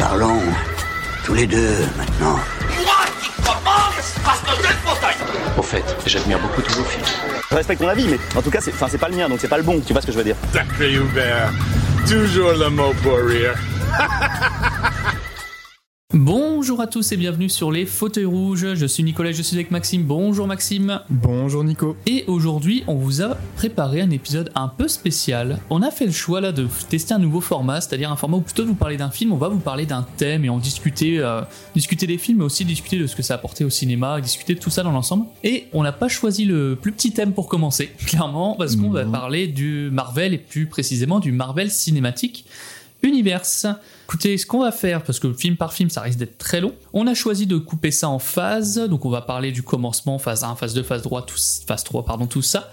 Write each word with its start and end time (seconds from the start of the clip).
Parlons 0.00 0.40
tous 1.24 1.34
les 1.34 1.46
deux 1.46 1.76
maintenant. 1.98 2.32
Moi 2.32 3.04
qui 3.20 3.30
commence 3.42 4.14
parce 4.24 4.40
que 4.40 4.62
j'ai 4.62 4.68
le 4.68 4.74
fauteuil 4.82 5.14
Au 5.58 5.62
fait, 5.62 5.84
j'admire 6.06 6.38
beaucoup 6.38 6.62
tous 6.62 6.78
vos 6.78 6.84
films. 6.84 7.04
Je 7.50 7.54
respecte 7.54 7.82
ton 7.82 7.88
avis, 7.88 8.08
mais 8.08 8.18
en 8.34 8.40
tout 8.40 8.50
cas, 8.50 8.62
c'est, 8.62 8.72
enfin, 8.72 8.86
c'est 8.90 8.96
pas 8.96 9.10
le 9.10 9.16
mien, 9.16 9.28
donc 9.28 9.40
c'est 9.42 9.48
pas 9.48 9.58
le 9.58 9.62
bon. 9.62 9.78
Tu 9.86 9.92
vois 9.92 10.00
ce 10.00 10.06
que 10.06 10.12
je 10.12 10.16
veux 10.16 10.24
dire 10.24 10.36
Sacré 10.54 10.94
Hubert, 10.94 11.52
toujours 12.08 12.52
le 12.52 12.70
mot 12.70 12.94
pour 13.02 13.18
rire. 13.18 13.54
Bonjour 16.12 16.80
à 16.80 16.88
tous 16.88 17.12
et 17.12 17.16
bienvenue 17.16 17.48
sur 17.48 17.70
les 17.70 17.86
fauteuils 17.86 18.24
rouges. 18.24 18.74
Je 18.74 18.86
suis 18.86 19.04
Nicolas, 19.04 19.30
je 19.30 19.42
suis 19.42 19.54
avec 19.54 19.70
Maxime. 19.70 20.02
Bonjour 20.02 20.48
Maxime. 20.48 20.98
Bonjour 21.08 21.62
Nico. 21.62 21.96
Et 22.04 22.24
aujourd'hui, 22.26 22.82
on 22.88 22.96
vous 22.96 23.22
a 23.22 23.36
préparé 23.54 24.00
un 24.00 24.10
épisode 24.10 24.50
un 24.56 24.66
peu 24.66 24.88
spécial. 24.88 25.60
On 25.70 25.82
a 25.82 25.92
fait 25.92 26.06
le 26.06 26.10
choix 26.10 26.40
là 26.40 26.50
de 26.50 26.66
tester 26.88 27.14
un 27.14 27.20
nouveau 27.20 27.40
format, 27.40 27.80
c'est-à-dire 27.80 28.10
un 28.10 28.16
format 28.16 28.38
où 28.38 28.40
plutôt 28.40 28.64
de 28.64 28.68
vous 28.68 28.74
parler 28.74 28.96
d'un 28.96 29.12
film, 29.12 29.30
on 29.30 29.36
va 29.36 29.46
vous 29.46 29.60
parler 29.60 29.86
d'un 29.86 30.04
thème 30.16 30.44
et 30.44 30.48
en 30.48 30.58
discuter, 30.58 31.20
euh, 31.20 31.42
discuter 31.76 32.08
des 32.08 32.18
films, 32.18 32.38
mais 32.38 32.44
aussi 32.44 32.64
discuter 32.64 32.98
de 32.98 33.06
ce 33.06 33.14
que 33.14 33.22
ça 33.22 33.34
a 33.34 33.36
apporté 33.36 33.64
au 33.64 33.70
cinéma, 33.70 34.20
discuter 34.20 34.56
de 34.56 34.58
tout 34.58 34.70
ça 34.70 34.82
dans 34.82 34.90
l'ensemble. 34.90 35.26
Et 35.44 35.68
on 35.72 35.84
n'a 35.84 35.92
pas 35.92 36.08
choisi 36.08 36.44
le 36.44 36.74
plus 36.74 36.90
petit 36.90 37.12
thème 37.12 37.32
pour 37.32 37.46
commencer, 37.46 37.86
clairement, 38.06 38.56
parce 38.58 38.74
qu'on 38.74 38.90
va 38.90 39.04
parler 39.04 39.46
du 39.46 39.90
Marvel 39.92 40.34
et 40.34 40.38
plus 40.38 40.66
précisément 40.66 41.20
du 41.20 41.30
Marvel 41.30 41.70
cinématique. 41.70 42.46
Universe. 43.02 43.66
Écoutez, 44.06 44.38
ce 44.38 44.46
qu'on 44.46 44.60
va 44.60 44.72
faire, 44.72 45.02
parce 45.02 45.18
que 45.18 45.32
film 45.32 45.56
par 45.56 45.72
film, 45.72 45.90
ça 45.90 46.00
risque 46.00 46.18
d'être 46.18 46.38
très 46.38 46.60
long, 46.60 46.74
on 46.92 47.06
a 47.06 47.14
choisi 47.14 47.46
de 47.46 47.56
couper 47.56 47.90
ça 47.90 48.08
en 48.08 48.18
phases. 48.18 48.76
Donc, 48.88 49.04
on 49.04 49.10
va 49.10 49.22
parler 49.22 49.52
du 49.52 49.62
commencement, 49.62 50.18
phase 50.18 50.44
1, 50.44 50.56
phase 50.56 50.74
2, 50.74 50.82
phase 50.82 51.02
3, 51.02 51.26
tout, 51.26 51.36
phase 51.66 51.84
3, 51.84 52.04
pardon, 52.04 52.26
tout 52.26 52.42
ça. 52.42 52.70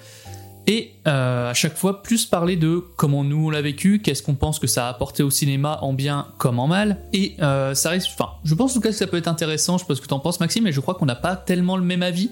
Et 0.69 0.91
euh, 1.07 1.49
à 1.49 1.53
chaque 1.53 1.77
fois, 1.77 2.03
plus 2.03 2.25
parler 2.25 2.57
de 2.57 2.83
comment 2.97 3.23
nous 3.23 3.47
on 3.47 3.49
l'a 3.49 3.61
vécu, 3.61 4.01
qu'est-ce 4.01 4.21
qu'on 4.21 4.35
pense 4.35 4.59
que 4.59 4.67
ça 4.67 4.87
a 4.87 4.89
apporté 4.89 5.23
au 5.23 5.29
cinéma 5.29 5.79
en 5.81 5.93
bien 5.93 6.27
comme 6.37 6.59
en 6.59 6.67
mal. 6.67 6.97
Et 7.13 7.35
euh, 7.41 7.73
ça 7.73 7.89
risque, 7.89 8.09
enfin, 8.13 8.31
je 8.43 8.53
pense 8.53 8.71
en 8.71 8.73
tout 8.75 8.81
cas 8.81 8.89
que 8.89 8.95
ça 8.95 9.07
peut 9.07 9.15
être 9.15 9.29
intéressant. 9.29 9.77
Je 9.77 9.83
sais 9.83 9.87
pas 9.87 9.95
ce 9.95 10.01
que 10.01 10.07
t'en 10.07 10.19
penses, 10.19 10.41
Maxime, 10.41 10.65
mais 10.65 10.73
je 10.73 10.81
crois 10.81 10.95
qu'on 10.95 11.05
n'a 11.05 11.15
pas 11.15 11.37
tellement 11.37 11.77
le 11.77 11.83
même 11.83 12.03
avis. 12.03 12.29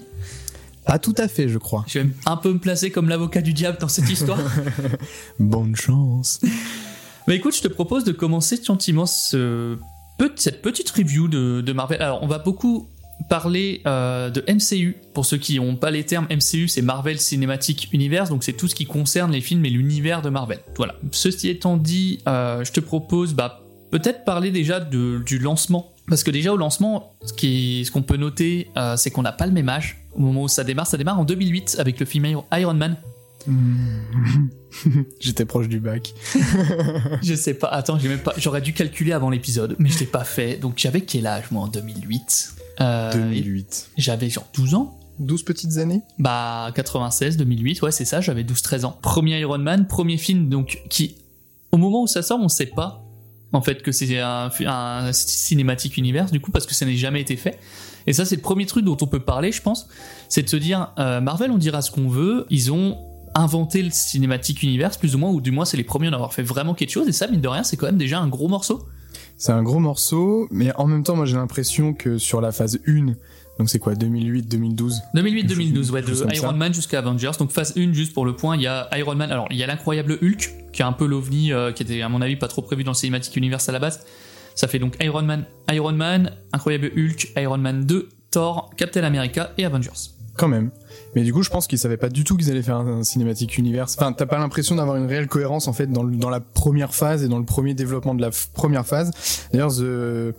Pas 0.84 0.98
tout 0.98 1.14
à 1.16 1.28
fait, 1.28 1.48
je 1.48 1.56
crois. 1.56 1.84
Je 1.88 2.00
vais 2.00 2.08
un 2.26 2.36
peu 2.36 2.52
me 2.52 2.58
placer 2.58 2.90
comme 2.90 3.08
l'avocat 3.08 3.40
du 3.40 3.54
diable 3.54 3.78
dans 3.80 3.88
cette 3.88 4.08
histoire. 4.10 4.38
Bonne 5.38 5.74
chance. 5.74 6.40
Mais 7.26 7.36
écoute, 7.36 7.56
je 7.56 7.62
te 7.62 7.68
propose 7.68 8.04
de 8.04 8.12
commencer 8.12 8.60
gentiment 8.62 9.06
ce, 9.06 9.76
cette 10.36 10.62
petite 10.62 10.90
review 10.90 11.28
de, 11.28 11.72
Marvel. 11.72 12.00
Alors, 12.00 12.22
on 12.22 12.26
va 12.26 12.38
beaucoup 12.38 12.88
parler 13.28 13.82
euh, 13.86 14.30
de 14.30 14.44
MCU. 14.48 14.96
Pour 15.12 15.26
ceux 15.26 15.36
qui 15.36 15.58
n'ont 15.58 15.76
pas 15.76 15.90
les 15.90 16.04
termes, 16.04 16.26
MCU, 16.30 16.68
c'est 16.68 16.82
Marvel 16.82 17.18
Cinematic 17.18 17.88
Universe, 17.92 18.28
donc 18.28 18.44
c'est 18.44 18.52
tout 18.52 18.68
ce 18.68 18.74
qui 18.74 18.86
concerne 18.86 19.32
les 19.32 19.40
films 19.40 19.64
et 19.64 19.70
l'univers 19.70 20.22
de 20.22 20.28
Marvel. 20.28 20.60
Voilà. 20.76 20.94
Ceci 21.10 21.48
étant 21.48 21.76
dit, 21.76 22.20
euh, 22.28 22.62
je 22.62 22.72
te 22.72 22.80
propose 22.80 23.34
bah, 23.34 23.62
peut-être 23.90 24.24
parler 24.24 24.50
déjà 24.50 24.80
du 24.80 25.38
lancement. 25.38 25.92
Parce 26.08 26.22
que 26.22 26.30
déjà 26.30 26.52
au 26.52 26.56
lancement, 26.56 27.16
ce 27.24 27.32
qu'on 27.32 27.84
ce 27.84 27.90
qu'on 27.90 28.02
peut 28.02 28.16
noter, 28.16 28.70
euh, 28.76 28.96
c'est 28.96 29.10
qu'on 29.10 29.22
n'a 29.22 29.32
pas 29.32 29.46
le 29.46 29.52
même 29.52 29.68
âge. 29.68 29.98
Au 30.14 30.20
moment 30.20 30.44
où 30.44 30.48
ça 30.48 30.62
démarre, 30.62 30.86
ça 30.86 30.96
démarre 30.96 31.18
en 31.18 31.24
2008 31.24 31.76
avec 31.80 31.98
le 31.98 32.06
film 32.06 32.26
Iron 32.52 32.74
Man. 32.74 32.96
J'étais 35.20 35.44
proche 35.44 35.68
du 35.68 35.80
bac. 35.80 36.14
je 37.22 37.34
sais 37.34 37.54
pas. 37.54 37.68
Attends, 37.68 37.98
j'ai 37.98 38.08
même 38.08 38.18
pas. 38.18 38.34
J'aurais 38.36 38.60
dû 38.60 38.72
calculer 38.72 39.12
avant 39.12 39.30
l'épisode, 39.30 39.76
mais 39.78 39.88
je 39.88 40.00
l'ai 40.00 40.06
pas 40.06 40.24
fait. 40.24 40.56
Donc 40.56 40.74
j'avais 40.76 41.02
quel 41.02 41.26
âge 41.26 41.50
moi 41.50 41.62
en 41.62 41.68
2008 41.68 42.56
euh, 42.80 43.12
2008. 43.12 43.90
J'avais 43.96 44.30
genre 44.30 44.46
12 44.54 44.74
ans. 44.74 44.98
12 45.18 45.44
petites 45.44 45.78
années? 45.78 46.02
Bah 46.18 46.70
96, 46.74 47.38
2008, 47.38 47.80
ouais 47.82 47.90
c'est 47.90 48.04
ça, 48.04 48.20
j'avais 48.20 48.42
12-13 48.42 48.84
ans. 48.84 48.98
Premier 49.00 49.40
Iron 49.40 49.58
Man, 49.58 49.86
premier 49.86 50.18
film 50.18 50.50
donc 50.50 50.82
qui, 50.90 51.16
au 51.72 51.78
moment 51.78 52.02
où 52.02 52.06
ça 52.06 52.22
sort, 52.22 52.38
on 52.40 52.48
sait 52.48 52.66
pas 52.66 53.02
en 53.52 53.62
fait 53.62 53.82
que 53.82 53.92
c'est 53.92 54.18
un, 54.18 54.50
un 54.66 55.12
cinématique 55.12 55.96
univers 55.96 56.30
du 56.30 56.40
coup 56.40 56.50
parce 56.50 56.66
que 56.66 56.74
ça 56.74 56.84
n'a 56.84 56.92
jamais 56.94 57.22
été 57.22 57.36
fait. 57.36 57.58
Et 58.06 58.12
ça 58.12 58.26
c'est 58.26 58.36
le 58.36 58.42
premier 58.42 58.66
truc 58.66 58.84
dont 58.84 58.96
on 59.00 59.06
peut 59.06 59.20
parler 59.20 59.52
je 59.52 59.62
pense, 59.62 59.88
c'est 60.28 60.42
de 60.42 60.48
se 60.48 60.56
dire 60.56 60.92
euh, 60.98 61.22
Marvel 61.22 61.50
on 61.50 61.58
dira 61.58 61.80
ce 61.80 61.90
qu'on 61.90 62.08
veut, 62.08 62.46
ils 62.50 62.70
ont 62.70 62.98
inventé 63.36 63.82
le 63.82 63.90
cinématique 63.90 64.62
univers 64.62 64.96
plus 64.98 65.14
ou 65.14 65.18
moins 65.18 65.30
ou 65.30 65.40
du 65.40 65.50
moins 65.50 65.64
c'est 65.64 65.76
les 65.76 65.84
premiers 65.84 66.08
à 66.08 66.10
en 66.10 66.14
avoir 66.14 66.32
fait 66.32 66.42
vraiment 66.42 66.74
quelque 66.74 66.90
chose 66.90 67.06
et 67.06 67.12
ça 67.12 67.28
mine 67.28 67.40
de 67.40 67.48
rien 67.48 67.62
c'est 67.62 67.76
quand 67.76 67.86
même 67.86 67.98
déjà 67.98 68.18
un 68.18 68.28
gros 68.28 68.48
morceau. 68.48 68.86
C'est 69.36 69.52
un 69.52 69.62
gros 69.62 69.78
morceau 69.78 70.48
mais 70.50 70.74
en 70.76 70.86
même 70.86 71.02
temps 71.02 71.16
moi 71.16 71.26
j'ai 71.26 71.36
l'impression 71.36 71.92
que 71.92 72.18
sur 72.18 72.40
la 72.40 72.52
phase 72.52 72.80
1 72.86 73.14
donc 73.58 73.70
c'est 73.70 73.78
quoi 73.78 73.94
2008 73.94 74.48
2012 74.48 75.02
2008 75.14 75.44
2012 75.44 75.90
ouais 75.90 76.02
de 76.02 76.34
Iron 76.34 76.52
Man 76.52 76.74
jusqu'à 76.74 76.98
Avengers. 76.98 77.32
Donc 77.38 77.50
phase 77.50 77.74
1 77.76 77.92
juste 77.92 78.12
pour 78.12 78.24
le 78.24 78.34
point 78.34 78.56
il 78.56 78.62
y 78.62 78.66
a 78.66 78.88
Iron 78.98 79.14
Man. 79.14 79.30
Alors 79.30 79.48
il 79.50 79.56
y 79.56 79.62
a 79.62 79.66
l'incroyable 79.66 80.18
Hulk 80.22 80.50
qui 80.72 80.82
est 80.82 80.84
un 80.84 80.92
peu 80.92 81.06
l'ovni 81.06 81.52
euh, 81.52 81.72
qui 81.72 81.82
était 81.82 82.02
à 82.02 82.08
mon 82.08 82.20
avis 82.20 82.36
pas 82.36 82.48
trop 82.48 82.62
prévu 82.62 82.84
dans 82.84 82.92
le 82.92 82.96
cinématique 82.96 83.36
univers 83.36 83.60
à 83.66 83.72
la 83.72 83.78
base. 83.78 84.00
Ça 84.54 84.68
fait 84.68 84.78
donc 84.78 84.96
Iron 85.00 85.22
Man 85.22 85.44
Iron 85.70 85.92
Man 85.92 86.32
incroyable 86.52 86.90
Hulk 86.96 87.32
Iron 87.36 87.58
Man 87.58 87.84
2 87.84 88.08
Thor 88.30 88.70
Captain 88.76 89.04
America 89.04 89.52
et 89.58 89.64
Avengers 89.64 90.15
quand 90.36 90.48
même 90.48 90.70
mais 91.16 91.22
du 91.22 91.32
coup, 91.32 91.42
je 91.42 91.48
pense 91.48 91.66
qu'ils 91.66 91.78
savaient 91.78 91.96
pas 91.96 92.10
du 92.10 92.24
tout 92.24 92.36
qu'ils 92.36 92.50
allaient 92.50 92.62
faire 92.62 92.76
un, 92.76 93.02
cinématique 93.02 93.56
univers. 93.56 93.84
Enfin, 93.84 94.12
t'as 94.12 94.26
pas 94.26 94.38
l'impression 94.38 94.74
d'avoir 94.74 94.98
une 94.98 95.06
réelle 95.06 95.28
cohérence 95.28 95.66
en 95.66 95.72
fait 95.72 95.86
dans, 95.86 96.04
dans 96.04 96.28
la 96.28 96.40
première 96.40 96.94
phase 96.94 97.24
et 97.24 97.28
dans 97.28 97.38
le 97.38 97.44
premier 97.46 97.72
développement 97.72 98.14
de 98.14 98.20
la 98.20 98.30
première 98.52 98.86
phase. 98.86 99.10
D'ailleurs, 99.50 99.74
The 99.74 100.34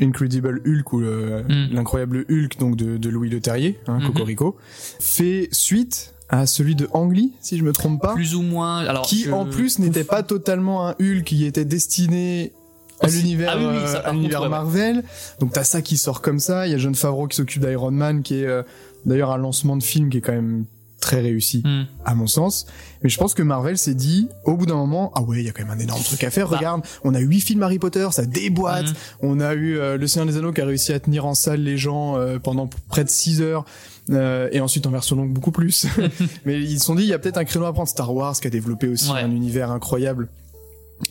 Incredible 0.00 0.60
Hulk 0.66 0.92
ou 0.92 1.00
mm. 1.00 1.68
l'incroyable 1.72 2.26
Hulk 2.30 2.58
donc 2.58 2.76
de, 2.76 2.98
de 2.98 3.08
Louis 3.08 3.30
Leterrier, 3.30 3.78
hein, 3.86 3.98
mm 3.98 4.02
-hmm. 4.02 4.06
Cocorico, 4.06 4.56
fait 5.00 5.48
suite 5.50 6.14
à 6.28 6.46
celui 6.46 6.74
de 6.74 6.88
Ang 6.92 7.10
Lee, 7.10 7.32
si 7.40 7.56
je 7.56 7.64
me 7.64 7.72
trompe 7.72 8.02
pas. 8.02 8.14
Plus 8.14 8.34
ou 8.34 8.42
moins. 8.42 8.80
Alors, 8.80 9.06
qui 9.06 9.24
je... 9.24 9.32
en 9.32 9.46
plus 9.46 9.78
n'était 9.78 10.04
pas 10.04 10.22
totalement 10.22 10.86
un 10.88 10.94
Hulk 11.00 11.24
qui 11.24 11.46
était 11.46 11.64
destiné 11.64 12.52
à 13.00 13.06
l'univers 13.08 13.52
ah 13.54 14.12
oui, 14.12 14.28
oui, 14.30 14.48
Marvel. 14.48 14.96
Ouais. 14.96 15.02
Donc 15.40 15.52
t'as 15.52 15.64
ça 15.64 15.82
qui 15.82 15.96
sort 15.96 16.20
comme 16.20 16.40
ça. 16.40 16.66
Il 16.66 16.72
y 16.72 16.74
a 16.74 16.78
John 16.78 16.94
Favreau 16.94 17.26
qui 17.28 17.36
s'occupe 17.36 17.64
d'Iron 17.64 17.90
Man, 17.90 18.22
qui 18.22 18.42
est 18.42 18.46
euh, 18.46 18.62
d'ailleurs 19.08 19.32
un 19.32 19.38
lancement 19.38 19.76
de 19.76 19.82
film 19.82 20.10
qui 20.10 20.18
est 20.18 20.20
quand 20.20 20.32
même 20.32 20.64
très 21.00 21.20
réussi 21.20 21.62
mm. 21.64 21.86
à 22.04 22.14
mon 22.16 22.26
sens 22.26 22.66
mais 23.02 23.08
je 23.08 23.16
pense 23.18 23.32
que 23.32 23.42
Marvel 23.42 23.78
s'est 23.78 23.94
dit 23.94 24.28
au 24.44 24.56
bout 24.56 24.66
d'un 24.66 24.74
moment 24.74 25.12
ah 25.14 25.22
ouais 25.22 25.38
il 25.38 25.46
y 25.46 25.48
a 25.48 25.52
quand 25.52 25.62
même 25.64 25.70
un 25.76 25.80
énorme 25.80 26.02
truc 26.02 26.24
à 26.24 26.30
faire 26.30 26.48
bah. 26.48 26.56
regarde 26.56 26.82
on 27.04 27.14
a 27.14 27.20
huit 27.20 27.40
films 27.40 27.62
Harry 27.62 27.78
Potter 27.78 28.08
ça 28.10 28.26
déboîte 28.26 28.86
Mm. 28.88 28.94
on 29.22 29.40
a 29.40 29.54
eu 29.54 29.78
euh, 29.78 29.96
le 29.96 30.06
Seigneur 30.08 30.26
des 30.26 30.36
Anneaux 30.36 30.52
qui 30.52 30.60
a 30.60 30.66
réussi 30.66 30.92
à 30.92 30.98
tenir 31.00 31.24
en 31.26 31.34
salle 31.34 31.60
les 31.62 31.78
gens 31.78 32.16
euh, 32.16 32.38
pendant 32.40 32.68
près 32.88 33.04
de 33.04 33.08
6 33.10 33.40
heures 33.42 33.64
euh, 34.10 34.48
et 34.52 34.60
ensuite 34.60 34.86
en 34.86 34.90
version 34.90 35.14
longue 35.16 35.32
beaucoup 35.32 35.52
plus 35.52 35.86
mais 36.44 36.60
ils 36.60 36.80
se 36.80 36.86
sont 36.86 36.94
dit 36.96 37.02
il 37.04 37.08
y 37.08 37.12
a 37.14 37.18
peut-être 37.20 37.38
un 37.38 37.44
créneau 37.44 37.66
à 37.66 37.72
prendre 37.72 37.88
Star 37.88 38.12
Wars 38.12 38.34
qui 38.40 38.46
a 38.48 38.50
développé 38.50 38.88
aussi 38.88 39.10
Ouais. 39.12 39.20
un 39.20 39.30
univers 39.30 39.70
incroyable 39.70 40.28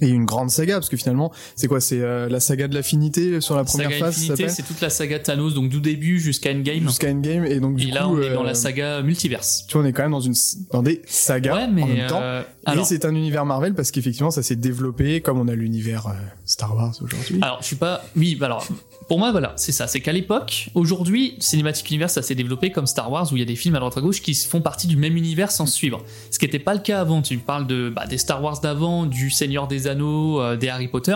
et 0.02 0.08
une 0.10 0.26
grande 0.26 0.50
saga 0.50 0.76
parce 0.76 0.90
que 0.90 0.98
finalement 0.98 1.32
c'est 1.56 1.68
quoi 1.68 1.80
c'est 1.80 2.02
euh, 2.02 2.28
la 2.30 2.40
saga 2.40 2.68
de 2.68 2.76
l'affinité 2.76 3.40
sur 3.42 3.56
la 3.56 3.64
première 3.64 3.90
saga 3.92 4.06
phase 4.12 4.34
c'est 4.56 4.64
toute 4.64 4.82
la 4.82 4.90
saga 4.90 5.20
Thanos, 5.20 5.54
donc 5.54 5.70
du 5.70 5.80
début 5.82 6.20
jusqu'à 6.20 6.52
Endgame. 6.52 6.82
jusqu'à 6.82 7.10
Endgame 7.10 7.46
et 7.46 7.60
donc 7.60 7.76
du 7.76 7.88
Et 7.88 7.92
là, 7.92 8.04
coup 8.04 8.16
on 8.18 8.22
est 8.22 8.34
dans 8.34 8.44
euh, 8.44 8.46
la 8.46 8.54
saga 8.54 9.02
multiverse. 9.02 9.66
tu 9.68 9.74
vois 9.74 9.84
on 9.84 9.86
est 9.88 9.94
quand 9.94 10.04
même 10.04 10.12
dans 10.12 10.20
une 10.22 10.36
dans 10.72 10.84
des 10.84 11.02
sagas 11.08 11.56
Ouais, 11.56 11.68
mais 11.68 11.84
en 11.84 11.88
même 11.88 12.08
temps 12.08 12.22
euh, 12.22 12.44
et 12.76 12.84
c'est 12.84 13.06
un 13.06 13.16
univers 13.16 13.46
Marvel 13.46 13.74
parce 13.74 13.92
qu'effectivement 13.92 14.32
ça 14.32 14.44
s'est 14.44 14.56
développé 14.58 15.22
comme 15.22 15.40
on 15.40 15.48
a 15.48 15.56
l'univers 15.56 16.08
euh, 16.08 16.12
Star 16.46 16.76
Wars 16.76 16.94
aujourd'hui 17.02 17.40
alors, 17.42 17.60
je 17.62 17.68
suis 17.68 17.76
pas. 17.76 18.04
Oui, 18.16 18.36
bah 18.36 18.48
alors. 18.48 18.68
Pour 19.08 19.20
moi, 19.20 19.32
voilà, 19.32 19.54
c'est 19.56 19.72
ça. 19.72 19.88
C'est 19.88 20.02
qu'à 20.02 20.12
l'époque, 20.12 20.70
aujourd'hui, 20.76 21.36
Cinematic 21.40 21.90
Universe, 21.90 22.14
ça 22.14 22.22
s'est 22.22 22.36
développé 22.36 22.72
comme 22.72 22.88
Star 22.88 23.10
Wars, 23.10 23.32
où 23.32 23.38
il 23.38 23.40
y 23.40 23.42
a 23.42 23.46
des 23.46 23.56
films 23.56 23.76
à 23.76 23.80
droite 23.80 23.98
à 23.98 24.02
gauche 24.02 24.22
qui 24.22 24.34
font 24.34 24.60
partie 24.60 24.88
du 24.88 24.98
même 24.98 25.16
univers 25.16 25.50
sans 25.50 25.66
suivre. 25.66 26.04
Ce 26.30 26.38
qui 26.38 26.46
n'était 26.46 26.60
pas 26.60 26.74
le 26.74 26.82
cas 26.82 27.00
avant. 27.00 27.22
Tu 27.22 27.38
parles 27.38 27.68
de, 27.68 27.90
bah, 27.90 28.06
des 28.06 28.18
Star 28.18 28.44
Wars 28.44 28.60
d'avant, 28.60 29.06
du 29.06 29.30
Seigneur 29.30 29.68
des 29.68 29.88
Anneaux, 29.88 30.42
euh, 30.42 30.58
des 30.58 30.68
Harry 30.68 30.90
Potter. 30.90 31.16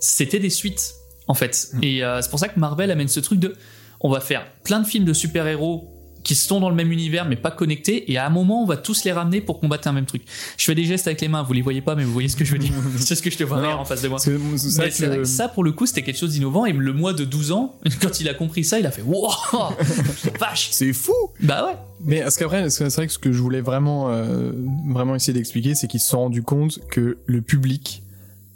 C'était 0.00 0.40
des 0.40 0.50
suites, 0.50 0.94
en 1.28 1.34
fait. 1.34 1.70
Et 1.82 2.02
euh, 2.02 2.20
c'est 2.20 2.30
pour 2.30 2.40
ça 2.40 2.48
que 2.48 2.58
Marvel 2.58 2.90
amène 2.90 3.08
ce 3.08 3.20
truc 3.20 3.38
de. 3.38 3.54
On 4.00 4.10
va 4.10 4.20
faire 4.20 4.44
plein 4.64 4.80
de 4.80 4.86
films 4.86 5.04
de 5.04 5.12
super-héros 5.12 5.99
qui 6.22 6.34
sont 6.34 6.60
dans 6.60 6.68
le 6.68 6.74
même 6.74 6.92
univers 6.92 7.24
mais 7.26 7.36
pas 7.36 7.50
connectés 7.50 8.10
et 8.12 8.18
à 8.18 8.26
un 8.26 8.30
moment 8.30 8.62
on 8.62 8.66
va 8.66 8.76
tous 8.76 9.04
les 9.04 9.12
ramener 9.12 9.40
pour 9.40 9.58
combattre 9.60 9.88
un 9.88 9.92
même 9.92 10.04
truc. 10.06 10.22
Je 10.56 10.64
fais 10.64 10.74
des 10.74 10.84
gestes 10.84 11.06
avec 11.06 11.20
les 11.20 11.28
mains, 11.28 11.42
vous 11.42 11.52
les 11.52 11.62
voyez 11.62 11.80
pas 11.80 11.94
mais 11.94 12.04
vous 12.04 12.12
voyez 12.12 12.28
ce 12.28 12.36
que 12.36 12.44
je 12.44 12.52
veux 12.52 12.58
dire. 12.58 12.72
c'est 12.98 13.14
ce 13.14 13.22
que 13.22 13.30
je 13.30 13.38
te 13.38 13.44
vois 13.44 13.60
Non, 13.62 13.70
en 13.70 13.84
face 13.84 14.02
de 14.02 14.08
moi. 14.08 14.18
c'est 14.18 14.36
ça 14.58 14.82
Mais 14.84 14.90
c'est 14.90 15.06
vrai 15.06 15.16
que 15.16 15.22
que 15.22 15.24
ça, 15.28 15.48
pour 15.48 15.64
le 15.64 15.72
coup, 15.72 15.86
c'était 15.86 16.02
quelque 16.02 16.18
chose 16.18 16.32
d'innovant. 16.32 16.66
Et 16.66 16.72
le 16.72 16.92
mois 16.92 17.12
de 17.12 17.24
12 17.24 17.52
ans, 17.52 17.74
quand 18.02 18.20
il 18.20 18.28
a 18.28 18.34
compris 18.34 18.64
ça, 18.64 18.78
il 18.78 18.86
a 18.86 18.90
fait 18.90 19.02
Wow 19.02 19.28
Vache 20.40 20.68
c'est 20.72 20.92
fou 20.92 21.12
Bah 21.40 21.66
ouais 21.66 21.76
mais 22.02 22.22
parce 22.22 22.36
qu'après 22.38 22.70
c'est 22.70 22.88
vrai 22.94 23.06
que 23.06 23.12
ce 23.12 23.18
que 23.18 23.30
je 23.32 23.40
voulais 23.40 23.60
vraiment 23.60 24.08
euh, 24.10 24.52
vraiment 24.88 25.14
essayer 25.14 25.34
d'expliquer 25.34 25.74
c'est 25.74 25.86
qu'ils 25.86 26.00
se 26.00 26.08
sont 26.08 26.18
rendus 26.20 26.42
compte 26.42 26.78
que 26.90 27.18
le 27.26 27.42
public 27.42 28.02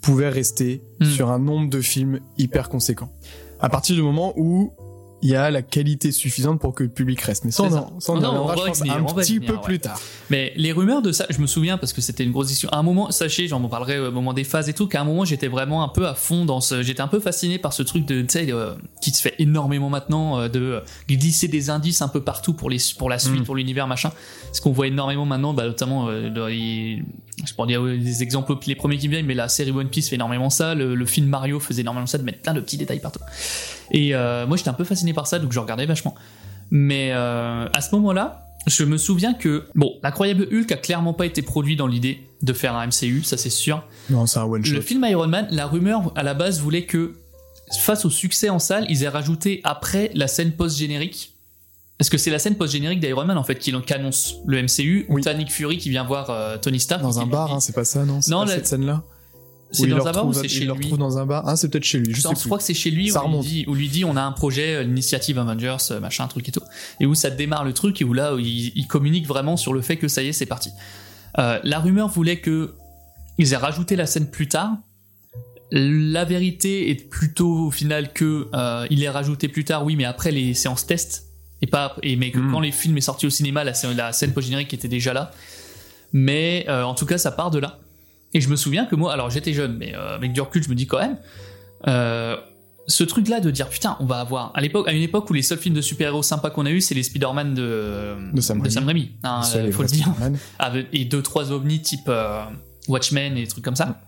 pouvait 0.00 0.28
rester 0.30 0.82
Mm. 1.00 1.04
sur 1.06 1.30
un 1.30 1.38
nombre 1.38 1.68
de 1.68 1.80
films 1.80 2.20
hyper 2.38 2.68
conséquent 2.68 3.10
à 3.60 3.68
partir 3.68 3.96
du 3.96 4.02
moment 4.02 4.32
où 4.36 4.72
il 5.24 5.30
y 5.30 5.34
a 5.36 5.50
la 5.50 5.62
qualité 5.62 6.12
suffisante 6.12 6.60
pour 6.60 6.74
que 6.74 6.82
le 6.84 6.90
public 6.90 7.20
reste. 7.22 7.44
Mais 7.46 7.50
ça, 7.50 7.62
on, 7.64 7.70
ça, 7.98 8.12
on 8.12 8.14
Non, 8.16 8.20
non, 8.20 8.28
on 8.28 8.44
reviendra, 8.44 8.54
va 8.54 8.54
je 8.56 8.60
y 8.60 8.68
pense, 8.68 8.78
venir, 8.80 8.94
un 8.94 9.00
on 9.02 9.14
petit 9.14 9.34
venir, 9.38 9.48
peu 9.50 9.56
ouais. 9.56 9.62
plus 9.62 9.78
tard. 9.80 9.98
Mais 10.30 10.52
les 10.56 10.70
rumeurs 10.70 11.00
de 11.02 11.10
ça, 11.12 11.26
je 11.30 11.40
me 11.40 11.46
souviens 11.46 11.78
parce 11.78 11.92
que 11.92 12.00
c'était 12.00 12.22
une 12.24 12.30
grosse 12.30 12.48
discussion. 12.48 12.68
À 12.70 12.76
un 12.78 12.82
moment, 12.82 13.10
sachez, 13.10 13.48
j'en 13.48 13.60
parlerai 13.68 13.98
au 13.98 14.12
moment 14.12 14.32
des 14.34 14.44
phases 14.44 14.68
et 14.68 14.74
tout, 14.74 14.86
qu'à 14.86 15.00
un 15.00 15.04
moment 15.04 15.24
j'étais 15.24 15.48
vraiment 15.48 15.82
un 15.82 15.88
peu 15.88 16.06
à 16.06 16.14
fond 16.14 16.44
dans 16.44 16.60
ce. 16.60 16.82
J'étais 16.82 17.00
un 17.00 17.08
peu 17.08 17.20
fasciné 17.20 17.58
par 17.58 17.72
ce 17.72 17.82
truc 17.82 18.04
de, 18.04 18.20
tu 18.20 18.28
sais, 18.28 18.52
euh, 18.52 18.74
qui 19.00 19.10
se 19.12 19.22
fait 19.22 19.34
énormément 19.38 19.88
maintenant, 19.88 20.38
euh, 20.38 20.48
de 20.48 20.60
euh, 20.60 20.80
glisser 21.08 21.48
des 21.48 21.70
indices 21.70 22.02
un 22.02 22.08
peu 22.08 22.20
partout 22.22 22.52
pour, 22.52 22.68
les, 22.70 22.78
pour 22.98 23.08
la 23.08 23.18
suite, 23.18 23.40
Mm. 23.40 23.44
pour 23.44 23.56
l'univers, 23.56 23.86
machin. 23.86 24.12
Ce 24.52 24.60
qu'on 24.60 24.72
voit 24.72 24.86
énormément 24.88 25.24
maintenant, 25.24 25.54
bah, 25.54 25.64
notamment, 25.64 26.08
euh, 26.08 26.28
dans 26.28 26.46
les- 26.46 27.02
je 27.46 27.52
pourrais 27.54 27.68
dire 27.68 27.82
euh, 27.82 27.96
des 27.98 28.22
exemples, 28.22 28.54
les 28.66 28.74
premiers 28.76 28.98
qui 28.98 29.08
viennent, 29.08 29.26
mais 29.26 29.34
la 29.34 29.48
série 29.48 29.70
One 29.72 29.88
Piece 29.88 30.08
fait 30.10 30.14
énormément 30.16 30.50
ça, 30.50 30.74
le, 30.74 30.94
le 30.94 31.06
film 31.06 31.26
Mario 31.28 31.58
faisait 31.60 31.80
énormément 31.80 32.06
ça, 32.06 32.18
de 32.18 32.22
mettre 32.24 32.40
plein 32.40 32.52
de 32.54 32.60
petits 32.60 32.76
détails 32.76 33.00
partout. 33.00 33.20
Et 33.90 34.14
euh, 34.14 34.46
moi 34.46 34.56
j'étais 34.56 34.68
un 34.70 34.74
peu 34.74 34.84
fasciné 34.84 35.12
par 35.12 35.26
ça, 35.26 35.38
donc 35.38 35.52
je 35.52 35.58
regardais 35.60 35.86
vachement. 35.86 36.14
Mais 36.70 37.10
euh, 37.12 37.66
à 37.72 37.80
ce 37.80 37.94
moment-là, 37.94 38.46
je 38.66 38.84
me 38.84 38.96
souviens 38.96 39.34
que, 39.34 39.64
bon, 39.74 39.92
l'incroyable 40.02 40.48
Hulk 40.50 40.72
a 40.72 40.76
clairement 40.76 41.12
pas 41.12 41.26
été 41.26 41.42
produit 41.42 41.76
dans 41.76 41.86
l'idée 41.86 42.26
de 42.42 42.52
faire 42.52 42.74
un 42.74 42.86
MCU, 42.86 43.22
ça 43.22 43.36
c'est 43.36 43.50
sûr. 43.50 43.82
Non, 44.10 44.26
c'est 44.26 44.38
un 44.38 44.44
one 44.44 44.64
shot. 44.64 44.74
Le 44.74 44.80
film 44.80 45.04
Iron 45.08 45.28
Man, 45.28 45.46
la 45.50 45.66
rumeur 45.66 46.12
à 46.16 46.22
la 46.22 46.34
base 46.34 46.60
voulait 46.60 46.84
que, 46.86 47.12
face 47.80 48.04
au 48.04 48.10
succès 48.10 48.48
en 48.48 48.58
salle, 48.58 48.86
ils 48.88 49.02
aient 49.02 49.08
rajouté 49.08 49.60
après 49.64 50.10
la 50.14 50.26
scène 50.28 50.52
post-générique. 50.52 51.32
Parce 51.98 52.08
que 52.10 52.18
c'est 52.18 52.30
la 52.30 52.38
scène 52.40 52.56
post-générique 52.56 52.98
d'Iron 53.00 53.24
Man 53.24 53.38
en 53.38 53.44
fait 53.44 53.56
qui 53.58 53.70
annonce 53.92 54.34
le 54.46 54.62
MCU, 54.62 55.06
t'as 55.22 55.34
Nick 55.34 55.52
Fury 55.52 55.78
qui 55.78 55.90
vient 55.90 56.02
voir 56.04 56.28
euh, 56.30 56.56
Tony 56.58 56.80
Stark. 56.80 57.02
Dans 57.02 57.20
un 57.20 57.26
bar, 57.26 57.52
hein, 57.52 57.60
c'est 57.60 57.72
pas 57.74 57.84
ça, 57.84 58.04
non? 58.04 58.20
C'est 58.20 58.30
Non, 58.32 58.40
pas 58.40 58.46
la- 58.46 58.54
cette 58.56 58.66
scène-là? 58.66 59.02
C'est 59.74 59.86
dans 59.88 60.06
un 60.06 60.12
bar 60.12 60.26
ou 60.26 60.32
c'est 60.32 60.48
chez 60.48 60.60
Il 60.62 60.66
le 60.68 60.74
lui 60.74 60.82
retrouve 60.84 60.98
dans 60.98 61.18
un 61.18 61.26
bar? 61.26 61.42
Ah, 61.46 61.56
c'est 61.56 61.68
peut-être 61.68 61.84
chez 61.84 61.98
lui. 61.98 62.14
Je 62.14 62.20
sais 62.20 62.28
plus. 62.28 62.44
crois 62.44 62.58
que 62.58 62.64
c'est 62.64 62.74
chez 62.74 62.90
lui 62.90 63.10
Ça 63.10 63.20
où 63.20 63.22
il, 63.24 63.26
remonte. 63.26 63.44
dit, 63.46 63.64
où 63.68 63.74
lui 63.74 63.88
dit 63.88 64.04
on 64.04 64.16
a 64.16 64.22
un 64.22 64.32
projet, 64.32 64.76
euh, 64.76 64.82
l'initiative 64.82 65.38
Avengers, 65.38 65.76
euh, 65.90 66.00
machin, 66.00 66.26
truc 66.28 66.48
et 66.48 66.52
tout. 66.52 66.62
Et 67.00 67.06
où 67.06 67.14
ça 67.14 67.30
démarre 67.30 67.64
le 67.64 67.72
truc 67.72 68.00
et 68.00 68.04
où 68.04 68.12
là, 68.12 68.34
où 68.34 68.38
il, 68.38 68.72
il 68.74 68.86
communique 68.86 69.26
vraiment 69.26 69.56
sur 69.56 69.72
le 69.74 69.80
fait 69.82 69.96
que 69.96 70.08
ça 70.08 70.22
y 70.22 70.28
est, 70.28 70.32
c'est 70.32 70.46
parti. 70.46 70.70
Euh, 71.38 71.58
la 71.64 71.78
rumeur 71.80 72.08
voulait 72.08 72.38
que 72.40 72.74
ils 73.38 73.52
aient 73.52 73.56
rajouté 73.56 73.96
la 73.96 74.06
scène 74.06 74.30
plus 74.30 74.46
tard. 74.48 74.70
La 75.70 76.24
vérité 76.24 76.90
est 76.90 77.08
plutôt 77.10 77.66
au 77.66 77.70
final 77.70 78.12
que 78.12 78.48
euh, 78.54 78.86
il 78.90 79.02
est 79.02 79.08
rajouté 79.10 79.48
plus 79.48 79.64
tard, 79.64 79.84
oui, 79.84 79.96
mais 79.96 80.04
après 80.04 80.30
les 80.30 80.54
séances 80.54 80.86
test 80.86 81.24
et 81.62 81.66
pas 81.66 81.96
et 82.02 82.14
mais 82.16 82.30
que 82.30 82.38
Mm. 82.38 82.52
quand 82.52 82.60
les 82.60 82.70
films 82.70 82.96
est 82.98 83.00
sorti 83.00 83.26
au 83.26 83.30
cinéma, 83.30 83.64
la, 83.64 83.74
scène- 83.74 83.96
la 83.96 84.12
scène 84.12 84.32
post 84.32 84.46
générique 84.46 84.72
était 84.74 84.86
déjà 84.88 85.12
là. 85.12 85.32
Mais 86.12 86.64
euh, 86.68 86.84
en 86.84 86.94
tout 86.94 87.06
cas, 87.06 87.18
ça 87.18 87.32
part 87.32 87.50
de 87.50 87.58
là. 87.58 87.80
Et 88.34 88.40
je 88.40 88.48
me 88.48 88.56
souviens 88.56 88.84
que 88.86 88.96
moi, 88.96 89.12
alors 89.12 89.30
j'étais 89.30 89.52
jeune, 89.52 89.76
mais 89.78 89.94
euh, 89.94 90.16
avec 90.16 90.32
du 90.32 90.40
recul, 90.40 90.62
je 90.62 90.68
me 90.68 90.74
dis 90.74 90.86
quand 90.86 90.98
même, 90.98 91.16
euh, 91.86 92.36
ce 92.86 93.02
truc-là 93.04 93.40
de 93.40 93.50
dire 93.50 93.68
putain, 93.68 93.96
on 94.00 94.04
va 94.06 94.20
avoir 94.20 94.50
à 94.54 94.60
l'époque, 94.60 94.86
à 94.88 94.92
une 94.92 95.02
époque 95.02 95.30
où 95.30 95.32
les 95.32 95.42
seuls 95.42 95.58
films 95.58 95.74
de 95.74 95.80
super-héros 95.80 96.22
sympas 96.22 96.50
qu'on 96.50 96.66
a 96.66 96.70
eu, 96.70 96.80
c'est 96.80 96.94
les 96.94 97.02
Spider-Man 97.02 97.54
de, 97.54 98.16
De 98.34 98.40
Sam 98.40 98.60
Raimi. 98.60 98.84
Raimi, 98.86 99.10
hein, 99.22 99.40
euh, 99.56 99.72
faut 99.72 99.82
le 99.82 99.88
dire. 99.88 100.08
Avec- 100.58 100.88
et 100.92 101.04
deux 101.04 101.22
trois 101.22 101.50
ovnis 101.52 101.80
type 101.80 102.10
Watchmen 102.88 103.36
et 103.38 103.42
des 103.42 103.46
trucs 103.46 103.64
comme 103.64 103.76
ça. 103.76 104.00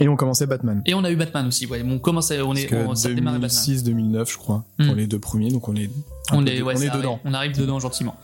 Et 0.00 0.06
on 0.06 0.14
commençait 0.14 0.46
Batman. 0.46 0.80
Et 0.86 0.94
on 0.94 1.02
a 1.02 1.10
eu 1.10 1.16
Batman 1.16 1.48
aussi. 1.48 1.66
Ouais, 1.66 1.82
on 1.84 1.98
commence, 1.98 2.30
à- 2.30 2.44
on 2.46 2.54
est, 2.54 2.72
on, 2.72 2.86
Parce 2.88 3.02
ça 3.02 3.08
que 3.08 3.14
démarre 3.14 3.40
Batman. 3.40 3.50
2006-2009, 3.50 4.30
je 4.30 4.36
crois, 4.38 4.64
Hmm. 4.78 4.86
pour 4.86 4.94
les 4.94 5.08
deux 5.08 5.18
premiers, 5.18 5.50
donc 5.50 5.68
on 5.68 5.74
est, 5.74 5.90
On 6.30 6.46
est, 6.46 6.58
de- 6.58 6.62
ouais, 6.62 6.74
on 6.74 6.78
ça 6.78 6.84
est 6.84 6.88
arrive. 6.88 7.00
dedans. 7.00 7.20
On 7.24 7.34
arrive 7.34 7.58
dedans 7.58 7.80
gentiment. 7.80 8.14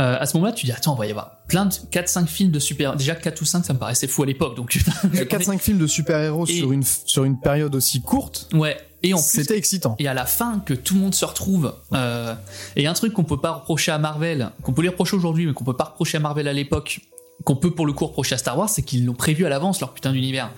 Euh, 0.00 0.16
à 0.18 0.24
ce 0.26 0.34
moment-là, 0.36 0.52
tu 0.52 0.64
dis 0.66 0.72
attends, 0.72 0.94
on 0.94 0.96
va 0.96 1.06
y 1.06 1.10
avoir 1.10 1.42
plein 1.46 1.66
de 1.66 1.72
4-5 1.72 2.26
films 2.26 2.50
de 2.50 2.58
super. 2.58 2.96
Déjà 2.96 3.14
4 3.14 3.40
ou 3.40 3.44
5, 3.44 3.64
ça 3.66 3.74
me 3.74 3.78
paraissait 3.78 4.06
fou 4.06 4.22
à 4.22 4.26
l'époque. 4.26 4.56
Donc 4.56 4.70
putain, 4.70 4.92
je 5.12 5.22
4-5 5.24 5.58
films 5.58 5.78
de 5.78 5.86
super-héros 5.86 6.46
Et- 6.46 6.56
sur 6.58 6.72
une, 6.72 6.82
sur 6.82 7.24
une 7.24 7.38
période 7.38 7.74
aussi 7.74 8.00
courte, 8.00 8.48
Ouais. 8.54 8.76
Et 9.02 9.14
en 9.14 9.16
plus, 9.16 9.24
c'était 9.42 9.56
excitant. 9.56 9.96
et 9.98 10.08
à 10.08 10.12
la 10.14 10.26
fin 10.26 10.60
que 10.64 10.74
tout 10.74 10.92
le 10.94 11.00
monde 11.00 11.14
se 11.14 11.24
retrouve 11.24 11.74
euh, 11.94 12.34
et 12.76 12.86
un 12.86 12.92
truc 12.92 13.14
qu'on 13.14 13.24
peut 13.24 13.40
pas 13.40 13.52
reprocher 13.52 13.92
à 13.92 13.98
Marvel 13.98 14.50
qu'on 14.62 14.74
peut 14.74 14.82
lui 14.82 14.90
reprocher 14.90 15.16
aujourd'hui 15.16 15.46
mais 15.46 15.54
qu'on 15.54 15.64
peut 15.64 15.76
pas 15.76 15.84
reprocher 15.84 16.18
à 16.18 16.20
Marvel 16.20 16.46
à 16.48 16.52
l'époque 16.52 17.00
qu'on 17.44 17.56
peut 17.56 17.70
pour 17.70 17.86
le 17.86 17.94
coup 17.94 18.04
reprocher 18.08 18.34
à 18.34 18.38
Star 18.38 18.58
Wars 18.58 18.68
c'est 18.68 18.82
qu'ils 18.82 19.06
l'ont 19.06 19.14
prévu 19.14 19.46
à 19.46 19.48
l'avance 19.48 19.80
leur 19.80 19.94
putain 19.94 20.12
d'univers 20.12 20.50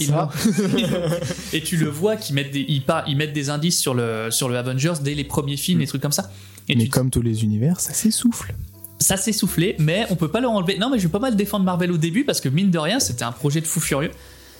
Ils 0.00 0.06
ça. 0.06 0.30
et 1.52 1.60
tu 1.60 1.76
le 1.76 1.90
vois 1.90 2.16
qu'ils 2.16 2.34
mettent 2.36 2.52
des 2.52 2.64
ils, 2.66 2.84
ils 3.06 3.16
mettent 3.18 3.34
des 3.34 3.50
indices 3.50 3.78
sur 3.78 3.92
le 3.92 4.30
sur 4.30 4.48
le 4.48 4.56
Avengers 4.56 4.94
dès 5.02 5.12
les 5.14 5.24
premiers 5.24 5.58
films 5.58 5.80
des 5.80 5.86
trucs 5.86 6.00
comme 6.00 6.10
ça 6.10 6.30
et 6.68 6.76
Mais 6.76 6.84
tu- 6.84 6.90
comme 6.90 7.10
tous 7.10 7.22
les 7.22 7.44
univers, 7.44 7.80
ça 7.80 7.92
s'essouffle. 7.92 8.54
ça 8.98 9.16
s'est 9.16 9.32
soufflé, 9.32 9.74
mais 9.78 10.06
on 10.10 10.16
peut 10.16 10.28
pas 10.28 10.40
leur 10.40 10.52
enlever. 10.52 10.78
Non, 10.78 10.90
mais 10.90 10.98
je 10.98 11.04
vais 11.08 11.12
pas 11.12 11.18
mal 11.18 11.34
défendre 11.36 11.64
Marvel 11.64 11.90
au 11.92 11.96
début 11.98 12.24
parce 12.24 12.40
que 12.40 12.48
mine 12.48 12.70
de 12.70 12.78
rien, 12.78 13.00
c'était 13.00 13.24
un 13.24 13.32
projet 13.32 13.60
de 13.60 13.66
fou 13.66 13.80
furieux. 13.80 14.10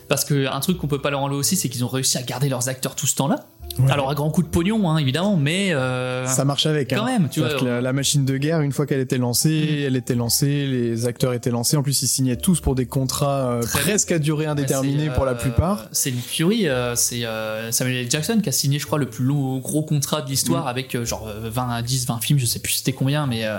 Parce 0.08 0.24
que 0.24 0.46
un 0.46 0.60
truc 0.60 0.78
qu'on 0.78 0.88
peut 0.88 1.00
pas 1.00 1.10
leur 1.10 1.20
enlever 1.20 1.36
aussi, 1.38 1.56
c'est 1.56 1.68
qu'ils 1.68 1.84
ont 1.84 1.88
réussi 1.88 2.18
à 2.18 2.22
garder 2.22 2.48
leurs 2.48 2.68
acteurs 2.68 2.94
tout 2.96 3.06
ce 3.06 3.14
temps-là. 3.14 3.46
Ouais. 3.78 3.90
Alors 3.90 4.10
à 4.10 4.14
grand 4.14 4.30
coup 4.30 4.42
de 4.42 4.48
pognon, 4.48 4.88
hein, 4.90 4.98
évidemment, 4.98 5.36
mais 5.36 5.72
euh, 5.72 6.26
Ça 6.26 6.44
marche 6.44 6.66
avec. 6.66 6.90
quand 6.90 7.02
hein. 7.02 7.06
même, 7.06 7.28
tu 7.30 7.40
vois. 7.40 7.54
que 7.54 7.64
la, 7.64 7.80
la 7.80 7.92
machine 7.92 8.24
de 8.24 8.36
guerre, 8.36 8.60
une 8.60 8.72
fois 8.72 8.86
qu'elle 8.86 9.00
était 9.00 9.18
lancée, 9.18 9.48
Mm. 9.82 9.84
elle 9.86 9.96
était 9.96 10.14
lancée, 10.14 10.66
les 10.66 11.06
acteurs 11.06 11.32
étaient 11.32 11.50
lancés. 11.50 11.76
En 11.76 11.82
plus, 11.82 12.02
ils 12.02 12.08
signaient 12.08 12.36
tous 12.36 12.60
pour 12.60 12.74
des 12.74 12.86
contrats 12.86 13.50
euh, 13.52 13.62
presque 13.62 14.12
à 14.12 14.18
durée 14.18 14.46
indéterminée 14.46 15.10
pour 15.10 15.24
la 15.24 15.32
euh, 15.32 15.34
plupart. 15.36 15.86
C'est 15.92 16.10
Nick 16.10 16.24
Fury, 16.26 16.68
euh, 16.68 16.94
c'est 16.96 17.24
euh, 17.24 17.70
Samuel 17.72 17.96
L. 18.04 18.10
Jackson 18.10 18.40
qui 18.42 18.48
a 18.48 18.52
signé, 18.52 18.78
je 18.78 18.86
crois, 18.86 18.98
le 18.98 19.06
plus 19.08 19.24
long- 19.24 19.58
gros 19.58 19.82
contrat 19.82 20.20
de 20.20 20.26
Mm. 20.26 20.30
l'histoire 20.30 20.66
avec 20.66 20.94
euh, 20.94 21.04
genre 21.04 21.26
euh, 21.28 21.48
20 21.50 21.70
à 21.70 21.82
10, 21.82 22.06
20 22.06 22.18
films, 22.20 22.38
je 22.38 22.46
sais 22.46 22.58
plus 22.58 22.72
c'était 22.74 22.92
combien, 22.92 23.26
mais 23.26 23.44
euh, 23.46 23.58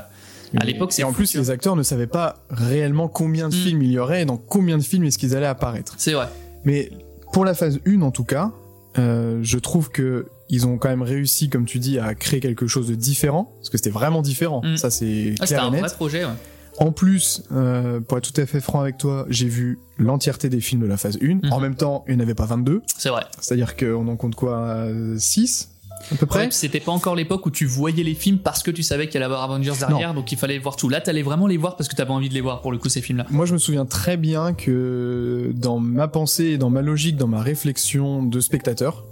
à 0.60 0.66
l'époque, 0.66 0.94
c'est 0.94 1.02
Et 1.02 1.06
en 1.06 1.14
plus, 1.14 1.34
les 1.36 1.50
acteurs 1.50 1.76
ne 1.76 1.82
savaient 1.84 2.06
pas 2.08 2.36
réellement 2.52 3.08
combien 3.08 3.50
de 3.50 3.56
Mm. 3.56 3.58
films 3.58 3.82
il 3.82 3.92
y 3.92 3.98
aurait 4.00 4.22
et 4.22 4.26
dans 4.26 4.38
combien 4.38 4.78
de 4.78 4.84
films 4.84 5.06
est-ce 5.06 5.18
qu'ils 5.18 5.36
allaient 5.36 5.48
apparaître. 5.48 5.96
c'est 5.98 6.14
vrai. 6.14 6.28
Mais 6.66 6.92
pour 7.32 7.44
la 7.46 7.56
phase 7.56 7.80
1, 7.88 8.02
en 8.04 8.12
tout 8.12 8.24
cas, 8.24 8.52
euh, 8.98 9.40
je 9.42 9.58
trouve 9.58 9.90
que 9.90 10.28
ils 10.50 10.68
ont 10.68 10.78
quand 10.78 10.90
même 10.90 11.02
réussi, 11.02 11.50
comme 11.50 11.66
tu 11.66 11.80
dis, 11.80 11.98
à 12.00 12.14
créer 12.14 12.40
quelque 12.40 12.68
chose 12.68 12.88
de 12.88 12.96
différent, 12.96 13.54
parce 13.58 13.70
que 13.70 13.78
c'était 13.78 13.90
vraiment 13.90 14.22
différent. 14.22 14.62
Mm. 14.64 14.78
Ça, 14.78 14.90
c'est 14.92 15.34
Ah, 15.40 15.46
c'était 15.46 15.60
clair 15.60 15.74
et 15.74 15.78
un 15.78 15.80
vrai 15.82 15.90
projet. 15.96 16.26
ouais. 16.26 16.32
En 16.80 16.92
plus, 16.92 17.44
euh, 17.52 18.00
pour 18.00 18.18
être 18.18 18.32
tout 18.32 18.42
à 18.42 18.46
fait 18.46 18.60
franc 18.60 18.82
avec 18.82 18.98
toi, 18.98 19.26
j'ai 19.30 19.48
vu 19.48 19.80
l'entièreté 19.98 20.50
des 20.50 20.60
films 20.60 20.82
de 20.82 20.88
la 20.88 20.98
phase 20.98 21.18
1. 21.22 21.36
Mhm. 21.36 21.54
En 21.54 21.60
même 21.60 21.76
temps, 21.76 22.04
il 22.08 22.16
n'y 22.16 22.22
en 22.22 22.24
avait 22.24 22.34
pas 22.34 22.46
22. 22.46 22.82
C'est 22.98 23.10
vrai. 23.10 23.24
C'est-à-dire 23.40 23.76
qu'on 23.78 24.08
en 24.08 24.16
compte 24.16 24.36
quoi 24.36 24.88
6 25.18 25.70
à 26.12 26.16
peu 26.16 26.26
près 26.26 26.46
Ouais, 26.46 26.52
c'était 26.52 26.80
pas 26.80 26.92
encore 26.92 27.16
l'époque 27.16 27.46
où 27.46 27.52
tu 27.52 27.66
voyais 27.66 28.04
les 28.04 28.16
films 28.16 28.40
parce 28.40 28.64
que 28.64 28.72
tu 28.72 28.84
savais 28.84 29.08
qu'il 29.08 29.18
allait 29.18 29.32
y 29.32 29.34
avoir 29.34 29.44
Avengers 29.44 29.74
derrière, 29.80 30.14
donc 30.14 30.32
il 30.32 30.38
fallait 30.38 30.60
voir 30.60 30.76
tout. 30.76 30.90
Là, 30.90 31.02
t'allais 31.02 31.22
vraiment 31.22 31.48
les 31.48 31.58
voir 31.58 31.76
parce 31.76 31.88
que 31.90 31.96
t'avais 31.96 32.12
envie 32.12 32.30
de 32.30 32.34
les 32.34 32.42
voir 32.42 32.62
pour 32.62 32.72
le 32.72 32.78
coup 32.78 32.90
ces 32.90 33.02
films-là. 33.02 33.26
Moi, 33.30 33.46
je 33.46 33.54
me 33.54 33.58
souviens 33.58 33.86
très 33.86 34.18
bien 34.18 34.54
que 34.54 35.52
dans 35.56 35.80
ma 35.80 36.08
pensée 36.08 36.46
et 36.46 36.58
dans 36.58 36.70
ma 36.70 36.82
logique, 36.82 37.16
dans 37.16 37.28
ma 37.28 37.42
réflexion 37.42 38.24
de 38.24 38.40
spectateur, 38.40 39.06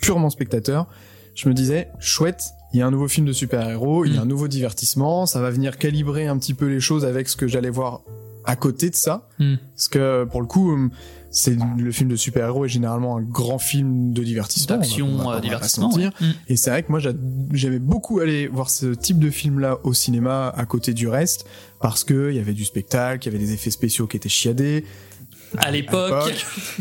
purement 0.00 0.30
spectateur, 0.30 0.86
je 1.34 1.48
me 1.48 1.54
disais, 1.54 1.88
chouette, 2.00 2.44
il 2.72 2.80
y 2.80 2.82
a 2.82 2.86
un 2.86 2.90
nouveau 2.90 3.08
film 3.08 3.26
de 3.26 3.32
super-héros, 3.32 4.04
il 4.04 4.14
y 4.14 4.18
a 4.18 4.22
un 4.22 4.26
nouveau 4.26 4.48
divertissement, 4.48 5.26
ça 5.26 5.40
va 5.40 5.50
venir 5.50 5.78
calibrer 5.78 6.26
un 6.26 6.38
petit 6.38 6.54
peu 6.54 6.66
les 6.66 6.80
choses 6.80 7.04
avec 7.04 7.28
ce 7.28 7.36
que 7.36 7.46
j'allais 7.46 7.70
voir 7.70 8.02
à 8.46 8.56
côté 8.56 8.90
de 8.90 8.94
ça. 8.94 9.28
Mm. 9.38 9.54
Parce 9.74 9.88
que, 9.88 10.24
pour 10.24 10.40
le 10.40 10.46
coup, 10.46 10.90
c'est 11.30 11.56
le 11.76 11.92
film 11.92 12.08
de 12.08 12.16
super-héros 12.16 12.64
est 12.64 12.68
généralement 12.68 13.16
un 13.18 13.22
grand 13.22 13.58
film 13.58 14.12
de 14.12 14.22
divertissement. 14.22 14.76
D'action, 14.78 15.30
euh, 15.32 15.40
divertissement. 15.40 15.90
se 15.90 15.98
mentir. 15.98 16.12
ouais. 16.20 16.26
Mm. 16.28 16.32
Et 16.48 16.56
c'est 16.56 16.70
vrai 16.70 16.82
que 16.82 16.90
moi 16.90 16.98
j'a- 17.00 17.12
j'aimais 17.52 17.78
beaucoup 17.78 18.20
aller 18.20 18.46
voir 18.48 18.70
ce 18.70 18.86
type 18.94 19.18
de 19.18 19.28
film-là 19.30 19.78
au 19.84 19.92
cinéma 19.92 20.52
à 20.56 20.64
côté 20.64 20.94
du 20.94 21.08
reste 21.08 21.44
parce 21.82 22.04
que 22.04 22.30
il 22.30 22.36
y 22.36 22.40
avait 22.40 22.54
du 22.54 22.64
spectacle, 22.64 23.26
il 23.28 23.32
y 23.32 23.36
avait 23.36 23.44
des 23.44 23.52
effets 23.52 23.70
spéciaux 23.70 24.06
qui 24.06 24.16
étaient 24.16 24.28
chiadés. 24.30 24.84
À 25.58 25.70
l'époque, 25.70 26.34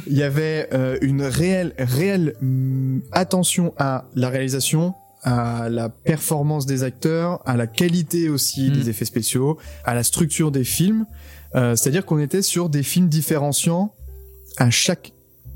il 0.08 0.18
y 0.18 0.24
avait 0.24 0.70
euh, 0.74 0.98
une 1.02 1.22
réelle 1.22 1.74
réelle 1.78 2.36
hum, 2.42 3.02
attention 3.12 3.74
à 3.78 4.06
la 4.16 4.30
réalisation, 4.30 4.94
à 5.24 5.70
la 5.70 5.90
performance 5.90 6.66
des 6.66 6.84
acteurs, 6.84 7.42
à 7.46 7.58
la 7.58 7.68
qualité 7.68 8.30
aussi 8.30 8.70
Mm. 8.70 8.74
des 8.74 8.90
effets 8.90 9.06
spéciaux, 9.06 9.58
à 9.84 9.94
la 9.96 10.04
structure 10.04 10.52
des 10.52 10.64
films. 10.64 11.06
Euh, 11.54 11.76
C'est-à-dire 11.76 12.06
qu'on 12.06 12.20
était 12.20 12.42
sur 12.42 12.70
des 12.70 12.84
films 12.84 13.08
différenciants 13.08 13.94
à 14.58 14.70
chaque 14.70 15.12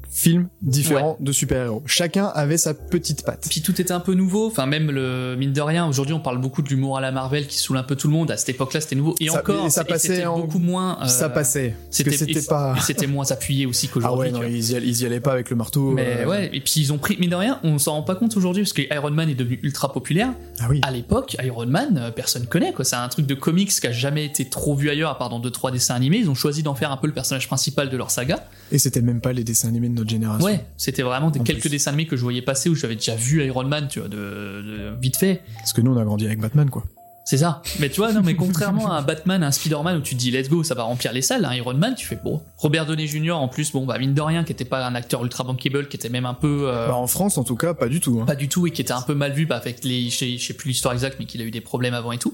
film 0.10 0.48
différent 0.62 1.18
de 1.20 1.32
super-héros. 1.32 1.84
Chacun 1.86 2.26
avait 2.26 2.58
sa 2.58 2.74
petite 2.74 3.24
patte. 3.24 3.46
puis 3.50 3.62
tout 3.62 3.80
était 3.80 3.92
un 3.92 4.00
peu 4.00 4.14
nouveau. 4.14 4.48
Enfin, 4.48 4.66
même 4.66 4.90
le 4.92 5.36
mine 5.38 5.54
de 5.54 5.62
rien. 5.62 5.88
Aujourd'hui, 5.88 6.14
on 6.14 6.20
parle 6.20 6.40
beaucoup 6.40 6.62
de 6.62 6.70
l'humour 6.70 6.98
à 6.98 7.02
la 7.02 7.12
Marvel 7.12 7.46
qui 7.48 7.58
saoule 7.58 7.78
un 7.78 7.84
peu 7.84 7.96
tout 7.96 8.08
le 8.08 8.14
monde. 8.14 8.32
À 8.32 8.38
cette 8.38 8.50
époque-là, 8.50 8.82
c'était 8.82 8.96
nouveau. 8.96 9.16
Et 9.20 9.28
Ça- 9.30 9.40
encore, 9.40 9.66
et 9.66 9.70
ça 9.70 9.82
et 9.82 9.86
passait 9.86 10.26
en- 10.26 10.40
beaucoup 10.40 10.60
moins. 10.60 10.98
euh, 11.04 11.06
ça 11.06 11.30
passait. 11.30 11.76
C'était 11.92 12.12
c'était 12.12 12.42
pas. 12.42 12.76
c'était 12.82 13.08
moins 13.08 13.30
appuyé 13.32 13.66
aussi 13.66 13.88
Ah 13.90 13.94
qu'aujourd'hui. 13.94 14.20
ouais, 14.20 14.28
tu 14.30 14.34
non, 14.34 14.40
vois. 14.40 14.50
ils 14.50 14.72
y, 14.72 14.76
allaient, 14.76 14.88
ils 14.88 15.02
y 15.02 15.06
allaient 15.06 15.20
pas 15.20 15.32
avec 15.34 15.50
le 15.50 15.56
marteau. 15.56 15.92
Mais 15.92 16.22
euh, 16.22 16.28
ouais, 16.28 16.50
et 16.54 16.60
puis 16.60 16.74
ils 16.78 16.92
ont 16.94 16.98
pris, 16.98 17.18
mine 17.20 17.30
de 17.30 17.36
rien, 17.36 17.60
on 17.64 17.78
s'en 17.78 17.94
rend 17.94 18.04
pas 18.04 18.16
compte 18.16 18.36
aujourd'hui 18.36 18.64
parce 18.64 18.74
que 18.74 18.82
Iron 18.94 19.12
Man 19.12 19.30
est 19.30 19.36
devenu 19.36 19.60
ultra 19.64 19.94
populaire. 19.94 20.34
Ah 20.60 20.68
oui. 20.70 20.80
À 20.84 20.92
l'époque, 20.92 21.38
Iron 21.44 21.68
Man, 21.68 21.98
euh, 21.98 22.12
personne 22.12 22.46
connaît 22.48 22.74
quoi. 22.74 22.84
C'est 22.84 22.96
un 22.96 23.08
truc 23.10 23.26
de 23.28 23.36
comics 23.36 23.70
qui 23.70 23.88
a 23.88 23.92
jamais 23.92 24.26
été 24.26 24.46
trop 24.50 24.76
vu 24.76 24.90
ailleurs, 24.90 25.12
à 25.12 25.18
part 25.18 25.30
dans 25.30 25.40
deux 25.40 25.52
trois 25.52 25.72
dessins 25.72 25.96
animés. 25.96 26.18
Ils 26.18 26.30
ont 26.30 26.36
choisi 26.36 26.64
d'en 26.64 26.74
faire 26.76 26.92
un 26.92 26.98
peu 26.98 27.08
le 27.08 27.14
personnage 27.14 27.48
principal 27.48 27.90
de 27.90 27.98
leur 27.98 28.10
saga. 28.12 28.48
Et 28.72 28.80
c'était 28.80 29.02
même 29.02 29.22
pas 29.22 29.34
les 29.34 29.44
dessins 29.44 29.68
animés 29.68 29.90
de 29.90 29.94
notre 30.00 30.10
génération. 30.10 30.46
Ouais, 30.46 30.66
c'était 30.78 31.02
vraiment 31.04 31.30
des 31.32 31.40
quelques 31.42 31.62
plus. 31.62 31.70
dessins 31.70 31.92
animés 31.92 32.08
que 32.08 32.18
je 32.18 32.24
voyais 32.24 32.42
passer 32.42 32.70
où 32.70 32.76
j'avais 32.76 32.96
déjà 32.96 33.16
vu 33.16 33.44
Iron 33.46 33.64
Man, 33.66 33.88
tu 33.90 34.00
vois, 34.00 34.10
de, 34.10 34.16
de- 34.18 34.94
vite 35.02 35.18
fait. 35.18 35.42
Parce 35.58 35.74
que 35.74 35.82
nous, 35.82 35.92
on 35.94 35.98
a 35.98 36.04
grandi 36.04 36.26
avec 36.26 36.40
Batman, 36.40 36.70
quoi. 36.70 36.84
C'est 37.26 37.38
ça. 37.38 37.62
Mais 37.80 37.90
tu 37.90 37.98
vois, 37.98 38.12
non, 38.12 38.22
mais 38.24 38.36
contrairement 38.38 38.92
à 38.92 38.96
un 38.96 39.02
Batman, 39.04 39.44
un 39.44 39.52
Spider-Man 39.52 39.98
où 39.98 40.02
tu 40.02 40.16
te 40.16 40.20
dis 40.20 40.32
let's 40.32 40.50
go, 40.50 40.64
ça 40.64 40.74
va 40.74 40.82
remplir 40.82 41.14
les 41.14 41.22
salles, 41.22 41.46
un 41.46 41.54
Iron 41.54 41.76
Man, 41.76 41.94
tu 41.96 42.08
fais 42.08 42.16
bon. 42.24 42.42
Robert 42.58 42.88
Downey 42.88 43.06
Jr. 43.06 43.34
en 43.34 43.48
plus, 43.48 43.72
bon, 43.72 43.86
bah 43.86 44.00
mine 44.00 44.16
de 44.16 44.22
rien, 44.22 44.44
qui 44.44 44.52
était 44.52 44.66
pas 44.66 44.84
un 44.88 44.96
acteur 44.96 45.24
ultra 45.24 45.44
bankable, 45.44 45.88
qui 45.90 45.96
était 45.98 46.10
même 46.10 46.26
un 46.26 46.34
peu. 46.34 46.64
euh, 46.68 46.88
Bah, 46.88 46.96
en 46.96 47.06
France, 47.06 47.38
en 47.38 47.44
tout 47.44 47.56
cas, 47.56 47.76
pas 47.76 47.88
du 47.88 48.00
tout. 48.00 48.20
hein. 48.20 48.26
pas 48.26 48.34
du 48.36 48.50
tout 48.50 48.66
et 48.66 48.72
qui 48.72 48.82
était 48.82 48.94
un 48.94 49.02
peu 49.04 49.14
mal 49.14 49.34
vu 49.34 49.46
bah, 49.46 49.58
avec 49.58 49.84
les. 49.84 50.10
Je 50.10 50.18
sais, 50.18 50.38
je 50.38 50.44
sais 50.48 50.54
plus 50.56 50.70
l'histoire 50.70 50.94
exacte, 50.96 51.18
mais 51.20 51.26
qu'il 51.26 51.40
a 51.42 51.46
eu 51.46 51.52
des 51.52 51.62
problèmes 51.62 51.94
avant 51.94 52.12
et 52.12 52.18
tout. 52.18 52.34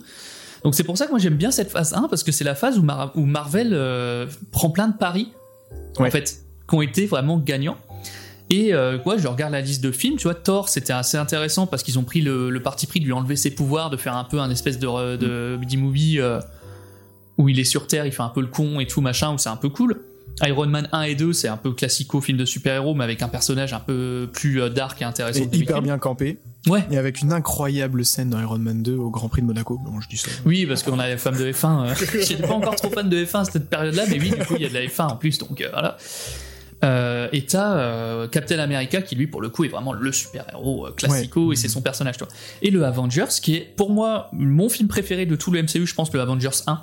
Donc 0.63 0.73
c'est 0.75 0.83
pour 0.85 0.97
ça 0.97 1.05
que 1.05 1.11
moi 1.11 1.19
j'aime 1.19 1.35
bien 1.35 1.51
cette 1.51 1.71
phase 1.71 1.93
1 1.93 2.07
parce 2.07 2.23
que 2.23 2.31
c'est 2.31 2.43
la 2.45 2.55
phase 2.55 2.79
où, 2.79 2.81
Mar- 2.81 3.11
où 3.15 3.25
Marvel 3.25 3.71
euh, 3.73 4.25
prend 4.51 4.69
plein 4.69 4.87
de 4.87 4.97
paris 4.97 5.31
Ouais. 5.99 6.07
en 6.07 6.11
fait 6.11 6.39
qui 6.69 6.75
ont 6.75 6.81
été 6.81 7.05
vraiment 7.05 7.37
gagnants. 7.37 7.77
Et 8.49 8.73
euh, 8.73 8.99
ouais, 9.05 9.17
je 9.17 9.27
regarde 9.27 9.53
la 9.53 9.61
liste 9.61 9.83
de 9.83 9.91
films, 9.91 10.17
tu 10.17 10.23
vois, 10.23 10.35
Thor, 10.35 10.69
c'était 10.69 10.93
assez 10.93 11.17
intéressant 11.17 11.65
parce 11.65 11.81
qu'ils 11.81 11.97
ont 11.97 12.03
pris 12.03 12.21
le, 12.21 12.49
le 12.51 12.61
parti 12.61 12.85
pris 12.85 12.99
de 12.99 13.05
lui 13.05 13.13
enlever 13.13 13.35
ses 13.35 13.49
pouvoirs, 13.51 13.89
de 13.89 13.97
faire 13.97 14.15
un 14.15 14.23
peu 14.23 14.39
un 14.39 14.49
espèce 14.51 14.77
de, 14.77 14.85
re- 14.87 15.17
de 15.17 15.57
movie 15.77 16.19
où 17.37 17.49
il 17.49 17.59
est 17.59 17.63
sur 17.65 17.87
Terre, 17.87 18.05
il 18.05 18.11
fait 18.11 18.21
un 18.23 18.29
peu 18.29 18.41
le 18.41 18.47
con 18.47 18.79
et 18.79 18.85
tout, 18.87 19.01
machin, 19.01 19.33
où 19.33 19.37
c'est 19.37 19.49
un 19.49 19.55
peu 19.57 19.69
cool. 19.69 20.01
Iron 20.43 20.67
Man 20.67 20.89
1 20.91 21.01
et 21.03 21.15
2, 21.15 21.31
c'est 21.33 21.47
un 21.47 21.55
peu 21.57 21.71
classico 21.71 22.19
film 22.21 22.37
de 22.37 22.45
super-héros, 22.45 22.93
mais 22.93 23.03
avec 23.05 23.21
un 23.21 23.29
personnage 23.29 23.73
un 23.73 23.79
peu 23.79 24.29
plus 24.31 24.61
euh, 24.61 24.69
dark 24.69 25.01
et 25.01 25.05
intéressant. 25.05 25.39
Et 25.51 25.55
hyper 25.57 25.81
bien 25.81 25.97
campé. 25.97 26.39
Ouais, 26.67 26.83
Et 26.91 26.97
avec 26.97 27.21
une 27.21 27.31
incroyable 27.31 28.03
scène 28.03 28.29
dans 28.31 28.39
Iron 28.41 28.57
Man 28.59 28.81
2 28.83 28.95
au 28.95 29.09
Grand 29.09 29.29
Prix 29.29 29.41
de 29.41 29.47
Monaco. 29.47 29.77
Bon, 29.83 30.01
je 30.01 30.09
dis 30.09 30.17
ça. 30.17 30.29
Oui, 30.45 30.65
parce 30.65 30.83
qu'on 30.83 30.99
a 30.99 31.07
les 31.07 31.17
femmes 31.17 31.37
de 31.37 31.51
F1. 31.51 31.87
euh, 31.87 31.93
J'étais 32.21 32.43
pas 32.45 32.53
encore 32.53 32.75
trop 32.75 32.89
fan 32.89 33.07
de 33.09 33.23
F1 33.23 33.39
à 33.41 33.45
cette 33.45 33.69
période-là, 33.69 34.03
mais 34.09 34.19
oui, 34.19 34.31
du 34.31 34.45
coup, 34.45 34.55
il 34.57 34.63
y 34.63 34.65
a 34.65 34.69
de 34.69 34.73
la 34.73 34.81
F1 34.85 35.03
en 35.13 35.15
plus, 35.15 35.37
donc 35.37 35.61
euh, 35.61 35.69
voilà. 35.71 35.97
Euh, 36.85 37.27
et 37.31 37.45
t'as 37.45 37.77
euh, 37.77 38.27
Captain 38.27 38.59
America 38.59 39.01
qui, 39.01 39.15
lui, 39.15 39.27
pour 39.27 39.41
le 39.41 39.49
coup, 39.49 39.63
est 39.63 39.69
vraiment 39.69 39.93
le 39.93 40.11
super-héros 40.11 40.87
euh, 40.87 40.91
classico 40.91 41.51
et 41.51 41.55
c'est 41.55 41.67
son 41.67 41.81
personnage, 41.81 42.17
toi. 42.17 42.27
Et 42.61 42.69
le 42.69 42.85
Avengers, 42.85 43.25
qui 43.41 43.55
est 43.55 43.61
pour 43.75 43.89
moi 43.89 44.29
mon 44.33 44.69
film 44.69 44.87
préféré 44.87 45.25
de 45.25 45.35
tout 45.35 45.51
le 45.51 45.61
MCU, 45.61 45.85
je 45.85 45.95
pense, 45.95 46.13
le 46.13 46.21
Avengers 46.21 46.49
1. 46.67 46.79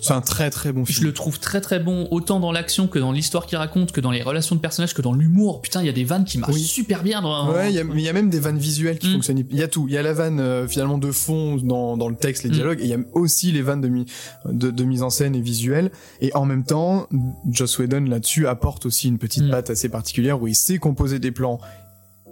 C'est 0.00 0.14
un 0.14 0.20
très 0.20 0.50
très 0.50 0.72
bon 0.72 0.84
Je 0.84 0.94
film. 0.94 1.06
le 1.06 1.12
trouve 1.12 1.38
très 1.38 1.60
très 1.60 1.78
bon, 1.78 2.08
autant 2.10 2.40
dans 2.40 2.50
l'action 2.50 2.88
que 2.88 2.98
dans 2.98 3.12
l'histoire 3.12 3.46
qu'il 3.46 3.56
raconte, 3.58 3.92
que 3.92 4.00
dans 4.00 4.10
les 4.10 4.22
relations 4.22 4.56
de 4.56 4.60
personnages, 4.60 4.94
que 4.94 5.02
dans 5.02 5.12
l'humour. 5.12 5.60
Putain, 5.62 5.80
il 5.80 5.86
y 5.86 5.88
a 5.88 5.92
des 5.92 6.02
vannes 6.04 6.24
qui 6.24 6.38
marchent 6.38 6.54
Oui. 6.54 6.62
super 6.62 7.02
bien 7.04 7.22
dans. 7.22 7.52
Ouais, 7.52 7.70
il 7.70 7.76
y 7.76 7.78
a- 7.78 7.84
mais 7.84 8.00
il 8.00 8.04
y 8.04 8.08
a 8.08 8.12
même 8.12 8.30
des 8.30 8.40
vannes 8.40 8.58
visuelles 8.58 8.98
qui 8.98 9.08
Mm. 9.08 9.12
fonctionnent. 9.12 9.38
Il 9.48 9.56
y 9.56 9.62
a 9.62 9.68
tout. 9.68 9.86
Il 9.86 9.94
y 9.94 9.98
a 9.98 10.02
la 10.02 10.12
vanne 10.12 10.40
euh, 10.40 10.66
finalement 10.66 10.98
de 10.98 11.12
fond 11.12 11.56
dans, 11.56 11.96
dans 11.96 12.08
le 12.08 12.16
texte, 12.16 12.42
les 12.42 12.48
Mm. 12.50 12.52
dialogues, 12.54 12.80
et 12.80 12.84
il 12.84 12.90
y 12.90 12.94
a 12.94 12.98
aussi 13.12 13.52
les 13.52 13.62
vannes 13.62 13.80
de, 13.80 13.88
mi- 13.88 14.06
de, 14.46 14.70
de 14.72 14.84
mise 14.84 15.02
en 15.02 15.10
scène 15.10 15.36
et 15.36 15.40
visuelle. 15.40 15.92
Et 16.20 16.34
en 16.34 16.46
même 16.46 16.64
temps, 16.64 17.06
Joss 17.48 17.78
Whedon 17.78 18.04
là-dessus 18.08 18.48
apporte 18.48 18.86
aussi 18.86 19.06
une 19.08 19.18
petite 19.18 19.44
Mm. 19.44 19.50
patte 19.50 19.70
assez 19.70 19.88
particulière 19.88 20.42
où 20.42 20.48
il 20.48 20.56
sait 20.56 20.78
composer 20.78 21.20
des 21.20 21.30
plans 21.30 21.60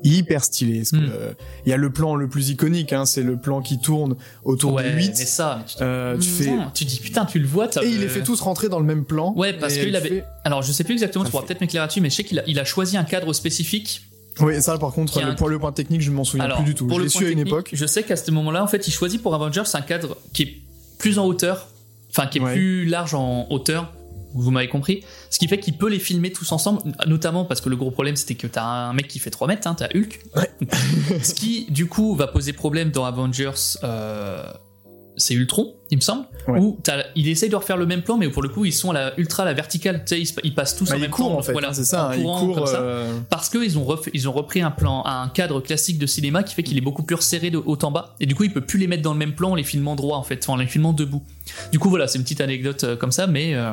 hyper 0.04 0.44
stylés. 0.44 0.78
Parce 0.78 0.90
que, 0.92 0.96
Mm. 0.96 1.10
euh, 1.12 1.32
Il 1.66 1.70
y 1.70 1.72
a 1.72 1.76
le 1.76 1.90
plan 1.90 2.14
le 2.14 2.28
plus 2.28 2.48
iconique, 2.50 2.92
hein, 2.92 3.04
c'est 3.04 3.22
le 3.22 3.36
plan 3.36 3.60
qui 3.60 3.78
tourne 3.78 4.16
autour 4.44 4.72
ouais, 4.74 4.84
de 4.90 4.96
mais 4.96 5.06
8. 5.06 5.16
ça, 5.16 5.56
mais 5.58 5.64
tu, 5.66 5.76
te- 5.76 5.84
Euh, 5.84 6.16
tu 6.18 6.28
fais... 6.28 6.50
Tu 6.74 6.84
dis 6.84 6.98
putain, 7.00 7.24
tu 7.26 7.38
le 7.38 7.46
vois. 7.46 7.66
Et 7.82 7.88
il 7.88 8.00
les 8.00 8.08
fait 8.08 8.22
tous 8.22 8.40
rentrer 8.40 8.68
dans 8.68 8.78
le 8.78 8.84
même 8.86 9.04
plan. 9.04 9.34
Ouais, 9.36 9.52
parce 9.52 9.74
qu'il 9.74 9.88
il 9.88 9.96
avait. 9.96 10.08
fait- 10.08 10.24
Alors, 10.44 10.62
je 10.62 10.72
sais 10.72 10.84
plus 10.84 10.94
exactement, 10.94 11.24
tu 11.24 11.28
Ça 11.28 11.30
pourras 11.32 11.42
fait- 11.42 11.48
peut-être 11.48 11.60
m'éclairer 11.60 11.84
là-dessus, 11.84 12.00
mais 12.00 12.10
je 12.10 12.14
sais 12.16 12.24
qu'il 12.24 12.38
a, 12.38 12.42
il 12.46 12.58
a 12.58 12.64
choisi 12.64 12.96
un 12.96 13.04
cadre 13.04 13.32
spécifique. 13.32 14.02
Oui, 14.40 14.62
ça 14.62 14.78
par 14.78 14.92
contre, 14.92 15.18
le 15.20 15.26
un- 15.26 15.34
point, 15.34 15.48
le 15.50 15.58
point 15.58 15.72
technique, 15.72 16.00
je 16.00 16.10
m'en 16.12 16.22
souviens 16.24 16.44
Alors, 16.46 16.58
plus 16.58 16.66
du 16.66 16.74
tout. 16.74 16.86
pour 16.86 16.98
Je 16.98 17.02
l'ai 17.02 17.08
su 17.08 17.26
à 17.26 17.30
une 17.30 17.40
époque. 17.40 17.70
Je 17.72 17.86
sais 17.86 18.04
qu'à 18.04 18.14
ce 18.16 18.30
moment-là, 18.30 18.62
en 18.62 18.68
fait, 18.68 18.86
il 18.86 18.92
choisit 18.92 19.20
pour 19.20 19.34
Avengers 19.34 19.62
un 19.74 19.80
cadre 19.80 20.16
qui 20.32 20.42
est 20.44 20.56
plus 20.98 21.18
en 21.18 21.26
hauteur, 21.26 21.66
enfin 22.10 22.26
qui 22.28 22.38
est 22.38 22.40
Ouais. 22.40 22.52
plus 22.54 22.84
large 22.86 23.14
en 23.14 23.46
hauteur. 23.50 23.92
Vous 24.35 24.50
m'avez 24.50 24.68
compris. 24.68 25.02
Ce 25.30 25.38
qui 25.38 25.49
fait 25.49 25.58
qu'il 25.58 25.76
peut 25.78 25.88
les 25.88 25.99
filmer 25.99 26.30
tous 26.32 26.52
ensemble, 26.52 26.80
notamment 27.06 27.44
parce 27.44 27.61
que 27.61 27.68
le 27.68 27.76
gros 27.76 27.90
problème 27.90 28.14
c'était 28.16 28.35
que 28.35 28.47
t'as 28.47 28.62
un 28.64 28.92
mec 28.92 29.08
qui 29.08 29.18
fait 29.18 29.30
3 29.30 29.49
mètres, 29.49 29.66
hein, 29.66 29.75
t'as 29.76 29.88
Hulk. 29.94 30.20
Ce 31.23 31.35
qui, 31.35 31.66
du 31.70 31.87
coup, 31.87 32.14
va 32.14 32.26
poser 32.26 32.52
problème 32.52 32.90
dans 32.90 33.04
Avengers. 33.04 33.50
euh, 33.85 34.42
c'est 35.20 35.35
Ultron, 35.35 35.75
il 35.90 35.97
me 35.97 36.00
semble, 36.00 36.26
Ouais. 36.47 36.61
où 36.61 36.78
il 37.16 37.26
essaye 37.28 37.49
de 37.49 37.56
refaire 37.56 37.76
le 37.76 37.87
même 37.87 38.02
plan, 38.02 38.16
mais 38.16 38.28
pour 38.28 38.40
le 38.40 38.49
coup 38.49 38.64
ils 38.64 38.73
sont 38.73 38.90
à 38.90 38.94
la 38.94 39.18
ultra 39.18 39.42
à 39.42 39.47
la 39.47 39.52
verticale, 39.52 40.04
tu 40.06 40.14
sais, 40.14 40.20
ils, 40.20 40.26
se- 40.26 40.35
ils 40.44 40.54
passent 40.54 40.76
tous 40.76 40.88
Bah, 40.90 40.94
en 40.94 40.99
même 41.00 41.11
court 41.11 41.30
temps, 41.32 41.38
en 41.38 41.42
fait, 41.42 41.50
voilà, 41.50 41.70
hein, 41.70 41.73
c'est 41.73 41.82
ça, 41.85 42.11
hein, 42.11 42.14
il 42.14 42.23
courant 42.23 42.38
court. 42.47 42.54
comme 42.54 42.66
ça 42.66 42.80
euh, 42.80 43.18
parce 43.28 43.49
qu'ils 43.49 43.76
ont, 43.78 43.85
refait- 43.85 44.12
ils 44.14 44.28
ont 44.28 44.32
repris 44.32 44.61
un 44.62 44.70
plan, 44.70 45.02
un 45.06 45.28
cadre 45.28 45.61
classique 45.61 45.99
de 45.99 46.06
cinéma 46.06 46.44
qui 46.44 46.54
fait 46.54 46.62
qu'il 46.62 46.78
est 46.78 46.82
beaucoup 46.82 47.02
plus 47.02 47.16
resserré 47.16 47.50
de 47.50 47.58
haut 47.58 47.76
en 47.82 47.90
bas, 47.90 48.14
et 48.20 48.26
du 48.26 48.37
coup 48.37 48.44
il 48.44 48.52
peut 48.52 48.61
plus 48.61 48.78
les 48.78 48.87
mettre 48.87 49.02
dans 49.02 49.12
le 49.12 49.18
même 49.18 49.35
plan 49.35 49.50
en 49.50 49.54
les 49.56 49.64
filmant 49.64 49.97
droit 49.97 50.18
en 50.18 50.23
fait, 50.23 50.49
en 50.49 50.54
les 50.54 50.68
filmant 50.68 50.92
debout. 50.92 51.25
Du 51.73 51.80
coup 51.80 51.88
voilà, 51.90 52.06
c'est 52.06 52.18
une 52.18 52.23
petite 52.25 52.40
anecdote 52.40 52.85
euh, 52.85 52.94
comme 52.97 53.11
ça, 53.11 53.26
mais 53.26 53.56
euh, 53.56 53.73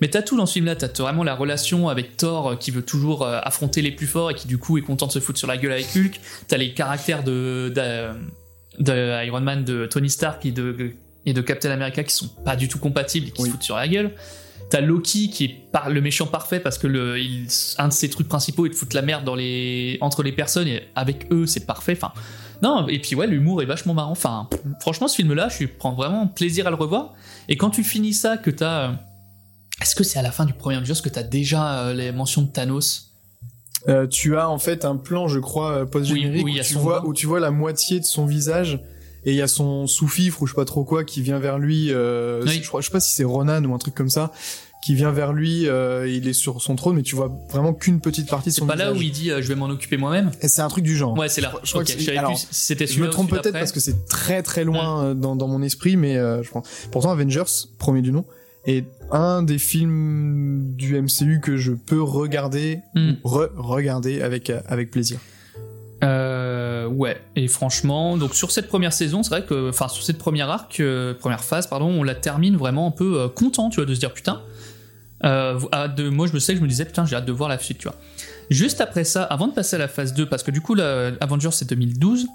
mais 0.00 0.08
t'as 0.08 0.22
tout 0.22 0.36
dans 0.36 0.46
ce 0.46 0.54
film-là, 0.54 0.76
t'as 0.76 0.88
vraiment 1.02 1.24
la 1.24 1.34
relation 1.34 1.88
avec 1.88 2.16
Thor 2.16 2.48
euh, 2.50 2.56
qui 2.56 2.70
veut 2.70 2.82
toujours 2.82 3.22
euh, 3.22 3.38
affronter 3.42 3.82
les 3.82 3.90
plus 3.92 4.06
forts 4.06 4.30
et 4.30 4.34
qui 4.34 4.46
du 4.48 4.58
coup 4.58 4.78
est 4.78 4.82
content 4.82 5.06
de 5.06 5.12
se 5.12 5.18
foutre 5.18 5.38
sur 5.38 5.48
la 5.48 5.56
gueule 5.56 5.72
avec 5.72 5.86
Hulk. 5.94 6.20
T'as 6.48 6.56
les 6.56 6.74
caractères 6.74 7.22
de, 7.24 7.72
de, 7.74 8.82
de 8.82 9.24
Iron 9.26 9.40
Man, 9.40 9.64
de 9.64 9.86
Tony 9.86 10.10
Stark 10.10 10.44
et 10.46 10.52
de, 10.52 10.92
et 11.26 11.32
de 11.32 11.40
Captain 11.40 11.70
America 11.70 12.02
qui 12.04 12.14
sont 12.14 12.28
pas 12.44 12.56
du 12.56 12.68
tout 12.68 12.78
compatibles 12.78 13.28
et 13.28 13.30
qui 13.30 13.42
Oui. 13.42 13.48
se 13.48 13.52
foutent 13.52 13.62
sur 13.62 13.76
la 13.76 13.88
gueule. 13.88 14.12
T'as 14.70 14.80
Loki 14.80 15.30
qui 15.30 15.44
est 15.44 15.56
par, 15.72 15.90
le 15.90 16.00
méchant 16.00 16.26
parfait 16.26 16.60
parce 16.60 16.78
que 16.78 16.86
le, 16.86 17.18
il, 17.18 17.48
un 17.78 17.88
de 17.88 17.92
ses 17.92 18.08
trucs 18.08 18.28
principaux 18.28 18.66
est 18.66 18.68
de 18.68 18.74
foutre 18.74 18.94
la 18.94 19.02
merde 19.02 19.24
dans 19.24 19.34
les, 19.34 19.98
entre 20.00 20.22
les 20.22 20.30
personnes 20.32 20.68
et 20.68 20.84
avec 20.94 21.26
eux 21.32 21.46
c'est 21.46 21.66
parfait. 21.66 21.94
Enfin, 21.96 22.12
non, 22.62 22.86
et 22.88 22.98
puis 22.98 23.16
ouais, 23.16 23.26
l'humour 23.26 23.62
est 23.62 23.66
vachement 23.66 23.94
marrant. 23.94 24.12
Enfin, 24.12 24.48
franchement, 24.80 25.08
ce 25.08 25.16
film-là, 25.16 25.48
je 25.48 25.64
prends 25.66 25.94
vraiment 25.94 26.26
plaisir 26.26 26.66
à 26.66 26.70
le 26.70 26.76
revoir. 26.76 27.14
Et 27.48 27.56
quand 27.56 27.70
tu 27.70 27.82
finis 27.82 28.12
ça, 28.12 28.36
que 28.36 28.50
t'as. 28.50 28.92
Est-ce 29.80 29.94
que 29.94 30.04
c'est 30.04 30.18
à 30.18 30.22
la 30.22 30.30
fin 30.30 30.44
du 30.44 30.52
premier 30.52 30.76
Avengers 30.76 31.00
que 31.02 31.08
t'as 31.08 31.22
déjà 31.22 31.80
euh, 31.86 31.94
les 31.94 32.12
mentions 32.12 32.42
de 32.42 32.48
Thanos? 32.48 33.06
Euh, 33.88 34.06
tu 34.06 34.36
as 34.36 34.48
en 34.48 34.58
fait 34.58 34.84
un 34.84 34.96
plan, 34.96 35.26
je 35.26 35.38
crois, 35.38 35.72
euh, 35.72 35.84
post-générique 35.86 36.44
Oui, 36.44 36.52
oui, 36.54 36.60
où, 36.60 36.64
tu 36.64 36.74
vois, 36.74 37.06
où 37.06 37.14
tu 37.14 37.26
vois 37.26 37.40
la 37.40 37.50
moitié 37.50 37.98
de 37.98 38.04
son 38.04 38.26
visage 38.26 38.80
et 39.24 39.30
il 39.32 39.36
y 39.36 39.42
a 39.42 39.48
son 39.48 39.86
sous-fifre 39.86 40.42
ou 40.42 40.46
je 40.46 40.52
sais 40.52 40.56
pas 40.56 40.64
trop 40.66 40.84
quoi 40.84 41.04
qui 41.04 41.22
vient 41.22 41.38
vers 41.38 41.58
lui. 41.58 41.88
Euh, 41.90 42.42
Oui. 42.46 42.60
Je 42.62 42.68
crois, 42.68 42.80
je 42.82 42.86
sais 42.86 42.92
pas 42.92 43.00
si 43.00 43.14
c'est 43.14 43.24
Ronan 43.24 43.64
ou 43.64 43.74
un 43.74 43.78
truc 43.78 43.94
comme 43.94 44.10
ça 44.10 44.32
qui 44.82 44.94
vient 44.94 45.12
vers 45.12 45.32
lui. 45.34 45.66
euh, 45.68 46.06
il 46.08 46.26
est 46.28 46.32
sur 46.34 46.60
son 46.62 46.76
trône, 46.76 46.96
mais 46.96 47.02
tu 47.02 47.16
vois 47.16 47.30
vraiment 47.50 47.72
qu'une 47.74 48.00
petite 48.00 48.28
partie 48.28 48.48
de 48.50 48.54
C'est 48.54 48.60
son 48.60 48.66
pas 48.66 48.74
visage. 48.74 48.92
là 48.94 48.98
où 48.98 49.02
il 49.02 49.10
dit 49.12 49.30
euh, 49.30 49.40
je 49.42 49.48
vais 49.48 49.54
m'en 49.54 49.66
occuper 49.70 49.96
moi-même? 49.96 50.30
C'est 50.42 50.60
un 50.62 50.68
truc 50.68 50.84
du 50.84 50.94
genre. 50.96 51.16
Ouais, 51.18 51.28
c'est 51.30 51.40
là. 51.40 51.52
Je 51.62 51.70
crois 51.70 51.84
que 51.84 51.90
je 51.90 51.98
c'est- 51.98 52.16
alors, 52.18 52.32
plus 52.32 52.86
Je 52.86 53.00
me 53.00 53.08
trompe 53.08 53.30
peut-être 53.30 53.52
parce 53.52 53.72
que 53.72 53.80
c'est 53.80 54.06
très 54.08 54.42
très 54.42 54.64
loin 54.64 55.14
dans, 55.14 55.36
dans 55.36 55.48
mon 55.48 55.62
esprit, 55.62 55.96
mais 55.96 56.16
euh, 56.18 56.42
je 56.42 56.50
pense. 56.50 56.66
Pourtant, 56.92 57.10
Avengers, 57.12 57.44
premier 57.78 58.00
du 58.02 58.12
nom, 58.12 58.24
est 58.66 58.84
un 59.10 59.42
des 59.42 59.58
films 59.58 60.74
du 60.76 61.00
MCU 61.00 61.40
que 61.42 61.56
je 61.56 61.72
peux 61.72 62.02
regarder, 62.02 62.80
Hmm. 62.94 63.12
re-regarder 63.24 64.22
avec 64.22 64.50
euh, 64.50 64.60
avec 64.66 64.90
plaisir. 64.90 65.18
Euh, 66.02 66.86
ouais, 66.86 67.20
et 67.36 67.46
franchement, 67.48 68.16
donc 68.16 68.34
sur 68.34 68.50
cette 68.50 68.68
première 68.68 68.92
saison, 68.92 69.22
c'est 69.22 69.30
vrai 69.30 69.44
que, 69.44 69.68
enfin, 69.68 69.88
sur 69.88 70.02
cette 70.02 70.16
première 70.18 70.48
arc, 70.48 70.80
euh, 70.80 71.12
première 71.14 71.44
phase, 71.44 71.66
pardon, 71.66 71.86
on 71.88 72.02
la 72.02 72.14
termine 72.14 72.56
vraiment 72.56 72.86
un 72.86 72.90
peu 72.90 73.20
euh, 73.20 73.28
content, 73.28 73.68
tu 73.68 73.76
vois, 73.76 73.84
de 73.86 73.94
se 73.94 74.00
dire 74.00 74.12
putain. 74.12 74.40
De, 75.22 76.08
moi, 76.08 76.26
je 76.26 76.32
me 76.32 76.38
sais 76.38 76.54
que 76.54 76.58
je 76.58 76.62
me 76.64 76.68
disais 76.68 76.86
putain, 76.86 77.04
j'ai 77.04 77.16
hâte 77.16 77.26
de 77.26 77.32
voir 77.32 77.50
la 77.50 77.58
suite, 77.58 77.76
tu 77.78 77.88
vois. 77.88 77.96
Juste 78.48 78.80
après 78.80 79.04
ça, 79.04 79.24
avant 79.24 79.46
de 79.48 79.52
passer 79.52 79.76
à 79.76 79.78
la 79.78 79.88
phase 79.88 80.14
2, 80.14 80.24
parce 80.26 80.42
que 80.42 80.50
du 80.50 80.62
coup, 80.62 80.74
la, 80.74 81.12
Avengers 81.20 81.50
c'est 81.52 81.68
2012, 81.68 82.26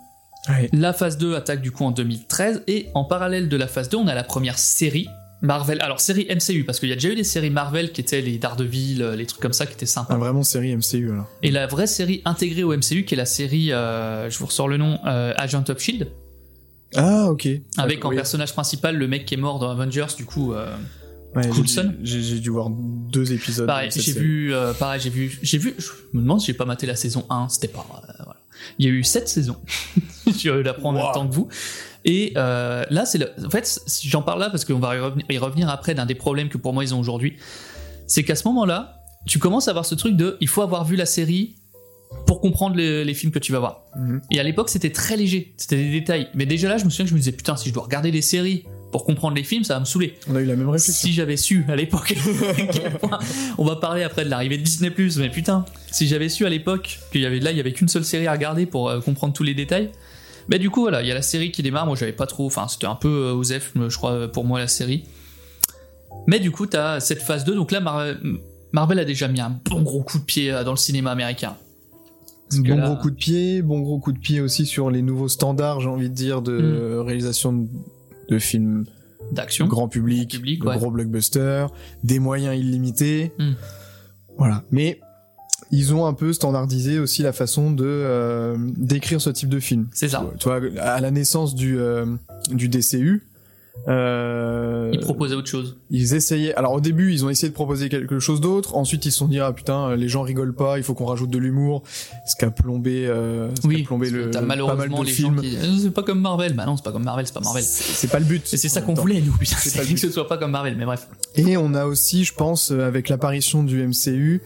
Ouais. 0.48 0.70
la 0.74 0.94
phase 0.94 1.18
2 1.18 1.34
attaque 1.36 1.62
du 1.62 1.72
coup 1.72 1.84
en 1.86 1.90
2013, 1.90 2.62
et 2.68 2.90
en 2.94 3.04
parallèle 3.04 3.50
de 3.50 3.58
la 3.58 3.66
phase 3.66 3.90
2, 3.90 3.98
on 3.98 4.08
a 4.08 4.14
la 4.14 4.24
première 4.24 4.60
série 4.60 5.08
Marvel. 5.46 5.80
Alors, 5.82 6.00
série 6.00 6.28
MCU, 6.30 6.64
parce 6.66 6.80
qu'il 6.80 6.90
y 6.90 6.92
a 6.92 6.96
déjà 6.96 7.10
eu 7.10 7.16
des 7.16 7.24
séries 7.24 7.50
Marvel 7.50 7.92
qui 7.92 8.02
étaient 8.02 8.22
les 8.22 8.38
Daredevil, 8.38 9.02
euh, 9.02 9.16
les 9.16 9.26
trucs 9.26 9.42
comme 9.42 9.54
ça 9.54 9.66
qui 9.66 9.74
étaient 9.74 9.86
sympas. 9.86 10.14
Ah, 10.16 10.18
vraiment 10.18 10.44
série 10.44 10.76
MCU 10.76 11.12
alors. 11.12 11.28
Et 11.44 11.52
la 11.52 11.68
vraie 11.68 11.88
série 11.88 12.22
intégrée 12.26 12.64
au 12.64 12.74
MCU, 12.76 13.06
qui 13.06 13.14
est 13.14 13.18
la 13.18 13.26
série, 13.26 13.72
euh, 13.72 14.30
je 14.30 14.38
vous 14.40 14.46
ressors 14.48 14.68
le 14.68 14.78
nom, 14.78 15.00
euh, 15.06 15.34
Agent 15.38 15.64
of 15.70 15.80
Shield, 15.80 16.10
Ah 16.96 17.30
ok. 17.32 17.48
avec 17.78 18.04
en 18.06 18.10
Oui. 18.10 18.16
personnage 18.16 18.54
principal 18.54 18.96
le 18.98 19.08
mec 19.08 19.26
qui 19.26 19.34
est 19.34 19.38
mort 19.38 19.60
dans 19.60 19.70
Avengers, 19.70 20.08
du 20.18 20.26
coup. 20.26 20.54
euh, 20.54 20.76
Ouais, 21.36 21.50
Coulson. 21.50 21.92
dû- 22.00 22.06
J'ai 22.06 22.22
j'ai 22.22 22.40
dû 22.40 22.50
voir 22.50 22.70
deux 22.70 23.34
épisodes. 23.34 23.68
pareil, 23.68 23.90
de 23.90 23.94
cette 23.94 24.04
j'ai 24.04 24.14
série. 24.14 24.26
vu, 24.26 24.54
euh, 24.54 24.72
pareil, 24.74 25.02
j'ai 25.02 25.10
vu, 25.10 25.38
j'ai 25.42 25.58
vu. 25.58 25.76
Je 25.78 25.90
me 26.14 26.22
demande 26.22 26.40
si 26.40 26.48
j'ai 26.48 26.54
pas 26.54 26.64
maté 26.64 26.88
la 26.88 26.96
saison 26.96 27.26
1. 27.30 27.50
C'était 27.50 27.68
pas, 27.68 27.86
euh, 28.08 28.14
voilà. 28.24 28.40
Il 28.80 28.86
y 28.86 28.90
a 28.90 28.92
eu 28.94 29.04
7 29.04 29.28
saisons. 29.28 29.58
j'ai 30.38 30.50
eu 30.50 30.64
d'apprendre 30.64 30.98
en 31.00 31.02
Wow. 31.02 31.08
même 31.08 31.14
temps 31.14 31.28
que 31.28 31.34
vous. 31.36 31.50
Et 32.06 32.34
euh, 32.38 32.86
là, 32.90 33.06
c'est 33.06 33.18
le... 33.18 33.32
en 33.44 33.50
fait, 33.50 33.82
j'en 34.04 34.22
parle 34.22 34.40
là 34.40 34.50
parce 34.50 34.64
qu'on 34.64 34.80
va 34.80 34.96
y 34.96 35.00
revenir, 35.00 35.26
y 35.30 35.38
revenir 35.38 35.70
après 35.70 35.96
d'un 35.96 36.06
des 36.06 36.16
problèmes 36.16 36.50
que 36.50 36.58
pour 36.58 36.72
moi 36.72 36.84
ils 36.84 36.94
ont 36.94 37.00
aujourd'hui. 37.00 37.38
C'est 38.08 38.24
qu'à 38.24 38.36
ce 38.36 38.48
moment-là, 38.48 39.02
tu 39.26 39.40
commences 39.40 39.68
à 39.68 39.72
avoir 39.72 39.86
ce 39.86 39.96
truc 39.96 40.16
de, 40.16 40.38
il 40.40 40.48
faut 40.48 40.62
avoir 40.62 40.86
vu 40.86 40.96
la 40.96 41.08
série 41.08 41.56
pour 42.28 42.42
comprendre 42.42 42.76
les, 42.76 43.04
les 43.04 43.14
films 43.16 43.32
que 43.32 43.40
tu 43.40 43.52
vas 43.52 43.60
voir. 43.60 43.82
Mhm. 43.96 44.22
Et 44.32 44.40
à 44.40 44.44
l'époque, 44.44 44.70
c'était 44.70 44.92
très 44.92 45.18
léger, 45.18 45.54
c'était 45.58 45.78
des 45.78 45.92
détails. 45.92 46.30
Mais 46.36 46.46
déjà 46.46 46.70
là, 46.70 46.78
je 46.78 46.86
me 46.86 46.92
souviens 46.92 47.06
que 47.06 47.10
je 47.10 47.16
me 47.16 47.20
disais, 47.20 47.32
putain, 47.32 47.58
si 47.58 47.70
je 47.70 47.74
dois 47.74 47.84
regarder 47.84 48.12
des 48.12 48.22
séries 48.22 48.66
pour 48.92 49.04
comprendre 49.04 49.36
les 49.36 49.44
films, 49.44 49.64
ça 49.64 49.74
va 49.74 49.80
me 49.80 49.86
saouler. 49.86 50.14
On 50.30 50.36
a 50.36 50.42
eu 50.42 50.46
la 50.46 50.56
même 50.56 50.70
réflexion. 50.70 51.08
Si 51.08 51.12
j'avais 51.12 51.38
su 51.38 51.66
à 51.68 51.76
l'époque, 51.76 52.16
on 53.58 53.66
va 53.66 53.76
parler 53.78 54.04
après 54.04 54.24
de 54.24 54.30
l'arrivée 54.30 54.58
de 54.58 54.64
Disney+, 54.64 54.92
mais 55.18 55.30
putain, 55.30 55.66
si 55.92 56.08
j'avais 56.08 56.30
su 56.30 56.46
à 56.46 56.50
l'époque 56.50 57.00
qu'il 57.12 57.22
y 57.22 57.26
avait 57.26 57.40
là, 57.40 57.52
il 57.52 57.58
y 57.58 57.60
avait 57.60 57.74
qu'une 57.74 57.90
seule 57.90 58.06
série 58.06 58.28
à 58.28 58.32
regarder 58.32 58.68
pour 58.68 58.90
euh, 58.90 59.02
comprendre 59.02 59.34
tous 59.34 59.44
les 59.44 59.56
détails. 59.56 59.90
Mais 60.48 60.60
du 60.60 60.70
coup, 60.70 60.82
voilà, 60.82 61.02
il 61.02 61.08
y 61.08 61.12
a 61.12 61.16
la 61.16 61.22
série 61.22 61.52
qui 61.52 61.64
démarre. 61.64 61.86
Moi, 61.86 61.96
j'avais 61.96 62.12
pas 62.14 62.28
trop, 62.28 62.46
enfin, 62.46 62.68
c'était 62.68 62.86
un 62.88 62.96
peu 62.96 63.08
euh, 63.28 63.34
Osef, 63.34 63.74
je 63.76 63.98
crois, 63.98 64.32
pour 64.32 64.46
moi 64.46 64.60
la 64.60 64.68
série. 64.68 65.06
Mais 66.28 66.40
du 66.40 66.52
coup, 66.52 66.66
t'as 66.66 67.00
cette 67.00 67.22
phase 67.22 67.44
2. 67.46 67.56
Donc 67.56 67.72
là, 67.72 67.80
Mar- 67.80 68.16
Marvel 68.72 69.00
a 69.00 69.06
déjà 69.06 69.28
mis 69.28 69.42
un 69.42 69.60
bon 69.66 69.82
gros 69.82 70.04
coup 70.04 70.20
de 70.20 70.24
pied 70.24 70.52
euh, 70.52 70.64
dans 70.64 70.72
le 70.72 70.78
cinéma 70.78 71.12
américain. 71.12 71.56
Parce 72.50 72.62
Bon 72.62 72.78
là- 72.78 72.88
gros 72.88 72.96
coup 72.98 73.10
de 73.10 73.16
pied, 73.16 73.62
bon 73.64 73.80
gros 73.82 73.98
coup 74.00 74.12
de 74.12 74.20
pied 74.20 74.40
aussi 74.40 74.66
sur 74.68 74.92
les 74.92 75.02
nouveaux 75.02 75.28
standards, 75.28 75.82
j'ai 75.82 75.90
envie 75.90 76.10
de 76.10 76.14
dire, 76.16 76.42
de 76.44 77.00
Mm. 77.02 77.06
réalisation 77.06 77.54
de 77.54 77.68
de 78.30 78.40
films 78.40 78.86
D'action. 79.32 79.68
grand 79.68 79.88
public, 79.88 80.30
Grand 80.32 80.38
public, 80.40 80.62
de 80.64 80.68
ouais. 80.68 80.78
gros 80.78 80.90
blockbusters, 80.90 81.70
des 82.04 82.18
moyens 82.18 82.58
illimités. 82.58 83.32
Hmm. 83.38 83.52
Voilà. 84.38 84.64
Mais 84.72 85.00
ils 85.76 85.94
ont 85.94 86.06
un 86.06 86.14
peu 86.14 86.34
standardisé 86.34 87.00
aussi 87.00 87.22
la 87.22 87.34
façon 87.34 87.72
de 87.72 87.84
euh, 87.86 88.56
d'écrire 88.78 89.20
ce 89.22 89.30
type 89.30 89.50
de 89.50 89.60
film. 89.60 89.88
C'est 89.94 90.10
ça. 90.10 90.26
Tu 90.40 90.48
vois, 90.48 90.60
à 90.80 91.02
la 91.02 91.12
naissance 91.12 91.56
du 91.56 91.78
euh, 91.80 92.06
du 92.52 92.70
DCU, 92.70 93.24
euh, 93.90 94.90
Ils 94.94 95.00
proposaient 95.02 95.36
autre 95.36 95.50
chose. 95.50 95.78
ils 95.92 96.14
essayaient. 96.14 96.56
Alors 96.56 96.74
au 96.74 96.80
début, 96.82 97.12
ils 97.12 97.26
ont 97.26 97.30
essayé 97.30 97.50
de 97.50 97.54
proposer 97.54 97.90
quelque 97.90 98.20
chose 98.20 98.40
d'autre. 98.42 98.76
Ensuite, 98.76 99.06
ils 99.06 99.12
se 99.12 99.18
sont 99.20 99.28
dit 99.28 99.40
ah 99.40 99.52
putain, 99.52 99.96
les 99.96 100.08
gens 100.08 100.22
rigolent 100.22 100.56
pas. 100.56 100.78
Il 100.78 100.84
faut 100.84 100.94
qu'on 100.94 101.06
rajoute 101.06 101.30
de 101.30 101.38
l'humour. 101.38 101.84
Ce 102.26 102.36
qui 102.36 102.46
a 102.46 102.52
plombé, 102.52 103.06
euh, 103.06 103.50
ce 103.56 103.62
qui 103.62 103.68
a 103.68 103.70
Oui, 103.70 103.84
plombé 103.84 104.10
le 104.10 104.32
pas 104.32 104.40
mal 104.40 104.48
malheureusement 104.48 105.02
de 105.02 105.06
les 105.06 105.12
films. 105.12 105.36
gens 105.36 105.42
qui. 105.42 105.58
C'est 105.82 105.92
pas 105.92 106.04
comme 106.04 106.22
Marvel. 106.22 106.54
Bah 106.54 106.66
non, 106.66 106.78
c'est 106.78 106.86
pas 106.86 106.92
comme 106.94 107.04
Marvel, 107.04 107.28
c'est 107.28 107.34
pas 107.34 107.42
Marvel. 107.42 107.64
C'est 107.64 108.10
pas 108.10 108.20
le 108.20 108.26
but. 108.26 108.54
Et 108.54 108.58
c'est 108.58 108.70
ça 108.70 108.82
qu'on 108.82 108.94
voulait, 108.94 109.22
nous, 109.22 109.34
putain. 109.34 109.58
C'est 109.60 109.86
que 109.94 110.00
ce 110.00 110.10
soit 110.10 110.28
pas 110.28 110.38
comme 110.38 110.52
Marvel, 110.52 110.76
mais 110.78 110.86
bref. 110.86 111.08
Et 111.36 111.58
on 111.58 111.74
a 111.74 111.86
aussi, 111.86 112.24
je 112.24 112.34
pense, 112.34 112.72
euh, 112.72 112.88
avec 112.88 113.10
l'apparition 113.10 113.64
du 113.64 113.86
MCU, 113.86 114.42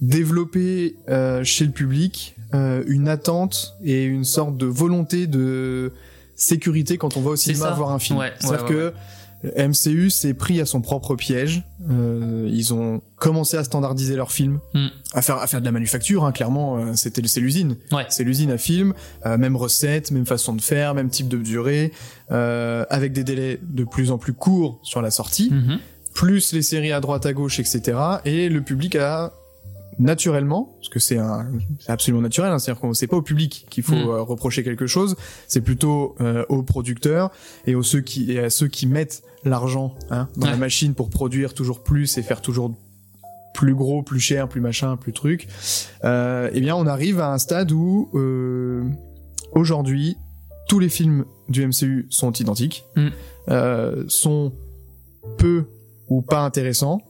développé 0.00 0.96
euh, 1.08 1.44
chez 1.44 1.64
le 1.64 1.70
public 1.72 2.34
euh, 2.54 2.82
une 2.86 3.08
attente 3.08 3.74
et 3.84 4.04
une 4.04 4.24
sorte 4.24 4.56
de 4.56 4.66
volonté 4.66 5.26
de 5.26 5.92
sécurité 6.36 6.98
quand 6.98 7.16
on 7.16 7.20
va 7.20 7.30
au 7.30 7.36
cinéma 7.36 7.70
voir 7.72 7.90
un 7.90 7.98
film. 7.98 8.18
Ouais, 8.18 8.32
C'est-à-dire 8.38 8.62
ouais, 8.64 8.68
que 8.70 8.94
MCU 9.68 10.10
s'est 10.10 10.34
pris 10.34 10.60
à 10.60 10.66
son 10.66 10.80
propre 10.80 11.14
piège. 11.14 11.62
Euh, 11.90 12.48
ils 12.50 12.74
ont 12.74 13.02
commencé 13.16 13.56
à 13.56 13.62
standardiser 13.64 14.16
leurs 14.16 14.32
films, 14.32 14.58
Mm. 14.74 14.86
à 15.14 15.22
faire 15.22 15.36
à 15.36 15.46
faire 15.46 15.60
de 15.60 15.64
la 15.64 15.70
manufacture. 15.72 16.24
Hein, 16.24 16.32
clairement, 16.32 16.78
euh, 16.78 16.92
c'était 16.94 17.22
c'est 17.28 17.40
l'usine. 17.40 17.76
Ouais. 17.92 18.04
C'est 18.08 18.24
l'usine 18.24 18.50
à 18.50 18.58
film, 18.58 18.94
euh, 19.26 19.36
même 19.38 19.54
recette, 19.56 20.10
même 20.10 20.26
façon 20.26 20.54
de 20.56 20.60
faire, 20.60 20.94
même 20.94 21.08
type 21.08 21.28
de 21.28 21.36
durée, 21.38 21.92
euh, 22.32 22.84
avec 22.90 23.12
des 23.12 23.22
délais 23.24 23.60
de 23.62 23.84
plus 23.84 24.10
en 24.10 24.18
plus 24.18 24.32
courts 24.32 24.80
sur 24.82 25.02
la 25.02 25.10
sortie 25.12 25.50
Mhm. 25.52 25.78
plus 26.14 26.52
les 26.52 26.62
séries 26.62 26.90
à 26.92 27.00
droite 27.00 27.24
à 27.26 27.32
gauche, 27.32 27.60
etc. 27.60 27.96
Et 28.24 28.48
le 28.48 28.60
public 28.62 28.96
a 28.96 29.32
naturellement, 29.98 30.74
parce 30.76 30.88
que 30.88 30.98
c'est 31.00 31.18
absolument 31.88 32.22
naturel, 32.22 32.52
hein, 32.52 32.58
c'est-à-dire 32.58 32.80
qu'on 32.80 32.94
c'est 32.94 33.06
pas 33.08 33.16
au 33.16 33.22
public 33.22 33.66
qu'il 33.70 33.82
faut 33.82 33.94
Mm. 33.96 34.08
euh, 34.08 34.22
reprocher 34.22 34.62
quelque 34.62 34.86
chose, 34.86 35.16
c'est 35.48 35.60
plutôt 35.60 36.14
euh, 36.20 36.44
aux 36.48 36.62
producteurs 36.62 37.30
et 37.66 37.74
aux 37.74 37.82
ceux 37.82 38.00
qui 38.00 38.30
et 38.32 38.40
à 38.40 38.50
ceux 38.50 38.68
qui 38.68 38.86
mettent 38.86 39.22
l'argent 39.44 39.94
hein, 40.10 40.28
dans 40.36 40.46
Ouais. 40.46 40.52
la 40.52 40.56
machine 40.58 40.94
pour 40.94 41.10
produire 41.10 41.54
toujours 41.54 41.82
plus 41.82 42.16
et 42.18 42.22
faire 42.22 42.40
toujours 42.40 42.74
plus 43.54 43.74
gros, 43.74 44.02
plus 44.02 44.20
cher, 44.20 44.48
plus 44.48 44.60
machin, 44.60 44.96
plus 44.96 45.12
truc. 45.12 45.48
Euh, 46.04 46.48
eh 46.52 46.60
bien, 46.60 46.76
on 46.76 46.86
arrive 46.86 47.18
à 47.18 47.32
un 47.32 47.38
stade 47.38 47.72
où 47.72 48.08
euh, 48.14 48.84
aujourd'hui 49.52 50.16
tous 50.68 50.78
les 50.78 50.88
films 50.88 51.24
du 51.48 51.66
MCU 51.66 52.06
sont 52.10 52.30
identiques, 52.32 52.84
Mm. 52.94 53.08
euh, 53.50 54.04
sont 54.06 54.52
peu 55.38 55.64
ou 56.08 56.22
pas 56.22 56.40
intéressants. 56.44 57.00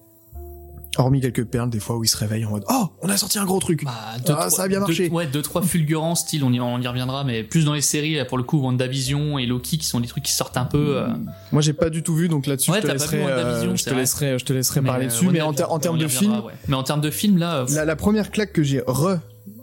Hormis 0.96 1.20
quelques 1.20 1.44
perles, 1.44 1.70
des 1.70 1.78
fois 1.78 1.96
où 1.96 2.02
ils 2.02 2.08
se 2.08 2.16
réveillent 2.16 2.44
en 2.44 2.50
mode 2.50 2.64
Oh, 2.70 2.88
on 3.02 3.08
a 3.08 3.16
sorti 3.16 3.38
un 3.38 3.44
gros 3.44 3.60
truc. 3.60 3.84
Bah, 3.84 3.92
deux, 4.26 4.32
Ah, 4.32 4.36
trois- 4.46 4.50
ça 4.50 4.62
a 4.64 4.68
bien 4.68 4.78
deux- 4.80 4.86
marché. 4.86 5.08
ouais, 5.10 5.26
deux, 5.26 5.42
trois 5.42 5.62
fulgurants 5.62 6.14
style, 6.16 6.42
on 6.42 6.52
y, 6.52 6.58
on 6.60 6.80
y 6.80 6.86
reviendra, 6.88 7.22
mais 7.24 7.44
plus 7.44 7.64
dans 7.64 7.74
les 7.74 7.82
séries, 7.82 8.14
là, 8.16 8.24
pour 8.24 8.36
le 8.38 8.42
coup, 8.42 8.58
WandaVision 8.58 9.38
et 9.38 9.46
Loki, 9.46 9.78
qui 9.78 9.86
sont 9.86 10.00
des 10.00 10.08
trucs 10.08 10.24
qui 10.24 10.32
sortent 10.32 10.56
un 10.56 10.64
peu. 10.64 10.96
euh, 10.96 11.06
Moi, 11.52 11.62
j'ai 11.62 11.72
pas 11.74 11.90
du 11.90 12.02
tout 12.02 12.14
vu, 12.16 12.28
donc 12.28 12.46
là-dessus, 12.46 12.70
Ouais, 12.70 12.80
je 12.82 12.86
te 12.86 12.92
laisserai, 12.92 13.22
euh, 13.22 13.76
je 13.76 13.84
te 13.84 13.90
laisserai, 13.94 14.38
je 14.38 14.44
te 14.44 14.52
laisserai 14.52 14.82
parler 14.82 15.04
euh, 15.04 15.08
dessus. 15.08 15.28
Mais 15.30 15.40
en, 15.40 15.52
termes 15.52 15.98
de 15.98 16.08
film, 16.08 16.32
ouais. 16.40 16.52
Mais 16.66 16.74
en 16.74 16.82
termes 16.82 17.00
de 17.02 17.10
film, 17.10 17.38
là. 17.38 17.58
euh, 17.58 17.66
la, 17.74 17.84
la 17.84 17.94
première 17.96 18.30
claque 18.30 18.52
que 18.52 18.62
j'ai 18.64 18.80
re 18.86 19.18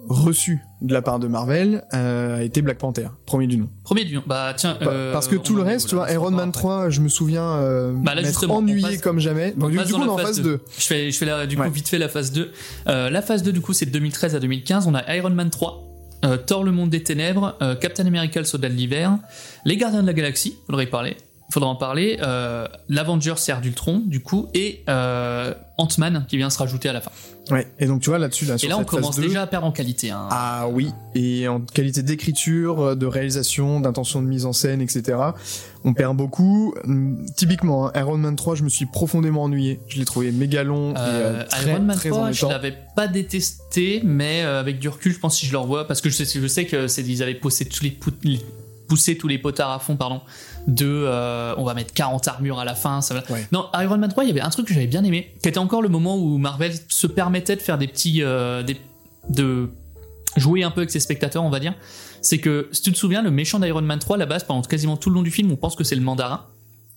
reçue 0.07 0.59
de 0.81 0.93
la 0.93 1.01
part 1.01 1.19
de 1.19 1.27
Marvel 1.27 1.83
euh, 1.93 2.37
a 2.37 2.43
été 2.43 2.61
Black 2.61 2.77
Panther, 2.77 3.07
premier 3.25 3.47
du 3.47 3.57
nom. 3.57 3.69
Premier 3.83 4.05
du 4.05 4.19
Bah, 4.25 4.53
tiens. 4.55 4.75
Pa- 4.79 4.85
euh, 4.89 5.11
Parce 5.13 5.27
que 5.27 5.35
tout 5.35 5.55
le 5.55 5.61
reste, 5.63 5.89
tu 5.89 5.95
vois, 5.95 6.05
On 6.09 6.13
Iron 6.13 6.31
Man 6.31 6.51
parle 6.51 6.51
3, 6.51 6.89
je 6.89 7.01
me 7.01 7.07
souviens 7.09 7.43
euh, 7.43 7.93
Bah, 7.95 8.13
là, 8.15 8.21
m'être 8.21 8.49
ennuyé 8.49 8.81
passe- 8.81 9.01
comme 9.01 9.19
jamais. 9.19 9.51
Donc, 9.51 9.65
On 9.65 9.69
du, 9.69 9.77
coup, 9.77 9.83
on 9.99 10.05
est 10.05 10.09
en 10.09 10.17
phase 10.17 10.25
phase 10.27 10.41
2. 10.41 10.43
2. 10.43 10.61
Je 10.77 10.83
fais, 10.85 11.11
je 11.11 11.17
fais 11.17 11.25
la, 11.25 11.45
du 11.47 11.55
coup 11.55 11.61
Ouais. 11.63 11.69
vite 11.69 11.87
fait 11.87 11.97
la 11.97 12.09
phase 12.09 12.31
2. 12.31 12.51
Euh, 12.87 13.09
la 13.09 13.21
phase 13.21 13.41
2 13.43 13.51
du 13.51 13.61
coup 13.61 13.73
c'est 13.73 13.85
de 13.85 13.91
2013 13.91 14.35
à 14.35 14.39
2015. 14.39 14.87
On 14.87 14.93
a 14.95 15.15
Iron 15.15 15.29
Man 15.31 15.49
3, 15.49 15.83
euh, 16.25 16.37
Thor 16.37 16.63
le 16.63 16.71
monde 16.71 16.89
des 16.89 17.03
ténèbres, 17.03 17.55
euh, 17.61 17.75
Captain 17.75 18.05
America 18.05 18.39
le 18.39 18.45
soldat 18.45 18.69
de 18.69 18.73
l'hiver, 18.75 19.17
Les 19.65 19.77
Gardiens 19.77 20.01
de 20.01 20.07
la 20.07 20.13
Galaxie, 20.13 20.55
faudrait 20.67 20.83
y 20.85 20.87
parler. 20.87 21.17
Faudra 21.51 21.69
en 21.69 21.75
parler. 21.75 22.17
Euh, 22.21 22.67
L'Avengers 22.89 23.35
Serre 23.37 23.61
d'Ultron 23.61 24.01
du 24.05 24.19
coup 24.21 24.49
et 24.53 24.83
euh, 24.89 25.53
Ant-Man 25.77 26.25
qui 26.27 26.37
vient 26.37 26.49
se 26.49 26.57
rajouter 26.57 26.89
à 26.89 26.93
la 26.93 27.01
fin. 27.01 27.11
Ouais. 27.51 27.67
Et 27.77 27.85
donc, 27.85 28.01
tu 28.01 28.09
vois, 28.09 28.17
là-dessus, 28.17 28.45
là, 28.45 28.55
et 28.61 28.67
là 28.67 28.79
on 28.79 28.83
commence 28.83 29.17
2, 29.17 29.21
déjà 29.27 29.43
à 29.43 29.47
perdre 29.47 29.67
en 29.67 29.71
qualité. 29.71 30.09
Hein. 30.09 30.27
Ah 30.31 30.67
oui, 30.67 30.89
et 31.13 31.47
en 31.47 31.61
qualité 31.61 32.01
d'écriture, 32.01 32.95
de 32.95 33.05
réalisation, 33.05 33.79
d'intention 33.79 34.23
de 34.23 34.27
mise 34.27 34.47
en 34.47 34.53
scène, 34.53 34.81
etc. 34.81 35.19
On 35.83 35.93
perd 35.93 36.17
beaucoup. 36.17 36.73
Hum, 36.85 37.23
Typiquement, 37.35 37.87
hein, 37.87 37.91
Iron 37.99 38.17
Man 38.17 38.35
3, 38.35 38.55
je 38.55 38.63
me 38.63 38.69
suis 38.69 38.87
profondément 38.87 39.43
ennuyé. 39.43 39.79
Je 39.87 39.99
l'ai 39.99 40.05
trouvé 40.05 40.31
méga 40.31 40.63
long 40.63 40.93
et 40.93 40.97
Euh, 40.97 41.41
euh, 41.41 41.43
très, 41.45 41.69
Iron 41.71 41.81
Man 41.83 41.95
très 41.95 42.09
3, 42.09 42.31
je 42.31 42.45
l'avais 42.47 42.75
pas 42.95 43.07
détesté, 43.07 44.01
mais 44.03 44.41
euh, 44.43 44.59
avec 44.59 44.79
du 44.79 44.89
recul, 44.89 45.13
je 45.13 45.19
pense 45.19 45.35
que 45.35 45.39
si 45.41 45.45
je 45.45 45.51
le 45.51 45.59
revois, 45.59 45.85
parce 45.85 46.01
que 46.01 46.09
je 46.09 46.15
sais, 46.23 46.39
je 46.41 46.47
sais 46.47 46.65
que 46.65 46.87
c'est 46.87 47.03
ils 47.03 47.21
avaient 47.21 47.35
poussé 47.35 47.65
tous 47.65 47.83
les, 47.83 47.91
pou- 47.91 48.09
les- 48.23 48.43
poussé 48.87 49.17
tous 49.17 49.27
les 49.27 49.37
potards 49.37 49.71
à 49.71 49.79
fond, 49.79 49.95
pardon, 49.95 50.21
de 50.67 50.85
euh, 50.87 51.53
on 51.57 51.63
va 51.63 51.73
mettre 51.73 51.93
40 51.93 52.27
armures 52.27 52.59
à 52.59 52.65
la 52.65 52.75
fin. 52.75 53.01
Ça 53.01 53.13
va. 53.13 53.23
Ouais. 53.29 53.47
Non, 53.51 53.67
Iron 53.75 53.97
Man 53.97 54.09
3, 54.09 54.23
il 54.23 54.27
y 54.27 54.31
avait 54.31 54.41
un 54.41 54.49
truc 54.49 54.67
que 54.67 54.73
j'avais 54.73 54.87
bien 54.87 55.03
aimé, 55.03 55.31
qui 55.41 55.49
était 55.49 55.59
encore 55.59 55.81
le 55.81 55.89
moment 55.89 56.17
où 56.17 56.37
Marvel 56.37 56.73
se 56.87 57.07
permettait 57.07 57.55
de 57.55 57.61
faire 57.61 57.77
des 57.77 57.87
petits, 57.87 58.23
euh, 58.23 58.63
des, 58.63 58.77
de 59.29 59.69
jouer 60.37 60.63
un 60.63 60.71
peu 60.71 60.81
avec 60.81 60.91
ses 60.91 60.99
spectateurs, 60.99 61.43
on 61.43 61.49
va 61.49 61.59
dire. 61.59 61.73
C'est 62.21 62.39
que, 62.39 62.67
si 62.71 62.81
tu 62.81 62.91
te 62.91 62.97
souviens, 62.97 63.21
le 63.21 63.29
méchant 63.31 63.59
d'Iron 63.59 63.81
Man 63.83 63.99
3, 63.99 64.15
à 64.15 64.19
la 64.19 64.25
base, 64.25 64.43
pendant 64.43 64.61
quasiment 64.63 64.97
tout 64.97 65.09
le 65.09 65.15
long 65.15 65.21
du 65.23 65.31
film, 65.31 65.51
on 65.51 65.55
pense 65.55 65.75
que 65.75 65.83
c'est 65.83 65.95
le 65.95 66.01
mandarin 66.01 66.45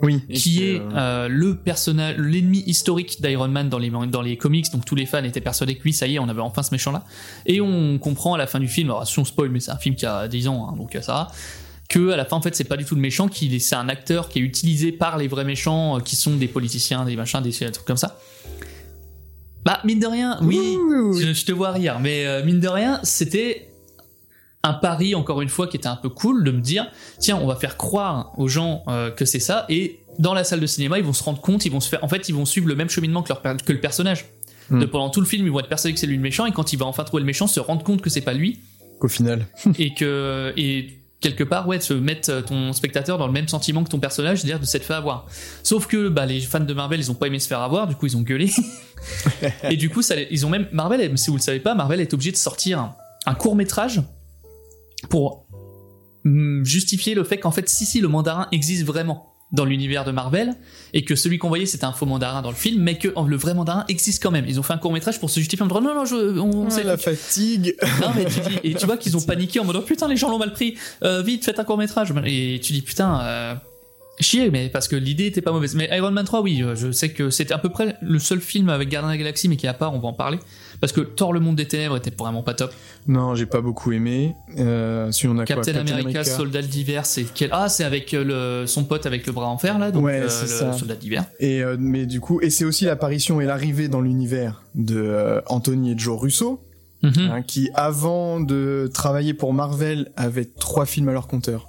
Oui. 0.00 0.22
qui 0.32 0.64
est 0.64 0.80
euh, 0.80 0.88
euh, 0.96 1.28
le 1.28 1.54
personnage, 1.56 2.16
l'ennemi 2.16 2.62
historique 2.66 3.20
d'Iron 3.20 3.48
Man 3.48 3.68
dans 3.68 3.78
les, 3.78 3.90
dans 3.90 4.22
les 4.22 4.38
comics, 4.38 4.72
donc 4.72 4.86
tous 4.86 4.94
les 4.94 5.04
fans 5.04 5.22
étaient 5.24 5.42
persuadés 5.42 5.74
que 5.76 5.82
oui, 5.84 5.92
ça 5.92 6.06
y 6.06 6.14
est, 6.14 6.18
on 6.18 6.28
avait 6.30 6.40
enfin 6.40 6.62
ce 6.62 6.72
méchant-là. 6.72 7.04
Et 7.44 7.60
on 7.60 7.98
comprend 7.98 8.32
à 8.32 8.38
la 8.38 8.46
fin 8.46 8.58
du 8.58 8.68
film, 8.68 8.88
alors 8.88 9.06
si 9.06 9.18
on 9.18 9.24
spoil, 9.26 9.50
mais 9.50 9.60
c'est 9.60 9.70
un 9.72 9.76
film 9.76 9.94
qui 9.94 10.06
a 10.06 10.26
10 10.26 10.48
ans, 10.48 10.70
hein, 10.72 10.76
donc 10.76 10.96
ça 11.02 11.12
va, 11.12 11.28
que 11.88 12.10
à 12.10 12.16
la 12.16 12.24
fin, 12.24 12.36
en 12.36 12.42
fait, 12.42 12.54
c'est 12.54 12.64
pas 12.64 12.76
du 12.76 12.84
tout 12.84 12.94
le 12.94 13.00
méchant, 13.00 13.28
est- 13.28 13.58
c'est 13.58 13.74
un 13.74 13.88
acteur 13.88 14.28
qui 14.28 14.38
est 14.40 14.42
utilisé 14.42 14.92
par 14.92 15.16
les 15.18 15.26
vrais 15.28 15.44
méchants, 15.44 15.96
euh, 15.96 16.00
qui 16.00 16.16
sont 16.16 16.36
des 16.36 16.48
politiciens, 16.48 17.04
des 17.04 17.16
machins, 17.16 17.40
des, 17.40 17.50
des 17.50 17.70
trucs 17.72 17.86
comme 17.86 17.96
ça. 17.96 18.18
Bah, 19.64 19.80
mine 19.84 19.98
de 20.00 20.06
rien, 20.06 20.38
oui. 20.42 20.76
Je, 21.20 21.32
je 21.32 21.44
te 21.44 21.52
vois 21.52 21.72
rire, 21.72 21.98
mais 22.00 22.26
euh, 22.26 22.44
mine 22.44 22.60
de 22.60 22.68
rien, 22.68 23.00
c'était 23.02 23.68
un 24.62 24.72
pari, 24.72 25.14
encore 25.14 25.40
une 25.42 25.48
fois, 25.48 25.66
qui 25.66 25.76
était 25.76 25.88
un 25.88 25.96
peu 25.96 26.08
cool 26.08 26.44
de 26.44 26.50
me 26.50 26.60
dire 26.60 26.90
tiens, 27.18 27.38
on 27.40 27.46
va 27.46 27.56
faire 27.56 27.76
croire 27.76 28.32
aux 28.38 28.48
gens 28.48 28.82
euh, 28.88 29.10
que 29.10 29.24
c'est 29.24 29.40
ça, 29.40 29.66
et 29.68 29.98
dans 30.18 30.34
la 30.34 30.44
salle 30.44 30.60
de 30.60 30.66
cinéma, 30.66 30.98
ils 30.98 31.04
vont 31.04 31.12
se 31.12 31.22
rendre 31.22 31.40
compte, 31.40 31.64
ils 31.64 31.72
vont 31.72 31.80
se 31.80 31.88
faire, 31.88 32.02
en 32.02 32.08
fait, 32.08 32.28
ils 32.28 32.34
vont 32.34 32.44
suivre 32.44 32.66
le 32.68 32.74
même 32.74 32.88
cheminement 32.90 33.22
que, 33.22 33.28
leur 33.28 33.40
per- 33.40 33.56
que 33.64 33.72
le 33.72 33.80
personnage. 33.80 34.26
Hmm. 34.70 34.80
De, 34.80 34.84
pendant 34.86 35.10
tout 35.10 35.20
le 35.20 35.26
film, 35.26 35.46
ils 35.46 35.50
vont 35.52 35.60
être 35.60 35.68
persuadés 35.68 35.94
que 35.94 36.00
c'est 36.00 36.06
lui 36.06 36.16
le 36.16 36.22
méchant, 36.22 36.44
et 36.46 36.52
quand 36.52 36.72
il 36.72 36.78
va 36.78 36.86
enfin 36.86 37.04
trouver 37.04 37.22
le 37.22 37.26
méchant, 37.26 37.46
se 37.46 37.60
rendre 37.60 37.82
compte 37.84 38.00
que 38.02 38.10
c'est 38.10 38.20
pas 38.20 38.34
lui, 38.34 38.58
Qu'au 39.00 39.08
final. 39.08 39.46
et 39.78 39.94
que 39.94 40.52
et 40.56 40.97
quelque 41.20 41.44
part, 41.44 41.66
ouais, 41.66 41.78
de 41.78 41.82
se 41.82 41.94
mettre 41.94 42.30
euh, 42.30 42.42
ton 42.42 42.72
spectateur 42.72 43.18
dans 43.18 43.26
le 43.26 43.32
même 43.32 43.48
sentiment 43.48 43.82
que 43.82 43.88
ton 43.88 43.98
personnage, 43.98 44.38
c'est-à-dire 44.38 44.60
de 44.60 44.64
s'être 44.64 44.84
fait 44.84 44.94
avoir. 44.94 45.26
Sauf 45.62 45.86
que 45.86 46.08
bah, 46.08 46.26
les 46.26 46.40
fans 46.40 46.60
de 46.60 46.74
Marvel, 46.74 47.00
ils 47.00 47.10
ont 47.10 47.14
pas 47.14 47.26
aimé 47.26 47.38
se 47.38 47.48
faire 47.48 47.60
avoir, 47.60 47.86
du 47.86 47.94
coup, 47.94 48.06
ils 48.06 48.16
ont 48.16 48.22
gueulé. 48.22 48.50
et 49.64 49.76
du 49.76 49.90
coup, 49.90 50.02
ça, 50.02 50.14
ils 50.18 50.46
ont 50.46 50.50
même 50.50 50.68
Marvel, 50.72 51.16
si 51.18 51.30
vous 51.30 51.36
le 51.36 51.42
savez 51.42 51.60
pas, 51.60 51.74
Marvel 51.74 52.00
est 52.00 52.14
obligé 52.14 52.30
de 52.30 52.36
sortir 52.36 52.78
un, 52.78 52.96
un 53.26 53.34
court 53.34 53.56
métrage 53.56 54.00
pour 55.08 55.46
hum, 56.24 56.64
justifier 56.64 57.14
le 57.14 57.24
fait 57.24 57.38
qu'en 57.38 57.50
fait, 57.50 57.68
si 57.68 57.84
si, 57.84 58.00
le 58.00 58.08
mandarin 58.08 58.48
existe 58.52 58.84
vraiment 58.84 59.27
dans 59.52 59.64
l'univers 59.64 60.04
de 60.04 60.10
Marvel 60.10 60.54
et 60.92 61.04
que 61.04 61.16
celui 61.16 61.38
qu'on 61.38 61.48
voyait 61.48 61.64
c'était 61.64 61.86
un 61.86 61.92
faux 61.92 62.04
mandarin 62.04 62.42
dans 62.42 62.50
le 62.50 62.56
film 62.56 62.82
mais 62.82 62.98
que 62.98 63.08
oh, 63.14 63.24
le 63.26 63.36
vrai 63.36 63.54
mandarin 63.54 63.84
existe 63.88 64.22
quand 64.22 64.30
même. 64.30 64.44
Ils 64.46 64.60
ont 64.60 64.62
fait 64.62 64.74
un 64.74 64.78
court 64.78 64.92
métrage 64.92 65.18
pour 65.18 65.30
se 65.30 65.40
justifier 65.40 65.64
en 65.64 65.66
disant 65.66 65.80
non 65.80 65.94
non 65.94 66.04
je, 66.04 66.38
on, 66.38 66.68
sait 66.70 66.84
la 66.84 66.98
fatigue. 66.98 67.74
non 68.00 68.08
mais 68.14 68.26
tu 68.26 68.40
dis 68.40 68.58
et 68.62 68.74
tu 68.74 68.84
vois 68.86 68.98
qu'ils 68.98 69.16
ont 69.16 69.22
paniqué 69.22 69.60
en 69.60 69.64
mode 69.64 69.76
oh, 69.76 69.82
putain 69.82 70.08
les 70.08 70.16
gens 70.16 70.30
l'ont 70.30 70.38
mal 70.38 70.52
pris. 70.52 70.76
Euh, 71.02 71.22
vite 71.22 71.44
faites 71.44 71.58
un 71.58 71.64
court 71.64 71.78
métrage. 71.78 72.12
Et 72.26 72.60
tu 72.62 72.72
dis 72.72 72.82
putain 72.82 73.20
euh, 73.22 73.54
chier 74.20 74.50
mais 74.50 74.68
parce 74.68 74.86
que 74.86 74.96
l'idée 74.96 75.26
était 75.26 75.42
pas 75.42 75.52
mauvaise. 75.52 75.74
Mais 75.74 75.88
Iron 75.92 76.10
Man 76.10 76.26
3 76.26 76.42
oui 76.42 76.62
euh, 76.62 76.74
je 76.74 76.92
sais 76.92 77.10
que 77.10 77.30
c'était 77.30 77.54
à 77.54 77.58
peu 77.58 77.70
près 77.70 77.96
le 78.02 78.18
seul 78.18 78.40
film 78.40 78.68
avec 78.68 78.90
Gardien 78.90 79.08
de 79.08 79.14
la 79.14 79.18
Galaxie 79.18 79.48
mais 79.48 79.56
qui 79.56 79.66
à 79.66 79.74
part 79.74 79.94
on 79.94 79.98
va 79.98 80.08
en 80.08 80.12
parler 80.12 80.38
parce 80.80 80.92
que 80.92 81.00
Thor 81.00 81.32
le 81.32 81.40
monde 81.40 81.56
des 81.56 81.66
ténèbres 81.66 81.96
était 81.96 82.12
vraiment 82.16 82.42
pas 82.42 82.54
top 82.54 82.72
Non, 83.06 83.34
j'ai 83.34 83.46
pas 83.46 83.60
beaucoup 83.60 83.92
aimé. 83.92 84.34
Euh, 84.58 85.10
si 85.12 85.26
on 85.26 85.38
a 85.38 85.44
Captain, 85.44 85.72
quoi 85.72 85.80
America, 85.82 86.24
Soldat 86.24 86.62
d'hiver 86.62 87.06
c'est 87.06 87.24
quel 87.34 87.50
ah 87.52 87.68
c'est 87.68 87.84
avec 87.84 88.14
euh, 88.14 88.60
le 88.62 88.66
son 88.66 88.84
pote 88.84 89.06
avec 89.06 89.26
le 89.26 89.32
bras 89.32 89.48
en 89.48 89.58
fer 89.58 89.78
là 89.78 89.90
donc 89.90 90.04
Ouais, 90.04 90.20
euh, 90.20 90.24
le. 90.24 90.72
Soldat 90.78 90.94
d'hiver 90.96 91.24
Et 91.40 91.62
euh, 91.62 91.76
mais 91.78 92.06
du 92.06 92.20
coup, 92.20 92.40
et 92.40 92.50
c'est 92.50 92.64
aussi 92.64 92.84
l'apparition 92.84 93.40
et 93.40 93.44
l'arrivée 93.44 93.88
dans 93.88 94.00
l'univers 94.00 94.62
de 94.74 95.40
Anthony 95.46 95.92
et 95.92 95.98
Joe 95.98 96.20
Russo, 96.20 96.60
Mhm. 97.02 97.12
hein, 97.30 97.42
qui 97.42 97.70
avant 97.74 98.40
de 98.40 98.90
travailler 98.92 99.32
pour 99.32 99.52
Marvel 99.54 100.10
avaient 100.16 100.44
trois 100.46 100.84
films 100.84 101.08
à 101.08 101.12
leur 101.12 101.28
compteur. 101.28 101.67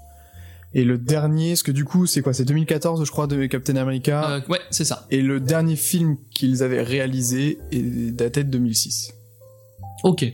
Et 0.74 0.84
le 0.84 0.98
dernier, 0.98 1.56
ce 1.56 1.64
que 1.64 1.72
du 1.72 1.84
coup, 1.84 2.06
c'est 2.06 2.22
quoi? 2.22 2.34
C'est 2.34 2.46
2014, 2.46 3.04
je 3.04 3.12
crois, 3.12 3.26
de 3.26 3.46
Captain 3.48 3.76
America. 3.76 4.30
Euh, 4.30 4.42
ouais 4.50 4.60
c'est 4.70 4.86
ça 4.86 5.08
Et 5.10 5.22
le 5.22 5.40
dernier 5.40 5.76
film 5.76 6.18
qu'ils 6.30 6.62
avaient 6.62 6.84
réalisé 6.84 7.58
est 7.72 8.12
daté 8.12 8.44
de 8.44 8.50
2006. 8.50 9.14
ok 10.04 10.26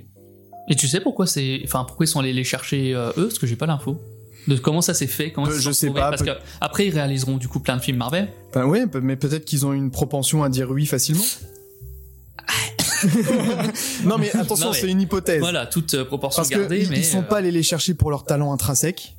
et 0.68 0.74
tu 0.74 0.88
sais 0.88 1.00
pourquoi 1.00 1.28
c'est 1.28 1.62
enfin 1.64 1.84
pourquoi 1.84 2.06
ils 2.06 2.10
sont 2.10 2.20
allés 2.20 2.34
les 2.34 2.44
chercher 2.44 2.96
euh, 2.96 3.12
eux? 3.18 3.28
Parce 3.28 3.38
que 3.38 3.46
j'ai 3.46 3.56
pas 3.56 3.68
l'info 3.68 4.02
De 4.48 4.58
comment 4.58 4.82
ça 4.82 4.96
s'est 4.96 5.06
fait 5.06 5.32
comment 5.32 5.48
Euh, 5.48 5.60
je 5.60 5.72
sais 5.72 5.92
pas, 5.92 6.10
Parce 6.10 6.24
que 6.24 6.32
après 6.60 6.88
ils 6.88 6.94
réaliseront 6.94 7.38
du 7.38 7.48
coup 7.48 7.60
plein 7.60 7.78
de 7.78 7.82
films 7.84 7.98
Marvel. 7.98 8.30
Enfin, 8.50 8.66
ouais, 8.66 8.86
mais 9.00 9.16
peut-être 9.16 9.46
qu'ils 9.46 9.68
ont 9.68 9.74
une 9.74 9.92
propension 9.92 10.44
à 10.44 10.50
dire 10.50 10.72
oui 10.72 10.88
facilement. 10.88 11.24
non 14.06 14.18
mais 14.18 14.36
attention, 14.36 14.74
c'est 14.74 14.90
une 14.90 15.02
hypothèse. 15.02 15.40
Voilà, 15.40 15.68
toute 15.68 16.04
proportion 16.06 16.42
Parce 16.42 16.50
que 16.50 16.58
gardée, 16.58 16.82
ils, 16.82 16.98
ils 16.98 17.06
sont 17.06 17.20
euh, 17.20 17.24
pas 17.24 17.38
allés 17.38 17.52
les 17.52 17.62
chercher 17.62 17.94
pour 17.94 18.10
leur 18.10 18.24
talent 18.24 18.52
intrinsèque, 18.52 19.16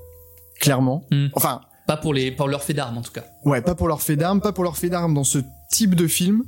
clairement. 0.61 1.05
Hmm. 1.11 1.29
Enfin, 1.35 1.61
pas 1.87 1.97
pour 1.97 2.15
les 2.15 2.31
pour 2.33 2.49
leur 2.49 2.63
fait 2.63 2.75
d'armes 2.75 2.99
en 2.99 3.03
tout 3.03 3.13
cas. 3.13 3.25
ouais, 3.45 3.61
pas 3.61 3.75
pour 3.75 3.89
leur 3.89 4.03
fait 4.03 4.17
d'armes, 4.17 4.41
pas 4.41 4.53
pour 4.53 4.65
leur 4.65 4.77
fait 4.77 4.89
d'armes 4.89 5.15
dans 5.15 5.25
ce 5.25 5.39
type 5.71 5.95
de 5.95 6.07
film. 6.07 6.45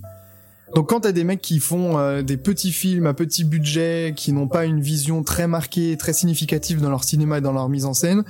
Donc 0.74 0.90
quand 0.90 1.00
t'as 1.00 1.12
des 1.12 1.24
mecs 1.24 1.40
qui 1.40 1.60
font 1.60 1.98
euh, 1.98 2.22
des 2.22 2.36
petits 2.36 2.72
films 2.72 3.06
à 3.06 3.14
petit 3.14 3.44
budget, 3.44 4.12
qui 4.14 4.32
n'ont 4.32 4.48
pas 4.48 4.66
une 4.66 4.80
vision 4.80 5.22
très 5.22 5.46
marquée, 5.46 5.96
très 5.96 6.12
significative 6.12 6.80
dans 6.80 6.90
leur 6.90 7.04
cinéma 7.04 7.38
et 7.38 7.40
dans 7.40 7.52
leur 7.52 7.68
mise 7.68 7.86
en 7.86 7.94
scène, 7.94 8.24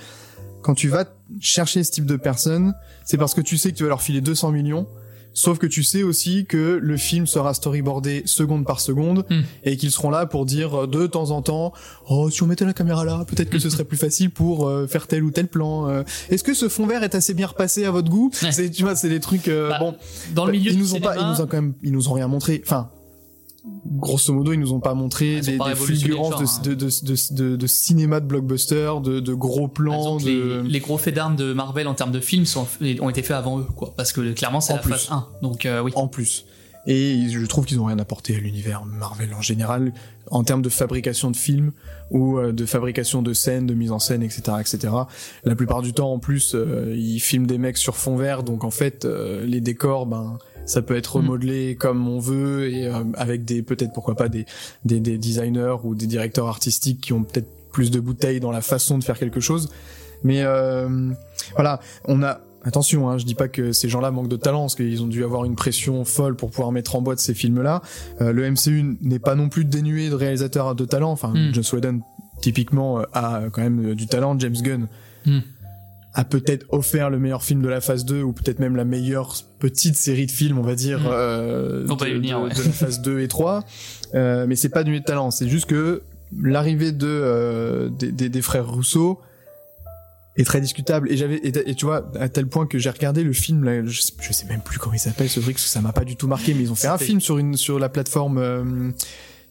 quand 0.62 0.74
tu 0.74 0.88
vas 0.88 1.04
chercher 1.40 1.82
ce 1.82 1.90
type 1.90 2.06
de 2.06 2.16
personnes, 2.16 2.74
c'est 3.04 3.16
parce 3.16 3.34
que 3.34 3.40
tu 3.40 3.56
sais 3.56 3.72
que 3.72 3.76
tu 3.76 3.82
vas 3.82 3.88
leur 3.88 4.02
filer 4.02 4.20
200 4.20 4.52
millions. 4.52 4.86
Sauf 5.34 5.58
que 5.58 5.66
tu 5.66 5.82
sais 5.84 6.02
aussi 6.02 6.46
que 6.46 6.78
le 6.82 6.96
film 6.96 7.26
sera 7.26 7.54
storyboardé 7.54 8.22
seconde 8.26 8.64
par 8.66 8.80
seconde 8.80 9.24
Hmm. 9.30 9.42
et 9.64 9.76
qu'ils 9.76 9.90
seront 9.90 10.10
là 10.10 10.26
pour 10.26 10.46
dire 10.46 10.82
euh, 10.84 10.86
de 10.86 11.06
temps 11.06 11.30
en 11.30 11.42
temps 11.42 11.72
oh 12.08 12.30
si 12.30 12.42
on 12.42 12.46
mettait 12.46 12.64
la 12.64 12.72
caméra 12.72 13.04
là 13.04 13.24
peut-être 13.26 13.50
que 13.50 13.58
ce 13.58 13.68
serait 13.70 13.84
plus 13.84 13.96
facile 13.96 14.30
pour 14.30 14.66
euh, 14.68 14.86
faire 14.86 15.06
tel 15.06 15.22
ou 15.22 15.30
tel 15.30 15.46
plan 15.48 15.88
euh, 15.88 16.02
est-ce 16.30 16.42
que 16.44 16.54
ce 16.54 16.68
fond 16.68 16.86
vert 16.86 17.02
est 17.04 17.14
assez 17.14 17.34
bien 17.34 17.46
repassé 17.46 17.84
à 17.84 17.90
votre 17.90 18.10
goût? 18.10 18.30
Ouais. 18.42 18.52
c'est 18.52 18.70
tu 18.70 18.82
vois 18.82 18.96
c'est 18.96 19.08
des 19.08 19.20
trucs 19.20 19.48
euh, 19.48 19.68
Bah, 19.70 19.78
bon 19.80 19.94
Dans 20.34 20.44
le 20.46 20.52
milieu 20.52 20.72
ils 20.72 20.78
nous 20.78 20.94
ont 20.94 21.00
pas 21.00 21.16
ils 21.16 21.26
nous 21.26 21.40
ont 21.40 21.46
quand 21.46 21.56
même 21.62 21.74
ils 21.82 21.92
nous 21.92 22.08
ont 22.08 22.12
rien 22.14 22.26
montré 22.28 22.60
enfin 22.64 22.90
grosso 23.86 24.32
modo 24.32 24.52
ils 24.52 24.60
nous 24.60 24.72
ont 24.72 24.80
pas 24.80 24.94
montré 24.94 25.40
des, 25.40 25.56
pas 25.56 25.74
fulgurances 25.74 26.58
hein. 26.58 26.62
de, 26.64 26.74
de, 26.74 26.86
de, 26.86 27.34
de, 27.34 27.56
de 27.56 27.66
cinéma 27.66 28.20
de 28.20 28.26
blockbuster 28.26 28.92
de, 29.02 29.34
gros 29.34 29.68
plans 29.68 30.16
exemple, 30.16 30.24
les, 30.24 30.62
les 30.62 30.80
gros 30.80 30.98
faits 30.98 31.14
d'armes 31.14 31.36
de 31.36 31.52
Marvel 31.52 31.88
en 31.88 31.94
termes 31.94 32.12
de 32.12 32.20
films 32.20 32.46
sont, 32.46 32.66
ont 33.00 33.10
été 33.10 33.22
faits 33.22 33.36
avant 33.36 33.58
eux, 33.60 33.66
quoi. 33.76 33.92
Parce 33.96 34.12
que 34.12 34.32
clairement, 34.32 34.60
c'est 34.60 34.72
En 34.72 34.76
la 34.76 34.82
plus. 34.82 34.92
phase 34.92 35.08
1. 35.10 35.26
Donc, 35.42 35.66
euh, 35.66 35.82
oui. 35.82 35.92
en 35.94 36.08
plus. 36.08 36.46
Et 36.86 37.28
je 37.28 37.44
trouve 37.44 37.66
qu'ils 37.66 37.80
ont 37.80 37.84
rien 37.84 37.98
apporté 37.98 38.34
à 38.34 38.38
l'univers 38.38 38.86
Marvel 38.86 39.34
en 39.34 39.42
général, 39.42 39.92
en 40.30 40.42
termes 40.42 40.62
de 40.62 40.70
fabrication 40.70 41.30
de 41.30 41.36
films 41.36 41.72
ou 42.10 42.38
euh, 42.38 42.52
de 42.52 42.64
fabrication 42.64 43.20
de 43.20 43.34
scènes, 43.34 43.66
de 43.66 43.74
mise 43.74 43.92
en 43.92 43.98
scène, 43.98 44.22
etc., 44.22 44.40
etc. 44.60 44.94
La 45.44 45.54
plupart 45.54 45.82
du 45.82 45.92
temps, 45.92 46.12
en 46.12 46.18
plus, 46.18 46.54
euh, 46.54 46.94
ils 46.96 47.20
filment 47.20 47.46
des 47.46 47.58
mecs 47.58 47.76
sur 47.76 47.96
fond 47.96 48.16
vert, 48.16 48.42
donc 48.42 48.64
en 48.64 48.70
fait, 48.70 49.04
les 49.04 49.60
décors, 49.60 50.06
ben, 50.06 50.38
ça 50.68 50.82
peut 50.82 50.96
être 50.96 51.18
Mm. 51.18 51.22
remodelé 51.22 51.74
comme 51.76 52.06
on 52.06 52.20
veut 52.20 52.70
et 52.72 52.86
euh, 52.86 53.02
avec 53.14 53.44
des, 53.44 53.62
peut-être 53.62 53.92
pourquoi 53.92 54.14
pas 54.14 54.28
des, 54.28 54.46
des, 54.84 55.00
des 55.00 55.18
designers 55.18 55.76
ou 55.82 55.94
des 55.96 56.06
directeurs 56.06 56.46
artistiques 56.46 57.00
qui 57.00 57.12
ont 57.12 57.24
peut-être 57.24 57.48
plus 57.72 57.90
de 57.90 57.98
bouteilles 58.00 58.38
dans 58.40 58.52
la 58.52 58.60
façon 58.60 58.98
de 58.98 59.02
faire 59.04 59.18
quelque 59.18 59.40
chose. 59.40 59.70
Mais 60.22 60.42
euh, 60.42 61.10
voilà, 61.54 61.80
on 62.04 62.22
a 62.22 62.40
Attention, 62.64 63.08
hein, 63.08 63.18
je 63.18 63.24
dis 63.24 63.36
pas 63.36 63.46
que 63.48 63.72
ces 63.72 63.88
gens-là 63.88 64.10
manquent 64.10 64.28
de 64.28 64.36
talent, 64.36 64.62
parce 64.62 64.74
qu'ils 64.74 65.00
ont 65.02 65.06
dû 65.06 65.22
avoir 65.22 65.44
une 65.44 65.54
pression 65.54 66.04
folle 66.04 66.34
pour 66.34 66.50
pouvoir 66.50 66.72
mettre 66.72 66.96
en 66.96 67.00
boîte 67.00 67.20
ces 67.20 67.32
films-là. 67.32 67.82
Euh, 68.20 68.32
le 68.32 68.50
MCU 68.50 68.98
n'est 69.00 69.20
pas 69.20 69.36
non 69.36 69.48
plus 69.48 69.64
dénué 69.64 70.10
de 70.10 70.14
réalisateurs 70.16 70.74
de 70.74 70.84
talent. 70.84 71.12
Enfin, 71.12 71.32
Mm. 71.32 71.54
Joss 71.54 71.72
Whedon, 71.72 72.00
typiquement, 72.42 72.98
euh, 72.98 73.04
a 73.14 73.42
quand 73.52 73.62
même 73.62 73.90
euh, 73.92 73.94
du 73.94 74.06
talent. 74.08 74.36
James 74.40 74.56
Gunn 74.60 74.88
Mm. 75.24 75.38
A 76.18 76.24
peut-être 76.24 76.66
offert 76.70 77.10
le 77.10 77.18
meilleur 77.20 77.44
film 77.44 77.62
de 77.62 77.68
la 77.68 77.80
phase 77.80 78.04
2, 78.04 78.22
ou 78.22 78.32
peut-être 78.32 78.58
même 78.58 78.74
la 78.74 78.84
meilleure 78.84 79.34
petite 79.60 79.94
série 79.94 80.26
de 80.26 80.32
films, 80.32 80.58
on 80.58 80.62
va 80.62 80.74
dire, 80.74 80.98
Mm. 81.00 81.06
euh, 81.10 81.86
On 81.88 81.94
va 81.94 82.08
y 82.08 82.10
de, 82.12 82.16
venir, 82.16 82.38
de- 82.40 82.44
ouais. 82.48 82.54
de 82.54 82.58
la 82.62 82.70
phase 82.72 83.00
2 83.02 83.20
et 83.20 83.28
3. 83.28 83.62
Euh, 84.14 84.44
mais 84.48 84.56
c'est 84.56 84.68
pas 84.68 84.82
de 84.82 84.98
talent, 84.98 85.30
c'est 85.30 85.48
juste 85.48 85.66
que 85.66 86.02
l'arrivée 86.42 86.90
de 86.92 87.06
euh, 87.08 87.88
des, 87.88 88.10
des- 88.10 88.28
des 88.28 88.42
frères 88.42 88.68
Rousseau 88.68 89.20
est 90.36 90.44
très 90.44 90.60
discutable 90.60 91.10
et 91.10 91.16
j'avais 91.16 91.36
et, 91.36 91.52
et 91.70 91.74
tu 91.74 91.84
vois 91.86 92.10
à 92.18 92.28
tel 92.28 92.46
point 92.46 92.66
que 92.66 92.78
j'ai 92.78 92.90
regardé 92.90 93.22
le 93.24 93.32
film 93.32 93.64
là, 93.64 93.84
je, 93.84 94.00
sais, 94.00 94.12
je 94.20 94.32
sais 94.32 94.46
même 94.46 94.60
plus 94.60 94.78
comment 94.78 94.94
il 94.94 94.98
s'appelle 95.00 95.28
ce 95.28 95.40
truc 95.40 95.54
parce 95.54 95.64
que 95.64 95.70
ça 95.70 95.80
m'a 95.80 95.92
pas 95.92 96.04
du 96.04 96.14
tout 96.16 96.28
marqué 96.28 96.54
mais 96.54 96.62
ils 96.62 96.70
ont 96.70 96.76
fait 96.76 96.86
un 96.86 96.98
film 96.98 97.20
sur 97.20 97.38
une 97.38 97.56
sur 97.56 97.78
la 97.80 97.88
plateforme 97.88 98.38
euh, 98.38 98.90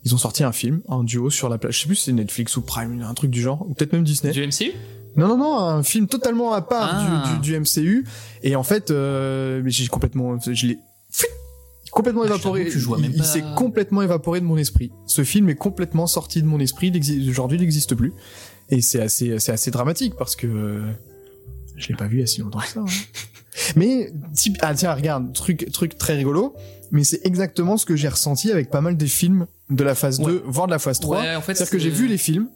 ils 0.06 0.15
ont 0.15 0.17
sorti 0.17 0.43
un 0.45 0.53
film 0.53 0.82
un 0.88 1.03
duo 1.03 1.30
sur 1.30 1.49
la 1.49 1.58
plage 1.58 1.75
je 1.75 1.80
sais 1.82 1.88
plus 1.88 1.95
si 1.97 2.06
c'est 2.06 2.13
Netflix 2.13 2.56
ou 2.56 2.62
Prime 2.62 3.01
un 3.01 3.13
truc 3.15 3.32
du 3.32 3.41
genre 3.41 3.65
ou 3.67 3.73
peut-être 3.73 3.91
même 3.91 4.03
Disney 4.06 4.32
Du 4.32 4.45
MCU 4.47 4.71
non, 5.17 5.27
non, 5.30 5.38
non, 5.38 5.58
un 5.60 5.84
film 5.84 6.08
totalement 6.08 6.53
à 6.53 6.62
part 6.62 6.89
Ah. 6.93 7.23
du, 7.41 7.51
du, 7.51 7.51
du 7.53 7.60
MCU. 7.60 8.06
Et 8.43 8.56
en 8.56 8.63
fait, 8.63 8.91
euh, 8.91 9.62
j'ai 9.65 9.88
complètement, 9.88 10.38
je 10.39 10.67
l'ai 10.67 10.80
complètement 11.91 12.21
Ah, 12.23 12.27
évaporé. 12.27 12.62
t'avoue 12.62 12.73
que 12.73 12.80
je 12.80 12.86
vois 12.86 12.97
il 12.99 13.01
même 13.03 13.12
il 13.13 13.17
pas- 13.17 13.23
s'est 13.23 13.43
complètement 13.56 14.01
évaporé 14.01 14.39
de 14.39 14.45
mon 14.45 14.58
esprit. 14.58 14.91
Ce 15.08 15.23
film 15.23 15.49
est 15.49 15.56
complètement 15.56 16.06
sorti 16.08 16.41
de 16.41 16.47
mon 16.47 16.60
esprit. 16.60 16.91
Aujourd'hui, 17.30 17.58
il 17.58 17.62
n'existe 17.62 17.95
plus. 17.95 18.13
Et 18.69 18.82
c'est 18.82 19.01
assez, 19.01 19.39
c'est 19.39 19.51
assez 19.51 19.71
dramatique 19.71 20.13
parce 20.17 20.36
que 20.36 20.45
euh, 20.45 20.82
je 21.77 21.88
l'ai 21.88 21.95
pas 21.95 22.08
vu 22.08 22.17
il 22.17 22.19
y 22.19 22.23
a 22.23 22.27
si 22.27 22.41
longtemps 22.41 22.60
que 22.60 22.67
ça. 22.67 22.82
hein. 22.82 22.86
mais 23.75 24.12
type, 24.36 24.58
ah 24.62 24.73
tiens, 24.75 24.93
regarde, 24.93 25.34
truc, 25.34 25.71
truc 25.71 25.97
très 25.97 26.15
rigolo. 26.15 26.53
Mais 26.91 27.03
c'est 27.03 27.25
exactement 27.25 27.77
ce 27.77 27.86
que 27.86 27.95
j'ai 27.95 28.08
ressenti 28.10 28.51
avec 28.51 28.69
pas 28.69 28.82
mal 28.82 28.95
des 28.95 29.08
films 29.08 29.47
de 29.69 29.84
la 29.84 29.95
phase 29.95 30.19
2, 30.19 30.43
voire 30.45 30.67
de 30.67 30.71
la 30.71 30.80
phase 30.80 30.99
3. 30.99 31.19
Ouais, 31.21 31.36
en 31.36 31.41
fait, 31.41 31.56
C'est-à-dire 31.56 31.71
que 31.71 31.80
j'ai 31.80 31.89
vu 31.89 32.08
les 32.08 32.17
films, 32.17 32.47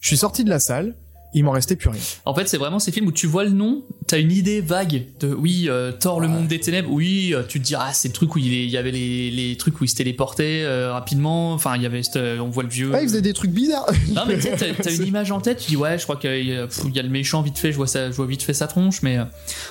je 0.00 0.08
suis 0.08 0.16
sorti 0.16 0.42
de 0.44 0.48
la 0.50 0.58
salle, 0.58 0.94
il 1.34 1.44
m'en 1.44 1.50
restait 1.50 1.76
plus 1.76 1.88
rien. 1.88 2.00
En 2.24 2.34
fait, 2.34 2.48
c'est 2.48 2.58
vraiment 2.58 2.78
ces 2.78 2.92
films 2.92 3.06
où 3.08 3.12
tu 3.12 3.26
vois 3.26 3.44
le 3.44 3.50
nom, 3.50 3.82
t'as 4.06 4.18
une 4.20 4.30
idée 4.32 4.60
vague 4.60 5.04
de 5.20 5.34
oui, 5.34 5.66
euh, 5.68 5.90
Thor, 5.92 6.20
le 6.20 6.28
monde 6.28 6.46
des 6.46 6.60
ténèbres. 6.60 6.90
Oui, 6.90 7.32
euh, 7.34 7.42
tu 7.46 7.60
te 7.60 7.64
dis 7.64 7.74
ah, 7.74 7.90
c'est 7.92 8.08
le 8.08 8.14
truc 8.14 8.34
où 8.36 8.38
il, 8.38 8.52
est- 8.52 8.64
il 8.64 8.70
y 8.70 8.76
avait 8.76 8.90
les, 8.92 9.30
les 9.30 9.56
trucs 9.56 9.80
où 9.80 9.84
il 9.84 9.88
se 9.88 9.96
téléportait 9.96 10.62
euh, 10.62 10.92
rapidement. 10.92 11.52
Enfin, 11.52 11.76
il 11.76 11.82
y 11.82 11.86
avait, 11.86 12.02
cette- 12.02 12.16
euh, 12.16 12.38
on 12.38 12.48
voit 12.50 12.62
le 12.62 12.68
vieux. 12.68 12.90
Ouais, 12.90 13.02
il 13.02 13.08
faisait 13.08 13.22
des 13.22 13.32
trucs 13.32 13.50
bizarres. 13.50 13.86
Non 14.14 14.22
mais 14.26 14.36
tu 14.36 14.42
sais, 14.42 14.56
t'as, 14.80 14.90
une 14.94 15.06
image 15.06 15.30
en 15.32 15.40
tête, 15.40 15.58
tu 15.58 15.70
dis 15.72 15.76
ouais, 15.76 15.98
je 15.98 16.04
crois 16.04 16.16
qu'il 16.16 16.46
y 16.46 16.52
a, 16.98 17.02
le 17.02 17.08
méchant 17.08 17.42
vite 17.42 17.58
fait, 17.58 17.72
je 17.72 17.76
vois 17.76 17.86
ça, 17.88 18.10
je 18.10 18.16
vois 18.16 18.26
vite 18.26 18.42
fait 18.42 18.54
sa 18.54 18.66
tronche, 18.68 19.02
mais 19.02 19.18
euh, 19.18 19.24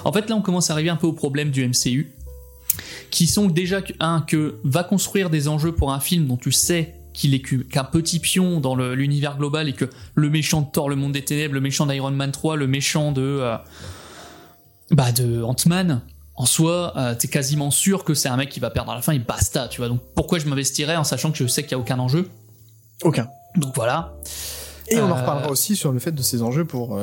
en 0.03 0.11
fait 0.11 0.29
là 0.29 0.35
on 0.35 0.41
commence 0.41 0.69
à 0.69 0.73
arriver 0.73 0.89
un 0.89 0.95
peu 0.97 1.07
au 1.07 1.13
problème 1.13 1.49
du 1.51 1.65
MCU, 1.67 2.11
qui 3.09 3.27
sont 3.27 3.47
déjà 3.47 3.81
que- 3.81 3.93
un 3.99 4.21
que 4.21 4.55
va 4.63 4.83
construire 4.83 5.29
des 5.29 5.47
enjeux 5.47 5.71
pour 5.71 5.93
un 5.93 5.99
film 5.99 6.27
dont 6.27 6.37
tu 6.37 6.51
sais 6.51 6.95
qu'il 7.13 7.33
est 7.33 7.41
qu'un 7.41 7.83
petit 7.83 8.19
pion 8.19 8.59
dans 8.59 8.75
l'univers 8.75 9.37
global 9.37 9.69
et 9.69 9.73
que 9.73 9.85
le 10.15 10.29
méchant 10.29 10.61
de 10.61 10.67
Thor, 10.71 10.89
le 10.89 10.95
monde 10.95 11.11
des 11.13 11.23
ténèbres, 11.23 11.53
le 11.53 11.61
méchant 11.61 11.85
d'Iron 11.85 12.11
Man 12.11 12.31
3, 12.31 12.55
le 12.55 12.67
méchant 12.67 13.11
de 13.11 13.21
euh, 13.21 13.55
bah 14.91 15.11
de 15.11 15.41
Ant-Man. 15.43 16.01
En 16.35 16.45
soi, 16.47 16.93
euh, 16.97 17.13
t'es 17.13 17.27
quasiment 17.27 17.69
sûr 17.69 18.03
que 18.03 18.15
c'est 18.15 18.27
un 18.29 18.37
mec 18.37 18.49
qui 18.49 18.59
va 18.59 18.71
perdre 18.71 18.91
à 18.91 18.95
la 18.95 19.01
fin 19.03 19.13
et 19.13 19.19
basta, 19.19 19.67
tu 19.67 19.81
vois. 19.81 19.87
Donc 19.89 20.01
pourquoi 20.15 20.39
je 20.39 20.47
m'investirais 20.47 20.95
en 20.95 21.03
sachant 21.03 21.31
que 21.31 21.37
je 21.37 21.45
sais 21.45 21.61
qu'il 21.61 21.73
y 21.73 21.75
a 21.75 21.79
aucun 21.79 21.99
enjeu? 21.99 22.27
Aucun. 23.03 23.27
Donc 23.55 23.73
voilà. 23.75 24.15
Et 24.89 24.97
on 24.99 25.05
en 25.05 25.11
Euh, 25.11 25.21
reparlera 25.21 25.49
aussi 25.51 25.75
sur 25.75 25.91
le 25.91 25.99
fait 25.99 26.11
de 26.11 26.21
ces 26.23 26.41
enjeux 26.41 26.65
pour 26.65 26.99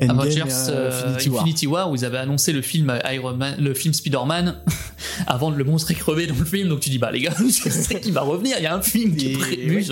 Endgame 0.00 0.18
Avengers 0.20 0.40
et, 0.40 0.70
euh, 0.70 0.90
euh, 0.92 1.16
Infinity 1.16 1.66
War. 1.66 1.90
où 1.90 1.96
ils 1.96 2.04
avaient 2.04 2.18
annoncé 2.18 2.52
le 2.52 2.62
film 2.62 2.96
Iron 3.12 3.34
Man, 3.34 3.56
le 3.58 3.74
film 3.74 3.92
Spider-Man 3.92 4.56
avant 5.26 5.50
de 5.50 5.56
le 5.56 5.64
monstre 5.64 5.90
est 5.90 5.94
crevé 5.94 6.26
dans 6.26 6.36
le 6.38 6.44
film 6.44 6.68
donc 6.68 6.80
tu 6.80 6.90
dis 6.90 6.98
bah 6.98 7.10
les 7.10 7.20
gars 7.20 7.32
je 7.40 7.68
sais 7.68 8.00
qu'il 8.00 8.12
va 8.12 8.20
revenir 8.20 8.56
il 8.58 8.62
y 8.62 8.66
a 8.66 8.74
un 8.76 8.82
film 8.82 9.16
qui 9.16 9.32
est 9.32 9.36
prévu 9.38 9.84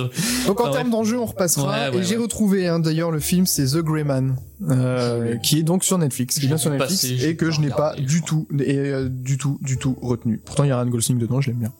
Donc 0.46 0.60
en 0.60 0.64
Ah 0.64 0.68
ouais. 0.68 0.72
termes 0.76 0.90
d'enjeux, 0.90 1.18
on 1.18 1.26
repassera. 1.26 1.88
Ouais, 1.90 1.96
ouais, 1.96 2.02
et 2.02 2.04
j'ai 2.04 2.16
retrouvé 2.16 2.68
hein, 2.68 2.78
d'ailleurs 2.78 3.10
le 3.10 3.18
film, 3.20 3.46
c'est 3.46 3.66
The 3.66 3.78
Grey 3.78 4.04
Man, 4.04 4.36
euh, 4.70 5.36
qui 5.38 5.58
est 5.58 5.62
donc 5.62 5.82
sur 5.84 5.98
Netflix, 5.98 6.38
qui 6.38 6.46
bien 6.46 6.56
sur 6.56 6.70
Netflix 6.70 7.04
et 7.04 7.34
que 7.36 7.50
je 7.50 7.60
n'ai 7.60 7.70
pas 7.70 7.94
du 7.96 8.22
tout, 8.22 8.46
et, 8.60 8.78
euh, 8.78 9.08
du 9.08 9.38
tout, 9.38 9.58
du 9.62 9.76
tout 9.78 9.96
retenu. 10.00 10.38
Pourtant 10.44 10.64
il 10.64 10.68
y 10.68 10.70
a 10.70 10.76
Ryan 10.80 10.90
Gosling 10.90 11.18
dedans, 11.18 11.40
je 11.40 11.48
l'aime 11.50 11.58
bien, 11.58 11.72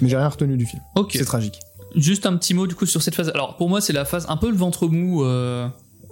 mais 0.00 0.08
j'ai 0.08 0.16
rien 0.16 0.28
retenu 0.28 0.56
du 0.56 0.66
film. 0.66 0.82
ok 0.96 1.12
C'est 1.14 1.24
tragique. 1.24 1.58
juste 1.96 2.26
un 2.26 2.36
petit 2.36 2.52
mot 2.54 2.66
du 2.66 2.74
coup 2.74 2.86
sur 2.86 3.02
cette 3.02 3.14
phase 3.14 3.30
alors 3.34 3.56
pour 3.56 3.68
moi 3.68 3.80
c'est 3.80 3.92
la 3.92 4.04
phase 4.04 4.26
un 4.28 4.36
peu 4.36 4.50
le 4.50 4.56
ventre 4.56 4.86
mou 4.88 5.24
euh, 5.24 5.68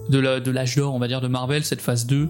de 0.08 0.18
la- 0.18 0.40
de 0.40 0.50
l'âge 0.50 0.74
d'or 0.76 0.94
on 0.94 0.98
va 0.98 1.06
dire 1.08 1.20
de 1.20 1.28
Marvel 1.28 1.64
cette 1.64 1.80
phase 1.80 2.06
2 2.06 2.28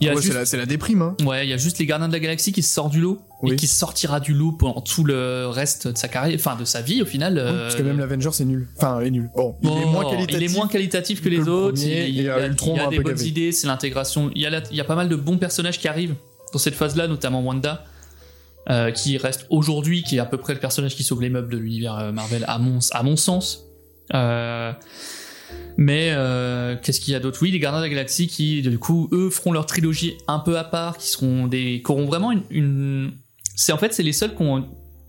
il 0.00 0.06
y 0.06 0.10
a 0.10 0.14
Ouais, 0.14 0.20
juste 0.20 0.44
c'est 0.44 0.56
la, 0.56 0.62
la 0.64 0.66
déprime. 0.66 1.02
Hein. 1.02 1.16
Ouais, 1.24 1.46
il 1.46 1.50
y 1.50 1.52
a 1.52 1.56
juste 1.56 1.78
les 1.78 1.86
Gardiens 1.86 2.08
de 2.08 2.12
la 2.12 2.18
Galaxie 2.18 2.52
qui 2.52 2.62
sort 2.62 2.90
du 2.90 3.00
lot 3.00 3.20
et 3.44 3.50
Oui. 3.50 3.56
qui 3.56 3.66
sortira 3.68 4.18
du 4.18 4.34
lot 4.34 4.50
pendant 4.52 4.80
tout 4.80 5.04
le 5.04 5.46
reste 5.46 5.86
de 5.88 5.96
sa 5.96 6.08
carrière, 6.08 6.36
enfin 6.38 6.56
de 6.56 6.64
sa 6.64 6.80
vie 6.82 7.00
au 7.02 7.06
final. 7.06 7.38
euh, 7.38 7.62
Parce 7.62 7.76
que 7.76 7.82
même 7.82 7.98
l'Avenger 8.00 8.30
c'est 8.32 8.44
nul. 8.44 8.66
Enfin, 8.76 8.98
il 9.00 9.06
est 9.06 9.10
nul. 9.12 9.30
Bon, 9.36 9.54
il 9.62 9.68
est 9.68 9.84
moins 9.86 10.04
qualitatif. 10.10 10.36
il 10.36 10.42
est 10.42 10.54
moins 10.54 10.68
qualitatif 10.68 11.22
que 11.22 11.28
les 11.28 11.36
que 11.38 11.42
le 11.44 11.52
autres. 11.52 11.78
premier, 11.80 12.06
il, 12.08 12.18
et, 12.18 12.22
il 12.22 12.28
euh, 12.28 12.42
a, 12.42 12.46
Ultron 12.46 12.74
il 12.74 12.78
a 12.80 12.82
m'a 12.82 12.88
un 12.88 12.90
des 12.90 12.98
bonnes 13.00 13.14
gavé. 13.14 13.28
idées, 13.28 13.52
c'est 13.52 13.66
l'intégration. 13.68 14.30
Il 14.34 14.42
y, 14.42 14.46
a 14.46 14.50
la- 14.50 14.62
il 14.70 14.76
y 14.76 14.80
a 14.80 14.84
pas 14.84 14.96
mal 14.96 15.08
de 15.08 15.16
bons 15.16 15.38
personnages 15.38 15.78
qui 15.78 15.86
arrivent 15.86 16.14
dans 16.52 16.58
cette 16.58 16.74
phase-là, 16.74 17.06
notamment 17.06 17.40
Wanda, 17.42 17.84
euh, 18.70 18.90
qui 18.90 19.16
reste 19.16 19.46
aujourd'hui, 19.50 20.02
qui 20.02 20.16
est 20.16 20.20
à 20.20 20.24
peu 20.26 20.38
près 20.38 20.54
le 20.54 20.60
personnage 20.60 20.96
qui 20.96 21.04
sauve 21.04 21.22
les 21.22 21.30
meubles 21.30 21.52
de 21.52 21.58
l'univers 21.58 21.96
euh, 21.98 22.10
Marvel, 22.12 22.44
à 22.48 22.58
mon, 22.58 22.78
à 22.90 23.02
mon 23.04 23.16
sens. 23.16 23.62
Euh, 24.12 24.72
mais 25.76 26.10
euh, 26.12 26.76
qu'est-ce 26.82 27.00
qu'il 27.00 27.12
y 27.12 27.16
a 27.16 27.20
d'autre? 27.20 27.38
Oui, 27.42 27.50
les 27.50 27.58
Gardiens 27.58 27.80
de 27.80 27.84
la 27.84 27.90
Galaxie 27.90 28.26
qui, 28.28 28.62
du 28.62 28.78
coup, 28.78 29.08
eux 29.12 29.30
feront 29.30 29.52
leur 29.52 29.66
trilogie 29.66 30.14
un 30.28 30.38
peu 30.38 30.58
à 30.58 30.64
part, 30.64 30.98
qui 30.98 31.08
seront 31.08 31.46
des, 31.46 31.82
qui 31.84 31.90
auront 31.92 32.06
vraiment 32.06 32.32
une, 32.32 32.42
une- 32.50 33.12
c'est 33.56 33.72
en 33.72 33.78
fait 33.78 33.92
c'est 33.92 34.02
les 34.02 34.12
seuls 34.12 34.34
qui 34.34 34.42
ont. 34.42 34.66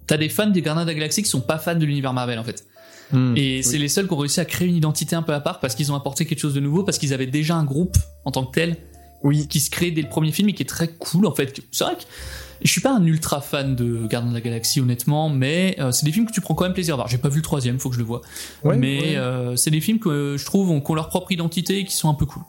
T'as 0.08 0.18
des 0.18 0.30
fans 0.30 0.48
des 0.48 0.62
Gardiens 0.62 0.84
de 0.84 0.90
la 0.90 0.94
Galaxie 0.96 1.24
qui 1.24 1.30
sont 1.30 1.42
pas 1.42 1.58
fans 1.58 1.76
de 1.76 1.86
l'univers 1.86 2.14
Marvel 2.14 2.38
en 2.40 2.44
fait. 2.44 2.66
Hmm. 3.12 3.34
Et 3.36 3.62
c'est 3.62 3.78
les 3.78 3.88
seuls 3.88 4.08
qui 4.08 4.14
ont 4.14 4.18
réussi 4.18 4.40
à 4.40 4.46
créer 4.46 4.68
une 4.68 4.76
identité 4.76 5.16
un 5.16 5.22
peu 5.22 5.34
à 5.34 5.40
part 5.40 5.60
parce 5.60 5.76
qu'ils 5.76 5.92
ont 5.92 5.96
apporté 5.96 6.26
quelque 6.26 6.40
chose 6.40 6.56
de 6.56 6.60
nouveau, 6.60 6.84
parce 6.84 6.98
qu'ils 6.98 7.14
avaient 7.14 7.28
déjà 7.28 7.56
un 7.56 7.64
groupe 7.64 7.96
en 8.24 8.32
tant 8.32 8.46
que 8.46 8.54
tel 8.54 8.78
Oui. 9.26 9.48
qui 9.48 9.60
se 9.60 9.70
crée 9.70 9.92
dès 9.92 10.02
le 10.02 10.08
premier 10.08 10.32
film 10.32 10.48
et 10.50 10.54
qui 10.54 10.64
est 10.64 10.68
très 10.68 10.88
cool 10.88 11.26
en 11.26 11.36
fait. 11.36 11.60
C'est 11.72 11.84
vrai 11.84 11.96
que 11.96 12.04
Je 12.64 12.72
suis 12.72 12.80
pas 12.80 12.96
un 12.96 13.06
ultra 13.06 13.42
fan 13.42 13.76
de 13.76 14.08
Gardien 14.08 14.30
de 14.30 14.36
la 14.36 14.42
Galaxie, 14.42 14.80
honnêtement, 14.80 15.30
mais 15.30 15.76
euh, 15.80 15.92
c'est 15.92 16.06
des 16.06 16.14
films 16.14 16.26
que 16.26 16.32
tu 16.32 16.40
prends 16.42 16.54
quand 16.54 16.64
même 16.64 16.74
plaisir 16.74 16.94
à 16.94 16.98
voir. 16.98 17.08
J'ai 17.10 17.18
pas 17.18 17.28
vu 17.30 17.38
le 17.38 17.42
troisième, 17.44 17.80
faut 17.80 17.90
que 17.90 17.96
je 17.96 18.00
le 18.00 18.06
vois. 18.06 18.22
Ouais, 18.64 18.78
mais 18.78 19.02
ouais. 19.02 19.16
euh, 19.18 19.56
c'est 19.58 19.72
des 19.72 19.82
films 19.82 20.00
que 20.00 20.38
je 20.38 20.46
trouve 20.46 20.72
ont, 20.72 20.80
qui 20.80 20.90
ont 20.92 20.96
leur 20.96 21.10
propre 21.10 21.32
identité 21.34 21.80
et 21.80 21.86
qui 21.86 21.96
sont 21.96 22.10
un 22.10 22.14
peu 22.14 22.26
cool. 22.26 22.44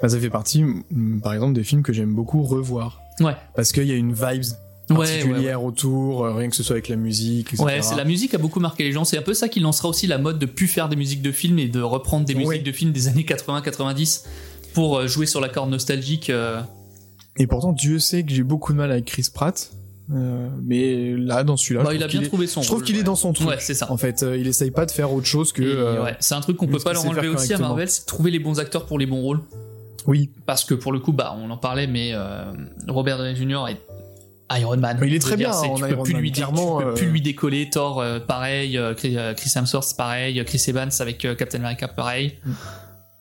Bah, 0.00 0.08
ça 0.08 0.20
fait 0.20 0.30
partie, 0.30 0.62
mm, 0.62 1.20
par 1.20 1.34
exemple, 1.34 1.54
des 1.54 1.64
films 1.64 1.82
que 1.82 1.92
j'aime 1.92 2.14
beaucoup 2.14 2.42
revoir. 2.44 3.00
Ouais. 3.18 3.34
Parce 3.56 3.72
qu'il 3.72 3.84
y 3.84 3.92
a 3.92 3.96
une 3.96 4.12
vibes 4.12 4.44
Ouais, 4.90 5.06
particulière 5.06 5.62
autour, 5.62 6.24
euh, 6.24 6.34
rien 6.34 6.50
que 6.50 6.56
ce 6.56 6.62
soit 6.62 6.74
avec 6.74 6.88
la 6.88 6.96
musique, 6.96 7.52
etc. 7.52 7.62
Ouais, 7.62 7.82
c'est 7.82 7.94
la 7.94 8.04
musique 8.04 8.34
a 8.34 8.38
beaucoup 8.38 8.60
marqué 8.60 8.82
les 8.82 8.92
gens. 8.92 9.04
C'est 9.04 9.18
un 9.18 9.22
peu 9.22 9.34
ça 9.34 9.48
qui 9.48 9.60
lancera 9.60 9.88
aussi 9.88 10.06
la 10.06 10.18
mode 10.18 10.38
de 10.38 10.46
plus 10.46 10.66
faire 10.66 10.88
des 10.88 10.96
musiques 10.96 11.22
de 11.22 11.30
films 11.30 11.58
et 11.58 11.68
de 11.68 11.80
reprendre 11.80 12.24
des 12.26 12.34
musiques 12.34 12.64
de 12.64 12.72
films 12.72 12.92
des 12.92 13.08
années 13.08 13.22
80-90 13.22 14.24
pour 14.74 14.98
euh, 14.98 15.06
jouer 15.06 15.26
sur 15.26 15.40
la 15.40 15.48
corde 15.48 15.70
nostalgique. 15.70 16.30
euh. 16.30 16.60
Et 17.38 17.46
pourtant, 17.46 17.72
Dieu 17.72 17.98
sait 17.98 18.22
que 18.24 18.32
j'ai 18.32 18.42
beaucoup 18.42 18.72
de 18.72 18.78
mal 18.78 18.90
avec 18.90 19.04
Chris 19.06 19.26
Pratt. 19.32 19.70
euh, 20.12 20.48
mais 20.64 21.14
là, 21.16 21.44
dans 21.44 21.56
celui-là, 21.56 21.84
Bah, 21.84 21.94
il 21.94 22.02
a 22.02 22.06
bien 22.08 22.18
qu'il 22.18 22.24
est- 22.24 22.28
trouvé 22.28 22.46
son 22.48 22.62
Je 22.62 22.66
trouve 22.66 22.82
qu'il 22.82 22.96
est 22.98 23.04
dans 23.04 23.14
son 23.14 23.32
truc. 23.32 23.48
Ouais, 23.48 23.56
c'est 23.60 23.74
ça. 23.74 23.90
En 23.92 23.96
fait, 23.96 24.22
euh, 24.24 24.36
il 24.36 24.46
essaye 24.48 24.72
pas 24.72 24.84
de 24.84 24.90
faire 24.90 25.12
autre 25.12 25.26
chose 25.26 25.52
que. 25.52 25.62
Euh, 25.62 26.02
ouais, 26.02 26.16
c'est 26.18 26.34
un 26.34 26.40
truc 26.40 26.56
qu'on 26.56 26.66
peut 26.66 26.78
pas 26.80 26.92
leur 26.92 27.06
enlever 27.06 27.28
aussi 27.28 27.52
à. 27.54 27.58
Marvel, 27.58 27.88
c'est 27.88 28.06
trouver 28.06 28.30
les 28.32 28.40
bons 28.40 28.58
acteurs 28.58 28.86
pour 28.86 28.98
les 28.98 29.06
bons 29.06 29.20
rôles. 29.20 29.40
Oui, 30.06 30.30
Parce 30.46 30.64
que 30.64 30.74
pour 30.74 30.92
le 30.92 30.98
coup, 30.98 31.12
bah, 31.12 31.36
on 31.40 31.48
en 31.50 31.56
parlait, 31.58 31.86
mais 31.86 32.12
Robert 32.88 33.18
Downey 33.18 33.36
Jr. 33.36 33.66
est 33.68 34.58
Iron 34.60 34.76
Man. 34.78 34.98
Mais 35.00 35.06
il 35.06 35.14
est 35.14 35.20
très 35.20 35.36
dire, 35.36 35.50
bien 35.50 35.52
c'est- 35.52 35.68
en 35.68 35.74
tu 35.76 35.82
peux 35.94 36.02
plus 36.02 36.12
Man, 36.14 36.22
lui, 36.22 36.32
clairement, 36.32 36.80
tu 36.80 36.84
peux 36.86 36.94
plus 36.94 37.06
lui 37.06 37.20
décoller. 37.20 37.70
Thor, 37.70 38.02
pareil. 38.26 38.80
Chris 38.96 39.16
Hemsworth, 39.54 39.96
pareil. 39.96 40.42
Chris 40.44 40.64
Evans 40.66 40.90
avec 40.98 41.18
Captain 41.18 41.58
America, 41.60 41.86
pareil. 41.86 42.34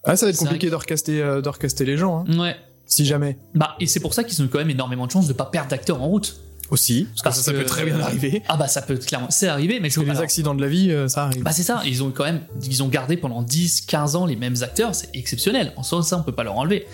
Ah, 0.03 0.15
ça 0.15 0.25
va 0.25 0.29
être 0.31 0.37
compliqué 0.37 0.69
de 0.69 0.75
recaster, 0.75 1.21
euh, 1.21 1.41
les 1.81 1.97
gens, 1.97 2.25
hein, 2.27 2.37
Ouais. 2.39 2.55
si 2.85 3.05
jamais. 3.05 3.37
Bah, 3.55 3.75
et 3.79 3.85
c'est 3.87 3.99
pour 3.99 4.13
ça 4.13 4.23
qu'ils 4.23 4.41
ont 4.43 4.47
quand 4.47 4.59
même 4.59 4.69
énormément 4.69 5.05
de 5.07 5.11
chances 5.11 5.27
de 5.27 5.33
pas 5.33 5.45
perdre 5.45 5.69
d'acteurs 5.69 6.01
en 6.01 6.07
route. 6.07 6.39
Aussi, 6.71 7.07
parce 7.23 7.35
que 7.39 7.43
ça, 7.43 7.45
ça 7.45 7.51
que- 7.51 7.57
peut 7.57 7.65
très 7.65 7.83
bien 7.83 7.99
arriver. 7.99 8.43
Ah 8.47 8.55
bah 8.55 8.67
ça 8.67 8.83
peut 8.83 8.95
clairement, 8.97 9.31
c'est 9.31 9.47
arrivé, 9.47 9.79
mais 9.79 9.89
je 9.89 9.99
les 10.01 10.09
alors, 10.11 10.21
accidents 10.21 10.53
de 10.53 10.61
la 10.61 10.67
vie, 10.67 10.91
euh, 10.91 11.07
ça 11.07 11.23
arrive. 11.23 11.41
Bah 11.41 11.51
c'est 11.51 11.63
ça, 11.63 11.81
ils 11.83 12.03
ont 12.03 12.11
quand 12.11 12.25
même, 12.25 12.41
ils 12.63 12.83
ont 12.83 12.89
gardé 12.89 13.17
pendant 13.17 13.41
10, 13.41 13.81
15 13.81 14.15
ans 14.15 14.27
les 14.27 14.35
mêmes 14.35 14.53
acteurs, 14.61 14.93
c'est 14.93 15.09
exceptionnel. 15.15 15.73
En 15.77 15.81
soi, 15.81 16.03
ça 16.03 16.15
on 16.19 16.21
peut 16.21 16.31
pas 16.31 16.43
leur 16.43 16.55
enlever. 16.55 16.85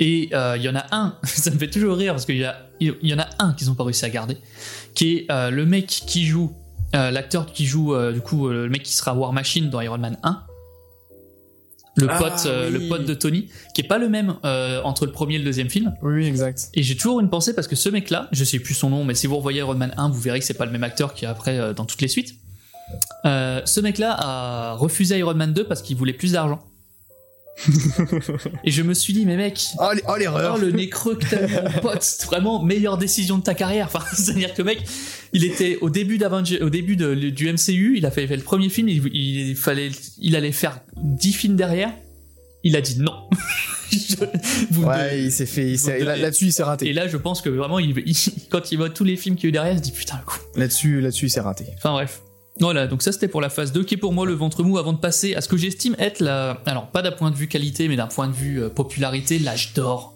Et 0.00 0.30
euh, 0.32 0.56
il 0.56 0.64
y 0.64 0.68
en 0.68 0.74
a 0.74 0.84
un, 0.90 1.14
ça 1.22 1.52
me 1.52 1.58
fait 1.60 1.70
toujours 1.70 1.96
rire 1.96 2.12
parce 2.12 2.24
qu'il 2.26 2.38
y, 2.38 2.44
a- 2.44 2.56
y 2.80 3.14
en 3.14 3.20
a 3.20 3.28
un 3.38 3.52
qu'ils 3.52 3.70
ont 3.70 3.76
pas 3.76 3.84
réussi 3.84 4.04
à 4.04 4.10
garder, 4.10 4.36
qui 4.96 5.18
est 5.18 5.26
euh, 5.30 5.50
le 5.50 5.64
mec 5.64 5.86
qui 5.86 6.26
joue, 6.26 6.52
l'acteur 6.92 7.46
qui 7.46 7.66
joue 7.66 7.94
du 8.10 8.20
coup 8.22 8.48
le 8.48 8.68
mec 8.68 8.82
qui 8.82 8.94
sera 8.96 9.14
War 9.14 9.32
Machine 9.32 9.70
dans 9.70 9.80
Iron 9.80 9.98
Man 9.98 10.18
1. 10.24 10.42
Le 12.00 12.08
Ah, 12.10 12.18
pote, 12.18 12.42
euh, 12.46 12.70
oui. 12.70 12.78
le 12.84 12.88
pote 12.88 13.04
de 13.06 13.14
Tony, 13.14 13.48
qui 13.74 13.80
est 13.82 13.86
pas 13.88 13.98
le 13.98 14.08
même 14.08 14.34
euh, 14.44 14.80
entre 14.84 15.06
le 15.06 15.12
premier 15.12 15.34
et 15.36 15.38
le 15.38 15.44
deuxième 15.44 15.68
film. 15.70 15.94
Oui, 16.02 16.14
oui, 16.14 16.26
exact. 16.26 16.70
Et 16.74 16.82
j'ai 16.82 16.96
toujours 16.96 17.20
une 17.20 17.30
pensée 17.30 17.54
parce 17.54 17.66
que 17.68 17.76
ce 17.76 17.88
mec-là, 17.88 18.28
je 18.32 18.44
sais 18.44 18.58
plus 18.58 18.74
son 18.74 18.90
nom, 18.90 19.04
mais 19.04 19.14
si 19.14 19.26
vous 19.26 19.36
revoyez 19.36 19.58
Iron 19.60 19.74
Man 19.74 19.92
1, 19.96 20.08
vous 20.10 20.20
verrez 20.20 20.38
que 20.38 20.44
c'est 20.44 20.54
pas 20.54 20.66
le 20.66 20.72
même 20.72 20.84
acteur 20.84 21.14
qui 21.14 21.24
est 21.24 21.28
après 21.28 21.58
euh, 21.58 21.72
dans 21.74 21.84
toutes 21.84 22.02
les 22.02 22.08
suites. 22.08 22.34
Euh, 23.24 23.60
ce 23.64 23.80
mec-là 23.80 24.16
a 24.18 24.72
refusé 24.74 25.18
Iron 25.18 25.34
Man 25.34 25.52
2 25.52 25.64
parce 25.64 25.82
qu'il 25.82 25.96
voulait 25.96 26.12
plus 26.12 26.32
d'argent. 26.32 26.60
et 28.64 28.70
je 28.70 28.82
me 28.82 28.94
suis 28.94 29.12
dit, 29.12 29.26
mais 29.26 29.36
mec, 29.36 29.60
Oh, 29.78 29.84
oh, 29.94 30.00
oh, 30.08 30.16
l'erreur 30.16 30.56
le 30.58 30.70
nez 30.70 30.88
creux 30.88 31.16
que 31.16 31.26
t'as 31.28 31.46
eu, 31.46 31.80
pote, 31.80 32.18
vraiment 32.26 32.62
meilleure 32.62 32.96
décision 32.98 33.38
de 33.38 33.42
ta 33.42 33.54
carrière. 33.54 33.86
Enfin, 33.92 34.04
c'est-à-dire 34.14 34.54
que 34.54 34.62
mec, 34.62 34.82
il 35.32 35.44
était 35.44 35.76
au 35.80 35.90
début 35.90 36.18
au 36.60 36.70
début 36.70 36.96
de- 36.96 37.14
du 37.14 37.52
MCU, 37.52 37.94
il 37.96 38.06
a 38.06 38.10
fait, 38.10 38.26
fait 38.26 38.36
le 38.36 38.42
premier 38.42 38.68
film, 38.68 38.88
il, 38.88 39.06
il 39.14 39.56
fallait, 39.56 39.90
il 40.18 40.36
allait 40.36 40.52
faire 40.52 40.80
10 40.96 41.32
films 41.32 41.56
derrière. 41.56 41.92
Il 42.62 42.76
a 42.76 42.80
dit 42.80 42.98
non. 42.98 43.14
Je- 43.90 44.14
vous 44.70 44.82
ne- 44.82 44.86
Ouais, 44.86 45.22
il 45.24 45.32
s'est 45.32 45.46
fait. 45.46 45.70
il 45.70 45.78
s'est- 45.78 45.98
vous 45.98 46.04
là- 46.04 46.12
devez- 46.12 46.22
Là-dessus, 46.22 46.44
il 46.46 46.52
s'est 46.52 46.62
raté. 46.62 46.88
et 46.88 46.92
là, 46.92 47.08
je 47.08 47.16
pense 47.16 47.40
que 47.42 47.48
vraiment, 47.48 47.78
il, 47.78 47.90
il- 48.06 48.16
quand 48.50 48.70
il 48.70 48.76
voit 48.76 48.90
tous 48.90 49.04
les 49.04 49.16
films 49.16 49.34
qu'il 49.36 49.44
y 49.44 49.46
a 49.46 49.48
eu 49.48 49.52
derrière, 49.52 49.72
il 49.74 49.78
se 49.78 49.82
dit 49.82 49.92
putain 49.92 50.16
le 50.18 50.24
coup. 50.24 50.38
Là-dessus, 50.56 51.00
là-dessus, 51.00 51.26
il 51.26 51.30
s'est 51.30 51.40
raté. 51.40 51.64
Enfin 51.76 51.92
bref. 51.92 52.20
Voilà, 52.60 52.86
donc 52.86 53.02
ça 53.02 53.12
c'était 53.12 53.28
pour 53.28 53.40
la 53.40 53.48
phase 53.48 53.72
2, 53.72 53.84
qui 53.84 53.94
est 53.94 53.98
pour 53.98 54.12
moi 54.12 54.26
le 54.26 54.34
ventre 54.34 54.62
mou 54.62 54.78
avant 54.78 54.92
de 54.92 54.98
passer 54.98 55.34
à 55.34 55.40
ce 55.40 55.48
que 55.48 55.56
j'estime 55.56 55.96
être 55.98 56.20
la. 56.20 56.60
Alors, 56.66 56.88
pas 56.88 57.02
d'un 57.02 57.12
point 57.12 57.30
de 57.30 57.36
vue 57.36 57.48
qualité, 57.48 57.88
mais 57.88 57.96
d'un 57.96 58.06
point 58.06 58.28
de 58.28 58.32
vue 58.32 58.62
euh, 58.62 58.68
popularité, 58.68 59.38
l'âge 59.38 59.72
d'or. 59.74 60.14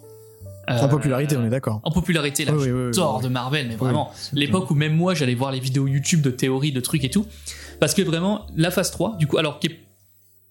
Euh, 0.70 0.78
En 0.78 0.88
popularité, 0.88 1.36
on 1.36 1.44
est 1.44 1.50
d'accord. 1.50 1.80
En 1.84 1.90
popularité, 1.90 2.44
l'âge 2.44 2.54
Oui, 2.56 2.70
oui, 2.70 2.86
oui, 2.86 2.90
d'or 2.92 3.20
de 3.20 3.28
Marvel, 3.28 3.68
mais 3.68 3.76
vraiment. 3.76 4.12
L'époque 4.32 4.70
où 4.70 4.74
même 4.74 4.94
moi 4.94 5.14
j'allais 5.14 5.34
voir 5.34 5.52
les 5.52 5.60
vidéos 5.60 5.86
YouTube 5.86 6.20
de 6.20 6.30
théories, 6.30 6.72
de 6.72 6.80
trucs 6.80 7.04
et 7.04 7.10
tout. 7.10 7.26
Parce 7.80 7.94
que 7.94 8.02
vraiment, 8.02 8.46
la 8.56 8.70
phase 8.70 8.90
3, 8.90 9.16
du 9.18 9.26
coup, 9.26 9.38
alors 9.38 9.58
qui 9.58 9.68
est. 9.68 9.80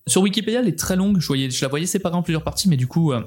Sur 0.05 0.21
Wikipédia, 0.21 0.59
elle 0.59 0.67
est 0.67 0.77
très 0.77 0.97
longue, 0.97 1.19
je, 1.21 1.27
voyais, 1.27 1.49
je 1.49 1.61
la 1.63 1.69
voyais 1.69 1.85
séparée 1.85 2.15
en 2.15 2.23
plusieurs 2.23 2.43
parties, 2.43 2.67
mais 2.67 2.75
du 2.75 2.87
coup, 2.87 3.13
euh, 3.13 3.21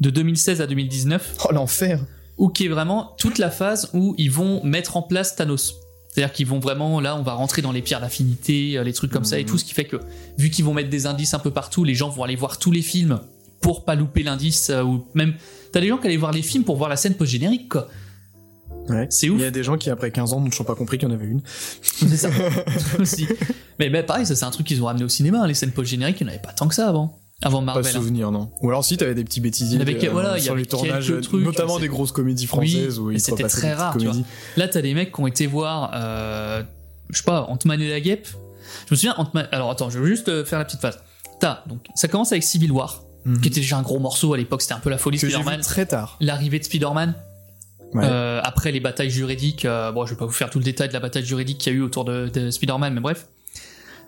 de 0.00 0.10
2016 0.10 0.60
à 0.60 0.66
2019, 0.66 1.36
Oh, 1.44 1.52
l'enfer 1.52 2.00
ou 2.38 2.48
qui 2.48 2.66
est 2.66 2.68
vraiment 2.68 3.14
toute 3.18 3.38
la 3.38 3.50
phase 3.50 3.90
où 3.94 4.14
ils 4.18 4.30
vont 4.30 4.62
mettre 4.64 4.96
en 4.96 5.02
place 5.02 5.36
Thanos. 5.36 5.76
C'est-à-dire 6.12 6.32
qu'ils 6.34 6.46
vont 6.46 6.58
vraiment, 6.58 7.00
là, 7.00 7.16
on 7.16 7.22
va 7.22 7.32
rentrer 7.32 7.62
dans 7.62 7.72
les 7.72 7.80
pierres 7.80 8.02
d'affinité, 8.02 8.76
euh, 8.76 8.84
les 8.84 8.92
trucs 8.92 9.10
comme 9.10 9.24
ça 9.24 9.38
et 9.38 9.46
tout, 9.46 9.56
ce 9.56 9.64
qui 9.64 9.72
fait 9.72 9.86
que, 9.86 9.96
vu 10.36 10.50
qu'ils 10.50 10.64
vont 10.64 10.74
mettre 10.74 10.90
des 10.90 11.06
indices 11.06 11.32
un 11.32 11.38
peu 11.38 11.50
partout, 11.50 11.84
les 11.84 11.94
gens 11.94 12.10
vont 12.10 12.22
aller 12.22 12.36
voir 12.36 12.58
tous 12.58 12.70
les 12.70 12.82
films 12.82 13.18
pour 13.62 13.86
pas 13.86 13.94
louper 13.94 14.22
l'indice, 14.22 14.68
euh, 14.68 14.82
ou 14.82 15.06
même, 15.14 15.34
t'as 15.72 15.80
des 15.80 15.88
gens 15.88 15.96
qui 15.96 16.06
allaient 16.06 16.18
voir 16.18 16.32
les 16.32 16.42
films 16.42 16.64
pour 16.64 16.76
voir 16.76 16.90
la 16.90 16.96
scène 16.96 17.14
post-générique, 17.14 17.70
quoi. 17.70 17.88
Ouais. 18.88 19.06
C'est 19.08 19.30
ouf. 19.30 19.38
Il 19.38 19.42
y 19.42 19.46
a 19.46 19.50
des 19.50 19.62
gens 19.62 19.78
qui, 19.78 19.88
après 19.88 20.10
15 20.10 20.34
ans, 20.34 20.40
n'ont 20.40 20.64
pas 20.64 20.74
compris 20.74 20.98
qu'il 20.98 21.08
y 21.08 21.12
en 21.12 21.14
avait 21.14 21.26
une. 21.26 21.40
C'est 21.80 22.08
ça. 22.16 22.28
aussi. 22.98 23.26
Mais, 23.78 24.02
pareil, 24.02 24.26
ça 24.26 24.34
c'est 24.34 24.44
un 24.44 24.50
truc 24.50 24.66
qu'ils 24.66 24.82
ont 24.82 24.86
ramené 24.86 25.04
au 25.04 25.08
cinéma, 25.08 25.40
hein, 25.40 25.46
les 25.46 25.54
scènes 25.54 25.72
post-génériques, 25.72 26.20
il 26.20 26.24
n'y 26.24 26.30
en 26.30 26.34
avait 26.34 26.42
pas 26.42 26.52
tant 26.52 26.68
que 26.68 26.74
ça 26.74 26.88
avant. 26.88 27.21
Avant 27.42 27.58
Pas 27.58 27.60
de 27.60 27.66
Marvel. 27.66 27.86
hein. 27.86 27.90
souvenir, 27.92 28.30
non. 28.30 28.50
Ou 28.62 28.68
alors 28.70 28.84
si, 28.84 28.96
t'avais 28.96 29.14
des 29.14 29.24
petits 29.24 29.40
bêtisiers 29.40 29.78
y 29.78 29.84
que- 29.98 30.06
euh, 30.06 30.10
voilà, 30.10 30.36
il 30.36 30.40
y 30.40 30.44
sur 30.44 30.52
avait 30.52 30.62
les 30.62 30.66
tournages, 30.68 31.12
trucs, 31.22 31.44
notamment 31.44 31.78
des 31.78 31.88
grosses 31.88 32.12
comédies 32.12 32.46
françaises 32.46 32.98
où 32.98 33.08
mais 33.08 33.14
ils 33.16 33.20
c'était 33.20 33.44
très 33.44 33.74
rare, 33.74 33.96
tu 33.98 34.06
vois. 34.06 34.14
Là, 34.56 34.68
t'as 34.68 34.80
des 34.82 34.94
mecs 34.94 35.12
qui 35.12 35.20
ont 35.20 35.26
été 35.26 35.46
voir, 35.46 35.90
euh, 35.94 36.62
je 37.10 37.18
sais 37.18 37.24
pas, 37.24 37.42
Ant-Man 37.48 37.80
et 37.80 37.90
la 37.90 38.00
guêpe. 38.00 38.28
Je 38.88 38.94
me 38.94 38.96
souviens, 38.96 39.14
Ant-Man. 39.18 39.48
Alors 39.52 39.70
attends, 39.70 39.90
je 39.90 39.98
veux 39.98 40.06
juste 40.06 40.28
euh, 40.28 40.44
faire 40.44 40.58
la 40.58 40.64
petite 40.64 40.80
phase. 40.80 40.98
T'as, 41.40 41.62
donc, 41.66 41.86
ça 41.94 42.08
commence 42.08 42.30
avec 42.32 42.42
Civil 42.44 42.70
War, 42.72 43.02
Mhm. 43.24 43.40
qui 43.40 43.48
était 43.48 43.60
déjà 43.60 43.76
un 43.78 43.82
gros 43.82 43.98
morceau 43.98 44.32
à 44.34 44.36
l'époque, 44.36 44.62
c'était 44.62 44.74
un 44.74 44.80
peu 44.80 44.90
la 44.90 44.98
folie 44.98 45.18
vu 45.18 45.30
Spider-Man. 45.30 45.60
très 45.60 45.86
tard. 45.86 46.16
L'arrivée 46.20 46.58
de 46.58 46.64
Spider-Man. 46.64 47.14
Ouais. 47.94 48.04
Euh, 48.04 48.40
après 48.42 48.72
les 48.72 48.80
batailles 48.80 49.10
juridiques, 49.10 49.64
euh, 49.66 49.92
bon, 49.92 50.06
je 50.06 50.12
vais 50.14 50.16
pas 50.18 50.24
vous 50.26 50.32
faire 50.32 50.48
tout 50.48 50.58
le 50.58 50.64
détail 50.64 50.88
de 50.88 50.92
la 50.94 51.00
bataille 51.00 51.24
juridique 51.24 51.58
qu'il 51.58 51.72
y 51.72 51.76
a 51.76 51.78
eu 51.78 51.82
autour 51.82 52.04
de, 52.04 52.28
de 52.32 52.50
Spider-Man, 52.50 52.94
mais 52.94 53.00
bref, 53.00 53.26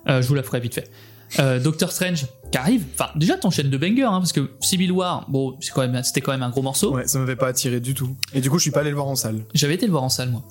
je 0.07 0.21
vous 0.27 0.35
la 0.35 0.43
ferai 0.43 0.61
vite 0.61 0.75
fait. 0.75 0.91
Euh, 1.39 1.59
Doctor 1.59 1.91
Strange 1.93 2.27
qui 2.53 2.59
arrive, 2.59 2.85
enfin 2.95 3.11
déjà 3.17 3.37
t'enchaînes 3.37 3.71
de 3.71 3.77
bangers, 3.77 4.03
hein, 4.05 4.19
parce 4.21 4.33
que 4.33 4.51
Civil 4.61 4.93
War, 4.93 5.27
bon, 5.29 5.57
c'est 5.61 5.73
quand 5.73 5.81
même, 5.87 6.03
c'était 6.05 6.21
quand 6.21 6.33
même 6.33 6.43
un 6.45 6.51
gros 6.51 6.63
morceau. 6.63 6.95
Ouais, 6.95 7.07
ça 7.09 7.19
m'avait 7.19 7.35
pas 7.37 7.49
attiré 7.49 7.81
du 7.81 7.95
tout. 7.95 8.17
Et 8.33 8.41
du 8.41 8.51
coup, 8.51 8.59
je 8.59 8.63
suis 8.63 8.71
pas 8.71 8.81
allé 8.81 8.91
le 8.91 8.97
voir 8.97 9.09
en 9.09 9.17
salle. 9.17 9.41
J'avais 9.55 9.75
été 9.75 9.87
le 9.87 9.93
voir 9.93 10.05
en 10.05 10.09
salle 10.09 10.31
moi. 10.31 10.43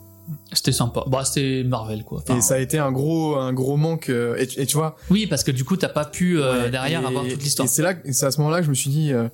C'était 0.54 0.72
sympa. 0.72 1.04
Bah 1.08 1.24
c'était 1.26 1.64
Marvel 1.66 2.04
quoi. 2.04 2.20
Enfin, 2.24 2.38
et 2.38 2.42
ça 2.42 2.56
a 2.56 2.60
été 2.60 2.80
un 2.80 2.92
gros, 2.92 3.36
un 3.36 3.52
gros 3.54 3.76
manque. 3.78 4.10
euh, 4.10 4.36
Et, 4.38 4.48
tu- 4.48 4.60
et 4.60 4.66
tu 4.66 4.78
vois, 4.78 4.96
Oui, 5.10 5.28
parce 5.28 5.44
que 5.44 5.52
du 5.52 5.64
coup, 5.66 5.76
t'as 5.78 5.90
pas 5.90 6.06
pu 6.06 6.40
euh, 6.40 6.64
ouais, 6.64 6.70
derrière 6.70 7.02
et- 7.02 7.06
avoir 7.06 7.24
toute 7.26 7.44
l'histoire. 7.44 7.66
Et 7.66 7.70
c'est 7.70 7.82
là, 7.82 7.94
c'est 8.12 8.26
à 8.26 8.32
ce 8.32 8.40
moment-là 8.40 8.60
que 8.60 8.66
je 8.66 8.70
me 8.70 8.76
suis 8.76 8.90
dit, 8.90 9.12
euh, 9.14 9.28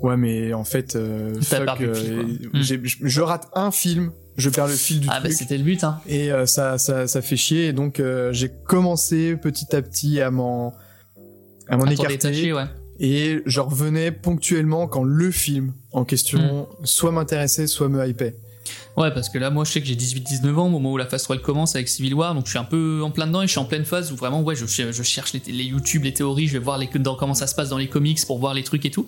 ouais, 0.00 0.16
mais 0.16 0.52
en 0.54 0.62
fait, 0.64 0.92
fuck, 1.42 1.80
euh, 1.80 2.22
et- 2.52 2.56
Mm. 2.58 2.62
je, 2.62 2.74
je 3.02 3.20
rate 3.20 3.48
un 3.54 3.70
film, 3.72 4.12
je 4.38 4.48
perds 4.50 4.68
le 4.68 4.72
fil 4.74 5.00
du 5.00 5.08
Ah 5.10 5.20
bah 5.20 5.28
truc. 5.28 5.32
c'était 5.34 5.58
le 5.58 5.64
but, 5.64 5.84
hein. 5.84 6.00
et 6.08 6.32
euh, 6.32 6.46
ça, 6.46 6.78
ça, 6.78 7.06
ça 7.06 7.20
fait 7.22 7.36
chier. 7.36 7.66
Et 7.66 7.72
donc, 7.74 8.00
euh, 8.00 8.32
j'ai 8.32 8.50
commencé 8.66 9.36
petit 9.36 9.74
à 9.76 9.82
petit 9.82 10.20
à 10.20 10.30
m'en, 10.30 10.74
à 11.68 11.76
m'en 11.76 11.84
écarter. 11.86 12.14
détacher, 12.14 12.52
ouais. 12.52 12.64
Et 13.00 13.42
je 13.46 13.60
revenais 13.60 14.10
ponctuellement 14.10 14.86
quand 14.88 15.04
le 15.04 15.30
film 15.30 15.72
en 15.92 16.04
question 16.04 16.66
Hmm. 16.80 16.84
soit 16.86 17.12
m'intéressait, 17.12 17.66
soit 17.66 17.88
me 17.88 18.06
hypait. 18.08 18.34
Ouais, 18.96 19.12
parce 19.14 19.28
que 19.28 19.38
là, 19.38 19.50
moi, 19.50 19.64
je 19.64 19.70
sais 19.72 19.80
que 19.80 19.86
j'ai 19.86 19.94
18-19 19.94 20.54
ans 20.58 20.66
au 20.66 20.70
moment 20.70 20.92
où 20.92 20.96
la 20.96 21.06
phase 21.06 21.22
3 21.22 21.36
elle 21.36 21.42
commence 21.42 21.74
avec 21.76 21.88
Civil 21.88 22.12
War, 22.14 22.34
donc 22.34 22.46
je 22.46 22.50
suis 22.50 22.58
un 22.58 22.64
peu 22.64 23.00
en 23.02 23.10
plein 23.12 23.26
dedans 23.28 23.42
et 23.42 23.46
je 23.46 23.52
suis 23.52 23.60
en 23.60 23.64
pleine 23.64 23.84
phase 23.84 24.10
où 24.12 24.16
vraiment, 24.16 24.42
ouais, 24.42 24.56
je, 24.56 24.66
je 24.66 25.02
cherche 25.04 25.32
les, 25.32 25.40
les 25.52 25.64
YouTube, 25.64 26.02
les 26.04 26.12
théories, 26.12 26.48
je 26.48 26.54
vais 26.54 26.58
voir 26.58 26.76
les, 26.78 26.88
dans, 26.96 27.14
comment 27.14 27.34
ça 27.34 27.46
se 27.46 27.54
passe 27.54 27.68
dans 27.68 27.78
les 27.78 27.88
comics 27.88 28.18
pour 28.26 28.38
voir 28.40 28.54
les 28.54 28.64
trucs 28.64 28.84
et 28.84 28.90
tout. 28.90 29.06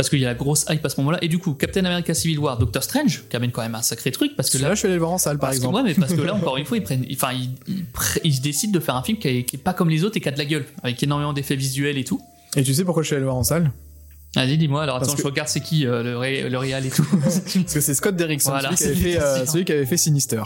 Parce 0.00 0.08
qu'il 0.08 0.18
y 0.20 0.24
a 0.24 0.28
la 0.28 0.34
grosse 0.34 0.64
hype 0.70 0.82
à 0.82 0.88
ce 0.88 0.98
moment-là. 1.00 1.18
Et 1.20 1.28
du 1.28 1.36
coup, 1.38 1.52
Captain 1.52 1.84
America 1.84 2.14
Civil 2.14 2.38
War, 2.38 2.56
Doctor 2.56 2.82
Strange, 2.82 3.24
qui 3.28 3.36
amène 3.36 3.50
quand 3.52 3.60
même 3.60 3.74
un 3.74 3.82
sacré 3.82 4.10
truc, 4.10 4.34
parce 4.34 4.48
que 4.48 4.56
là, 4.56 4.68
là, 4.68 4.74
je 4.74 4.78
suis 4.78 4.86
allé 4.86 4.94
le 4.94 5.00
voir 5.00 5.12
en 5.12 5.18
salle, 5.18 5.38
par 5.38 5.50
que, 5.50 5.56
exemple. 5.56 5.74
ouais, 5.74 5.82
mais 5.82 5.92
parce 5.92 6.14
que 6.14 6.22
là, 6.22 6.34
encore 6.40 6.56
une 6.56 6.64
fois, 6.64 6.78
ils 6.78 6.82
prennent, 6.82 7.04
enfin, 7.12 7.32
ils, 7.34 7.84
ils, 8.24 8.40
décident 8.40 8.72
de 8.72 8.80
faire 8.80 8.96
un 8.96 9.02
film 9.02 9.18
qui 9.18 9.28
est, 9.28 9.42
qui 9.44 9.56
est 9.56 9.58
pas 9.58 9.74
comme 9.74 9.90
les 9.90 10.02
autres 10.04 10.16
et 10.16 10.20
qui 10.20 10.28
a 10.30 10.32
de 10.32 10.38
la 10.38 10.46
gueule, 10.46 10.64
avec 10.82 11.02
énormément 11.02 11.34
d'effets 11.34 11.54
visuels 11.54 11.98
et 11.98 12.04
tout. 12.04 12.18
Et 12.56 12.62
tu 12.62 12.72
sais 12.72 12.82
pourquoi 12.82 13.02
je 13.02 13.08
suis 13.08 13.14
allé 13.14 13.20
le 13.20 13.26
voir 13.26 13.36
en 13.36 13.44
salle? 13.44 13.72
Vas-y, 14.36 14.56
dis-moi, 14.56 14.84
alors 14.84 14.96
attends, 14.96 15.12
que- 15.12 15.20
je 15.20 15.26
regarde 15.26 15.48
c'est 15.48 15.60
qui 15.60 15.86
euh, 15.86 16.02
le, 16.02 16.16
ré, 16.16 16.48
le 16.48 16.56
réal 16.56 16.86
et 16.86 16.90
tout. 16.90 17.04
Parce 17.22 17.40
que 17.40 17.80
c'est 17.80 17.94
Scott 17.94 18.16
Derrickson, 18.16 18.52
Voilà, 18.52 18.74
celui, 18.76 18.94
qui 18.94 19.06
avait 19.08 19.12
fait, 19.18 19.20
euh, 19.22 19.36
sûr. 19.44 19.48
celui 19.52 19.64
qui 19.66 19.72
avait 19.72 19.86
fait 19.86 19.96
Sinister. 19.98 20.42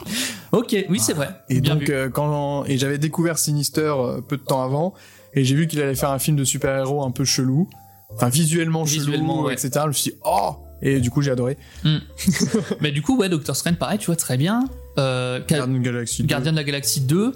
ok, 0.53 0.87
oui, 0.89 0.99
c'est 0.99 1.13
vrai. 1.13 1.29
Et 1.49 1.61
Bien 1.61 1.77
donc, 1.77 1.91
euh, 1.91 2.09
quand 2.09 2.65
et 2.65 2.77
j'avais 2.77 2.99
découvert 2.99 3.39
Sinister 3.39 3.93
euh, 3.97 4.21
peu 4.21 4.37
de 4.37 4.43
temps 4.43 4.65
avant, 4.65 4.95
et 5.35 5.45
j'ai 5.45 5.55
vu 5.55 5.67
qu'il 5.69 5.81
allait 5.81 5.95
faire 5.95 6.11
un 6.11 6.19
film 6.19 6.37
de 6.37 6.45
super-héros 6.45 7.05
un 7.05 7.11
peu 7.11 7.25
chelou, 7.25 7.69
enfin 8.17 8.29
visuellement, 8.29 8.85
Visuellement, 8.85 9.37
chelou, 9.39 9.47
ouais. 9.49 9.53
etc. 9.55 9.71
Je 9.83 9.87
me 9.89 9.93
suis 9.93 10.11
dit, 10.13 10.17
oh 10.25 10.57
Et 10.83 11.01
du 11.01 11.11
coup, 11.11 11.23
j'ai 11.23 11.31
adoré. 11.31 11.57
Mais 12.81 12.91
du 12.93 13.03
coup, 13.03 13.17
ouais, 13.17 13.29
Doctor 13.29 13.55
Strange, 13.57 13.77
pareil, 13.77 13.99
tu 13.99 14.07
vois, 14.07 14.17
très 14.17 14.37
bien. 14.37 14.65
Euh, 14.99 15.41
Gardien 15.47 15.79
de 15.79 15.83
Galaxy. 15.83 16.25
Gardien 16.25 16.53
de 16.53 16.57
la 16.57 16.65
Galaxie 16.65 17.01
2, 17.01 17.33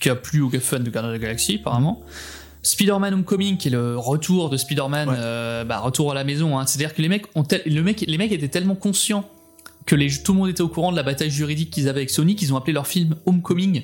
qui 0.00 0.08
a 0.10 0.14
plu 0.16 0.40
aux 0.42 0.50
fans 0.60 0.78
de 0.80 0.90
Gardien 0.90 1.08
de 1.10 1.14
la 1.14 1.18
Galaxie, 1.18 1.58
apparemment. 1.60 2.02
Spider-Man 2.62 3.12
Homecoming, 3.14 3.56
qui 3.56 3.68
est 3.68 3.72
le 3.72 3.96
retour 3.98 4.48
de 4.48 4.56
Spider-Man, 4.56 5.08
Ouais. 5.08 5.14
euh, 5.18 5.64
bah, 5.64 5.80
retour 5.80 6.12
à 6.12 6.14
la 6.14 6.22
maison. 6.24 6.58
Hein. 6.58 6.66
C'est-à-dire 6.66 6.94
que 6.94 7.02
les 7.02 7.08
mecs, 7.08 7.26
ont 7.34 7.42
tel- 7.42 7.62
le 7.66 7.82
mec, 7.82 8.04
les 8.06 8.18
mecs 8.18 8.30
étaient 8.32 8.48
tellement 8.48 8.76
conscients 8.76 9.28
que 9.84 9.96
les, 9.96 10.08
tout 10.22 10.32
le 10.32 10.38
monde 10.38 10.48
était 10.48 10.60
au 10.60 10.68
courant 10.68 10.92
de 10.92 10.96
la 10.96 11.02
bataille 11.02 11.30
juridique 11.30 11.70
qu'ils 11.70 11.88
avaient 11.88 11.98
avec 12.00 12.10
Sony, 12.10 12.36
qu'ils 12.36 12.54
ont 12.54 12.56
appelé 12.56 12.72
leur 12.72 12.86
film 12.86 13.16
Homecoming. 13.26 13.82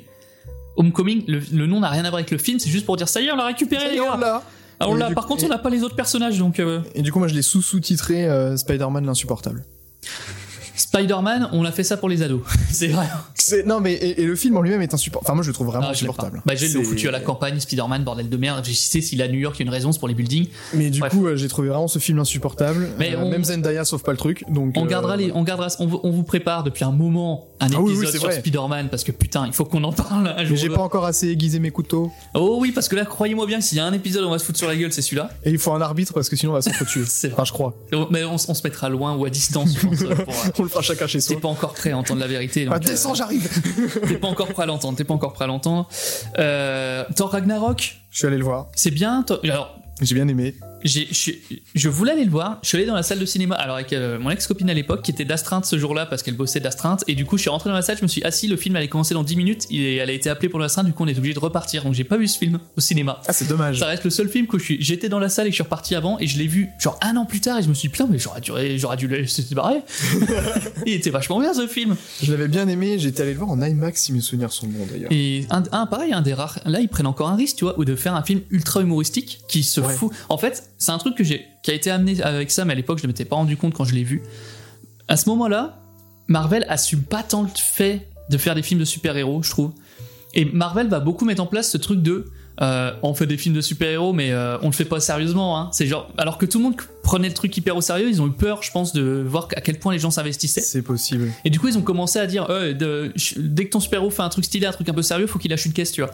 Homecoming, 0.77 1.25
le, 1.27 1.43
le 1.53 1.67
nom 1.67 1.81
n'a 1.81 1.89
rien 1.89 2.05
à 2.05 2.11
voir 2.11 2.19
avec 2.21 2.31
le 2.31 2.39
film, 2.39 2.61
c'est 2.61 2.71
juste 2.71 2.87
pour 2.87 2.97
dire 2.97 3.09
ça 3.09 3.21
y 3.21 3.27
est, 3.27 3.33
on 3.33 3.37
l'a 3.37 3.47
récupéré, 3.47 3.91
les 3.91 3.97
gars. 3.97 4.43
Alors 4.81 4.97
Et 4.97 4.99
là, 4.99 5.11
par 5.11 5.25
coup- 5.27 5.31
contre, 5.35 5.45
on 5.45 5.49
n'a 5.49 5.59
pas 5.59 5.71
les 5.71 5.83
autres 5.83 5.97
personnages, 5.97 6.39
donc 6.39 6.61
euh, 6.61 6.81
Et 6.95 7.03
du 7.03 7.11
coup, 7.13 7.19
moi, 7.19 7.29
je 7.29 7.35
l'ai 7.35 7.43
sous-sous-titré 7.43 8.27
euh, 8.27 8.57
Spider-Man 8.57 9.05
l'insupportable. 9.07 9.65
Spider-Man, 10.77 11.49
on 11.53 11.65
a 11.65 11.73
fait 11.73 11.83
ça 11.83 11.97
pour 11.97 12.09
les 12.09 12.23
ados. 12.23 12.41
c'est 12.71 12.87
vrai. 12.87 13.07
C'est 13.35 13.67
non 13.67 13.81
mais 13.81 13.95
et, 13.95 14.21
et 14.23 14.27
le 14.27 14.37
film 14.37 14.57
en 14.59 14.63
lui-même 14.63 14.81
est 14.83 14.95
insupportable. 14.95 15.27
Enfin 15.27 15.35
moi 15.35 15.43
je 15.43 15.49
le 15.49 15.55
trouve 15.55 15.67
vraiment 15.67 15.87
Ah, 15.89 15.91
insupportable. 15.91 16.41
Bah, 16.47 16.55
j'ai 16.55 16.69
le 16.69 16.83
foutu 16.85 17.09
à 17.09 17.11
la 17.11 17.19
campagne, 17.19 17.59
Spider-Man, 17.59 18.05
bordel 18.05 18.29
de 18.29 18.37
merde. 18.37 18.65
J'ai 18.65 18.75
cité 18.75 19.01
s'il 19.01 19.21
à 19.21 19.27
New 19.27 19.39
York, 19.41 19.57
il 19.59 19.61
y 19.61 19.63
a 19.65 19.67
une 19.67 19.73
raison, 19.73 19.91
c'est 19.91 19.99
pour 19.99 20.07
les 20.07 20.15
buildings. 20.15 20.47
Mais 20.75 20.91
du 20.91 21.01
Bref. 21.01 21.11
coup 21.13 21.27
euh, 21.27 21.35
j'ai 21.35 21.49
trouvé 21.49 21.69
vraiment 21.69 21.89
ce 21.89 21.99
film 21.99 22.21
insupportable. 22.21 22.91
Mais 22.99 23.15
Euh, 23.17 23.23
on- 23.25 23.29
Même 23.31 23.43
Zendaya 23.45 23.85
sauve 23.85 24.05
pas 24.05 24.13
le 24.13 24.19
truc. 24.19 24.45
Donc 24.49 24.75
On 24.77 24.85
euh, 24.85 24.89
gardera 24.89 25.17
les, 25.17 25.33
on 25.33 25.43
gardera, 25.43 25.67
on 25.81 26.11
vous 26.11 26.23
prépare 26.23 26.63
depuis 26.63 26.85
un 26.85 26.93
moment 26.93 27.48
un 27.61 27.67
Ah 27.73 27.81
oui, 27.81 27.93
oui, 27.93 28.05
épisode 28.05 28.13
c'est 28.13 28.19
sur. 28.19 28.33
Spider-Man 28.33 28.89
parce 28.89 29.05
que 29.05 29.13
putain, 29.13 29.47
il 29.47 29.53
faut 29.53 29.65
qu'on 29.65 29.83
en 29.85 29.93
parle 29.93 30.29
un 30.29 30.45
Mais 30.45 30.57
j'ai 30.57 30.69
pas 30.69 30.81
encore 30.83 31.05
assez 31.05 31.29
aiguisé 31.29 31.59
mes 31.59 31.71
couteaux. 31.71 32.11
Oh 32.35 32.59
oui, 32.61 32.73
parce 32.73 32.89
que 32.89 32.97
là, 32.97 33.05
croyez-moi 33.05 33.47
bien, 33.47 33.61
s'il 33.61 33.79
y 33.79 33.81
a 33.81 33.85
un 33.85 33.93
épisode 33.93 34.25
on 34.25 34.31
va 34.31 34.39
se 34.39 34.45
foutre 34.45 34.59
sur 34.59 34.69
la 34.69 34.77
gueule, 34.77 34.93
c'est 34.93 35.03
celui-là. 35.03 35.31
Et 35.45 35.51
il 35.51 35.59
faut 35.59 35.73
un 35.73 35.81
arbitre 35.81 36.13
parce 36.15 36.29
que 36.29 36.37
sinon 36.37 36.53
on 36.53 36.55
va 36.55 36.63
s'entretuer. 36.63 37.03
C'est 37.07 37.29
vrai. 37.29 37.35
enfin 37.35 37.45
je 37.45 37.53
crois. 37.53 37.75
Mais 38.11 38.25
on, 38.25 38.39
se 38.39 38.63
mettra 38.65 38.89
loin 38.89 39.15
ou 39.17 39.25
à 39.25 39.31
distance, 39.31 39.75
je 39.77 39.87
pense. 39.87 39.99
pour, 39.99 40.11
euh, 40.11 40.15
On 40.59 40.63
le 40.63 40.69
fera 40.69 40.83
chacun 40.83 41.07
chez 41.07 41.19
T'es 41.19 41.33
soi. 41.35 41.41
pas 41.41 41.49
encore 41.49 41.75
prêt 41.75 41.91
à 41.91 41.99
entendre 41.99 42.21
la 42.21 42.27
vérité. 42.27 42.65
donc, 42.65 42.75
Ah, 42.77 42.79
descends, 42.79 43.13
euh, 43.13 43.15
j'arrive. 43.15 43.49
T'es 44.09 44.15
pas 44.17 44.29
encore 44.29 44.49
prêt 44.49 44.63
à 44.65 44.67
l'entendre. 44.67 44.97
T'es 44.97 45.05
pas 45.05 45.15
encore 45.15 45.33
prêt 45.33 45.45
à 45.45 45.49
l'entendre. 45.49 45.89
Euh, 46.39 47.05
Thor 47.17 47.31
Ragnarok, 47.31 47.99
Je 48.11 48.19
suis 48.19 48.27
allé 48.27 48.39
le 48.39 48.45
voir. 48.45 48.69
c'est 48.75 48.91
bien. 48.91 49.23
Thor- 49.23 49.41
Alors, 49.45 49.79
J'ai 50.01 50.15
bien 50.15 50.29
aimé. 50.29 50.55
Je, 50.85 51.89
voulais 51.89 52.13
aller 52.13 52.25
le 52.25 52.31
voir. 52.31 52.59
Je 52.63 52.69
suis 52.69 52.79
allé 52.79 52.87
dans 52.87 52.95
la 52.95 53.03
salle 53.03 53.19
de 53.19 53.27
cinéma, 53.27 53.55
alors 53.55 53.77
avec 53.77 53.93
euh, 53.93 54.19
mon 54.19 54.31
ex-copine 54.31 54.71
à 54.71 54.75
l'époque, 54.75 55.03
qui 55.03 55.11
était 55.11 55.25
d'astreinte 55.25 55.65
ce 55.67 55.79
jour-là 55.79 56.07
parce 56.07 56.23
qu'elle 56.23 56.37
bossait 56.37 56.61
d'astreinte. 56.61 57.05
Et 57.09 57.15
du 57.15 57.25
coup, 57.25 57.37
je 57.37 57.43
suis 57.43 57.51
rentré 57.51 57.69
dans 57.71 57.77
la 57.77 57.83
salle, 57.83 57.97
je 57.99 58.03
me 58.03 58.09
suis 58.09 58.23
assis. 58.25 58.47
Le 58.49 58.57
film 58.57 58.77
allait 58.77 58.89
commencer 58.89 59.15
dans 59.15 59.23
10 59.25 59.37
minutes. 59.37 59.67
Et 59.71 59.97
elle 59.97 60.11
a 60.11 60.13
été 60.13 60.31
appelée 60.31 60.49
pour 60.49 60.61
l'astreinte. 60.61 60.87
Du 60.87 60.93
coup, 60.93 61.05
on 61.05 61.09
est 61.09 61.17
obligé 61.19 61.35
de 61.35 61.39
repartir. 61.41 61.85
Donc, 61.85 61.95
j'ai 61.95 62.05
pas 62.05 62.17
vu 62.17 62.29
ce 62.29 62.39
film 62.39 62.59
au 62.77 62.81
cinéma. 62.81 63.21
Ah 63.27 63.33
c'est 63.33 63.49
dommage. 63.49 63.79
Ça 63.81 63.87
reste 63.87 64.05
le 64.05 64.11
seul 64.11 64.29
film 64.29 64.47
que. 64.47 64.59
J'étais 64.59 65.09
dans 65.09 65.19
la 65.19 65.29
salle 65.29 65.47
et 65.47 65.51
que 65.51 65.53
je 65.55 65.57
suis 65.57 65.63
reparti 65.65 65.95
avant 65.95 66.19
et 66.19 66.27
je 66.27 66.39
l'ai 66.39 66.47
vu 66.47 66.69
genre 66.79 66.99
un 67.03 67.17
an 67.17 67.25
plus 67.25 67.41
tard 67.41 67.59
et 67.59 67.63
je 67.63 67.69
me 67.69 67.75
suis 67.75 67.89
dit 67.89 67.93
putain 67.93 68.09
mais 68.11 68.19
j'aurais 68.19 68.41
dû 68.41 68.51
j'aurais 68.79 68.97
dû 68.97 69.07
le 69.09 69.17
laisser 69.19 69.43
se 69.43 69.55
barrer. 69.55 69.79
Il 70.87 70.93
était 70.93 71.11
vachement 71.11 71.41
bien 71.41 71.55
ce 71.55 71.67
film. 71.67 71.97
Je 72.23 72.31
l'avais 72.33 72.49
bien 72.49 72.69
aimé. 72.69 72.99
J'étais 72.99 73.23
allé 73.23 73.33
le 73.33 73.39
voir 73.39 73.51
en 73.51 73.61
IMAX 73.63 74.03
si 74.03 74.13
mes 74.13 74.21
souvenirs 74.21 74.53
sont 74.53 74.67
bons 74.67 74.87
d'ailleurs. 74.91 75.11
Et 75.13 75.47
un, 75.51 75.63
un, 75.73 75.87
pareil 75.87 76.13
un 76.13 76.23
des 76.23 76.35
rares. 76.35 76.59
Là 76.65 76.81
ils 76.81 76.89
prennent 76.89 77.07
encore 77.07 77.29
un 77.29 77.37
risque 77.37 77.57
tu 77.57 77.65
vois 77.65 77.79
ou 77.79 77.85
de 77.85 77.95
faire 77.97 78.15
un 78.15 78.23
film 78.23 78.41
ultra 78.51 78.81
humoristique 78.81 79.41
qui 79.49 79.63
se 79.63 79.81
Ouais. 79.81 79.95
fout. 79.95 80.13
En 80.29 80.39
fait 80.39 80.71
c'est 80.79 80.93
un 80.93 80.99
truc 80.99 81.15
que 81.17 81.25
j'ai 81.25 81.47
qui 81.63 81.71
a 81.71 81.75
été 81.75 81.91
amené 81.91 82.23
avec 82.23 82.51
ça 82.51 82.65
mais 82.65 82.73
à 82.73 82.77
l'époque 82.77 82.99
je 82.99 83.05
ne 83.05 83.09
m'étais 83.09 83.25
pas 83.25 83.37
rendu 83.37 83.57
compte 83.57 83.75
quand 83.75 83.85
je 83.85 83.95
l'ai 83.95 84.05
vu. 84.05 84.23
À 85.09 85.17
ce 85.17 85.29
moment-là 85.29 85.79
Marvel 86.29 86.65
assume 86.69 87.03
pas 87.03 87.23
tant 87.23 87.43
le 87.43 87.49
fait 87.55 88.09
de 88.31 88.39
faire 88.39 88.55
des 88.55 88.63
films 88.63 88.81
de 88.81 88.85
super-héros 88.85 89.43
je 89.43 89.51
trouve. 89.51 89.73
Et 90.35 90.45
Marvel 90.45 90.89
va 90.89 91.01
beaucoup 91.01 91.25
mettre 91.25 91.43
en 91.43 91.47
place 91.47 91.71
ce 91.71 91.79
truc 91.79 92.03
de 92.03 92.27
euh, 92.61 92.93
on 93.05 93.15
fait 93.15 93.27
des 93.27 93.37
films 93.37 93.55
de 93.55 93.61
super-héros, 93.61 94.13
mais 94.13 94.33
euh, 94.33 94.59
on 94.63 94.67
le 94.67 94.73
fait 94.73 94.85
pas 94.85 94.99
sérieusement. 94.99 95.57
Hein. 95.59 95.71
C'est 95.73 95.87
genre, 95.87 96.11
alors 96.19 96.39
que 96.39 96.45
tout 96.45 96.59
le 96.59 96.65
monde 96.65 96.75
prenait 97.05 97.29
le 97.29 97.35
truc 97.35 97.57
hyper 97.57 97.77
au 97.77 97.81
sérieux, 97.81 98.09
ils 98.09 98.21
ont 98.21 98.27
eu 98.27 98.33
peur, 98.33 98.65
je 98.65 98.73
pense, 98.73 98.93
de 98.93 99.25
voir 99.25 99.47
à 99.55 99.61
quel 99.61 99.79
point 99.79 99.93
les 99.93 100.01
gens 100.01 100.11
s'investissaient. 100.11 100.61
C'est 100.61 100.83
possible. 100.83 101.31
Et 101.45 101.51
du 101.51 101.61
coup, 101.61 101.69
ils 101.69 101.79
ont 101.79 101.83
commencé 101.83 102.19
à 102.19 102.27
dire, 102.27 102.51
euh, 102.51 102.73
de- 102.73 103.13
dès 103.37 103.67
que 103.67 103.71
ton 103.71 103.79
super-héros 103.79 104.11
fait 104.11 104.23
un 104.23 104.29
truc 104.29 104.45
stylé, 104.45 104.67
un 104.67 104.73
truc 104.73 104.89
un 104.89 104.93
peu 104.93 105.03
sérieux, 105.03 105.29
faut 105.29 105.39
qu'il 105.39 105.53
lâche 105.53 105.67
une 105.67 105.73
caisse, 105.73 105.93
tu 105.93 106.03
vois, 106.03 106.11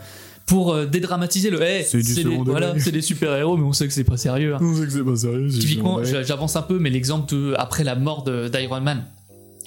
pour 0.47 0.73
euh, 0.73 0.87
dédramatiser 0.87 1.51
le. 1.51 1.63
Hey, 1.63 1.85
C'est 1.85 2.03
des, 2.03 2.23
voilà, 2.37 2.75
super-héros, 3.01 3.57
mais 3.57 3.65
on 3.65 3.73
sait 3.73 3.87
que 3.87 3.93
c'est 3.95 4.05
pas 4.05 4.17
sérieux. 4.17 4.55
hein. 4.55 4.59
On 4.61 4.75
sait 4.77 4.85
que 4.87 4.91
c'est 4.93 5.03
pas 5.05 5.17
sérieux. 5.17 5.49
Typiquement, 5.49 6.03
j'avance 6.05 6.57
un 6.57 6.63
peu, 6.63 6.79
mais 6.79 6.91
l'exemple 6.91 7.35
de 7.35 7.55
après 7.57 7.85
la 7.85 7.95
mort 7.95 8.25
de- 8.25 8.49
d'Iron 8.49 8.81
Man, 8.81 9.05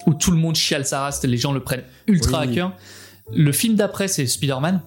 où 0.06 0.14
tout 0.14 0.30
le 0.30 0.36
monde 0.36 0.54
chiale 0.56 0.84
sa 0.86 1.00
race, 1.00 1.22
les 1.24 1.36
gens 1.36 1.52
le 1.52 1.60
prennent 1.60 1.84
ultra 2.06 2.42
Oui. 2.42 2.48
à 2.50 2.54
cœur. 2.54 2.72
Le 3.34 3.52
film 3.52 3.74
d'après, 3.74 4.08
c'est 4.08 4.26
Spider-Man. 4.26 4.80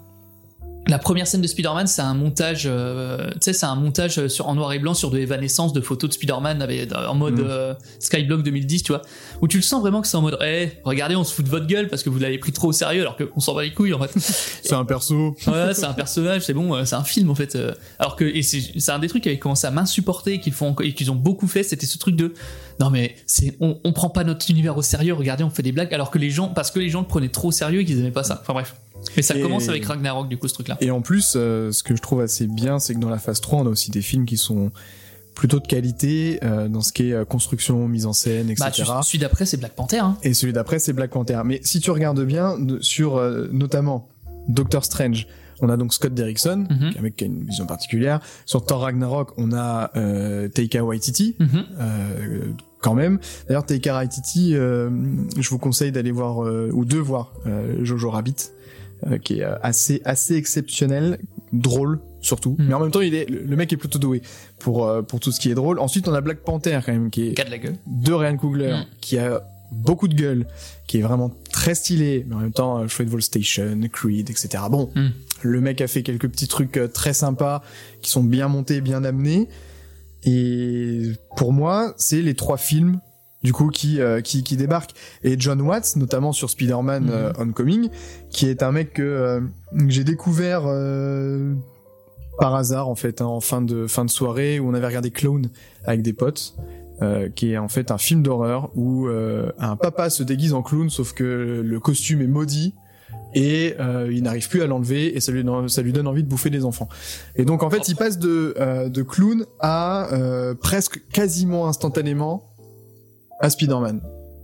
La 0.87 0.97
première 0.97 1.27
scène 1.27 1.41
de 1.41 1.47
Spider-Man, 1.47 1.85
c'est 1.87 2.01
un 2.01 2.15
montage, 2.15 2.63
euh, 2.65 3.29
tu 3.33 3.37
sais, 3.41 3.53
c'est 3.53 3.67
un 3.67 3.75
montage 3.75 4.27
sur, 4.27 4.47
en 4.49 4.55
noir 4.55 4.73
et 4.73 4.79
blanc 4.79 4.93
sur 4.95 5.09
de 5.11 5.17
l'évanescence 5.17 5.73
de 5.73 5.79
photos 5.79 6.09
de 6.09 6.13
Spider-Man 6.15 6.61
avec- 6.61 6.91
en 6.93 7.13
mode 7.13 7.35
Mm. 7.39 7.45
euh, 7.47 7.73
Skyblock 7.99 8.41
2010, 8.43 8.81
tu 8.83 8.91
vois, 8.91 9.03
où 9.41 9.47
tu 9.47 9.57
le 9.57 9.63
sens 9.63 9.79
vraiment 9.81 10.01
que 10.01 10.07
c'est 10.07 10.17
en 10.17 10.21
mode, 10.21 10.37
eh, 10.43 10.69
regardez, 10.83 11.15
on 11.15 11.23
se 11.23 11.33
fout 11.33 11.45
de 11.45 11.49
votre 11.51 11.67
gueule 11.67 11.87
parce 11.87 12.01
que 12.03 12.09
vous 12.09 12.17
l'avez 12.19 12.39
pris 12.39 12.51
trop 12.51 12.69
au 12.69 12.71
sérieux 12.73 13.01
alors 13.01 13.15
qu'on 13.15 13.39
s'en 13.39 13.53
bat 13.53 13.61
les 13.63 13.71
couilles 13.73 13.93
en 13.93 13.99
fait. 14.01 14.11
C'est 14.63 14.73
un 14.73 14.83
perso. 14.83 15.35
Ouais, 15.47 15.73
c'est 15.73 15.85
un 15.85 15.93
personnage, 15.93 16.41
c'est 16.41 16.53
bon, 16.53 16.73
euh, 16.75 16.83
c'est 16.83 16.95
un 16.95 17.03
film 17.03 17.29
en 17.29 17.35
fait. 17.35 17.55
euh. 17.55 17.73
Alors 17.99 18.15
que 18.15 18.25
et 18.25 18.41
c'est 18.41 18.61
c'est 18.77 18.91
un 18.91 18.99
des 18.99 19.07
trucs 19.07 19.23
qui 19.23 19.29
avait 19.29 19.39
commencé 19.39 19.67
à 19.67 19.71
m'insupporter 19.71 20.33
et 20.35 20.39
qu'ils 20.39 20.53
font 20.53 20.75
et 20.81 20.93
qu'ils 20.93 21.11
ont 21.11 21.15
beaucoup 21.15 21.47
fait, 21.47 21.63
c'était 21.63 21.85
ce 21.85 21.97
truc 21.99 22.15
de 22.15 22.33
non 22.79 22.89
mais 22.89 23.15
c'est 23.27 23.55
on, 23.59 23.77
on 23.83 23.93
prend 23.93 24.09
pas 24.09 24.23
notre 24.23 24.49
univers 24.49 24.75
au 24.77 24.81
sérieux, 24.81 25.13
regardez, 25.13 25.43
on 25.43 25.49
fait 25.49 25.63
des 25.63 25.71
blagues 25.73 25.93
alors 25.93 26.09
que 26.09 26.17
les 26.17 26.29
gens 26.31 26.47
parce 26.47 26.71
que 26.71 26.79
les 26.79 26.89
gens 26.89 27.01
le 27.01 27.07
prenaient 27.07 27.29
trop 27.29 27.49
au 27.49 27.51
sérieux 27.51 27.81
et 27.81 27.85
qu'ils 27.85 27.99
aimaient 27.99 28.11
pas 28.11 28.23
ça. 28.23 28.39
Enfin 28.41 28.53
bref. 28.53 28.75
Mais 29.15 29.23
ça 29.23 29.35
Et- 29.37 29.41
commence 29.41 29.67
avec 29.69 29.85
Ragnarok 29.85 30.27
du 30.29 30.37
coup 30.37 30.47
ce 30.47 30.53
truc 30.53 30.67
là. 30.67 30.77
Et 30.81 30.91
en 30.91 31.01
plus, 31.01 31.33
euh, 31.35 31.71
ce 31.71 31.83
que 31.83 31.95
je 31.95 32.01
trouve 32.01 32.21
assez 32.21 32.47
bien, 32.47 32.79
c'est 32.79 32.93
que 32.93 32.99
dans 32.99 33.09
la 33.09 33.17
phase 33.19 33.41
3, 33.41 33.59
on 33.59 33.65
a 33.65 33.69
aussi 33.69 33.91
des 33.91 34.01
films 34.01 34.25
qui 34.25 34.37
sont 34.37 34.71
plutôt 35.35 35.59
de 35.59 35.67
qualité 35.67 36.39
euh, 36.43 36.67
dans 36.67 36.81
ce 36.81 36.91
qui 36.93 37.09
est 37.09 37.13
euh, 37.13 37.25
construction, 37.25 37.87
mise 37.87 38.05
en 38.05 38.13
scène, 38.13 38.49
etc. 38.49 38.55
Bah 38.59 38.71
tu, 38.71 39.07
celui 39.07 39.19
d'après 39.19 39.45
c'est 39.45 39.57
Black 39.57 39.73
Panther 39.75 39.99
hein. 39.99 40.17
Et 40.23 40.33
celui 40.33 40.53
d'après, 40.53 40.77
c'est 40.79 40.93
Black 40.93 41.11
Panther. 41.11 41.41
Mais 41.45 41.59
si 41.63 41.79
tu 41.79 41.89
regardes 41.91 42.23
bien, 42.25 42.57
sur 42.81 43.15
euh, 43.17 43.47
notamment 43.51 44.09
Doctor 44.49 44.83
Strange, 44.85 45.27
on 45.61 45.69
a 45.69 45.77
donc 45.77 45.93
Scott 45.93 46.13
Derrickson, 46.13 46.65
Mhm. 46.69 46.89
qui 46.89 46.95
est 46.95 46.99
un 46.99 47.03
mec 47.03 47.15
qui 47.15 47.23
a 47.23 47.27
une 47.27 47.43
vision 47.45 47.65
particulière. 47.65 48.19
Sur 48.45 48.65
Thor 48.65 48.81
Ragnarok, 48.81 49.31
on 49.37 49.53
a 49.53 49.91
euh, 49.95 50.47
Taika 50.47 50.83
Waititi, 50.83 51.35
Mhm. 51.39 51.47
euh, 51.79 52.39
quand 52.81 52.95
même. 52.95 53.19
D'ailleurs, 53.47 53.65
Taika 53.65 53.93
Waititi, 53.95 54.55
euh, 54.55 54.89
je 55.37 55.49
vous 55.49 55.59
conseille 55.59 55.91
d'aller 55.91 56.11
voir 56.11 56.39
ou 56.73 56.83
de 56.83 56.97
voir 56.97 57.33
Jojo 57.83 58.09
Rabbit, 58.09 58.49
euh, 59.07 59.17
qui 59.17 59.39
est 59.39 59.43
euh, 59.43 59.55
assez 59.61 60.01
assez 60.05 60.35
exceptionnel, 60.35 61.19
drôle 61.53 61.99
surtout. 62.21 62.55
Mhm. 62.59 62.67
Mais 62.67 62.73
en 62.75 62.79
même 62.79 62.91
temps, 62.91 63.01
il 63.01 63.15
est 63.15 63.29
le 63.29 63.55
mec 63.55 63.71
est 63.73 63.77
plutôt 63.77 63.99
doué 63.99 64.21
pour 64.59 64.85
euh, 64.87 65.01
pour 65.01 65.19
tout 65.19 65.31
ce 65.31 65.39
qui 65.39 65.49
est 65.49 65.55
drôle. 65.55 65.79
Ensuite, 65.79 66.07
on 66.07 66.13
a 66.13 66.21
Black 66.21 66.39
Panther 66.39 66.79
quand 66.85 66.91
même, 66.93 67.09
qui 67.09 67.27
est 67.29 67.43
de 67.45 67.49
la 67.51 67.57
gueule. 67.57 67.77
de 67.87 68.13
Ryan 68.13 68.37
Coogler, 68.37 68.73
Mm. 68.73 68.85
qui 69.01 69.17
a 69.17 69.41
beaucoup 69.71 70.07
de 70.09 70.13
gueule, 70.15 70.47
qui 70.87 70.97
est 70.99 71.01
vraiment 71.01 71.31
très 71.51 71.75
stylé, 71.75 72.25
mais 72.27 72.35
en 72.35 72.39
même 72.39 72.51
temps, 72.51 72.87
Shredwall 72.87 73.21
Station, 73.21 73.79
Creed, 73.91 74.29
etc. 74.29 74.63
Bon, 74.69 74.91
Mm. 74.95 75.07
le 75.43 75.61
mec 75.61 75.79
a 75.81 75.87
fait 75.87 76.03
quelques 76.03 76.27
petits 76.29 76.47
trucs 76.47 76.77
très 76.93 77.13
sympas, 77.13 77.63
qui 78.01 78.11
sont 78.11 78.23
bien 78.23 78.47
montés, 78.49 78.81
bien 78.81 79.03
amenés. 79.03 79.47
Et 80.23 81.13
pour 81.37 81.51
moi, 81.53 81.93
c'est 81.97 82.21
les 82.21 82.35
trois 82.35 82.57
films 82.57 82.99
du 83.43 83.53
coup 83.53 83.69
qui 83.69 83.99
euh, 83.99 84.21
qui, 84.21 84.43
qui 84.43 84.55
débarquent 84.57 84.93
et 85.23 85.35
John 85.39 85.61
Watts 85.61 85.95
notamment 85.95 86.31
sur 86.31 86.49
Spider-Man 86.49 87.03
Mhm. 87.05 87.09
euh, 87.11 87.31
Homecoming 87.39 87.89
qui 88.29 88.47
est 88.47 88.61
un 88.63 88.71
mec 88.71 88.93
que, 88.93 89.01
euh, 89.01 89.39
que 89.77 89.89
j'ai 89.89 90.03
découvert 90.03 90.63
euh, 90.65 91.53
par 92.39 92.55
hasard 92.55 92.87
en 92.89 92.95
fait 92.95 93.21
hein, 93.21 93.25
en 93.25 93.39
fin 93.41 93.61
de 93.61 93.87
fin 93.87 94.05
de 94.05 94.09
soirée 94.09 94.59
où 94.59 94.69
on 94.69 94.73
avait 94.73 94.87
regardé 94.87 95.11
Clone 95.11 95.49
avec 95.85 96.01
des 96.01 96.13
potes 96.13 96.55
euh, 97.01 97.29
qui 97.29 97.51
est 97.53 97.57
en 97.57 97.67
fait 97.67 97.89
un 97.91 97.97
film 97.97 98.21
d'horreur 98.21 98.69
où 98.75 99.07
euh, 99.07 99.51
un 99.59 99.75
papa 99.75 100.09
se 100.11 100.21
déguise 100.23 100.53
en 100.53 100.61
clown 100.61 100.89
sauf 100.89 101.13
que 101.13 101.61
le 101.65 101.79
costume 101.79 102.21
est 102.21 102.27
maudit 102.27 102.75
et 103.33 103.75
euh, 103.79 104.09
il 104.11 104.23
n'arrive 104.23 104.47
plus 104.49 104.61
à 104.61 104.67
l'enlever 104.67 105.15
et 105.15 105.19
ça 105.21 105.31
lui, 105.31 105.43
donne- 105.43 105.67
ça 105.69 105.81
lui 105.81 105.93
donne 105.93 106.05
envie 106.07 106.23
de 106.23 106.27
bouffer 106.27 106.49
des 106.49 106.65
enfants. 106.65 106.89
Et 107.37 107.45
donc 107.45 107.63
en 107.63 107.69
fait 107.69 107.87
il 107.87 107.95
passe 107.95 108.19
de, 108.19 108.53
euh, 108.59 108.87
de 108.89 109.01
clown 109.03 109.45
à 109.59 110.13
euh, 110.13 110.53
presque 110.53 111.01
quasiment 111.11 111.67
instantanément 111.67 112.50
à 113.41 113.49
Spider-Man. 113.49 114.01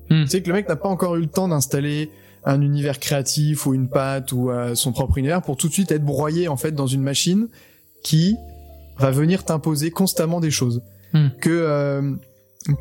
Tu 0.10 0.28
sais 0.28 0.42
que 0.42 0.48
le 0.48 0.54
mec 0.54 0.70
n'a 0.70 0.76
pas 0.76 0.90
encore 0.90 1.16
eu 1.16 1.22
le 1.22 1.28
temps 1.28 1.48
d'installer 1.48 2.10
un 2.46 2.62
univers 2.62 3.00
créatif 3.00 3.66
ou 3.66 3.74
une 3.74 3.90
patte 3.90 4.32
ou 4.32 4.50
euh, 4.50 4.74
son 4.74 4.94
propre 4.94 5.18
univers 5.18 5.42
pour 5.42 5.58
tout 5.58 5.68
de 5.68 5.74
suite 5.74 5.92
être 5.92 6.06
broyé 6.06 6.48
en 6.48 6.56
fait 6.56 6.72
dans 6.72 6.88
une 6.88 7.02
machine 7.02 7.48
qui 8.04 8.36
va 8.98 9.12
venir 9.12 9.44
t'imposer 9.44 9.92
constamment 9.92 10.40
des 10.40 10.52
choses 10.52 10.82
Hmm. 11.14 11.28
que 11.40 11.50
euh, 11.50 12.12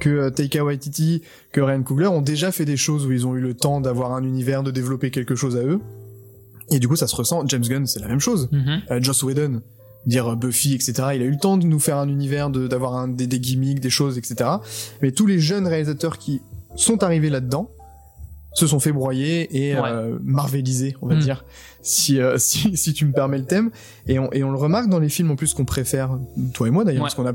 que 0.01 0.09
euh, 0.09 0.31
Taika 0.31 0.65
Waititi, 0.65 1.23
que 1.53 1.61
Ryan 1.61 1.83
Coogler 1.83 2.09
ont 2.09 2.23
déjà 2.23 2.51
fait 2.51 2.65
des 2.65 2.77
choses 2.77 3.07
où 3.07 3.13
ils 3.13 3.25
ont 3.25 3.37
eu 3.37 3.41
le 3.41 3.55
temps 3.55 3.81
d'avoir 3.81 4.15
un 4.15 4.25
univers, 4.25 4.65
de 4.65 4.73
développer 4.73 5.13
quelque 5.13 5.37
chose 5.37 5.57
à 5.57 5.63
eux. 5.63 5.81
Et 6.73 6.81
du 6.81 6.89
coup, 6.89 6.97
ça 6.97 7.07
se 7.07 7.15
ressent. 7.15 7.47
James 7.47 7.63
Gunn, 7.63 7.87
c'est 7.87 8.01
la 8.01 8.09
même 8.09 8.19
chose. 8.19 8.49
Mhm. 8.51 8.83
Euh, 8.91 9.01
Joss 9.01 9.23
Whedon, 9.23 9.63
dire 10.07 10.33
euh, 10.33 10.37
Buffy, 10.37 10.75
etc. 10.75 10.93
Il 11.15 11.23
a 11.23 11.25
eu 11.27 11.31
le 11.31 11.39
temps 11.39 11.57
de 11.59 11.67
nous 11.67 11.79
faire 11.81 11.99
un 11.99 12.09
univers, 12.09 12.49
de 12.51 12.67
d'avoir 12.69 12.95
un, 12.95 13.09
des, 13.09 13.27
des 13.27 13.41
gimmicks, 13.41 13.81
des 13.81 13.91
choses, 13.91 14.17
etc. 14.19 14.51
Mais 15.03 15.11
tous 15.13 15.27
les 15.27 15.39
jeunes 15.39 15.67
réalisateurs 15.67 16.19
qui 16.19 16.41
sont 16.77 17.03
arrivés 17.03 17.31
là-dedans 17.31 17.71
se 18.55 18.67
sont 18.67 18.81
fait 18.81 18.93
broyer 18.93 19.49
et 19.69 19.75
Ouais. 19.79 19.83
euh, 19.87 20.19
marveliser, 20.23 20.97
on 21.03 21.09
va 21.09 21.17
Mm. 21.17 21.21
dire, 21.21 21.45
si, 21.83 22.21
euh, 22.21 22.39
si 22.39 22.75
si 22.77 22.93
tu 22.95 23.05
me 23.05 23.13
permets 23.13 23.37
le 23.39 23.45
thème. 23.45 23.71
Et 24.07 24.19
on, 24.19 24.33
et 24.33 24.43
on 24.45 24.51
le 24.51 24.57
remarque 24.57 24.89
dans 24.89 24.99
les 24.99 25.11
films 25.11 25.31
en 25.31 25.37
plus 25.37 25.53
qu'on 25.53 25.67
préfère, 25.67 26.19
toi 26.55 26.67
et 26.67 26.71
moi 26.71 26.85
d'ailleurs, 26.85 27.03
Ouais. 27.03 27.11
parce 27.11 27.15
qu'on 27.15 27.27
a 27.27 27.35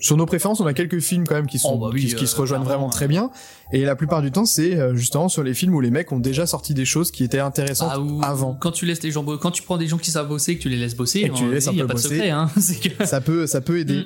sur 0.00 0.16
nos 0.16 0.26
préférences, 0.26 0.60
on 0.60 0.66
a 0.66 0.74
quelques 0.74 1.00
films 1.00 1.26
quand 1.26 1.34
même 1.34 1.46
qui 1.46 1.58
sont 1.58 1.72
Oh, 1.74 1.78
bah 1.78 1.90
oui, 1.92 2.06
qui, 2.06 2.14
qui 2.14 2.26
se 2.26 2.36
euh, 2.36 2.40
rejoignent 2.40 2.64
vraiment 2.64 2.88
très 2.88 3.08
bien. 3.08 3.30
Et 3.72 3.84
la 3.84 3.96
plupart 3.96 4.22
du 4.22 4.30
temps, 4.30 4.44
c'est 4.46 4.76
euh, 4.76 4.94
justement 4.94 5.28
sur 5.28 5.42
les 5.42 5.54
films 5.54 5.74
où 5.74 5.80
les 5.80 5.90
mecs 5.90 6.10
ont 6.12 6.18
déjà 6.18 6.46
sorti 6.46 6.72
des 6.74 6.84
choses 6.84 7.10
qui 7.10 7.24
étaient 7.24 7.38
intéressantes 7.40 7.90
Ah, 7.92 8.00
ou- 8.00 8.20
avant. 8.22 8.54
Quand 8.54 8.70
tu 8.72 8.86
laisses 8.86 9.02
les 9.02 9.10
gens, 9.10 9.24
quand 9.24 9.50
tu 9.50 9.62
prends 9.62 9.76
des 9.76 9.86
gens 9.88 9.98
qui 9.98 10.10
savent 10.10 10.28
bosser, 10.28 10.56
que 10.56 10.62
tu 10.62 10.68
les 10.68 10.76
laisses 10.76 10.96
bosser, 10.96 11.20
Et 11.20 11.28
que 11.28 11.34
tu 11.34 11.44
les 11.46 11.54
laisses 11.54 11.68
un 11.68 11.74
peu 11.74 11.86
bosser. 11.86 12.08
secret, 12.08 12.30
hein. 12.30 12.48
Que 12.98 13.06
ça 13.06 13.20
peut 13.20 13.46
ça 13.46 13.60
peut 13.60 13.78
aider. 13.78 14.04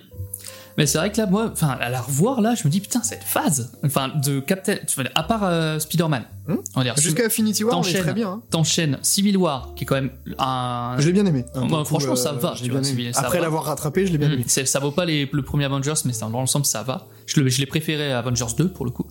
Mais 0.79 0.87
c'est 0.87 0.99
vrai 0.99 1.13
que 1.13 1.19
là, 1.19 1.27
moi, 1.27 1.51
enfin, 1.53 1.77
à 1.81 1.89
la 1.91 2.01
revoir, 2.01 2.41
là, 2.41 2.55
je 2.55 2.65
me 2.67 2.71
dis, 2.71 2.81
putain, 2.81 3.03
cette 3.03 3.25
phase, 3.25 3.73
enfin, 3.85 4.09
de 4.23 4.41
Captain, 4.41 4.77
à 5.15 5.23
part 5.23 5.45
euh, 5.45 5.79
Spider-Man, 5.79 6.25
Hmm 6.49 6.55
on 6.75 6.81
va 6.81 6.85
dire, 6.85 6.97
Jusqu'à 6.97 7.27
Infinity 7.27 7.63
War, 7.63 7.77
on 7.77 7.83
est 7.83 7.85
t'enchaînes- 7.85 8.03
très 8.03 8.15
bien. 8.15 8.29
hein. 8.31 8.43
t'enchaînes 8.51 8.99
Civil 9.03 9.37
War, 9.37 9.73
qui 9.77 9.85
est 9.85 9.87
quand 9.87 9.95
même 9.97 10.11
un. 10.39 10.97
Je 10.99 11.07
l'ai 11.07 11.13
bien 11.13 11.27
aimé. 11.27 11.45
franchement, 11.85 12.17
ça 12.17 12.33
va, 12.33 12.55
je 12.57 12.65
tu 12.65 12.71
vois. 12.71 12.83
Civil, 12.83 13.13
Après 13.15 13.41
l'avoir 13.41 13.65
rattrapé, 13.65 14.07
je 14.07 14.13
l'ai 14.13 14.19
bien 14.19 14.29
Mm, 14.29 14.33
aimé. 14.33 14.45
ça 14.47 14.79
vaut 14.81 14.91
pas 14.91 15.05
les- 15.05 15.29
le 15.31 15.43
premier 15.43 15.67
Avengers, 15.67 15.93
mais 16.05 16.13
c'est- 16.13 16.21
dans 16.21 16.31
l'ensemble, 16.31 16.65
ça 16.67 16.83
va. 16.83 17.07
Je, 17.27 17.41
l'ai 17.41 17.67
préféré 17.67 18.13
à 18.13 18.19
Avengers 18.19 18.47
2 18.59 18.69
pour 18.69 18.85
le 18.85 18.91
coup. 18.91 19.07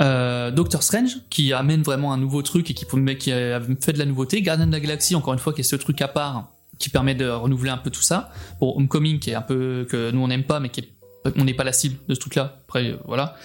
Euh, 0.00 0.50
Doctor 0.50 0.82
Strange, 0.82 1.18
qui 1.30 1.52
amène 1.52 1.82
vraiment 1.82 2.12
un 2.12 2.16
nouveau 2.16 2.42
truc 2.42 2.70
et 2.70 2.74
qui, 2.74 2.86
qui 3.18 3.32
a 3.32 3.60
fait 3.80 3.92
de 3.92 3.98
la 3.98 4.06
nouveauté. 4.06 4.40
Guardian 4.42 4.66
de 4.66 4.72
la 4.72 4.80
Galaxie, 4.80 5.14
encore 5.14 5.34
une 5.34 5.38
fois, 5.38 5.52
qui 5.52 5.60
est 5.60 5.64
ce 5.64 5.76
truc 5.76 6.00
à 6.00 6.08
part 6.08 6.51
qui 6.82 6.90
permet 6.90 7.14
de 7.14 7.28
renouveler 7.28 7.70
un 7.70 7.78
peu 7.78 7.88
tout 7.90 8.02
ça. 8.02 8.30
Pour 8.58 8.76
Homecoming, 8.76 9.18
qui 9.20 9.30
est 9.30 9.34
un 9.34 9.40
peu 9.42 9.86
que 9.88 10.10
nous 10.10 10.20
on 10.20 10.28
n'aime 10.28 10.44
pas, 10.44 10.60
mais 10.60 10.68
qui 10.68 10.80
est, 10.80 10.88
on 11.36 11.44
n'est 11.44 11.54
pas 11.54 11.64
la 11.64 11.72
cible 11.72 11.96
de 12.08 12.14
ce 12.14 12.20
truc-là. 12.20 12.58
Après, 12.68 12.88
euh, 12.90 12.96
voilà. 13.06 13.36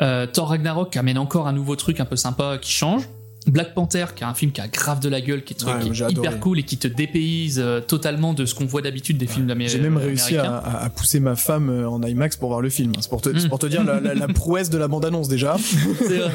Euh, 0.00 0.26
Thor 0.26 0.48
Ragnarok, 0.50 0.92
qui 0.92 0.98
amène 0.98 1.18
encore 1.18 1.48
un 1.48 1.52
nouveau 1.52 1.74
truc 1.76 1.98
un 2.00 2.04
peu 2.04 2.16
sympa, 2.16 2.58
qui 2.60 2.70
change. 2.70 3.08
Black 3.48 3.74
Panther, 3.74 4.06
qui 4.14 4.22
est 4.22 4.26
un 4.26 4.34
film 4.34 4.52
qui 4.52 4.60
a 4.60 4.68
grave 4.68 5.00
de 5.00 5.08
la 5.08 5.20
gueule, 5.20 5.42
qui 5.42 5.52
est, 5.54 5.64
Ouais, 5.64 5.72
qui 5.82 5.88
est 5.88 5.94
j'ai 5.94 6.04
hyper 6.04 6.20
adoré. 6.22 6.38
cool 6.38 6.58
et 6.60 6.62
qui 6.62 6.76
te 6.78 6.86
dépayse 6.86 7.58
euh, 7.58 7.80
totalement 7.80 8.34
de 8.34 8.46
ce 8.46 8.54
qu'on 8.54 8.66
voit 8.66 8.82
d'habitude 8.82 9.18
des 9.18 9.26
films 9.26 9.48
d'Amérique. 9.48 9.72
J'ai 9.72 9.80
même 9.80 9.96
réussi 9.96 10.36
à, 10.36 10.88
pousser 10.94 11.18
ma 11.18 11.34
femme 11.34 11.68
en 11.88 12.00
IMAX 12.02 12.36
pour 12.36 12.50
voir 12.50 12.60
le 12.60 12.70
film. 12.70 12.92
C'est 13.00 13.10
pour 13.10 13.20
te, 13.20 13.30
Mm. 13.30 13.48
pour 13.48 13.58
te 13.58 13.66
dire 13.66 13.82
la, 13.82 13.98
la- 13.98 14.14
la 14.14 14.28
prouesse 14.28 14.70
de 14.70 14.78
la 14.78 14.86
bande-annonce 14.86 15.26
déjà. 15.28 15.56
Vrai. 16.06 16.30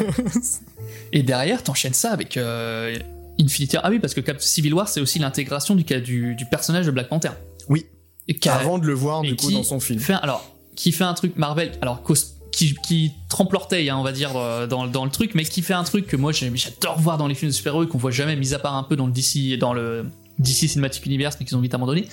Et 1.13 1.23
derrière, 1.23 1.63
t'enchaînes 1.63 1.93
ça 1.93 2.11
avec 2.11 2.35
euh, 2.35 2.97
Infinity 3.39 3.75
War. 3.75 3.85
Ah 3.85 3.89
oui, 3.89 3.99
parce 3.99 4.13
que 4.13 4.21
Cap 4.21 4.41
Civil 4.41 4.73
War, 4.73 4.87
c'est 4.87 5.01
aussi 5.01 5.19
l'intégration 5.19 5.75
du, 5.75 5.83
du, 5.83 6.35
du 6.35 6.45
personnage 6.45 6.85
de 6.85 6.91
Black 6.91 7.09
Panther. 7.09 7.31
Oui. 7.69 7.85
Et 8.27 8.37
Avant 8.49 8.77
de 8.77 8.85
le 8.85 8.93
voir 8.93 9.21
du 9.21 9.35
coup 9.35 9.51
dans 9.51 9.63
son 9.63 9.79
film. 9.79 9.99
Fait, 9.99 10.13
alors, 10.13 10.43
qui 10.75 10.91
fait 10.91 11.03
un 11.05 11.13
truc 11.13 11.37
Marvel, 11.37 11.71
alors 11.81 12.03
qui, 12.51 12.75
qui 12.83 13.11
trempe 13.29 13.53
l'orteil, 13.53 13.89
hein, 13.89 13.97
on 13.97 14.03
va 14.03 14.11
dire, 14.11 14.31
euh, 14.35 14.67
dans, 14.67 14.87
dans 14.87 15.05
le 15.05 15.11
truc, 15.11 15.33
mais 15.35 15.43
qui 15.45 15.61
fait 15.61 15.73
un 15.73 15.83
truc 15.83 16.07
que 16.07 16.17
moi 16.17 16.31
j'adore 16.31 16.99
voir 16.99 17.17
dans 17.17 17.27
les 17.27 17.35
films 17.35 17.51
de 17.51 17.55
super-héros 17.55 17.83
et 17.83 17.87
qu'on 17.87 17.97
voit 17.97 18.11
jamais, 18.11 18.35
mis 18.35 18.53
à 18.53 18.59
part 18.59 18.75
un 18.75 18.83
peu 18.83 18.95
dans 18.95 19.05
le 19.05 19.11
DC, 19.13 19.57
dans 19.59 19.73
le 19.73 20.05
DC 20.39 20.67
Cinematic 20.69 21.05
Universe, 21.05 21.37
mais 21.39 21.45
qu'ils 21.45 21.55
ont 21.55 21.61
vite 21.61 21.73
abandonné. 21.73 22.07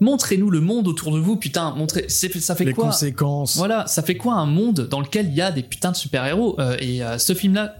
Montrez-nous 0.00 0.50
le 0.50 0.60
monde 0.60 0.88
autour 0.88 1.12
de 1.12 1.18
vous, 1.18 1.36
putain, 1.36 1.70
montrez, 1.72 2.08
ça 2.08 2.54
fait 2.54 2.64
Les 2.64 2.72
quoi 2.72 2.86
conséquences. 2.86 3.56
voilà, 3.56 3.86
ça 3.86 4.02
fait 4.02 4.16
quoi 4.16 4.34
un 4.34 4.46
monde 4.46 4.88
dans 4.90 5.00
lequel 5.00 5.26
il 5.28 5.34
y 5.34 5.40
a 5.40 5.50
des 5.52 5.62
putains 5.62 5.92
de 5.92 5.96
super-héros 5.96 6.56
Euh, 6.58 6.76
Et 6.80 7.02
euh, 7.02 7.18
ce 7.18 7.34
film-là, 7.34 7.76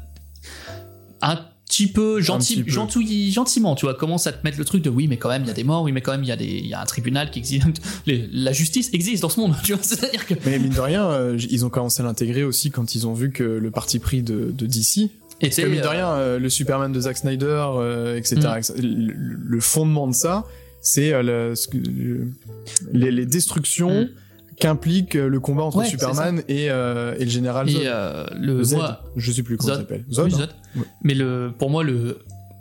un 1.21 1.41
petit 1.73 1.87
peu 1.87 2.21
gentil, 2.21 2.63
petit 2.63 2.65
peu. 2.65 3.31
gentiment, 3.33 3.75
tu 3.75 3.87
vois, 3.87 3.95
commence 3.95 4.27
à 4.27 4.33
te 4.33 4.45
mettre 4.45 4.59
le 4.59 4.65
truc 4.65 4.83
de 4.83 4.91
oui, 4.91 5.09
mais 5.09 5.17
quand 5.17 5.29
même, 5.31 5.43
il 5.43 5.49
y 5.49 5.51
a 5.51 5.55
des 5.55 5.65
morts, 5.65 5.83
oui, 5.83 5.93
mais 5.93 6.01
quand 6.03 6.13
même, 6.13 6.23
il 6.23 6.29
y, 6.29 6.33
a 6.33 6.37
des- 6.37 6.61
y 6.61 6.75
a 6.75 6.81
un 6.81 6.85
tribunal 6.85 7.31
qui 7.31 7.39
existe. 7.39 7.65
Les- 8.07 8.29
la 8.33 8.53
justice 8.53 8.91
existe 8.93 9.23
dans 9.23 9.29
ce 9.31 9.41
monde, 9.41 9.55
tu 9.65 9.73
vois, 9.73 9.83
c'est-à-dire 9.83 10.27
que. 10.27 10.35
Mais 10.45 10.59
mine 10.59 10.73
de 10.73 10.81
rien, 10.81 11.05
euh, 11.11 11.39
ils 11.51 11.65
ont 11.65 11.71
commencé 11.71 12.03
à 12.03 12.05
l'intégrer 12.05 12.45
aussi 12.45 12.71
quand 12.71 12.95
ils 12.95 13.07
ont 13.07 13.15
vu 13.15 13.31
que 13.31 13.43
le 13.43 13.71
parti 13.71 13.99
pris 13.99 14.23
de, 14.23 14.53
de 14.57 14.67
DC. 14.67 15.11
Et 15.41 15.51
que 15.51 15.63
mine 15.67 15.81
de 15.81 15.87
rien, 15.89 16.09
euh, 16.13 16.39
le 16.39 16.49
Superman 16.51 16.93
de 16.93 17.01
Zack 17.01 17.17
Snyder, 17.17 17.65
euh, 17.77 18.17
etc., 18.17 18.37
Mm. 18.37 18.59
etc., 18.59 18.75
le, 18.83 19.13
le 19.45 19.61
fondement 19.61 20.07
de 20.07 20.15
ça, 20.15 20.45
c'est 20.81 21.13
euh, 21.13 21.55
les, 22.93 23.11
les 23.11 23.27
destructions 23.27 24.03
Mm. 24.03 24.09
Qu'implique 24.63 25.15
le 25.15 25.41
combat 25.41 25.63
entre 25.65 25.79
Ouais, 25.79 25.87
Superman 25.87 26.43
et, 26.49 26.71
euh, 26.71 27.15
et 27.19 27.25
le 27.25 27.31
général 27.31 27.69
Zod. 27.69 27.83
Et 27.83 27.85
euh, 27.87 28.25
le. 28.35 28.63
Zed, 28.65 28.79
moi- 28.79 29.01
je 29.17 29.33
sais 29.33 29.43
plus 29.43 29.57
comment 29.57 29.73
il 29.73 29.77
Zod. 29.77 29.83
s'appelle. 29.83 30.05
Zod, 30.11 30.33
hein. 30.33 30.37
Zod. 30.37 30.51
Ouais. 30.77 30.83
Mais 31.03 31.15
le, 31.15 31.53
pour 31.59 31.71
moi, 31.71 31.83
le. 31.85 32.19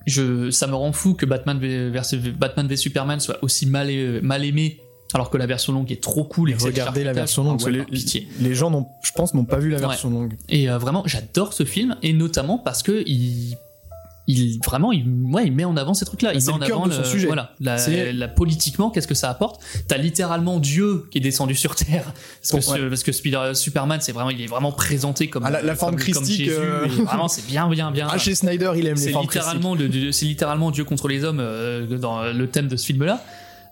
Je, 0.07 0.49
ça 0.49 0.65
me 0.67 0.73
rend 0.73 0.91
fou 0.93 1.13
que 1.13 1.25
Batman 1.27 1.59
v, 1.59 1.89
versus- 1.91 2.19
Batman 2.19 2.67
v 2.67 2.75
Superman 2.75 3.19
soit 3.19 3.37
aussi 3.43 3.67
mal, 3.67 3.87
mal 4.23 4.43
aimé, 4.43 4.79
alors 5.13 5.29
que 5.29 5.37
la 5.37 5.45
version 5.45 5.73
longue 5.73 5.91
est 5.91 6.01
trop 6.01 6.23
cool. 6.23 6.49
Et 6.49 6.55
Regardez 6.55 7.03
la 7.03 7.13
version 7.13 7.43
longue. 7.43 7.59
Ah 7.61 7.65
ouais, 7.65 7.71
les, 7.71 7.83
pitié. 7.83 8.27
les 8.39 8.55
gens, 8.55 8.71
n'ont- 8.71 8.87
je 9.03 9.11
pense, 9.11 9.35
n'ont 9.35 9.45
pas 9.45 9.59
vu 9.59 9.69
la 9.69 9.77
Ouais. 9.77 9.81
version 9.87 10.09
longue. 10.09 10.33
Et 10.49 10.69
euh, 10.71 10.79
vraiment, 10.79 11.03
j'adore 11.05 11.53
ce 11.53 11.65
film, 11.65 11.97
et 12.01 12.13
notamment 12.13 12.57
parce 12.57 12.81
que 12.81 13.03
il, 13.05 13.55
il 14.31 14.59
vraiment, 14.65 14.91
il, 14.91 15.05
ouais, 15.31 15.45
il 15.47 15.51
met 15.51 15.65
en 15.65 15.75
avant 15.77 15.93
ces 15.93 16.05
trucs-là. 16.05 16.33
Il 16.33 16.41
C'est 16.41 16.51
met 16.51 16.67
le 16.67 16.73
en 16.75 16.83
avant 16.83 16.91
son 16.91 17.03
sujet. 17.03 17.27
Voilà, 17.27 17.55
la, 17.59 18.27
politiquement, 18.27 18.89
qu'est-ce 18.89 19.07
que 19.07 19.15
ça 19.15 19.29
apporte? 19.29 19.61
T'as 19.87 19.97
littéralement 19.97 20.59
Dieu 20.59 21.05
qui 21.11 21.17
est 21.17 21.21
descendu 21.21 21.55
sur 21.55 21.75
Terre, 21.75 22.05
parce 22.41 22.49
que, 22.51 22.55
Bon, 22.55 22.61
ce- 22.61 22.81
ouais. 22.81 22.89
parce 22.89 23.03
que 23.03 23.11
Spider- 23.11 23.51
Superman, 23.53 23.99
c'est 24.01 24.11
vraiment, 24.11 24.29
il 24.29 24.41
est 24.41 24.47
vraiment 24.47 24.71
présenté 24.71 25.27
comme 25.27 25.43
Ah, 25.45 25.51
la- 25.51 25.61
la 25.61 25.75
forme 25.75 25.95
comme- 25.95 26.01
christique, 26.03 26.47
euh. 26.49 26.87
vraiment, 27.05 27.27
c'est 27.27 27.45
bien, 27.47 27.67
bien, 27.69 27.91
bien. 27.91 28.07
Ah, 28.11 28.17
chez 28.17 28.35
Snyder, 28.35 28.71
il 28.75 28.87
aime 28.87 28.97
les 28.97 29.11
formes 29.11 29.23
littéralement, 29.23 29.75
le- 29.75 29.87
le- 29.87 30.11
c'est 30.11 30.25
littéralement 30.25 30.71
Dieu 30.71 30.83
contre 30.83 31.07
les 31.07 31.23
hommes 31.23 31.39
euh, 31.39 31.85
dans 31.97 32.23
le 32.31 32.47
thème 32.47 32.67
de 32.67 32.75
ce 32.75 32.85
film-là. 32.87 33.23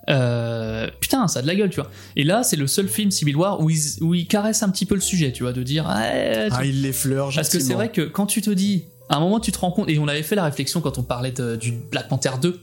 Euh, 0.10 0.88
putain, 0.99 1.28
ça 1.28 1.39
a 1.39 1.41
de 1.41 1.47
la 1.47 1.55
gueule, 1.55 1.70
tu 1.70 1.76
vois. 1.82 1.91
Et 2.16 2.24
là, 2.24 2.43
c'est 2.43 2.55
le 2.55 2.66
seul 2.68 2.88
film 2.88 3.12
Civil 3.12 3.36
War 3.36 3.62
où 3.62 3.70
il, 3.70 3.78
où 4.01 4.16
il 4.16 4.26
caresse 4.28 4.64
un 4.64 4.70
petit 4.70 4.86
peu 4.86 4.95
le 4.95 5.01
sujet, 5.01 5.32
tu 5.32 5.43
vois, 5.43 5.53
de 5.53 5.62
dire. 5.62 5.86
Ouais, 5.86 6.47
tu- 6.49 6.55
Ah, 6.57 6.66
il 6.66 6.82
l'effleure 6.82 7.30
parce 7.34 7.49
que 7.49 7.60
c'est 7.60 7.74
vrai 7.74 7.91
que 7.91 8.01
quand 8.01 8.26
tu 8.26 8.41
te 8.41 8.49
dis, 8.49 8.86
à 9.10 9.18
un 9.18 9.20
moment, 9.20 9.39
tu 9.39 9.51
te 9.51 9.60
rends 9.60 9.72
compte, 9.72 9.89
et 9.89 9.97
on 9.99 10.07
avait 10.07 10.24
fait 10.24 10.36
la 10.36 10.43
réflexion 10.45 10.82
quand 10.82 10.97
on 10.97 11.03
parlait 11.03 11.32
de- 11.32 11.55
du 11.55 11.74
Black 11.91 12.07
Panther 12.07 12.32
2, 12.41 12.60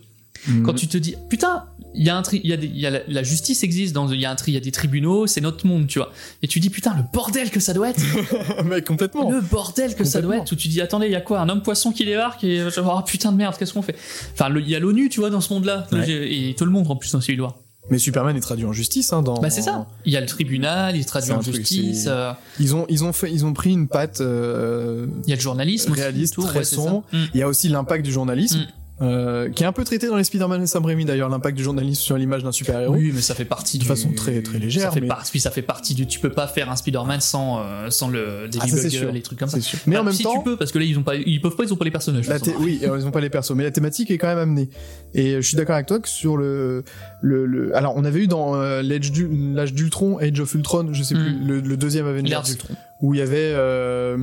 Mhm. 0.48 0.62
quand 0.64 0.74
tu 0.74 0.86
te 0.86 0.96
dis, 0.98 1.14
putain, 1.28 1.64
il 1.94 2.04
y 2.04 2.10
a 2.10 2.16
un 2.16 2.20
tri, 2.22 2.40
il 2.44 2.50
y 2.50 2.52
a 2.52 2.56
des, 2.58 2.66
il 2.66 2.78
y 2.78 2.86
a 2.86 2.90
la, 2.90 3.00
la 3.08 3.22
justice 3.22 3.64
existe, 3.64 3.94
dans, 3.94 4.06
il 4.12 4.20
y 4.20 4.26
a 4.26 4.30
un 4.30 4.34
tri, 4.34 4.52
il 4.52 4.54
y 4.54 4.58
a 4.58 4.60
des 4.60 4.70
tribunaux, 4.70 5.26
c'est 5.26 5.40
notre 5.40 5.66
monde, 5.66 5.86
tu 5.86 5.98
vois. 5.98 6.12
Et 6.42 6.46
tu 6.46 6.60
dis, 6.60 6.68
putain, 6.68 6.94
le 6.94 7.02
bordel 7.12 7.50
que 7.50 7.58
ça 7.58 7.72
doit 7.72 7.88
être, 7.88 8.02
Mais 8.66 8.82
complètement. 8.82 9.30
le 9.30 9.40
bordel 9.40 9.94
que 9.94 10.04
ça 10.04 10.20
doit 10.20 10.36
être, 10.36 10.52
où 10.52 10.54
tu 10.56 10.68
dis, 10.68 10.80
attendez, 10.82 11.06
il 11.06 11.12
y 11.12 11.16
a 11.16 11.20
quoi, 11.22 11.40
un 11.40 11.48
homme 11.48 11.62
poisson 11.62 11.90
qui 11.90 12.04
débarque, 12.04 12.44
et 12.44 12.62
oh, 12.76 13.00
putain 13.06 13.32
de 13.32 13.36
merde, 13.38 13.56
qu'est-ce 13.58 13.72
qu'on 13.72 13.82
fait? 13.82 13.96
Enfin, 14.34 14.54
il 14.54 14.68
y 14.68 14.76
a 14.76 14.78
l'ONU, 14.78 15.08
tu 15.08 15.20
vois, 15.20 15.30
dans 15.30 15.40
ce 15.40 15.52
monde-là, 15.54 15.86
Ouais. 15.90 16.08
et 16.50 16.54
tout 16.54 16.66
le 16.66 16.70
monde 16.70 16.88
en 16.90 16.96
plus 16.96 17.10
dans 17.12 17.20
War. 17.42 17.56
Mais 17.90 17.98
Superman 17.98 18.36
est 18.36 18.40
traduit 18.40 18.64
en 18.64 18.72
justice, 18.72 19.12
hein, 19.12 19.22
dans. 19.22 19.40
Bah, 19.40 19.50
c'est 19.50 19.62
ça. 19.62 19.86
Il 20.04 20.12
y 20.12 20.16
a 20.16 20.20
le 20.20 20.26
tribunal, 20.26 20.96
il 20.96 21.02
se 21.02 21.08
traduit 21.08 21.32
en 21.32 21.38
truc, 21.40 21.54
justice, 21.56 22.06
euh, 22.08 22.32
Ils 22.58 22.74
ont, 22.74 22.84
ils 22.88 23.04
ont 23.04 23.12
fait, 23.12 23.30
ils 23.32 23.44
ont 23.44 23.52
pris 23.52 23.72
une 23.72 23.86
patte. 23.88 24.20
euh, 24.20 25.06
il 25.24 25.30
y 25.30 25.32
a 25.32 25.36
le 25.36 25.40
journalisme 25.40 25.92
aussi, 25.92 26.00
Réaliste, 26.00 26.34
tout, 26.34 26.42
très 26.42 26.58
ouais, 26.60 26.64
sombre. 26.64 27.04
Mm. 27.12 27.24
Il 27.34 27.40
y 27.40 27.42
a 27.42 27.48
aussi 27.48 27.68
l'impact 27.68 28.04
du 28.04 28.12
journalisme, 28.12 28.58
Mm. 28.58 28.66
Euh, 29.02 29.50
qui 29.50 29.62
est 29.62 29.66
un 29.66 29.72
peu 29.72 29.84
traité 29.84 30.06
dans 30.08 30.16
les 30.16 30.24
Spider-Man 30.24 30.62
et 30.62 30.66
Sam 30.66 30.84
Raimi 30.86 31.04
d'ailleurs, 31.04 31.28
l'impact 31.28 31.56
du 31.56 31.62
journalisme 31.62 32.00
sur 32.00 32.16
l'image 32.16 32.42
d'un 32.44 32.52
super-héros. 32.52 32.94
Oui, 32.94 33.12
mais 33.14 33.20
ça 33.20 33.34
fait 33.34 33.44
partie 33.44 33.76
De 33.76 33.82
du... 33.82 33.88
façon 33.88 34.10
très- 34.12 34.40
très 34.42 34.58
légère, 34.58 34.84
Ça 34.84 34.90
fait, 34.92 35.00
mais- 35.02 35.08
par- 35.08 35.22
puis 35.30 35.38
ça 35.40 35.50
fait 35.50 35.60
partie 35.62 35.94
du. 35.94 36.06
Tu 36.06 36.18
peux 36.18 36.30
pas 36.30 36.46
faire 36.48 36.70
un 36.70 36.76
Spider-Man 36.76 37.20
sans, 37.20 37.60
euh, 37.60 37.90
sans 37.90 38.08
le 38.08 38.48
Daily 38.48 38.58
Ah, 38.62 38.66
c'est 38.68 38.76
Bugle, 38.76 38.90
sûr. 38.90 39.12
les 39.12 39.20
trucs 39.22 39.38
comme 39.38 39.48
ça. 39.50 39.58
C'est 39.58 39.62
sûr. 39.62 39.78
Mais 39.86 39.98
en 39.98 40.04
même 40.04 40.14
si 40.14 40.22
temps, 40.22 40.38
tu 40.38 40.44
peux, 40.44 40.56
parce 40.56 40.72
que 40.72 40.78
là 40.78 40.84
ils 40.86 40.98
ont 40.98 41.02
pas, 41.02 41.16
ils 41.16 41.40
peuvent 41.42 41.56
pas, 41.56 41.64
ils 41.64 41.72
ont 41.72 41.76
pas 41.76 41.84
les 41.84 41.90
personnages. 41.90 42.26
La 42.26 42.38
oui, 42.58 42.80
ils 42.82 43.06
ont 43.06 43.10
pas 43.10 43.20
les 43.20 43.28
persos, 43.30 43.52
mais 43.54 43.64
la 43.64 43.70
thématique 43.70 44.10
est 44.10 44.18
quand 44.18 44.28
même 44.28 44.38
amenée. 44.38 44.70
Et 45.12 45.34
je 45.34 45.40
suis 45.46 45.56
d'accord 45.58 45.74
avec 45.74 45.86
toi 45.86 45.98
que 46.00 46.08
sur 46.08 46.36
le, 46.38 46.82
le, 47.20 47.44
le- 47.44 47.76
alors 47.76 47.94
on 47.96 48.04
avait 48.04 48.20
eu 48.20 48.26
dans 48.28 48.54
euh, 48.56 48.82
l'âge 48.82 49.74
d'Ultron, 49.74 50.18
Age 50.18 50.40
of 50.40 50.54
Ultron, 50.54 50.88
je 50.92 51.02
sais 51.02 51.14
Mm. 51.14 51.18
plus, 51.18 51.44
le, 51.46 51.60
le 51.60 51.76
deuxième 51.76 52.06
Avengers, 52.06 52.28
L'ère 52.30 52.42
d'Ultron. 52.42 52.74
Où 53.02 53.12
il 53.14 53.18
y 53.18 53.22
avait 53.22 53.52
euh, 53.54 54.16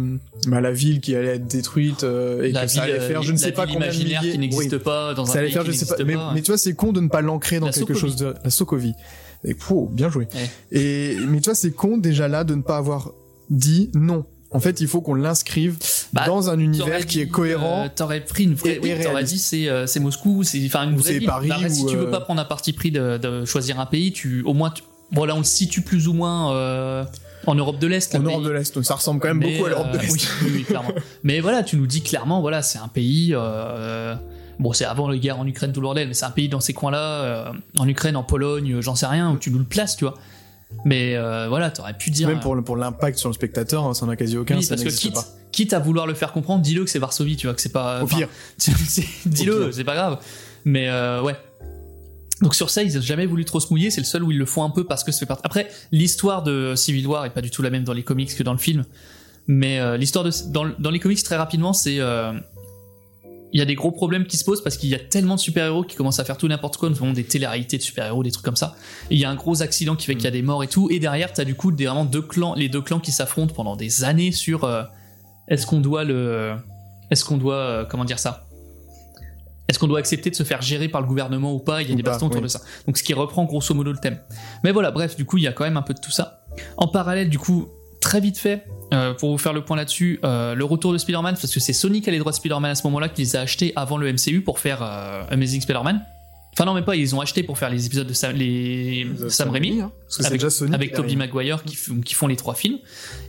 bah, 0.48 0.62
la 0.62 0.72
ville 0.72 1.00
qui 1.00 1.16
allait 1.16 1.36
être 1.36 1.48
détruite 1.48 2.04
euh, 2.04 2.42
et 2.44 2.52
La 2.52 2.66
que 2.66 2.72
ça 2.72 2.84
allait 2.84 3.00
faire, 3.00 3.20
euh, 3.20 3.24
je 3.24 3.32
ne 3.32 3.38
sais 3.38 3.52
pas 3.52 3.68
combien 3.68 3.88
de 3.90 3.94
imaginaire 3.94 4.22
milliers, 4.22 4.34
qui 4.34 4.40
n'existe 4.40 4.74
oui. 4.74 4.80
pas 4.80 5.14
dans 5.14 5.24
un 5.24 5.26
ça 5.28 5.34
allait 5.40 5.48
pays 5.48 5.54
faire, 5.54 5.64
qui 5.64 5.72
je 5.74 5.78
sais 5.78 5.86
pas, 5.86 6.04
mais, 6.04 6.16
mais 6.34 6.42
tu 6.42 6.52
vois, 6.52 6.58
c'est 6.58 6.74
con 6.74 6.92
de 6.92 7.00
ne 7.00 7.08
pas 7.08 7.22
l'ancrer 7.22 7.60
dans 7.60 7.68
La 7.68 7.72
quelque 7.72 7.94
Sokovie. 7.94 8.00
chose 8.00 8.16
de 8.16 8.34
la 8.44 8.50
Sokovie. 8.50 8.94
Et 9.46 9.54
pouh, 9.54 9.90
bien 9.92 10.10
joué. 10.10 10.28
Et 10.72 11.18
mais 11.28 11.40
tu 11.42 11.46
vois, 11.50 11.56
c'est 11.56 11.72
con 11.72 11.98
déjà 11.98 12.28
là 12.28 12.44
de 12.44 12.56
ne 12.56 12.62
pas 12.62 12.78
avoir 12.78 13.12
dit 13.50 13.92
non. 13.94 14.26
En 14.52 14.60
fait, 14.60 14.82
il 14.82 14.88
faut 14.88 15.02
qu'on 15.02 15.16
l'inscrive 15.16 15.78
Bah, 16.14 16.26
dans 16.28 16.50
un 16.50 16.60
univers 16.60 17.06
qui 17.08 17.20
est 17.22 17.28
cohérent. 17.28 17.86
euh, 17.86 17.90
T'aurais 17.94 18.22
pris 18.22 18.44
une 18.46 18.54
vraie. 18.54 18.80
oui, 18.82 18.92
t'aurais 19.04 19.24
dit 19.24 19.40
c'est 19.40 19.68
euh, 19.68 19.86
c'est 19.88 20.00
Moscou, 20.00 20.44
c'est 20.44 20.64
enfin 20.66 20.84
une 20.90 20.96
vraie 20.96 21.18
ville. 21.20 21.28
Paris, 21.28 21.50
Bah, 21.50 21.70
si 21.70 21.84
ou, 21.84 21.90
tu 21.90 21.96
veux 21.98 22.08
euh, 22.08 22.12
pas 22.12 22.22
prendre 22.22 22.40
un 22.40 22.46
parti 22.46 22.72
pris 22.72 22.92
de, 22.92 23.18
de 23.18 23.46
choisir 23.46 23.80
un 23.80 23.86
pays, 23.88 24.12
tu 24.14 24.44
au 24.44 24.54
moins 24.54 24.70
tu- 24.70 24.84
bon 25.12 25.26
là 25.26 25.34
on 25.36 25.40
le 25.40 25.44
situe 25.44 25.82
plus 25.82 26.08
ou 26.08 26.14
moins 26.14 26.54
euh, 26.56 27.04
en 27.46 27.56
Europe 27.56 27.80
de 27.80 27.88
l'Est. 27.88 28.16
en 28.16 28.20
Europe 28.20 28.42
pays. 28.42 28.46
de 28.46 28.52
l'Est, 28.52 28.76
donc 28.76 28.86
ça 28.86 28.96
ressemble 28.96 29.20
quand 29.20 29.30
même 29.30 29.38
Mais, 29.38 29.54
beaucoup 29.54 29.66
à 29.66 29.70
l'Europe 29.70 29.92
de 29.92 29.98
euh, 29.98 30.02
l'Est. 30.02 30.12
oui, 30.12 30.28
oui, 30.44 30.52
oui, 30.56 30.64
clairement. 30.64 30.92
Mais 31.24 31.40
voilà, 31.40 31.64
tu 31.64 31.78
nous 31.78 31.88
dis 31.88 32.02
clairement, 32.02 32.42
voilà, 32.42 32.62
c'est 32.62 32.80
un 32.80 32.88
pays. 32.88 33.34
euh, 33.34 34.16
bon, 34.60 34.74
c'est 34.74 34.86
avant 34.86 35.08
la 35.08 35.18
guerre 35.18 35.40
en 35.40 35.48
Ukraine, 35.48 35.72
tout 35.72 35.82
le 35.82 35.86
bordel, 35.86 36.08
mais 36.08 36.14
c'est 36.14 36.26
un 36.26 36.32
pays 36.32 36.50
dans 36.50 36.60
ces 36.60 36.74
coins-là, 36.74 37.22
euh, 37.24 37.52
en 37.78 37.88
Ukraine, 37.88 38.16
en 38.16 38.24
Pologne, 38.24 38.82
j'en 38.82 38.96
sais 38.96 39.06
rien, 39.06 39.32
où 39.32 39.38
tu 39.38 39.52
nous 39.52 39.60
le 39.60 39.66
places, 39.66 39.96
tu 39.96 40.06
vois. 40.06 40.16
Mais 40.86 41.16
euh, 41.16 41.48
voilà, 41.50 41.70
t'aurais 41.70 41.94
pu 41.94 42.10
dire. 42.10 42.28
Même 42.28 42.40
pour, 42.40 42.62
pour 42.64 42.78
l'impact 42.78 43.18
sur 43.18 43.30
le 43.30 43.34
spectateur, 43.34 43.86
hein, 43.86 43.94
ça 43.94 44.06
n'a 44.06 44.16
quasi 44.16 44.38
aucun, 44.38 44.58
oui, 44.58 44.64
ça 44.64 44.76
parce 44.76 44.84
que 44.84 44.90
quitte, 44.90 45.14
pas. 45.14 45.26
quitte 45.52 45.74
à 45.74 45.80
vouloir 45.80 46.08
le 46.08 46.14
faire 46.14 46.32
comprendre, 46.32 46.62
dis-le 46.62 46.84
que 46.84 46.90
c'est 46.90 47.00
Varsovie, 47.00 47.36
tu 47.36 47.48
vois, 47.48 47.56
que 47.56 47.62
c'est 47.62 47.72
pas. 47.72 48.04
Au 48.04 48.08
pire. 48.08 48.28
dis-le, 49.26 49.72
c'est 49.72 49.84
pas 49.84 49.96
grave. 49.96 50.20
Mais 50.66 50.90
euh, 50.90 51.22
ouais. 51.22 51.36
Donc 52.44 52.56
sur 52.56 52.70
ça, 52.70 52.84
ils 52.84 52.98
ont 52.98 53.02
jamais 53.02 53.26
voulu 53.26 53.46
trop 53.46 53.62
se 53.62 53.70
mouiller. 53.70 53.90
C'est 53.90 54.02
le 54.02 54.06
seul 54.06 54.22
où 54.22 54.30
ils 54.30 54.38
le 54.38 54.46
font 54.46 54.64
un 54.64 54.70
peu 54.70 54.84
parce 54.84 55.06
que 55.06 55.14
ça 55.14 55.20
fait 55.20 55.26
partie. 55.26 55.44
Après, 55.46 55.70
l'histoire 55.94 56.44
de 56.44 56.74
Civil 56.76 57.08
War 57.08 57.26
est 57.26 57.30
pas 57.30 57.42
du 57.42 57.50
tout 57.50 57.62
la 57.62 57.70
même 57.70 57.86
dans 57.86 57.94
les 57.94 58.04
comics 58.04 58.36
que 58.36 58.44
dans 58.44 58.52
le 58.52 58.60
film. 58.60 58.84
Mais 59.48 59.80
euh, 59.80 59.96
l'histoire 59.96 60.26
de 60.26 60.32
dans, 60.52 60.70
dans 60.78 60.92
les 60.92 61.00
comics 61.00 61.24
très 61.24 61.38
rapidement, 61.38 61.72
c'est 61.72 62.00
euh, 62.00 62.34
il 63.54 63.60
y 63.60 63.62
a 63.62 63.66
des 63.66 63.76
gros 63.76 63.92
problèmes 63.92 64.26
qui 64.26 64.36
se 64.36 64.44
posent 64.44 64.62
parce 64.62 64.76
qu'il 64.76 64.90
y 64.90 64.96
a 64.96 65.00
tellement 65.00 65.36
de 65.36 65.40
super-héros 65.40 65.84
qui 65.84 65.96
commencent 65.96 66.20
à 66.20 66.26
faire 66.26 66.38
tout 66.38 66.50
n'importe 66.50 66.76
quoi, 66.76 66.90
notamment 66.90 67.14
des 67.14 67.24
téléréalités 67.24 67.78
de 67.78 67.82
super-héros, 67.82 68.24
des 68.24 68.32
trucs 68.32 68.44
comme 68.44 68.58
ça. 68.58 68.76
Et 69.10 69.16
il 69.16 69.22
y 69.22 69.26
a 69.26 69.30
un 69.30 69.36
gros 69.36 69.62
accident 69.62 69.96
qui 69.96 70.06
fait 70.06 70.16
qu'il 70.16 70.26
y 70.26 70.28
a 70.28 70.32
des 70.32 70.42
morts 70.42 70.66
et 70.66 70.68
tout. 70.68 70.90
Et 70.92 71.00
derrière, 71.00 71.32
t'as 71.32 71.46
du 71.46 71.56
coup 71.56 71.72
des, 71.72 71.86
vraiment 71.86 72.04
deux 72.04 72.22
clans, 72.22 72.56
les 72.56 72.68
deux 72.68 72.82
clans 72.82 73.00
qui 73.00 73.14
s'affrontent 73.14 73.54
pendant 73.54 73.78
des 73.78 74.04
années 74.04 74.34
sur 74.34 74.66
euh, 74.66 74.84
est-ce 75.48 75.66
qu'on 75.66 75.80
doit 75.80 76.04
le, 76.04 76.56
est-ce 77.10 77.24
qu'on 77.24 77.38
doit, 77.38 77.88
comment 77.90 78.06
dire 78.06 78.20
ça? 78.20 78.48
Est-ce 79.68 79.80
qu'on 79.80 79.88
doit 79.88 80.00
accepter 80.00 80.30
de 80.30 80.36
se 80.36 80.44
faire 80.44 80.62
gérer 80.62 80.90
par 80.90 81.02
le 81.02 81.08
gouvernement 81.08 81.54
ou 81.54 81.60
pas? 81.60 81.82
Il 81.82 81.88
y 81.88 81.92
a 81.92 81.94
Ou 81.94 81.98
des 81.98 82.04
bastons 82.04 82.28
autour 82.28 82.38
oui. 82.38 82.44
de 82.44 82.48
ça. 82.50 82.62
Donc 82.86 82.98
ce 82.98 83.04
qui 83.04 83.14
reprend 83.14 83.46
grosso 83.46 83.74
modo 83.74 83.92
le 83.92 83.98
thème. 83.98 84.20
Mais 84.64 84.72
voilà, 84.72 84.92
bref, 84.92 85.16
du 85.16 85.26
coup, 85.26 85.38
il 85.38 85.44
y 85.44 85.48
a 85.48 85.54
quand 85.54 85.64
même 85.64 85.78
un 85.78 85.82
peu 85.82 85.94
de 85.94 86.00
tout 86.00 86.12
ça. 86.12 86.46
En 86.78 86.88
parallèle, 86.88 87.30
du 87.30 87.40
coup, 87.40 87.70
très 88.02 88.20
vite 88.20 88.38
fait, 88.38 88.66
euh, 88.94 89.14
pour 89.14 89.32
vous 89.32 89.38
faire 89.38 89.54
le 89.54 89.64
point 89.64 89.78
là-dessus, 89.78 90.20
euh, 90.26 90.54
le 90.54 90.66
retour 90.66 90.92
de 90.92 90.98
Spider-Man, 90.98 91.36
parce 91.40 91.52
que 91.54 91.60
c'est 91.60 91.74
Sony 91.74 92.02
qui 92.02 92.10
a 92.10 92.12
les 92.12 92.20
droits 92.20 92.32
de 92.34 92.38
Spider-Man 92.38 92.72
à 92.72 92.76
ce 92.76 92.84
moment-là, 92.88 93.08
qui 93.10 93.22
les 93.22 93.36
a 93.36 93.42
achetés 93.42 93.72
avant 93.76 93.98
le 93.98 94.12
MCU 94.12 94.42
pour 94.42 94.60
faire 94.60 94.80
euh, 94.84 95.24
Amazing 95.32 95.62
Spider-Man. 95.62 96.04
Enfin 96.56 96.66
non, 96.66 96.76
même 96.76 96.84
pas, 96.86 96.96
ils 96.96 97.16
ont 97.16 97.22
acheté 97.22 97.42
pour 97.42 97.58
faire 97.58 97.72
les 97.72 97.88
épisodes 97.88 98.06
de 98.06 98.14
Sam, 98.14 98.36
les... 98.36 99.08
Sam 99.30 99.50
Raimi, 99.50 99.82
hein, 99.82 99.92
avec, 100.20 100.34
déjà 100.34 100.52
Sony 100.52 100.76
avec 100.76 100.92
qui 100.92 100.96
Tobey. 100.98 101.16
Maguire 101.16 101.64
qui, 101.64 102.14
font 102.14 102.28
les 102.28 102.36
trois 102.36 102.54
films. 102.54 102.78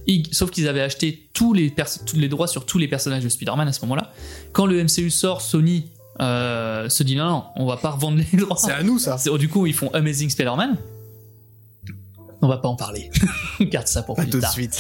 Ils- 0.07 0.28
sauf 0.35 0.51
qu'ils 0.51 0.68
avaient 0.68 0.82
acheté 0.82 1.30
tous 1.32 1.55
les, 1.55 1.72
tous 2.05 2.16
les 2.16 2.28
droits 2.28 2.49
sur 2.49 2.66
tous 2.66 2.76
les 2.76 2.87
personnages 2.87 3.24
de 3.24 3.30
Spider-Man 3.30 3.66
à 3.66 3.72
ce 3.72 3.80
moment-là. 3.82 4.12
Quand 4.53 4.66
le 4.66 4.85
MCU 4.85 5.09
sort, 5.09 5.41
Sony 5.41 5.87
euh, 6.21 6.89
se 6.89 7.03
dit 7.03 7.17
non, 7.17 7.27
non, 7.29 7.45
on 7.57 7.67
va 7.67 7.77
pas 7.77 7.91
revendre 7.91 8.19
les 8.33 8.39
droits. 8.39 8.57
C'est 8.57 8.73
à 8.73 8.83
nous 8.83 8.99
ça. 8.99 9.17
Du 9.39 9.49
coup, 9.49 9.67
ils 9.67 9.75
font 9.75 9.91
Amazing 9.93 10.31
Spider-Man. 10.31 10.77
On 12.43 12.49
va 12.49 12.59
pas 12.59 12.69
en 12.69 12.77
parler. 12.77 13.11
Garde 13.61 13.87
ça 13.87 14.03
pour 14.03 14.17
Pas 14.17 14.23
plus 14.23 14.31
tout 14.33 14.37
de 14.37 14.43
tard. 14.43 14.53
suite. 14.53 14.79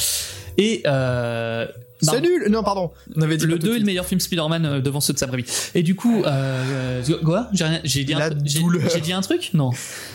Et 0.58 0.82
euh, 0.86 1.66
C'est 2.02 2.20
nul. 2.20 2.46
Non, 2.50 2.62
pardon. 2.62 2.90
On 3.16 3.22
avait 3.22 3.36
dit 3.36 3.46
le 3.46 3.54
pas 3.54 3.60
tout 3.60 3.66
2 3.66 3.70
de 3.70 3.76
est 3.76 3.78
le 3.80 3.84
meilleur 3.86 4.04
film 4.06 4.20
Spider-Man 4.20 4.66
euh, 4.66 4.80
devant 4.80 5.00
ceux 5.00 5.12
de 5.14 5.18
Sam 5.18 5.30
Raimi. 5.30 5.44
Et 5.74 5.82
du 5.82 5.94
coup, 5.94 6.22
euh, 6.24 7.02
quoi 7.24 7.48
J'ai 7.52 8.04
dit, 8.04 8.14
dit 9.02 9.12
un 9.12 9.20
truc? 9.22 9.50
Non. 9.54 9.70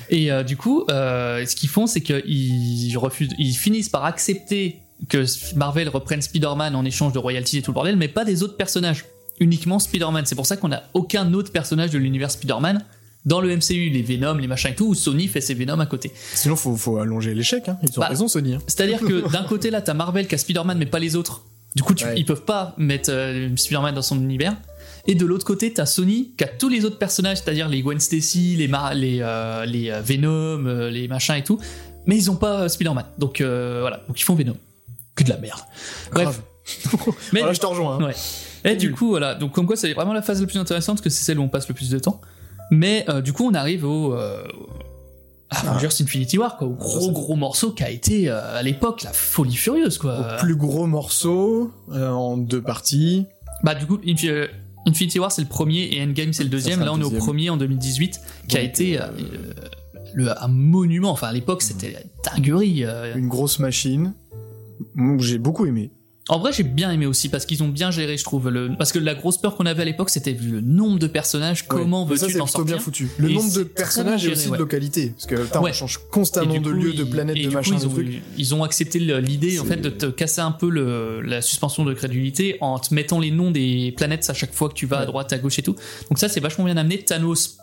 Et 0.09 0.31
euh, 0.31 0.43
du 0.43 0.57
coup, 0.57 0.85
euh, 0.91 1.45
ce 1.45 1.55
qu'ils 1.55 1.69
font, 1.69 1.87
c'est 1.87 2.01
qu'ils 2.01 2.97
refusent, 2.97 3.33
ils 3.39 3.53
finissent 3.55 3.89
par 3.89 4.05
accepter 4.05 4.79
que 5.07 5.25
Marvel 5.55 5.89
reprenne 5.89 6.21
Spider-Man 6.21 6.75
en 6.75 6.85
échange 6.85 7.13
de 7.13 7.19
royalties 7.19 7.57
et 7.57 7.61
tout 7.61 7.71
le 7.71 7.75
bordel, 7.75 7.95
mais 7.95 8.09
pas 8.09 8.25
des 8.25 8.43
autres 8.43 8.57
personnages. 8.57 9.05
Uniquement 9.39 9.79
Spider-Man. 9.79 10.25
C'est 10.25 10.35
pour 10.35 10.45
ça 10.45 10.57
qu'on 10.57 10.67
n'a 10.69 10.83
aucun 10.93 11.33
autre 11.33 11.51
personnage 11.51 11.91
de 11.91 11.97
l'univers 11.97 12.31
Spider-Man 12.31 12.83
dans 13.25 13.41
le 13.41 13.55
MCU, 13.55 13.89
les 13.89 14.01
Venom, 14.01 14.35
les 14.35 14.47
machins 14.47 14.71
et 14.71 14.75
tout, 14.75 14.87
où 14.87 14.93
Sony 14.95 15.27
fait 15.27 15.41
ses 15.41 15.53
Venom 15.53 15.79
à 15.79 15.85
côté. 15.85 16.11
Sinon, 16.33 16.55
faut, 16.55 16.75
faut 16.75 16.97
allonger 16.97 17.33
l'échec. 17.33 17.67
Hein. 17.67 17.77
Ils 17.83 17.89
ont 17.97 18.01
Bah, 18.01 18.07
raison, 18.07 18.27
Sony. 18.27 18.53
hein. 18.55 18.59
C'est-à-dire 18.67 18.99
que 18.99 19.29
d'un 19.31 19.43
côté 19.43 19.69
là, 19.71 19.81
t'as 19.81 19.93
Marvel 19.93 20.27
qui 20.27 20.35
a 20.35 20.37
Spider-Man 20.37 20.77
mais 20.77 20.85
pas 20.85 20.99
les 20.99 21.15
autres. 21.15 21.43
Du 21.75 21.83
coup, 21.83 21.93
tu- 21.93 22.05
Ouais. 22.05 22.15
ils 22.17 22.25
peuvent 22.25 22.45
pas 22.45 22.73
mettre 22.77 23.09
euh, 23.11 23.49
Spider-Man 23.55 23.93
dans 23.93 24.01
son 24.01 24.19
univers. 24.19 24.55
Et 25.07 25.15
de 25.15 25.25
l'autre 25.25 25.45
côté, 25.45 25.71
t'as 25.73 25.85
Sony 25.85 26.31
qui 26.37 26.43
a 26.43 26.47
tous 26.47 26.69
les 26.69 26.85
autres 26.85 26.97
personnages, 26.97 27.37
c'est-à-dire 27.37 27.67
les 27.69 27.81
Gwen 27.81 27.99
Stacy, 27.99 28.55
les, 28.55 28.67
Mar- 28.67 28.93
les, 28.93 29.19
euh, 29.21 29.65
les 29.65 29.89
euh, 29.89 30.01
Venom, 30.01 30.65
euh, 30.65 30.89
les 30.89 31.07
machins 31.07 31.35
et 31.35 31.43
tout. 31.43 31.59
Mais 32.05 32.15
ils 32.17 32.31
ont 32.31 32.35
pas 32.35 32.67
Spider-Man. 32.69 33.05
Donc 33.17 33.41
voilà, 33.41 34.01
donc 34.07 34.19
ils 34.19 34.23
font 34.23 34.35
Venom. 34.35 34.55
Que 35.15 35.23
de 35.23 35.29
la 35.29 35.37
merde. 35.37 35.59
Bref. 36.13 36.39
Mais 37.33 37.39
Voilà, 37.41 37.53
je 37.53 37.59
te 37.59 37.65
rejoins. 37.65 37.97
hein. 37.99 38.05
Ouais. 38.05 38.15
Et 38.65 38.75
du 38.75 38.91
coup, 38.91 39.09
voilà. 39.09 39.35
Donc, 39.35 39.51
comme 39.53 39.65
quoi, 39.65 39.75
c'est 39.75 39.93
vraiment 39.93 40.13
la 40.13 40.21
phase 40.21 40.41
la 40.41 40.47
plus 40.47 40.57
intéressante 40.59 40.95
parce 40.97 41.03
que 41.03 41.09
c'est 41.09 41.23
celle 41.23 41.39
où 41.39 41.43
on 41.43 41.49
passe 41.49 41.67
le 41.67 41.73
plus 41.75 41.89
de 41.89 41.99
temps. 41.99 42.21
Mais 42.71 43.05
euh, 43.09 43.21
du 43.21 43.33
coup, 43.33 43.45
on 43.49 43.53
arrive 43.53 43.85
au. 43.85 44.13
Euh, 44.13 44.43
Ah. 45.51 45.71
Avengers 45.71 45.87
Infinity 46.01 46.37
War, 46.37 46.57
quoi, 46.57 46.67
au 46.67 46.73
gros 46.75 47.11
gros 47.11 47.35
morceau 47.35 47.71
qui 47.71 47.83
a 47.83 47.89
été 47.89 48.29
euh, 48.29 48.59
à 48.59 48.61
l'époque 48.61 49.01
la 49.01 49.11
folie 49.13 49.55
furieuse, 49.55 49.97
quoi. 49.97 50.35
Au 50.35 50.39
plus 50.39 50.55
gros 50.55 50.85
morceau 50.85 51.71
euh, 51.91 52.11
en 52.11 52.37
deux 52.37 52.61
parties. 52.61 53.25
Bah, 53.63 53.73
du 53.73 53.87
coup, 53.87 53.97
Infi- 54.05 54.47
Infinity 54.85 55.17
War 55.17 55.31
c'est 55.31 55.41
le 55.41 55.47
premier 55.47 55.89
et 55.91 56.03
Endgame 56.03 56.33
c'est 56.33 56.43
le 56.43 56.49
deuxième. 56.49 56.81
Là, 56.81 56.93
on 56.93 56.99
est 57.01 57.03
au 57.03 57.09
premier 57.17 57.49
en 57.49 57.57
2018, 57.57 58.21
qui 58.47 58.57
a 58.57 58.61
été 58.61 58.99
le, 60.13 60.29
un 60.39 60.47
monument. 60.49 61.09
Enfin, 61.09 61.29
à 61.29 61.33
l'époque, 61.33 61.63
c'était 61.63 61.95
dinguerie. 62.23 62.83
Une 63.15 63.27
grosse 63.27 63.57
machine. 63.57 64.13
J'ai 65.17 65.39
beaucoup 65.39 65.65
aimé. 65.65 65.89
En 66.29 66.37
vrai, 66.37 66.53
j'ai 66.53 66.61
bien 66.63 66.91
aimé 66.91 67.07
aussi 67.07 67.27
parce 67.27 67.45
qu'ils 67.47 67.63
ont 67.63 67.67
bien 67.67 67.89
géré, 67.89 68.15
je 68.15 68.23
trouve. 68.23 68.49
Le... 68.49 68.69
Parce 68.77 68.91
que 68.91 68.99
la 68.99 69.15
grosse 69.15 69.37
peur 69.39 69.55
qu'on 69.55 69.65
avait 69.65 69.81
à 69.81 69.85
l'époque, 69.85 70.11
c'était 70.11 70.31
vu 70.31 70.51
le 70.51 70.61
nombre 70.61 70.99
de 70.99 71.07
personnages. 71.07 71.67
Comment 71.67 72.05
Ouais. 72.05 72.15
Veux-tu 72.15 72.37
t'en 72.37 72.45
sortir 72.45 72.65
bien 72.75 72.79
foutu. 72.79 73.09
Le 73.17 73.31
Et 73.31 73.33
nombre 73.33 73.51
de 73.51 73.63
personnages 73.63 74.25
et 74.25 74.31
aussi 74.31 74.49
de 74.51 74.55
localités. 74.55 75.09
Parce 75.09 75.25
que 75.25 75.35
putain, 75.35 75.59
Ouais. 75.59 75.71
on 75.71 75.73
change 75.73 75.99
constamment 76.11 76.53
de 76.53 76.59
coup, 76.59 76.69
lieux, 76.69 76.93
de 76.93 77.01
et 77.01 77.03
de 77.03 77.03
coup, 77.03 77.15
de 77.15 77.75
ils 77.75 77.87
ont, 77.87 77.89
trucs. 77.89 78.21
ils 78.37 78.55
ont 78.55 78.63
accepté 78.63 78.99
l'idée 78.99 79.59
en 79.59 79.65
fait 79.65 79.77
de 79.77 79.89
te 79.89 80.05
casser 80.05 80.41
un 80.41 80.51
peu 80.51 80.69
le, 80.69 81.21
la 81.21 81.41
suspension 81.41 81.83
de 81.83 81.93
crédulité 81.93 82.57
en 82.61 82.77
te 82.77 82.93
mettant 82.93 83.19
les 83.19 83.31
noms 83.31 83.49
des 83.51 83.93
planètes 83.97 84.29
à 84.29 84.33
chaque 84.33 84.53
fois 84.53 84.69
que 84.69 84.75
tu 84.75 84.85
vas 84.85 84.99
à 84.99 85.05
droite, 85.07 85.33
à 85.33 85.39
gauche 85.39 85.57
et 85.57 85.63
tout. 85.63 85.75
Donc 86.09 86.19
ça, 86.19 86.29
c'est 86.29 86.39
vachement 86.39 86.65
bien 86.65 86.77
amené. 86.77 86.99
Thanos, 86.99 87.57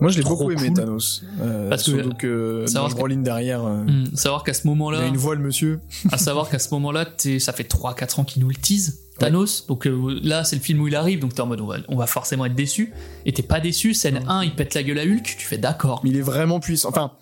Moi, 0.00 0.10
je 0.10 0.18
l'ai 0.18 0.22
beaucoup 0.24 0.50
aimé, 0.50 0.68
cool. 0.68 0.74
Thanos. 0.76 1.22
Euh, 1.40 1.68
Parce 1.68 1.84
que- 1.84 2.14
que 2.14 2.64
savoir 2.66 2.88
dans 2.88 2.94
que- 2.94 2.98
Brolin 2.98 3.16
derrière, 3.18 3.64
euh, 3.64 3.84
hmm, 3.84 4.06
savoir 4.14 4.44
qu'à 4.44 4.54
ce 4.54 4.62
il 4.64 4.68
moment-là, 4.68 5.00
a 5.00 5.06
une 5.06 5.16
voix, 5.16 5.34
le 5.34 5.42
monsieur. 5.42 5.80
à 6.10 6.16
savoir 6.18 6.48
qu'à 6.48 6.58
ce 6.58 6.72
moment-là, 6.74 7.06
ça 7.38 7.52
fait 7.52 7.64
3-4 7.64 8.18
ans 8.18 8.24
qu'il 8.24 8.42
nous 8.42 8.48
le 8.48 8.54
tease, 8.54 9.00
Thanos. 9.18 9.66
Donc 9.68 9.86
euh, 9.86 10.18
là, 10.22 10.44
c'est 10.44 10.56
le 10.56 10.62
film 10.62 10.80
où 10.80 10.88
il 10.88 10.96
arrive, 10.96 11.20
donc 11.20 11.34
t'es 11.34 11.42
en 11.42 11.46
mode 11.46 11.60
on 11.60 11.66
va, 11.66 11.76
on 11.88 11.96
va 11.96 12.06
forcément 12.06 12.46
être 12.46 12.54
déçu. 12.54 12.92
Et 13.26 13.32
t'es 13.32 13.42
pas 13.42 13.60
déçu. 13.60 13.92
Scène 13.92 14.22
1, 14.26 14.44
il 14.44 14.54
pète 14.54 14.74
la 14.74 14.82
gueule 14.82 14.98
à 14.98 15.02
Hulk. 15.04 15.36
Tu 15.38 15.46
fais 15.46 15.58
d'accord. 15.58 16.00
Mais 16.02 16.10
il 16.10 16.16
est 16.16 16.22
vraiment 16.22 16.60
puissant. 16.60 16.88
Enfin, 16.88 17.12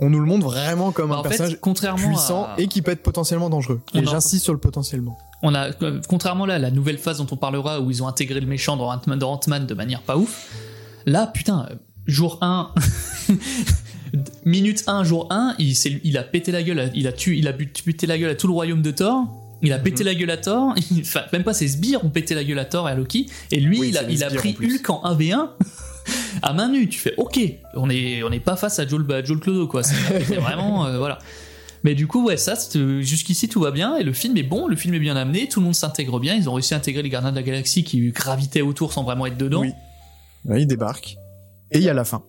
on 0.00 0.10
nous 0.10 0.20
le 0.20 0.26
montre 0.26 0.44
vraiment 0.44 0.92
comme 0.92 1.08
Bah, 1.10 1.16
un 1.20 1.22
fait, 1.22 1.30
personnage 1.30 1.58
contrairement 1.62 2.06
puissant 2.06 2.44
à- 2.44 2.54
et 2.58 2.66
qui 2.68 2.82
peut 2.82 2.90
être 2.90 3.02
potentiellement 3.02 3.48
dangereux. 3.48 3.80
On 3.94 4.02
Et 4.02 4.04
j'insiste 4.04 4.44
sur 4.44 4.52
le 4.52 4.58
potentiellement. 4.58 5.16
On 5.42 5.54
a, 5.54 5.70
euh, 5.82 6.00
contrairement 6.08 6.44
là 6.44 6.58
la 6.58 6.70
nouvelle 6.70 6.98
phase 6.98 7.16
dont 7.18 7.26
on 7.30 7.36
parlera 7.36 7.80
où 7.80 7.90
ils 7.90 8.02
ont 8.02 8.08
intégré 8.08 8.40
le 8.40 8.46
méchant 8.46 8.76
dans 8.76 8.90
Ant-Man, 8.90 9.66
de 9.66 9.74
manière 9.74 10.02
pas 10.02 10.18
ouf. 10.18 10.50
Là, 11.06 11.26
putain, 11.26 11.68
jour 12.06 12.38
1, 12.40 12.72
minute 14.44 14.84
1, 14.86 15.04
jour 15.04 15.26
1, 15.30 15.56
il, 15.58 16.16
a 16.18 16.22
pété 16.22 16.52
la 16.52 16.62
gueule, 16.62 16.80
à- 16.80 16.90
il 16.94 17.06
a 17.06 17.12
tué, 17.12 17.36
il 17.36 17.48
a 17.48 17.52
but- 17.52 17.82
buté 17.84 18.06
la 18.06 18.18
gueule 18.18 18.30
à 18.30 18.34
tout 18.34 18.46
le 18.46 18.52
royaume 18.52 18.82
de 18.82 18.90
Thor. 18.90 19.24
Il 19.62 19.72
a 19.72 19.78
Mhm. 19.78 19.84
pété 19.84 20.04
la 20.04 20.14
gueule 20.14 20.30
à 20.30 20.36
Thor, 20.36 20.74
enfin 21.00 21.22
même 21.32 21.42
pas 21.44 21.54
ses 21.54 21.68
sbires 21.68 22.04
ont 22.04 22.10
pété 22.10 22.34
la 22.34 22.44
gueule 22.44 22.58
à 22.58 22.64
Thor 22.66 22.88
et 22.88 22.92
à 22.92 22.94
Loki, 22.94 23.26
et 23.50 23.58
lui 23.60 23.80
Oui, 23.80 23.88
il 23.88 23.98
a, 23.98 24.02
il 24.08 24.22
pris 24.36 24.54
en. 24.60 24.64
Hulk 24.64 24.90
en 24.90 25.02
1v1 25.14 25.48
à 26.42 26.52
main 26.52 26.68
nue. 26.68 26.88
Tu 26.88 26.98
fais 26.98 27.14
ok, 27.16 27.40
on 27.74 27.88
est 27.90 28.22
on 28.22 28.28
n'est 28.30 28.40
pas 28.40 28.56
face 28.56 28.78
à 28.78 28.86
Joel, 28.86 29.10
à 29.12 29.24
Joel 29.24 29.40
Clodo 29.40 29.66
quoi. 29.66 29.82
C'est 29.82 29.94
vraiment 30.36 30.86
euh, 30.86 30.98
voilà. 30.98 31.18
Mais 31.84 31.94
du 31.94 32.06
coup, 32.08 32.24
ouais, 32.26 32.36
ça, 32.36 32.54
euh, 32.74 33.00
jusqu'ici 33.00 33.48
tout 33.48 33.60
va 33.60 33.70
bien 33.70 33.96
et 33.96 34.02
le 34.02 34.12
film 34.12 34.36
est 34.36 34.42
bon, 34.42 34.66
le 34.66 34.74
film 34.76 34.94
est 34.94 34.98
bien 34.98 35.14
amené, 35.16 35.46
tout 35.48 35.60
le 35.60 35.64
monde 35.66 35.74
s'intègre 35.74 36.18
bien. 36.18 36.34
Ils 36.34 36.48
ont 36.50 36.54
réussi 36.54 36.74
à 36.74 36.78
intégrer 36.78 37.02
les 37.02 37.08
gardiens 37.10 37.30
de 37.30 37.36
la 37.36 37.42
galaxie 37.44 37.84
qui 37.84 38.10
gravitaient 38.10 38.60
autour 38.62 38.92
sans 38.92 39.04
vraiment 39.04 39.24
être 39.26 39.36
dedans. 39.38 39.60
Oui. 39.60 39.70
Là, 40.44 40.58
il 40.58 40.66
débarque. 40.66 41.16
Et 41.72 41.78
il 41.78 41.84
y 41.84 41.88
a 41.88 41.94
la 41.94 42.04
fin. 42.04 42.22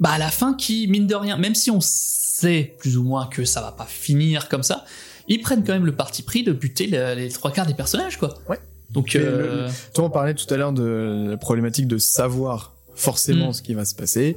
Bah, 0.00 0.10
à 0.10 0.18
la 0.18 0.30
fin, 0.30 0.54
qui, 0.54 0.86
mine 0.88 1.06
de 1.06 1.14
rien, 1.14 1.36
même 1.36 1.54
si 1.54 1.70
on 1.70 1.78
sait 1.80 2.74
plus 2.78 2.96
ou 2.96 3.04
moins 3.04 3.26
que 3.26 3.44
ça 3.44 3.60
va 3.60 3.72
pas 3.72 3.86
finir 3.86 4.48
comme 4.48 4.62
ça, 4.62 4.84
ils 5.28 5.40
prennent 5.40 5.64
quand 5.64 5.72
même 5.72 5.86
le 5.86 5.94
parti 5.96 6.22
pris 6.22 6.42
de 6.42 6.52
buter 6.52 6.86
le- 6.86 7.14
les 7.14 7.28
trois 7.30 7.50
quarts 7.52 7.66
des 7.66 7.74
personnages, 7.74 8.18
quoi. 8.18 8.34
Ouais. 8.48 8.58
Donc, 8.90 9.14
Et 9.14 9.20
euh, 9.20 9.68
Toi, 9.94 10.04
on 10.04 10.10
parlait 10.10 10.34
tout 10.34 10.52
à 10.52 10.56
l'heure 10.56 10.72
de 10.72 11.26
la 11.30 11.36
problématique 11.36 11.88
de 11.88 11.98
savoir 11.98 12.74
forcément 12.94 13.48
Mm. 13.50 13.52
ce 13.54 13.62
qui 13.62 13.74
va 13.74 13.84
se 13.84 13.94
passer. 13.94 14.36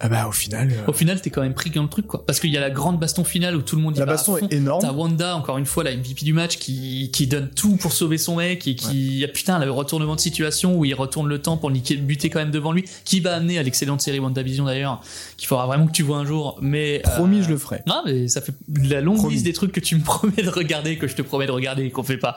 Ah 0.00 0.08
bah, 0.08 0.26
au 0.28 0.32
final, 0.32 0.70
euh, 0.70 0.90
au 0.90 0.92
final, 0.92 1.20
t'es 1.22 1.30
quand 1.30 1.40
même 1.40 1.54
pris 1.54 1.70
dans 1.70 1.82
le 1.84 1.88
truc, 1.88 2.06
quoi. 2.08 2.26
Parce 2.26 2.40
qu'il 2.40 2.50
y 2.50 2.56
a 2.58 2.60
la 2.60 2.68
grande 2.70 2.98
baston 2.98 3.22
finale 3.24 3.56
où 3.56 3.62
tout 3.62 3.76
le 3.76 3.80
monde 3.82 3.96
y 3.96 4.00
la 4.00 4.04
va 4.04 4.12
à 4.12 4.14
baston 4.16 4.36
fond. 4.36 4.48
est 4.48 4.54
énorme. 4.54 4.80
T'as 4.82 4.92
Wanda, 4.92 5.36
encore 5.36 5.56
une 5.56 5.66
fois, 5.66 5.84
la 5.84 5.96
MVP 5.96 6.24
du 6.24 6.32
match, 6.32 6.58
qui, 6.58 7.10
qui 7.12 7.26
donne 7.28 7.48
tout 7.48 7.76
pour 7.76 7.92
sauver 7.92 8.18
son 8.18 8.36
mec 8.36 8.66
et 8.66 8.74
qui, 8.74 9.24
ah, 9.24 9.28
putain, 9.32 9.64
le 9.64 9.70
retournement 9.70 10.16
de 10.16 10.20
situation 10.20 10.76
où 10.76 10.84
il 10.84 10.94
retourne 10.94 11.28
le 11.28 11.38
temps 11.40 11.56
pour 11.56 11.70
le 11.70 11.76
niquer- 11.76 11.96
buter 11.96 12.28
quand 12.28 12.40
même 12.40 12.50
devant 12.50 12.72
lui, 12.72 12.84
qui 13.04 13.20
va 13.20 13.36
amener 13.36 13.56
à 13.56 13.62
l'excellente 13.62 14.00
série 14.02 14.18
WandaVision 14.18 14.64
d'ailleurs, 14.64 15.00
qu'il 15.36 15.46
faudra 15.46 15.66
vraiment 15.66 15.86
que 15.86 15.92
tu 15.92 16.02
vois 16.02 16.18
un 16.18 16.24
jour, 16.26 16.58
mais. 16.60 17.00
euh, 17.06 17.10
Promis, 17.14 17.44
je 17.44 17.50
le 17.50 17.56
ferai. 17.56 17.80
Non, 17.86 18.02
mais 18.04 18.26
ça 18.26 18.40
fait 18.40 18.52
la 18.82 19.00
longue 19.00 19.18
Promis. 19.18 19.34
liste 19.34 19.44
des 19.46 19.52
trucs 19.52 19.72
que 19.72 19.80
tu 19.80 19.94
me 19.94 20.02
promets 20.04 20.42
de 20.42 20.50
regarder, 20.50 20.98
que 20.98 21.06
je 21.06 21.14
te 21.14 21.22
promets 21.22 21.46
de 21.46 21.52
regarder 21.52 21.84
et 21.84 21.90
qu'on 21.90 22.02
fait 22.02 22.18
pas. 22.18 22.36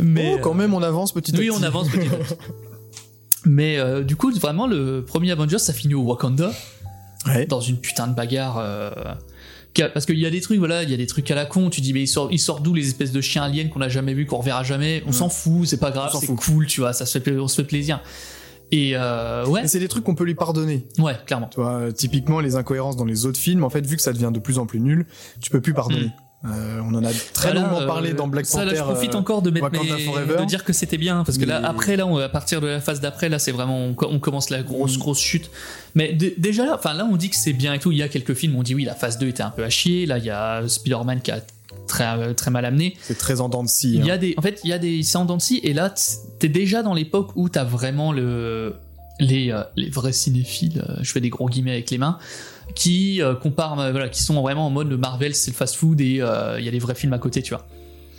Mais. 0.00 0.32
oh, 0.34 0.38
quand 0.42 0.54
même, 0.54 0.74
on 0.74 0.82
avance 0.82 1.12
petit 1.12 1.34
à 1.34 1.38
Oui, 1.38 1.46
petit. 1.48 1.56
on 1.58 1.62
avance 1.62 1.88
petit 1.88 2.08
à 2.08 2.16
petit. 2.16 2.34
Mais 3.48 3.78
euh, 3.78 4.02
du 4.02 4.16
coup, 4.16 4.32
vraiment, 4.32 4.66
le 4.66 5.04
premier 5.06 5.30
Avengers, 5.30 5.60
ça 5.60 5.72
finit 5.72 5.94
au 5.94 6.02
Wakanda 6.02 6.50
Ouais. 7.26 7.46
dans 7.46 7.60
une 7.60 7.78
putain 7.78 8.06
de 8.06 8.14
bagarre. 8.14 8.58
euh, 8.58 8.90
Parce 9.92 10.06
qu'il 10.06 10.18
y 10.18 10.26
a 10.26 10.30
des 10.30 10.40
trucs, 10.40 10.58
voilà, 10.58 10.82
il 10.84 10.90
y 10.90 10.94
a 10.94 10.96
des 10.96 11.06
trucs 11.06 11.30
à 11.30 11.34
la 11.34 11.44
con. 11.46 11.68
Tu 11.70 11.80
dis, 11.80 11.92
mais 11.92 12.02
il 12.02 12.06
sort, 12.06 12.28
il 12.32 12.38
sort 12.38 12.60
d'où 12.60 12.72
les 12.74 12.86
espèces 12.88 13.12
de 13.12 13.20
chiens 13.20 13.42
aliens 13.42 13.68
qu'on 13.68 13.80
a 13.82 13.88
jamais 13.88 14.14
vu, 14.14 14.24
qu'on 14.26 14.38
reverra 14.38 14.62
jamais? 14.62 15.02
On 15.06 15.12
s'en 15.12 15.28
fout, 15.28 15.66
c'est 15.66 15.76
pas 15.80 15.90
grave, 15.90 16.14
c'est 16.18 16.34
cool, 16.34 16.66
tu 16.66 16.80
vois, 16.80 16.92
ça 16.92 17.04
se 17.06 17.18
fait, 17.18 17.32
on 17.38 17.48
se 17.48 17.56
fait 17.56 17.66
plaisir. 17.66 18.00
Et 18.72 18.92
euh, 18.94 19.46
ouais, 19.46 19.68
c'est 19.68 19.78
des 19.78 19.86
trucs 19.86 20.02
qu'on 20.02 20.14
peut 20.16 20.24
lui 20.24 20.34
pardonner. 20.34 20.86
ouais, 20.98 21.14
clairement. 21.24 21.48
Tu 21.48 21.60
vois, 21.60 21.92
typiquement, 21.92 22.40
les 22.40 22.56
incohérences 22.56 22.96
dans 22.96 23.04
les 23.04 23.24
autres 23.26 23.38
films, 23.38 23.62
en 23.62 23.70
fait, 23.70 23.86
vu 23.86 23.94
que 23.96 24.02
ça 24.02 24.12
devient 24.12 24.30
de 24.32 24.40
plus 24.40 24.58
en 24.58 24.66
plus 24.66 24.80
nul, 24.80 25.06
tu 25.40 25.50
peux 25.50 25.60
plus 25.60 25.72
pardonner. 25.74 26.10
Euh, 26.44 26.80
on 26.84 26.94
en 26.94 27.02
a 27.02 27.10
très 27.32 27.50
Voilà, 27.50 27.60
longuement 27.62 27.80
euh, 27.80 27.86
parlé 27.86 28.12
dans 28.12 28.28
Black 28.28 28.46
ça, 28.46 28.58
Panther. 28.60 28.72
là, 28.72 28.78
je 28.78 28.82
profite 28.84 29.14
euh, 29.14 29.18
encore 29.18 29.42
de 29.42 29.50
mettre 29.50 29.70
mes- 29.72 29.78
de 29.78 30.44
dire 30.44 30.64
que 30.64 30.72
c'était 30.72 30.98
bien 30.98 31.24
parce 31.24 31.38
que 31.38 31.44
là, 31.44 31.60
après, 31.64 31.96
là, 31.96 32.06
on, 32.06 32.18
à 32.18 32.28
partir 32.28 32.60
de 32.60 32.66
la 32.68 32.80
phase 32.80 33.00
d'après, 33.00 33.28
là, 33.28 33.38
c'est 33.38 33.52
vraiment, 33.52 33.86
on, 33.86 33.94
co- 33.94 34.08
on 34.10 34.18
commence 34.20 34.50
la 34.50 34.62
grosse, 34.62 34.96
Mm. 34.96 35.00
grosse 35.00 35.18
chute. 35.18 35.50
Mais 35.94 36.12
dé- 36.12 36.34
déjà, 36.38 36.64
là, 36.66 36.74
enfin, 36.78 36.92
là, 36.92 37.08
on 37.10 37.16
dit 37.16 37.30
que 37.30 37.36
c'est 37.36 37.54
bien 37.54 37.72
et 37.74 37.78
tout. 37.78 37.90
Il 37.90 37.98
y 37.98 38.02
a 38.02 38.08
quelques 38.08 38.34
films, 38.34 38.54
où 38.54 38.60
on 38.60 38.62
dit 38.62 38.74
oui, 38.74 38.84
la 38.84 38.94
phase 38.94 39.18
2 39.18 39.28
était 39.28 39.42
un 39.42 39.50
peu 39.50 39.64
à 39.64 39.70
chier. 39.70 40.06
Là, 40.06 40.18
il 40.18 40.24
y 40.24 40.30
a 40.30 40.62
Spider-Man 40.68 41.20
qui 41.22 41.30
a 41.32 41.40
très, 41.88 42.34
très 42.34 42.50
mal 42.50 42.64
amené. 42.64 42.96
C'est 43.02 43.18
très 43.18 43.40
en 43.40 43.48
dents 43.48 43.64
de 43.64 43.68
scie. 43.68 43.94
Il 43.94 44.04
y 44.06 44.10
hein. 44.10 44.14
a 44.14 44.18
des, 44.18 44.34
en 44.36 44.42
fait, 44.42 44.60
il 44.62 44.70
y 44.70 44.72
a 44.72 44.78
des, 44.78 45.02
c'est 45.02 45.16
en 45.18 45.24
dents 45.24 45.38
de 45.38 45.42
scie, 45.42 45.60
et 45.64 45.72
là, 45.72 45.92
t'es 46.38 46.48
déjà 46.48 46.82
dans 46.82 46.94
l'époque 46.94 47.30
où 47.34 47.48
t'as 47.48 47.64
vraiment 47.64 48.12
le, 48.12 48.74
les, 49.20 49.58
les 49.74 49.88
vrais 49.90 50.12
cinéphiles, 50.12 50.84
je 51.00 51.10
fais 51.10 51.20
des 51.20 51.30
gros 51.30 51.48
guillemets 51.48 51.72
avec 51.72 51.90
les 51.90 51.98
mains, 51.98 52.18
qui 52.74 53.22
euh, 53.22 53.34
comparent, 53.34 53.80
euh, 53.80 53.90
voilà, 53.90 54.08
qui 54.08 54.22
sont 54.22 54.40
vraiment 54.40 54.66
en 54.66 54.70
mode 54.70 54.88
le 54.88 54.96
Marvel, 54.96 55.34
c'est 55.34 55.50
le 55.50 55.56
fast-food 55.56 56.00
et 56.00 56.20
euh, 56.20 56.58
il 56.58 56.64
y 56.64 56.68
a 56.68 56.70
des 56.70 56.78
vrais 56.78 56.94
films 56.94 57.12
à 57.12 57.18
côté, 57.18 57.42
tu 57.42 57.54
vois. 57.54 57.66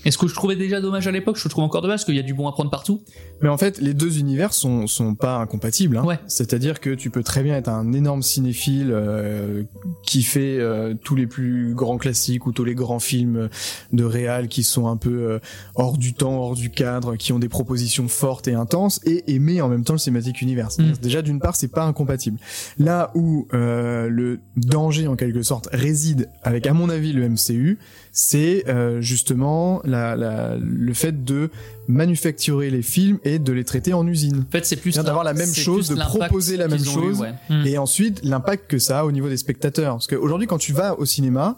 Et 0.07 0.11
ce 0.11 0.17
que 0.17 0.29
je 0.29 0.33
trouvais 0.33 0.55
déjà 0.55 0.79
dommage 0.79 1.05
à 1.05 1.11
l'époque, 1.11 1.35
je 1.35 1.43
le 1.43 1.49
trouve 1.49 1.65
encore 1.65 1.81
dommage 1.81 1.97
parce 1.97 2.05
qu'il 2.05 2.15
y 2.15 2.19
a 2.19 2.23
du 2.23 2.33
bon 2.33 2.47
à 2.47 2.53
prendre 2.53 2.69
partout. 2.69 3.01
Mais 3.41 3.49
en 3.49 3.57
fait, 3.57 3.81
les 3.81 3.93
deux 3.93 4.19
univers 4.19 4.53
sont, 4.53 4.87
sont 4.87 5.15
pas 5.15 5.35
incompatibles. 5.35 5.97
Hein. 5.97 6.05
Ouais. 6.05 6.17
C'est-à-dire 6.27 6.79
que 6.79 6.91
tu 6.91 7.09
peux 7.09 7.23
très 7.23 7.43
bien 7.43 7.57
être 7.57 7.67
un 7.67 7.91
énorme 7.91 8.23
cinéphile 8.23 8.91
euh, 8.91 9.63
qui 10.03 10.23
fait 10.23 10.59
euh, 10.59 10.93
tous 10.93 11.15
les 11.15 11.27
plus 11.27 11.73
grands 11.73 11.97
classiques 11.97 12.47
ou 12.47 12.53
tous 12.53 12.63
les 12.63 12.73
grands 12.73 12.99
films 12.99 13.49
de 13.91 14.03
réal 14.05 14.47
qui 14.47 14.63
sont 14.63 14.87
un 14.87 14.95
peu 14.95 15.09
euh, 15.09 15.39
hors 15.75 15.97
du 15.97 16.13
temps, 16.13 16.39
hors 16.39 16.55
du 16.55 16.69
cadre, 16.69 17.17
qui 17.17 17.33
ont 17.33 17.39
des 17.39 17.49
propositions 17.49 18.07
fortes 18.07 18.47
et 18.47 18.53
intenses, 18.53 19.01
et 19.05 19.35
aimer 19.35 19.59
en 19.59 19.67
même 19.67 19.83
temps 19.83 19.93
le 19.93 19.99
cinématique 19.99 20.41
univers. 20.41 20.69
Mm. 20.77 20.93
Déjà, 21.01 21.21
d'une 21.21 21.41
part, 21.41 21.57
c'est 21.57 21.67
pas 21.67 21.83
incompatible. 21.83 22.39
Là 22.79 23.11
où 23.13 23.45
euh, 23.53 24.07
le 24.07 24.39
danger, 24.55 25.07
en 25.07 25.17
quelque 25.17 25.41
sorte, 25.41 25.67
réside 25.73 26.29
avec, 26.43 26.65
à 26.65 26.71
mon 26.71 26.87
avis, 26.87 27.11
le 27.11 27.27
MCU, 27.27 27.77
c'est 28.11 28.67
euh, 28.67 29.01
justement 29.01 29.81
la, 29.83 30.15
la, 30.15 30.57
le 30.57 30.93
fait 30.93 31.23
de 31.23 31.49
manufacturer 31.87 32.69
les 32.69 32.81
films 32.81 33.19
et 33.23 33.39
de 33.39 33.51
les 33.53 33.63
traiter 33.63 33.93
en 33.93 34.05
usine. 34.07 34.45
En 34.47 34.51
fait, 34.51 34.65
c'est 34.65 34.75
plus 34.77 34.95
d'avoir 34.95 35.23
la 35.23 35.33
même 35.33 35.53
chose, 35.53 35.89
de 35.89 35.95
proposer 35.95 36.57
la 36.57 36.67
même 36.67 36.81
eu, 36.81 36.85
chose, 36.85 37.19
ouais. 37.21 37.33
Mm. 37.49 37.65
et 37.65 37.77
ensuite 37.77 38.23
l'impact 38.23 38.69
que 38.69 38.79
ça 38.79 38.99
a 38.99 39.05
au 39.05 39.11
niveau 39.11 39.29
des 39.29 39.37
spectateurs. 39.37 39.93
Parce 39.95 40.07
qu'aujourd'hui, 40.07 40.47
quand 40.47 40.57
tu 40.57 40.73
vas 40.73 40.97
au 40.99 41.05
cinéma, 41.05 41.57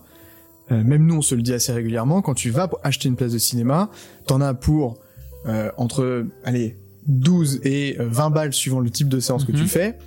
euh, 0.71 0.83
même 0.83 1.05
nous 1.05 1.15
on 1.15 1.21
se 1.21 1.33
le 1.35 1.41
dit 1.41 1.53
assez 1.53 1.71
régulièrement, 1.71 2.21
quand 2.21 2.35
tu 2.35 2.49
vas 2.51 2.67
pour 2.67 2.79
acheter 2.83 3.07
une 3.09 3.15
place 3.15 3.31
de 3.31 3.37
cinéma, 3.39 3.89
t'en 4.27 4.41
as 4.41 4.53
pour 4.53 4.99
euh, 5.47 5.71
entre 5.77 6.25
allez 6.43 6.77
12 7.07 7.61
et 7.63 7.95
euh, 7.99 8.07
20 8.09 8.29
balles 8.29 8.53
suivant 8.53 8.79
le 8.79 8.89
type 8.89 9.07
de 9.09 9.19
séance 9.19 9.45
que 9.45 9.51
Mhm. 9.51 9.57
tu 9.57 9.67
fais. 9.67 9.97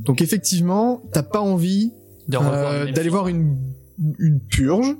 Donc 0.00 0.20
effectivement, 0.20 1.02
t'as 1.12 1.22
pas 1.22 1.40
envie 1.40 1.92
euh, 2.32 2.90
d'aller 2.92 3.08
voir 3.08 3.28
une, 3.28 3.56
une 4.18 4.40
purge. 4.40 4.94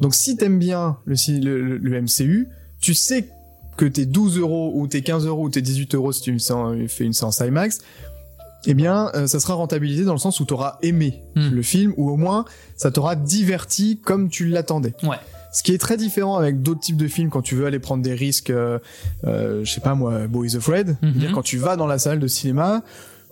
Donc 0.00 0.14
si 0.14 0.36
t'aimes 0.36 0.58
bien 0.58 0.96
le, 1.06 2.00
MCU, 2.00 2.48
tu 2.80 2.94
sais 2.94 3.28
que 3.76 3.84
tes 3.86 4.06
12 4.06 4.38
euros 4.38 4.72
ou 4.74 4.86
tes 4.86 5.02
15 5.02 5.26
euros 5.26 5.44
ou 5.44 5.50
tes 5.50 5.62
18 5.62 5.94
euros 5.94 6.12
si 6.12 6.22
tu 6.22 6.38
fais- 6.38 6.88
fais 6.88 7.04
une 7.04 7.12
séance 7.12 7.40
IMAX, 7.40 7.78
eh 8.66 8.74
bien, 8.74 9.10
euh, 9.14 9.26
ça 9.26 9.40
sera 9.40 9.54
rentabilisé 9.54 10.04
dans 10.04 10.12
le 10.12 10.18
sens 10.18 10.38
où 10.40 10.44
t'auras 10.44 10.78
aimé 10.82 11.22
Hmm. 11.34 11.48
le 11.50 11.62
film 11.62 11.94
ou 11.96 12.10
au 12.10 12.16
moins 12.16 12.44
ça 12.76 12.90
t'aura 12.90 13.16
diverti 13.16 13.98
comme 14.02 14.28
tu 14.28 14.46
l'attendais. 14.46 14.94
Ouais. 15.02 15.16
Ce 15.52 15.62
qui 15.62 15.72
est 15.72 15.78
très 15.78 15.96
différent 15.96 16.36
avec 16.36 16.62
d'autres 16.62 16.80
types 16.80 16.96
de 16.98 17.08
films 17.08 17.28
quand 17.30 17.42
tu 17.42 17.54
veux 17.56 17.66
aller 17.66 17.78
prendre 17.80 18.02
des 18.02 18.14
risques, 18.14 18.50
euh, 18.50 18.78
euh, 19.24 19.64
je 19.64 19.70
sais 19.72 19.80
pas 19.80 19.94
moi, 19.94 20.26
Boys 20.28 20.56
Afraid. 20.56 20.96
Mhm. 21.02 21.12
dire 21.12 21.32
quand 21.32 21.42
tu 21.42 21.56
vas 21.56 21.76
dans 21.76 21.86
la 21.86 21.98
salle 21.98 22.20
de 22.20 22.26
cinéma, 22.28 22.82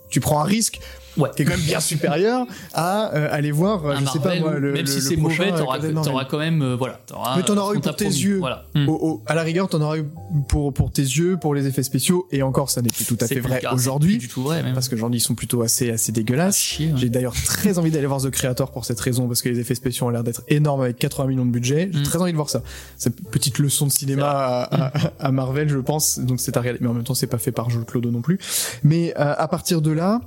tu 0.09 0.19
prends 0.19 0.39
un 0.41 0.45
risque 0.45 0.79
Ouais. 1.17 1.29
qui 1.35 1.41
est 1.41 1.45
quand 1.45 1.51
même 1.57 1.61
bien 1.65 1.79
supérieur 1.79 2.45
à 2.73 3.13
euh, 3.15 3.27
aller 3.31 3.51
voir, 3.51 3.85
euh, 3.85 3.93
Un 3.95 3.99
je 4.01 4.05
sais 4.05 4.19
pas 4.19 4.25
Marvel, 4.35 4.41
moi, 4.41 4.53
le, 4.59 4.71
même 4.73 4.81
le- 4.81 4.87
si 4.87 4.95
le 4.97 5.01
c'est 5.01 5.15
mauvais, 5.17 5.51
euh, 5.51 5.57
t'auras 5.57 5.77
Marvel. 5.79 5.95
t'auras 6.03 6.25
quand 6.25 6.37
même, 6.37 6.61
euh, 6.61 6.75
voilà. 6.75 6.99
t'auras 7.07 7.35
Mais 7.37 7.43
t'en 7.43 7.53
ce 7.55 7.59
auras 7.59 7.73
eu 7.73 7.79
pour 7.79 7.95
tes 7.95 8.05
promis. 8.05 8.19
yeux. 8.21 8.37
Voilà. 8.39 8.65
Mm. 8.75 8.89
Au- 8.89 8.93
au- 8.93 9.23
à 9.25 9.35
la 9.35 9.43
rigueur, 9.43 9.67
t'en 9.67 9.81
auras 9.81 9.97
eu 9.97 10.05
pour, 10.47 10.73
pour 10.73 10.91
tes 10.91 11.01
yeux, 11.01 11.37
pour 11.41 11.53
les 11.55 11.67
effets 11.67 11.83
spéciaux, 11.83 12.27
et 12.31 12.43
encore, 12.43 12.69
ça 12.69 12.81
n'est 12.81 12.89
plus 12.89 13.05
tout 13.05 13.17
à 13.19 13.27
fait 13.27 13.39
vrai 13.39 13.61
aujourd'hui, 13.73 14.17
du 14.17 14.27
tout 14.27 14.43
vrai, 14.43 14.63
même. 14.63 14.73
parce 14.73 14.87
que 14.89 14.95
j'en 14.95 15.09
dis, 15.09 15.17
ils 15.17 15.21
sont 15.21 15.35
plutôt 15.35 15.61
assez, 15.61 15.89
assez 15.91 16.11
Ah, 16.11 16.15
dégueulasses. 16.15 16.57
chier, 16.57 16.87
ouais. 16.87 16.93
J'ai 16.97 17.09
d'ailleurs 17.09 17.33
très 17.45 17.77
envie 17.79 17.91
d'aller 17.91 18.07
voir 18.07 18.21
The 18.21 18.29
Creator 18.29 18.71
pour 18.71 18.85
cette 18.85 18.99
raison, 18.99 19.27
parce 19.27 19.41
que 19.41 19.49
les 19.49 19.59
effets 19.59 19.75
spéciaux 19.75 20.07
ont 20.07 20.09
l'air 20.09 20.23
d'être 20.23 20.43
énormes 20.47 20.81
avec 20.81 20.97
80 20.97 21.27
millions 21.27 21.45
de 21.45 21.51
budget. 21.51 21.89
J'ai 21.91 21.99
Mm. 21.99 22.03
très 22.03 22.21
envie 22.21 22.31
de 22.31 22.37
voir 22.37 22.49
ça. 22.49 22.61
Cette 22.97 23.19
petite 23.29 23.57
leçon 23.59 23.87
de 23.87 23.91
cinéma 23.91 24.29
à, 24.29 24.85
à- 24.87 25.11
à 25.19 25.31
Marvel, 25.31 25.69
je 25.69 25.77
pense. 25.79 26.19
Donc 26.19 26.39
c'est 26.39 26.55
à 26.55 26.59
regarder. 26.61 26.79
Mais 26.81 26.87
en 26.87 26.93
même 26.93 27.03
temps, 27.03 27.13
c'est 27.15 27.27
pas 27.27 27.37
fait 27.39 27.51
par 27.51 27.69
Jules 27.69 27.85
Clodo 27.85 28.11
non 28.11 28.21
plus. 28.21 28.37
Mais 28.83 29.13
euh, 29.19 29.33
à 29.37 29.47
partir 29.47 29.81
de 29.81 29.91
là, 29.91 30.21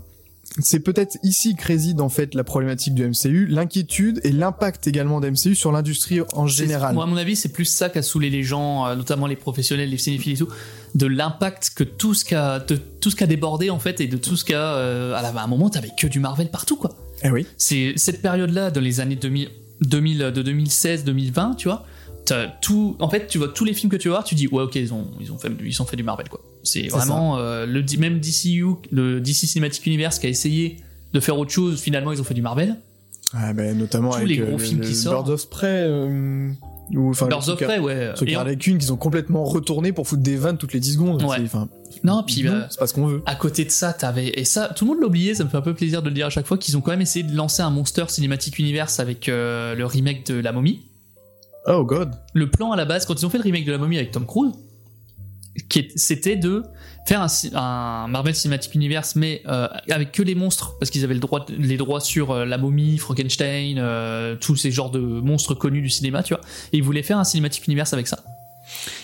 c'est 0.58 0.80
peut-être 0.80 1.16
ici 1.22 1.56
que 1.56 1.64
réside 1.66 2.00
en 2.00 2.08
fait 2.08 2.34
la 2.34 2.44
problématique 2.44 2.94
du 2.94 3.06
MCU, 3.06 3.46
l'inquiétude 3.46 4.20
et 4.22 4.32
l'impact 4.32 4.86
également 4.86 5.20
de 5.20 5.30
MCU 5.30 5.54
sur 5.54 5.72
l'industrie 5.72 6.20
en 6.34 6.46
général. 6.46 6.94
Moi, 6.94 7.04
à 7.04 7.06
mon 7.06 7.16
avis, 7.16 7.36
c'est 7.36 7.48
plus 7.48 7.64
ça 7.64 7.88
qu'a 7.88 8.02
saoulé 8.02 8.28
les 8.28 8.42
gens, 8.42 8.86
euh, 8.86 8.94
notamment 8.94 9.26
les 9.26 9.36
professionnels, 9.36 9.88
les 9.88 9.98
cinéphiles 9.98 10.34
et 10.34 10.36
tout, 10.36 10.48
de 10.94 11.06
l'impact 11.06 11.72
que 11.74 11.84
tout 11.84 12.12
ce 12.14 12.24
qu'a, 12.24 12.60
tout 12.60 13.10
ce 13.10 13.16
qu'a 13.16 13.26
débordé 13.26 13.70
en 13.70 13.78
fait, 13.78 14.00
et 14.00 14.06
de 14.06 14.16
tout 14.16 14.36
ce 14.36 14.44
qu'a, 14.44 14.74
euh, 14.74 15.14
à, 15.14 15.20
à 15.20 15.42
un 15.42 15.46
moment, 15.46 15.70
t'avais 15.70 15.90
que 15.98 16.06
du 16.06 16.20
Marvel 16.20 16.50
partout, 16.50 16.76
quoi. 16.76 16.96
Eh 17.24 17.30
oui. 17.30 17.46
C'est 17.56 17.94
cette 17.96 18.20
période-là, 18.20 18.70
dans 18.70 18.80
les 18.80 19.00
années 19.00 19.16
2000, 19.16 19.48
2000 19.80 20.18
de 20.18 20.42
2016, 20.42 21.04
2020, 21.04 21.54
tu 21.56 21.68
vois. 21.68 21.86
Tout, 22.60 22.96
en 22.98 23.08
fait, 23.08 23.26
tu 23.26 23.38
vois 23.38 23.48
tous 23.48 23.64
les 23.64 23.74
films 23.74 23.90
que 23.90 23.96
tu 23.96 24.08
vas 24.08 24.14
voir, 24.14 24.24
tu 24.24 24.34
dis 24.34 24.46
ouais, 24.48 24.62
ok, 24.62 24.74
ils 24.76 24.92
ont, 24.92 25.06
ils 25.20 25.32
ont 25.32 25.38
fait, 25.38 25.50
ils 25.64 25.82
ont 25.82 25.84
fait 25.84 25.96
du 25.96 26.02
Marvel, 26.02 26.28
quoi. 26.28 26.40
C'est 26.62 26.88
vraiment 26.88 27.38
euh, 27.38 27.66
le 27.66 27.84
même 27.98 28.20
DCU, 28.20 28.64
le 28.90 29.20
DC 29.20 29.46
Cinematic 29.46 29.84
Universe 29.86 30.18
qui 30.18 30.26
a 30.26 30.28
essayé 30.28 30.78
de 31.12 31.20
faire 31.20 31.38
autre 31.38 31.50
chose. 31.50 31.80
Finalement, 31.80 32.12
ils 32.12 32.20
ont 32.20 32.24
fait 32.24 32.34
du 32.34 32.42
Marvel. 32.42 32.76
Ah, 33.34 33.52
ben, 33.52 33.76
notamment 33.76 34.10
Tous 34.10 34.16
avec 34.16 34.28
les 34.28 34.40
euh, 34.40 34.46
gros 34.46 34.58
films 34.58 34.80
le 34.80 34.86
qui 34.86 34.94
sortent. 34.94 35.26
Birds 35.26 35.34
of 35.34 35.48
Prey, 35.48 35.84
euh, 35.88 36.50
ou 36.94 37.10
enfin 37.10 37.26
Birds 37.26 37.48
of 37.48 37.58
Prey, 37.58 37.78
ouais. 37.78 38.12
Ceux 38.14 38.26
qui 38.26 38.34
Quinn, 38.34 38.78
qu'ils 38.78 38.92
ont 38.92 38.96
complètement 38.96 39.44
retourné 39.44 39.92
pour 39.92 40.06
foutre 40.06 40.22
des 40.22 40.36
vannes 40.36 40.58
toutes 40.58 40.72
les 40.72 40.80
10 40.80 40.94
secondes. 40.94 41.22
Ouais. 41.22 41.38
Non, 42.04 42.22
puis 42.26 42.46
euh, 42.46 42.62
c'est 42.68 42.78
pas 42.78 42.86
ce 42.86 42.94
qu'on 42.94 43.06
veut. 43.06 43.22
à 43.26 43.34
côté 43.34 43.64
de 43.64 43.70
ça, 43.70 43.92
t'avais 43.92 44.28
et 44.28 44.44
ça, 44.44 44.72
tout 44.74 44.84
le 44.84 44.90
monde 44.90 45.00
l'a 45.00 45.06
oublié. 45.06 45.34
Ça 45.34 45.44
me 45.44 45.48
fait 45.48 45.56
un 45.56 45.62
peu 45.62 45.74
plaisir 45.74 46.02
de 46.02 46.08
le 46.08 46.14
dire 46.14 46.26
à 46.26 46.30
chaque 46.30 46.46
fois 46.46 46.58
qu'ils 46.58 46.76
ont 46.76 46.80
quand 46.80 46.90
même 46.90 47.00
essayé 47.00 47.24
de 47.24 47.34
lancer 47.34 47.62
un 47.62 47.70
Monster 47.70 48.04
Cinematic 48.08 48.58
Universe 48.58 49.00
avec 49.00 49.28
euh, 49.28 49.74
le 49.74 49.86
remake 49.86 50.26
de 50.26 50.34
La 50.34 50.52
Momie. 50.52 50.82
Oh 51.66 51.84
god. 51.84 52.14
Le 52.34 52.50
plan 52.50 52.72
à 52.72 52.76
la 52.76 52.84
base, 52.84 53.06
quand 53.06 53.20
ils 53.20 53.24
ont 53.26 53.30
fait 53.30 53.38
le 53.38 53.44
remake 53.44 53.64
de 53.64 53.72
La 53.72 53.78
Momie 53.78 53.96
avec 53.96 54.10
Tom 54.10 54.26
Cruise, 54.26 54.52
c'était 55.96 56.36
de 56.36 56.62
faire 57.06 57.26
un, 57.54 58.06
Marvel 58.08 58.34
Cinematic 58.34 58.74
Universe, 58.74 59.16
mais 59.16 59.42
euh, 59.46 59.68
avec 59.90 60.12
que 60.12 60.22
les 60.22 60.34
monstres, 60.34 60.78
parce 60.78 60.90
qu'ils 60.90 61.04
avaient 61.04 61.14
le 61.14 61.20
droit, 61.20 61.44
les 61.48 61.76
droits 61.76 62.00
sur 62.00 62.30
euh, 62.30 62.44
La 62.44 62.58
Momie, 62.58 62.98
Frankenstein, 62.98 63.76
euh, 63.78 64.36
tous 64.36 64.56
ces 64.56 64.70
genres 64.70 64.90
de 64.90 64.98
monstres 65.00 65.54
connus 65.54 65.82
du 65.82 65.90
cinéma, 65.90 66.22
tu 66.22 66.34
vois. 66.34 66.42
Et 66.72 66.78
ils 66.78 66.82
voulaient 66.82 67.02
faire 67.02 67.18
un 67.18 67.24
Cinematic 67.24 67.66
Universe 67.66 67.92
avec 67.92 68.06
ça. 68.08 68.22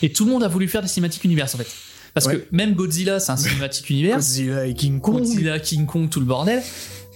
Et 0.02 0.12
tout 0.12 0.24
le 0.24 0.30
monde 0.30 0.42
a 0.42 0.48
voulu 0.48 0.68
faire 0.68 0.82
des 0.82 0.88
Cinematic 0.88 1.22
Universe 1.24 1.54
en 1.54 1.58
fait. 1.58 1.68
Parce 2.14 2.26
Ouais. 2.26 2.38
que 2.38 2.46
même 2.50 2.74
Godzilla, 2.74 3.20
c'est 3.20 3.32
un 3.32 3.36
Cinematic 3.36 3.88
Universe. 3.90 4.26
Godzilla 4.26 4.66
et 4.66 4.74
King 4.74 5.00
Kong. 5.00 5.18
Godzilla, 5.18 5.58
King 5.60 5.86
Kong, 5.86 6.08
tout 6.08 6.20
le 6.20 6.26
bordel. 6.26 6.62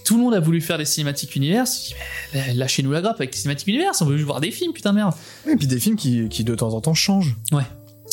Tout 0.05 0.17
le 0.17 0.23
monde 0.23 0.35
a 0.35 0.41
voulu 0.41 0.61
faire 0.61 0.79
des. 0.79 0.85
Je 0.85 0.91
dis, 0.91 1.05
mais 1.05 2.55
Lâchez-nous 2.55 2.91
la 2.93 3.01
grappe 3.01 3.17
avec 3.17 3.33
les 3.33 3.39
Cinematic 3.41 3.67
Universe, 3.69 4.01
on 4.03 4.07
veut 4.07 4.17
juste 4.17 4.27
voir 4.27 4.41
des 4.41 4.51
films, 4.51 4.73
putain 4.73 4.93
merde. 4.93 5.15
Et 5.49 5.57
puis 5.57 5.67
des 5.67 5.79
films 5.79 5.97
qui, 5.97 6.29
qui 6.29 6.45
de 6.45 6.55
temps 6.55 6.75
en 6.75 6.81
temps 6.81 6.95
changent. 6.95 7.37
Ouais. 7.53 7.63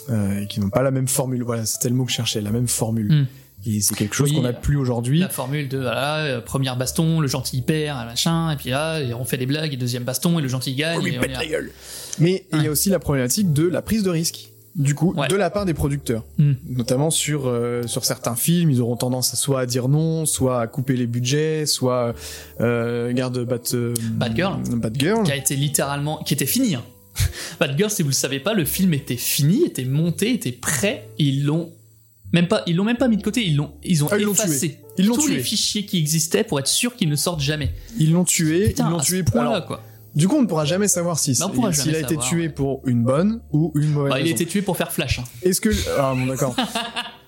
Euh, 0.09 0.41
et 0.41 0.47
qui 0.47 0.59
n'ont 0.59 0.69
pas 0.69 0.81
la 0.81 0.91
même 0.91 1.07
formule. 1.07 1.43
Voilà, 1.43 1.65
c'était 1.65 1.89
le 1.89 1.95
mot 1.95 2.05
que 2.05 2.11
je 2.11 2.15
cherchais, 2.15 2.41
la 2.41 2.51
même 2.51 2.67
formule. 2.67 3.11
Hmm. 3.11 3.25
Et 3.65 3.81
c'est 3.81 3.95
quelque 3.95 4.15
chose 4.15 4.29
Oui. 4.29 4.35
qu'on 4.37 4.41
n'a 4.43 4.53
plus 4.53 4.77
aujourd'hui. 4.77 5.19
La 5.19 5.29
formule 5.29 5.67
de 5.67 5.77
voilà, 5.79 6.19
euh, 6.19 6.41
première 6.41 6.77
baston, 6.77 7.19
le 7.19 7.27
gentil 7.27 7.57
il 7.57 7.63
perd, 7.63 8.05
machin, 8.05 8.51
et 8.51 8.55
puis 8.55 8.69
là, 8.69 9.01
et 9.01 9.13
on 9.13 9.25
fait 9.25 9.37
des 9.37 9.45
blagues, 9.45 9.73
et 9.73 9.77
deuxième 9.77 10.03
baston, 10.03 10.39
et 10.39 10.41
le 10.41 10.47
gentil 10.47 10.71
il 10.71 10.75
gagne. 10.77 11.05
et 11.05 11.19
on 11.19 11.21
est 11.23 11.27
là. 11.27 11.45
gueule. 11.45 11.71
Mais 12.19 12.45
il 12.53 12.63
y 12.63 12.67
a 12.67 12.71
aussi 12.71 12.89
la 12.89 12.99
problématique 12.99 13.51
de 13.51 13.67
la 13.67 13.81
prise 13.81 14.03
de 14.03 14.09
risque. 14.09 14.49
Du 14.79 14.95
coup, 14.95 15.13
Ouais. 15.13 15.27
de 15.27 15.35
la 15.35 15.49
part 15.49 15.65
des 15.65 15.73
producteurs, 15.75 16.23
Hmm. 16.37 16.53
notamment 16.67 17.11
sur 17.11 17.47
euh, 17.47 17.83
sur 17.85 18.05
certains 18.05 18.35
films, 18.35 18.71
ils 18.71 18.79
auront 18.81 18.95
tendance 18.95 19.33
à 19.33 19.35
soit 19.35 19.59
à 19.59 19.65
dire 19.65 19.89
non, 19.89 20.25
soit 20.25 20.61
à 20.61 20.67
couper 20.67 20.95
les 20.95 21.05
budgets, 21.05 21.65
soit 21.65 22.15
euh, 22.61 23.11
garde 23.13 23.43
Bat 23.43 23.73
euh, 23.73 23.93
Bad 24.13 24.35
Girl. 24.35 24.57
Bad 24.77 24.97
Girl. 24.97 25.23
Qui 25.23 25.31
a 25.33 25.35
été 25.35 25.55
littéralement, 25.57 26.23
qui 26.23 26.33
était 26.33 26.45
fini. 26.45 26.75
Hein. 26.75 26.83
Bad 27.59 27.77
Girl, 27.77 27.91
si 27.91 28.01
vous 28.03 28.09
le 28.09 28.13
savez 28.13 28.39
pas, 28.39 28.53
le 28.53 28.63
film 28.63 28.93
était 28.93 29.17
fini, 29.17 29.65
était 29.65 29.83
monté, 29.85 30.33
était 30.33 30.53
prêt, 30.53 31.09
et 31.19 31.25
ils 31.25 31.43
l'ont 31.45 31.71
même 32.31 32.47
pas, 32.47 32.63
ils 32.65 32.75
l'ont 32.77 32.85
même 32.85 32.95
pas 32.97 33.07
mis 33.09 33.17
de 33.17 33.23
côté, 33.23 33.45
ils 33.45 33.57
l'ont, 33.57 33.71
ils 33.83 34.03
ont 34.03 34.07
Ah, 34.11 34.17
ils 34.17 34.29
effacé 34.29 34.69
tué. 34.69 34.77
Ils 34.97 35.07
l'ont 35.07 35.15
tous 35.15 35.25
tué. 35.25 35.35
les 35.35 35.43
fichiers 35.43 35.85
qui 35.85 35.97
existaient 35.97 36.43
pour 36.45 36.59
être 36.59 36.67
sûr 36.67 36.95
qu'ils 36.95 37.09
ne 37.09 37.15
sortent 37.17 37.41
jamais. 37.41 37.71
Ils 37.97 38.11
l'ont 38.13 38.23
tué, 38.23 38.67
Putain, 38.69 38.87
ils 38.87 38.91
l'ont 38.91 38.99
tué 38.99 39.23
pour. 39.23 39.41
alors, 39.41 39.65
quoi. 39.65 39.81
Du 40.15 40.27
coup, 40.27 40.37
on 40.37 40.41
ne 40.41 40.47
pourra 40.47 40.65
jamais 40.65 40.87
savoir 40.87 41.19
si 41.19 41.31
Mais 41.39 41.45
on 41.45 41.49
pourra 41.49 41.73
s'il 41.73 41.85
jamais 41.91 41.97
a 41.97 41.99
été 42.01 42.09
savoir, 42.15 42.27
tué 42.29 42.41
ouais. 42.43 42.49
pour 42.49 42.81
une 42.85 43.03
bonne 43.03 43.41
ou 43.51 43.71
une 43.75 43.91
mauvaise 43.91 44.11
Bah, 44.13 44.19
il 44.19 44.27
a 44.27 44.31
été 44.31 44.45
tué 44.45 44.61
pour 44.61 44.75
faire 44.77 44.91
Flash. 44.91 45.19
hein. 45.19 45.23
Est-ce 45.43 45.61
que 45.61 45.69
ah 45.99 46.13
bon 46.15 46.25
d'accord. 46.25 46.55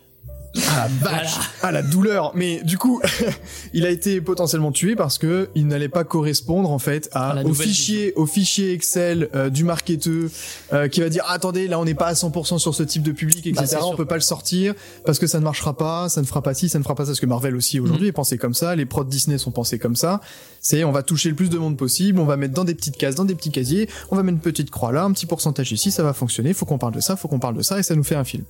Ah 0.68 0.88
la 0.88 1.10
vache, 1.12 1.36
ah 1.62 1.72
la 1.72 1.82
douleur. 1.82 2.32
Mais 2.36 2.62
du 2.64 2.78
coup, 2.78 3.02
il 3.74 3.86
a 3.86 3.90
été 3.90 4.20
potentiellement 4.20 4.72
tué 4.72 4.96
parce 4.96 5.18
que 5.18 5.50
il 5.56 5.68
n'allait 5.68 5.90
pas 5.90 6.04
correspondre 6.04 6.72
en 6.72 6.80
fait 6.80 7.10
à, 7.14 7.42
au 7.46 7.54
fichier, 7.54 8.14
au 8.16 8.26
fichier 8.26 8.74
Excel 8.74 9.30
euh, 9.34 9.50
du 9.50 9.64
marketeur 9.64 10.30
euh, 10.74 10.88
qui 10.90 11.00
va 11.02 11.10
dire 11.10 11.24
attendez 11.30 11.68
là 11.68 11.80
on 11.80 11.86
n'est 11.86 11.94
pas 11.94 12.08
à 12.08 12.14
100% 12.14 12.58
sur 12.60 12.76
ce 12.76 12.84
type 12.84 13.04
de 13.04 13.12
public 13.12 13.48
etc. 13.48 13.78
Bah, 13.80 13.86
on 13.86 13.96
peut 13.96 14.06
pas 14.06 14.16
le 14.16 14.22
sortir 14.22 14.74
parce 15.06 15.20
que 15.20 15.28
ça 15.28 15.40
ne 15.40 15.44
marchera 15.44 15.76
pas, 15.76 16.10
ça 16.10 16.22
ne 16.22 16.26
fera 16.26 16.42
pas 16.42 16.54
ci, 16.54 16.68
ça 16.70 16.78
ne 16.80 16.84
fera 16.84 16.96
pas 16.96 17.06
ça. 17.06 17.12
Parce 17.12 17.20
que 17.20 17.26
Marvel 17.26 17.56
aussi 17.56 17.80
Mhm. 17.80 17.86
aujourd'hui 17.86 18.08
est 18.08 18.12
pensé 18.12 18.38
comme 18.38 18.54
ça, 18.54 18.76
les 18.76 18.86
prods 18.86 19.04
Disney 19.06 19.38
sont 19.38 19.52
pensés 19.52 19.80
comme 19.80 19.96
ça. 19.96 20.20
C'est 20.60 20.84
on 20.84 20.92
va 20.92 21.04
toucher 21.04 21.30
le 21.30 21.36
plus 21.36 21.50
de 21.50 21.58
monde 21.58 21.78
possible, 21.78 22.20
on 22.20 22.26
va 22.26 22.36
mettre 22.38 22.54
dans 22.54 22.66
des 22.66 22.76
petites 22.76 22.98
cases, 22.98 23.16
dans 23.16 23.26
des 23.26 23.36
petits 23.36 23.52
casiers, 23.52 23.88
on 24.10 24.16
va 24.16 24.24
mettre 24.24 24.36
une 24.36 24.42
petite 24.42 24.70
croix 24.70 24.92
là, 24.92 25.04
un 25.04 25.12
petit 25.14 25.26
pourcentage 25.26 25.72
ici, 25.72 25.92
ça 25.92 26.04
va 26.04 26.14
fonctionner. 26.14 26.54
Faut 26.54 26.66
qu'on 26.66 26.78
parle 26.78 26.94
de 26.94 27.00
ça, 27.00 27.16
faut 27.16 27.28
qu'on 27.30 27.40
parle 27.40 27.56
de 27.56 27.62
ça 27.62 27.80
et 27.80 27.84
ça 27.84 27.96
nous 27.96 28.04
fait 28.04 28.16
un 28.16 28.24
film. 28.26 28.44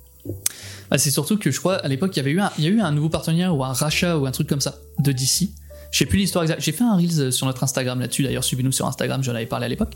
Bah, 0.90 0.98
c'est 0.98 1.10
surtout 1.10 1.38
que 1.38 1.50
je 1.50 1.58
crois 1.58 1.76
à 1.76 1.88
l'époque 1.88 2.14
il 2.14 2.18
y 2.18 2.20
avait 2.20 2.70
eu 2.70 2.80
un, 2.80 2.92
nouveau 2.92 3.08
partenariat 3.08 3.52
ou 3.52 3.64
un 3.64 3.72
rachat 3.72 4.18
ou 4.18 4.26
un 4.26 4.30
truc 4.30 4.48
comme 4.48 4.60
ça 4.60 4.76
de 4.98 5.12
DC. 5.12 5.50
Je 5.90 5.98
sais 5.98 6.06
plus 6.06 6.18
l'histoire 6.18 6.44
exacte. 6.44 6.62
J'ai 6.62 6.72
fait 6.72 6.84
un 6.84 6.96
reels 6.96 7.32
sur 7.32 7.46
notre 7.46 7.62
Instagram 7.62 8.00
là-dessus. 8.00 8.22
D'ailleurs, 8.22 8.44
suivez-nous 8.44 8.72
sur 8.72 8.86
Instagram. 8.86 9.22
J'en 9.22 9.34
avais 9.34 9.46
parlé 9.46 9.66
à 9.66 9.68
l'époque. 9.68 9.92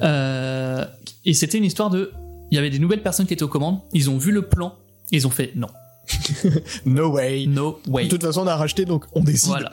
Euh, 0.00 0.84
et 1.24 1.34
c'était 1.34 1.58
une 1.58 1.64
histoire 1.64 1.90
de, 1.90 2.12
il 2.52 2.54
y 2.54 2.58
avait 2.58 2.70
des 2.70 2.78
nouvelles 2.78 3.02
personnes 3.02 3.26
qui 3.26 3.34
étaient 3.34 3.42
aux 3.42 3.48
commandes. 3.48 3.80
Ils 3.92 4.08
ont 4.08 4.18
vu 4.18 4.30
le 4.30 4.42
plan. 4.42 4.76
Et 5.10 5.16
ils 5.16 5.26
ont 5.26 5.30
fait 5.30 5.50
non. 5.56 5.68
No 6.86 7.08
way. 7.12 7.46
No 7.46 7.78
way. 7.88 8.04
De 8.04 8.08
toute 8.10 8.22
façon, 8.22 8.42
on 8.42 8.46
a 8.46 8.56
racheté, 8.56 8.84
donc 8.84 9.04
on 9.14 9.22
décide. 9.22 9.48
Voilà. 9.50 9.72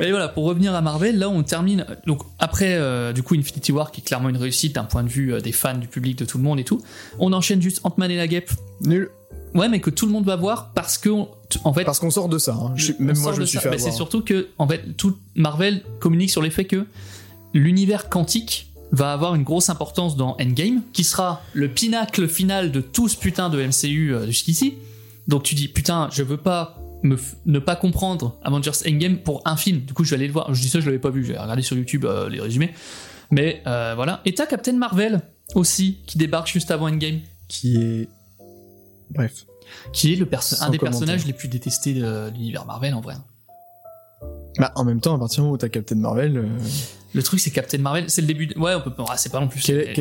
Et 0.00 0.10
voilà, 0.10 0.28
pour 0.28 0.44
revenir 0.44 0.74
à 0.74 0.80
Marvel, 0.80 1.18
là 1.18 1.28
on 1.28 1.42
termine. 1.42 1.86
Donc 2.06 2.22
après, 2.38 2.74
euh, 2.74 3.12
du 3.12 3.22
coup, 3.22 3.34
Infinity 3.34 3.72
War 3.72 3.90
qui 3.90 4.00
est 4.00 4.04
clairement 4.04 4.28
une 4.28 4.36
réussite 4.36 4.74
d'un 4.74 4.84
point 4.84 5.02
de 5.04 5.08
vue 5.08 5.32
euh, 5.34 5.40
des 5.40 5.52
fans, 5.52 5.76
du 5.78 5.88
public, 5.88 6.18
de 6.18 6.24
tout 6.24 6.38
le 6.38 6.44
monde 6.44 6.58
et 6.58 6.64
tout. 6.64 6.82
On 7.18 7.32
enchaîne 7.32 7.60
juste 7.62 7.80
Ant-Man 7.84 8.10
et 8.10 8.16
la 8.16 8.26
Guêpe. 8.26 8.50
Nul. 8.82 9.10
Ouais, 9.54 9.68
mais 9.68 9.80
que 9.80 9.90
tout 9.90 10.06
le 10.06 10.12
monde 10.12 10.24
va 10.26 10.36
voir 10.36 10.72
parce 10.74 10.98
que, 10.98 11.08
on- 11.08 11.28
en 11.64 11.72
fait, 11.72 11.84
Parce 11.84 11.98
qu'on 11.98 12.10
sort 12.10 12.28
de 12.28 12.38
ça. 12.38 12.52
hein. 12.54 12.72
Je- 12.74 12.92
même 12.98 13.16
moi, 13.18 13.32
je 13.32 13.40
me 13.40 13.46
suis 13.46 13.56
ça. 13.56 13.62
fait 13.62 13.70
Mais 13.70 13.78
c'est 13.78 13.90
surtout 13.92 14.20
que, 14.22 14.48
en 14.58 14.66
fait, 14.68 14.96
tout 14.96 15.16
Marvel 15.34 15.82
communique 16.00 16.30
sur 16.30 16.42
les 16.42 16.50
faits 16.50 16.68
que 16.68 16.84
l'univers 17.54 18.08
quantique 18.08 18.70
va 18.92 19.12
avoir 19.12 19.34
une 19.34 19.42
grosse 19.42 19.68
importance 19.70 20.16
dans 20.16 20.36
Endgame, 20.40 20.82
qui 20.92 21.04
sera 21.04 21.42
le 21.54 21.68
pinacle 21.68 22.28
final 22.28 22.70
de 22.70 22.80
tout 22.80 23.08
ce 23.08 23.16
putain 23.16 23.48
de 23.48 23.58
MCU 23.62 24.14
euh, 24.14 24.26
jusqu'ici. 24.26 24.74
Donc 25.28 25.42
tu 25.42 25.54
dis, 25.54 25.68
putain, 25.68 26.08
je 26.12 26.22
veux 26.22 26.36
pas 26.36 26.78
me 27.02 27.16
f- 27.16 27.34
ne 27.46 27.58
pas 27.58 27.76
comprendre 27.76 28.38
Avengers 28.42 28.70
Endgame 28.88 29.18
pour 29.18 29.42
un 29.44 29.56
film. 29.56 29.80
Du 29.80 29.92
coup, 29.92 30.04
je 30.04 30.10
vais 30.10 30.16
aller 30.16 30.26
le 30.26 30.32
voir. 30.32 30.52
Je 30.54 30.60
dis 30.60 30.68
ça, 30.68 30.80
je 30.80 30.86
l'avais 30.86 30.98
pas 30.98 31.10
vu. 31.10 31.24
J'ai 31.24 31.36
regardé 31.36 31.62
sur 31.62 31.76
YouTube 31.76 32.04
euh, 32.04 32.28
les 32.28 32.40
résumés. 32.40 32.72
Mais 33.30 33.62
euh, 33.66 33.92
voilà. 33.96 34.20
Et 34.24 34.34
t'as 34.34 34.46
Captain 34.46 34.72
Marvel 34.74 35.20
aussi, 35.54 35.98
qui 36.06 36.16
débarque 36.18 36.48
juste 36.48 36.70
avant 36.70 36.88
Endgame, 36.88 37.20
Qui 37.48 37.76
est. 37.76 38.08
Bref. 39.10 39.46
qui 39.92 40.12
est 40.12 40.16
le 40.16 40.26
perso- 40.26 40.56
un 40.60 40.70
des 40.70 40.78
commentaire. 40.78 41.00
personnages 41.00 41.26
les 41.26 41.32
plus 41.32 41.48
détestés 41.48 41.94
de 41.94 42.30
l'univers 42.30 42.64
Marvel 42.66 42.94
en 42.94 43.00
vrai. 43.00 43.14
Bah, 44.58 44.72
en 44.74 44.84
même 44.84 45.00
temps, 45.00 45.14
à 45.14 45.18
partir 45.18 45.36
du 45.36 45.40
moment 45.42 45.54
où 45.54 45.58
t'as 45.58 45.68
Captain 45.68 45.96
Marvel. 45.96 46.36
euh, 46.38 46.48
Le 47.16 47.22
truc, 47.22 47.40
c'est 47.40 47.50
Captain 47.50 47.78
Marvel, 47.78 48.04
c'est 48.08 48.20
le 48.20 48.26
début. 48.26 48.46
de- 48.46 48.58
Ouais, 48.58 48.74
on 48.76 48.80
peut 48.82 48.92
pas. 48.92 49.06
ah, 49.08 49.16
c'est 49.16 49.32
pas 49.32 49.40
non 49.40 49.48
plus. 49.48 49.60
C'est 49.60 49.94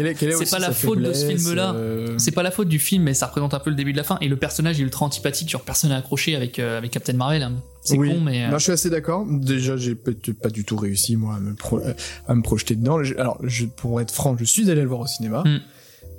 pas 0.51 0.59
la 0.59 0.72
faute 0.72 0.99
de 0.99 1.13
ce 1.13 1.26
film-là. 1.26 1.74
euh, 1.74 2.16
C'est 2.18 2.32
pas 2.32 2.43
la 2.43 2.51
faute 2.51 2.68
du 2.68 2.78
film, 2.78 3.03
mais 3.03 3.13
ça 3.13 3.28
représente 3.28 3.53
un 3.53 3.59
peu 3.59 3.70
le 3.70 3.76
début 3.76 3.93
de 3.93 3.97
la 3.97 4.03
fin. 4.03 4.18
Et 4.22 4.28
le 4.28 4.36
personnage 4.36 4.80
est 4.80 4.84
ultra 4.84 5.05
antipathique, 5.05 5.49
genre 5.49 5.61
personne 5.61 5.91
n'est 5.91 5.95
accroché 5.95 6.36
avec, 6.36 6.59
euh, 6.59 6.78
avec 6.78 6.91
Captain 6.91 7.13
Marvel. 7.13 7.41
hein. 7.43 7.53
C'est 7.82 7.97
oui. 7.97 8.09
con, 8.13 8.20
mais. 8.20 8.43
euh, 8.45 8.49
Non, 8.49 8.57
je 8.57 8.63
suis 8.63 8.72
assez 8.74 8.89
d'accord. 8.89 9.26
Déjà, 9.30 9.78
j'ai 9.78 9.95
peut-être 9.95 10.34
pas 10.34 10.49
du 10.49 10.66
tout 10.66 10.76
réussi, 10.76 11.16
moi, 11.16 11.36
à 11.36 11.39
me, 11.39 11.53
pro- 11.53 11.82
à 12.28 12.36
me 12.36 12.41
projeter 12.41 12.76
dedans. 12.76 12.99
Alors, 13.18 13.38
je, 13.43 13.66
pour 13.66 14.01
être 14.01 14.11
franc, 14.11 14.36
je 14.38 14.43
suis 14.43 14.70
allé 14.70 14.82
le 14.82 14.88
voir 14.88 14.99
au 15.01 15.07
cinéma. 15.07 15.43
Mm. 15.45 15.59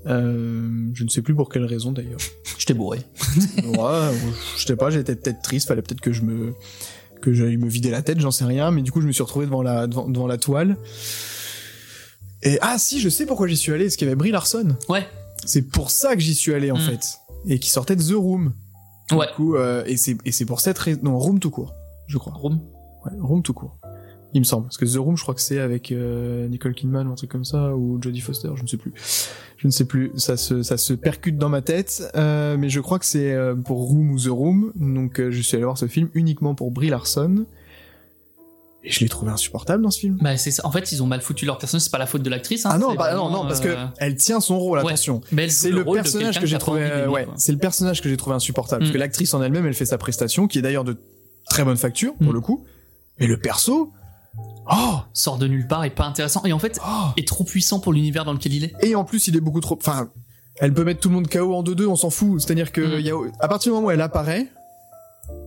Euh, 0.08 0.68
je 0.94 1.04
ne 1.04 1.08
sais 1.08 1.20
plus 1.22 1.34
pour 1.34 1.48
quelle 1.48 1.64
raison, 1.64 1.92
d'ailleurs. 1.92 2.18
je 2.58 2.64
t'ai 2.64 2.74
bourré. 2.74 3.00
ouais, 3.64 4.10
je 4.56 4.64
sais 4.64 4.76
pas, 4.76 4.90
j'étais 4.90 5.16
peut-être 5.16 5.42
triste, 5.42 5.66
fallait 5.68 5.82
peut-être 5.82 6.00
que 6.00 6.12
je 6.12 6.22
me 6.22 6.54
que 7.26 7.32
j'aille 7.32 7.56
me 7.56 7.68
vider 7.68 7.90
la 7.90 8.02
tête, 8.02 8.20
j'en 8.20 8.30
sais 8.30 8.44
rien, 8.44 8.70
mais 8.70 8.82
du 8.82 8.92
coup 8.92 9.00
je 9.00 9.06
me 9.08 9.12
suis 9.12 9.22
retrouvé 9.24 9.46
devant 9.46 9.62
la 9.62 9.88
devant, 9.88 10.08
devant 10.08 10.26
la 10.28 10.38
toile. 10.38 10.76
Et 12.42 12.58
ah 12.60 12.78
si, 12.78 13.00
je 13.00 13.08
sais 13.08 13.26
pourquoi 13.26 13.48
j'y 13.48 13.56
suis 13.56 13.72
allé, 13.72 13.84
parce 13.86 13.96
qu'il 13.96 14.06
y 14.06 14.08
avait 14.08 14.16
Brie 14.16 14.30
Larson. 14.30 14.76
Ouais. 14.88 15.06
C'est 15.44 15.62
pour 15.62 15.90
ça 15.90 16.14
que 16.14 16.20
j'y 16.20 16.34
suis 16.34 16.54
allé 16.54 16.70
en 16.70 16.76
Mm. 16.78 16.80
fait, 16.80 17.18
et 17.48 17.58
qui 17.58 17.70
sortait 17.70 17.96
de 17.96 18.02
The 18.02 18.12
Room. 18.14 18.52
Ouais. 19.12 19.26
Du 19.26 19.32
coup, 19.34 19.56
euh, 19.56 19.82
et 19.86 19.96
c'est 19.96 20.16
et 20.24 20.30
c'est 20.32 20.44
pour 20.44 20.60
cette 20.60 20.78
raison, 20.78 21.00
non 21.02 21.18
Room 21.18 21.40
tout 21.40 21.50
court, 21.50 21.74
je 22.06 22.18
crois. 22.18 22.32
Room. 22.34 22.60
Ouais, 23.04 23.12
Room 23.20 23.42
tout 23.42 23.54
court. 23.54 23.78
Il 24.34 24.40
me 24.40 24.44
semble, 24.44 24.64
parce 24.64 24.76
que 24.76 24.84
The 24.84 24.96
Room, 24.98 25.16
je 25.16 25.22
crois 25.22 25.34
que 25.34 25.40
c'est 25.40 25.60
avec 25.60 25.92
euh, 25.92 26.46
Nicole 26.48 26.74
Kidman 26.74 27.06
ou 27.08 27.12
un 27.12 27.14
truc 27.14 27.30
comme 27.30 27.44
ça, 27.44 27.74
ou 27.74 27.98
Jodie 28.02 28.20
Foster, 28.20 28.50
je 28.54 28.62
ne 28.62 28.66
sais 28.68 28.76
plus. 28.76 28.92
Je 29.56 29.66
ne 29.66 29.72
sais 29.72 29.86
plus, 29.86 30.10
ça 30.16 30.36
se, 30.36 30.62
ça 30.62 30.76
se 30.76 30.92
percute 30.92 31.38
dans 31.38 31.48
ma 31.48 31.62
tête, 31.62 32.02
euh, 32.16 32.56
mais 32.58 32.68
je 32.68 32.80
crois 32.80 32.98
que 32.98 33.06
c'est 33.06 33.32
euh, 33.32 33.54
pour 33.54 33.78
Room 33.88 34.10
ou 34.10 34.18
The 34.20 34.26
Room, 34.28 34.72
donc 34.74 35.18
euh, 35.20 35.30
je 35.30 35.40
suis 35.40 35.54
allé 35.56 35.64
voir 35.64 35.78
ce 35.78 35.86
film 35.86 36.10
uniquement 36.12 36.54
pour 36.54 36.70
Brie 36.70 36.90
Larson, 36.90 37.46
et 38.84 38.90
je 38.90 39.00
l'ai 39.00 39.08
trouvé 39.08 39.32
insupportable 39.32 39.82
dans 39.82 39.90
ce 39.90 39.98
film. 40.00 40.18
Bah, 40.20 40.36
c'est. 40.36 40.64
En 40.64 40.70
fait, 40.70 40.92
ils 40.92 41.02
ont 41.02 41.06
mal 41.06 41.20
foutu 41.20 41.44
leur 41.46 41.58
personnage. 41.58 41.82
C'est 41.82 41.90
pas 41.90 41.98
la 41.98 42.06
faute 42.06 42.22
de 42.22 42.30
l'actrice. 42.30 42.66
hein, 42.66 42.70
ah 42.72 42.78
non, 42.78 42.94
bah, 42.94 43.14
non, 43.14 43.28
vraiment, 43.28 43.42
non, 43.42 43.48
parce 43.48 43.60
que 43.60 43.68
euh, 43.68 43.84
elle 43.98 44.14
tient 44.16 44.38
son 44.40 44.58
rôle, 44.60 44.78
ouais. 44.80 44.84
attention. 44.86 45.22
C'est 45.48 45.70
le, 45.70 45.82
rôle 45.82 45.98
de 45.98 46.02
personnage 46.02 46.38
que 46.38 46.46
j'ai 46.46 46.58
trouvé, 46.58 47.06
ouais, 47.06 47.26
c'est 47.36 47.52
le 47.52 47.58
personnage 47.58 48.00
que 48.02 48.08
j'ai 48.08 48.16
trouvé 48.16 48.36
insupportable, 48.36 48.80
parce 48.80 48.90
Mm. 48.90 48.92
que 48.94 48.98
l'actrice 48.98 49.34
en 49.34 49.42
elle-même, 49.42 49.66
elle 49.66 49.74
fait 49.74 49.86
sa 49.86 49.98
prestation, 49.98 50.46
qui 50.46 50.58
est 50.58 50.62
d'ailleurs 50.62 50.84
de 50.84 50.96
très 51.48 51.64
bonne 51.64 51.76
facture, 51.78 52.14
pour 52.16 52.30
Mm. 52.32 52.34
le 52.34 52.40
coup, 52.40 52.64
mais 53.18 53.26
le 53.26 53.38
perso, 53.38 53.90
oh, 54.70 54.98
Sort 55.12 55.38
de 55.38 55.46
nulle 55.46 55.66
part 55.66 55.84
et 55.84 55.90
pas 55.90 56.04
intéressant. 56.06 56.42
Et 56.44 56.52
en 56.52 56.58
fait, 56.58 56.80
oh, 56.86 57.06
est 57.16 57.26
trop 57.26 57.44
puissant 57.44 57.80
pour 57.80 57.92
l'univers 57.92 58.24
dans 58.24 58.32
lequel 58.32 58.54
il 58.54 58.64
est. 58.64 58.74
Et 58.82 58.94
en 58.94 59.04
plus, 59.04 59.28
il 59.28 59.36
est 59.36 59.40
beaucoup 59.40 59.60
trop. 59.60 59.76
Enfin, 59.80 60.10
elle 60.56 60.72
peut 60.74 60.84
mettre 60.84 61.00
tout 61.00 61.08
le 61.08 61.14
monde 61.16 61.28
KO 61.28 61.54
en 61.54 61.62
2-2, 61.62 61.86
on 61.86 61.96
s'en 61.96 62.10
fout. 62.10 62.40
C'est-à-dire 62.40 62.72
que 62.72 62.80
Mm. 62.80 63.00
il 63.00 63.06
y 63.06 63.10
a... 63.10 63.16
à 63.40 63.48
partir 63.48 63.70
du 63.72 63.74
moment 63.76 63.88
où 63.88 63.90
elle 63.90 64.00
apparaît, 64.00 64.46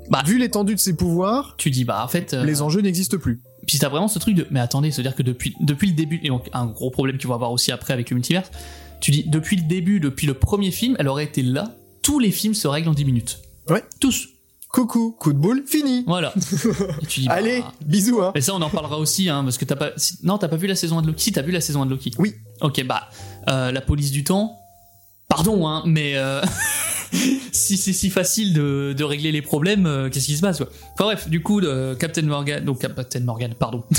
Bah. 0.10 0.22
vu 0.26 0.38
l'étendue 0.38 0.76
de 0.76 0.80
ses 0.80 0.96
pouvoirs, 0.96 1.56
Tu 1.58 1.70
dis, 1.72 1.86
bah, 1.86 2.04
en 2.04 2.08
fait. 2.08 2.34
euh, 2.34 2.44
les 2.44 2.62
enjeux 2.62 2.82
n'existent 2.82 3.18
plus. 3.18 3.42
Puis 3.68 3.78
t'as 3.80 3.90
vraiment 3.90 4.08
ce 4.08 4.20
truc 4.20 4.36
de. 4.36 4.48
Mais 4.52 4.60
attendez, 4.60 4.90
c'est-à-dire 4.92 5.16
que 5.16 5.22
depuis, 5.24 5.56
depuis 5.60 5.88
le 5.90 5.94
début, 5.94 6.20
et 6.24 6.30
donc 6.30 6.50
un 6.54 6.66
gros 6.66 6.90
problème 6.90 7.18
qu'ils 7.18 7.28
vont 7.28 7.36
avoir 7.36 7.52
aussi 7.52 7.72
après 7.72 7.94
avec 7.94 8.10
le 8.10 8.16
multiverse, 8.16 8.50
tu 9.00 9.12
dis, 9.12 9.24
depuis 9.28 9.56
le 9.58 9.64
début, 9.64 10.00
depuis 10.00 10.28
le 10.28 10.34
premier 10.34 10.72
film, 10.72 10.96
elle 11.00 11.08
aurait 11.08 11.24
été 11.26 11.42
là, 11.44 11.76
tous 12.02 12.20
les 12.20 12.32
films 12.32 12.54
se 12.54 12.68
règlent 12.68 12.90
en 12.90 12.94
10 12.94 13.06
minutes. 13.06 13.40
Ouais. 13.70 13.84
Tous. 14.00 14.28
Coucou, 14.72 15.16
coup 15.20 15.34
de 15.34 15.40
boule, 15.40 15.64
fini. 15.66 16.04
Voilà. 16.06 16.32
Et 17.02 17.06
tu 17.08 17.22
dis, 17.22 17.28
bah, 17.28 17.36
Allez, 17.36 17.64
bisous, 17.84 18.22
hein. 18.22 18.32
Et 18.36 18.42
ça, 18.42 18.54
on 18.54 18.62
en 18.62 18.70
parlera 18.70 19.00
aussi, 19.00 19.28
hein, 19.28 19.44
parce 19.44 19.58
que 19.58 19.66
t'as 19.66 19.76
pas. 19.76 19.92
non, 20.24 20.38
t'as 20.38 20.48
pas 20.48 20.58
vu 20.58 20.68
la 20.68 20.76
saison 20.76 21.00
1 21.00 21.02
de 21.02 21.08
Loki? 21.08 21.24
Si, 21.24 21.32
t'as 21.32 21.42
vu 21.42 21.52
la 21.52 21.62
saison 21.62 21.82
1 21.82 21.86
de 21.88 21.92
Loki. 21.92 22.12
Oui. 22.20 22.36
Ok, 22.62 22.84
bah, 22.86 23.10
euh, 23.50 23.72
la 23.72 23.82
police 23.82 24.12
du 24.12 24.24
temps. 24.24 24.56
Pardon, 25.28 25.68
hein, 25.68 25.84
mais 25.86 26.18
euh, 26.18 26.42
si 27.52 27.78
c'est 27.78 27.94
si 27.94 28.10
facile 28.10 28.54
de, 28.54 28.94
de 28.98 29.04
régler 29.04 29.32
les 29.32 29.44
problèmes, 29.44 29.86
euh, 29.86 30.10
qu'est-ce 30.10 30.26
qui 30.26 30.36
se 30.36 30.42
passe 30.42 30.58
quoi? 30.58 30.68
Enfin 30.94 31.04
bref, 31.06 31.30
du 31.30 31.42
coup, 31.44 31.60
euh, 31.62 31.96
Captain 31.96 32.24
Morgan, 32.24 32.66
donc 32.66 32.80
Captain 32.80 33.20
Morgan, 33.22 33.54
pardon. 33.58 33.84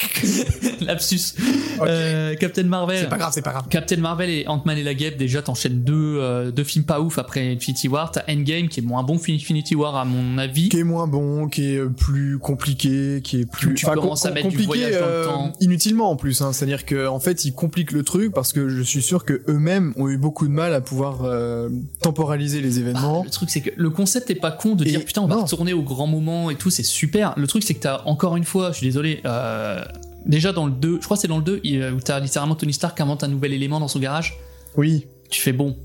Lapsus. 0.80 1.34
Euh, 1.82 2.34
Captain 2.36 2.64
Marvel. 2.64 2.98
C'est 3.00 3.08
pas 3.08 3.18
grave, 3.18 3.32
c'est 3.34 3.42
pas 3.42 3.52
grave. 3.52 3.64
Captain 3.68 3.96
Marvel 3.96 4.30
et 4.30 4.46
Ant-Man 4.48 4.78
et 4.78 4.82
la 4.82 4.94
Guêpe, 4.94 5.16
déjà 5.16 5.42
t'enchaînes 5.42 5.82
deux, 5.82 6.18
euh, 6.18 6.50
deux 6.50 6.64
films 6.64 6.84
pas 6.84 7.00
ouf 7.00 7.18
après 7.18 7.52
Infinity 7.52 7.88
War. 7.88 8.10
T'as 8.10 8.22
Endgame 8.28 8.68
qui 8.68 8.80
est 8.80 8.82
moins 8.82 9.02
bon 9.02 9.18
que 9.18 9.30
Infinity 9.32 9.74
War 9.74 9.96
à 9.96 10.04
mon 10.04 10.38
avis. 10.38 10.68
Qui 10.68 10.78
est 10.78 10.84
moins 10.84 11.06
bon, 11.06 11.48
qui 11.48 11.74
est 11.74 11.78
euh, 11.78 11.88
plus 11.88 12.38
compliqué, 12.38 13.20
qui 13.22 13.40
est 13.40 13.50
plus. 13.50 13.74
Tu 13.74 13.86
enfin, 13.86 13.94
commences 13.94 14.26
à 14.26 14.30
mettre 14.30 14.48
du 14.48 14.58
voyage 14.58 14.98
dans 14.98 15.06
le 15.06 15.24
temps. 15.24 15.52
Inutilement 15.60 16.10
en 16.10 16.16
plus, 16.16 16.40
hein. 16.42 16.52
c'est-à-dire 16.52 16.84
que 16.84 17.06
en 17.06 17.20
fait, 17.20 17.44
ils 17.44 17.52
compliquent 17.54 17.92
le 17.92 18.02
truc 18.02 18.32
parce 18.32 18.52
que 18.52 18.68
je 18.68 18.82
suis 18.82 19.02
sûr 19.02 19.24
que 19.24 19.42
eux-mêmes 19.48 19.92
ont 19.96 20.08
eu 20.08 20.16
beaucoup 20.16 20.46
de 20.46 20.52
mal 20.52 20.74
à 20.74 20.80
pouvoir 20.80 21.20
euh, 21.24 21.68
temporaliser 22.02 22.60
les 22.60 22.70
Bah, 22.70 22.80
événements. 22.80 23.22
le 23.24 23.30
truc 23.30 23.50
c'est 23.50 23.60
que 23.60 23.70
le 23.76 23.90
concept 23.90 24.30
est 24.30 24.34
pas 24.34 24.50
con 24.50 24.74
de 24.74 24.84
Et 24.84 24.90
dire 24.90 25.04
putain 25.04 25.22
on 25.22 25.26
va 25.26 25.36
retourner 25.36 25.72
au 25.72 25.82
grand 25.82 26.06
moment 26.06 26.50
et 26.50 26.56
tout 26.56 26.70
c'est 26.70 26.82
super. 26.82 27.34
Le 27.36 27.46
truc 27.46 27.62
c'est 27.62 27.74
que 27.74 27.80
t'as 27.80 28.02
encore 28.06 28.36
une 28.36 28.44
fois, 28.44 28.70
je 28.72 28.78
suis 28.78 28.86
désolé, 28.86 29.20
euh, 29.24 29.82
déjà 30.26 30.52
dans 30.52 30.66
le 30.66 30.72
2, 30.72 30.98
je 31.00 31.04
crois 31.04 31.16
que 31.16 31.20
c'est 31.20 31.28
dans 31.28 31.38
le 31.38 31.44
2 31.44 31.60
il- 31.64 31.82
où 31.96 32.00
t'as 32.00 32.18
littéralement 32.20 32.54
Tony 32.54 32.72
Stark 32.72 32.96
qui 32.96 33.02
invente 33.02 33.24
un 33.24 33.28
nouvel 33.28 33.52
élément 33.52 33.80
dans 33.80 33.88
son 33.88 33.98
garage. 33.98 34.36
Oui. 34.76 35.06
Tu 35.30 35.40
fais 35.40 35.52
bon. 35.52 35.76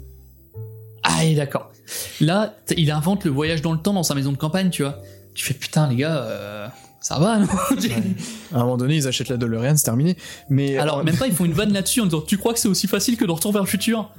Ah 1.03 1.23
et 1.23 1.35
d'accord. 1.35 1.71
Là 2.19 2.55
il 2.77 2.89
invente 2.91 3.25
le 3.25 3.31
voyage 3.31 3.61
dans 3.61 3.71
le 3.73 3.79
temps 3.79 3.93
dans 3.93 4.03
sa 4.03 4.15
maison 4.15 4.31
de 4.31 4.37
campagne 4.37 4.69
tu 4.69 4.81
vois. 4.83 4.99
Tu 5.35 5.45
fais 5.45 5.53
putain 5.53 5.87
les 5.87 5.95
gars 5.97 6.15
euh, 6.17 6.67
ça 6.99 7.19
va 7.19 7.37
non 7.37 7.47
À 8.53 8.55
un 8.57 8.59
moment 8.63 8.77
donné, 8.77 8.95
ils 8.95 9.07
achètent 9.07 9.29
la 9.29 9.37
DeLorean, 9.37 9.75
c'est 9.77 9.83
terminé. 9.83 10.17
Mais 10.49 10.77
Alors 10.77 10.99
euh, 10.99 11.03
même 11.03 11.15
pas 11.17 11.27
ils 11.27 11.33
font 11.33 11.45
une 11.45 11.53
vanne 11.53 11.73
là-dessus 11.73 12.01
en 12.01 12.05
disant 12.05 12.21
tu 12.21 12.37
crois 12.37 12.53
que 12.53 12.59
c'est 12.59 12.67
aussi 12.67 12.87
facile 12.87 13.17
que 13.17 13.25
de 13.25 13.31
retour 13.31 13.51
vers 13.51 13.61
le 13.61 13.67
futur? 13.67 14.09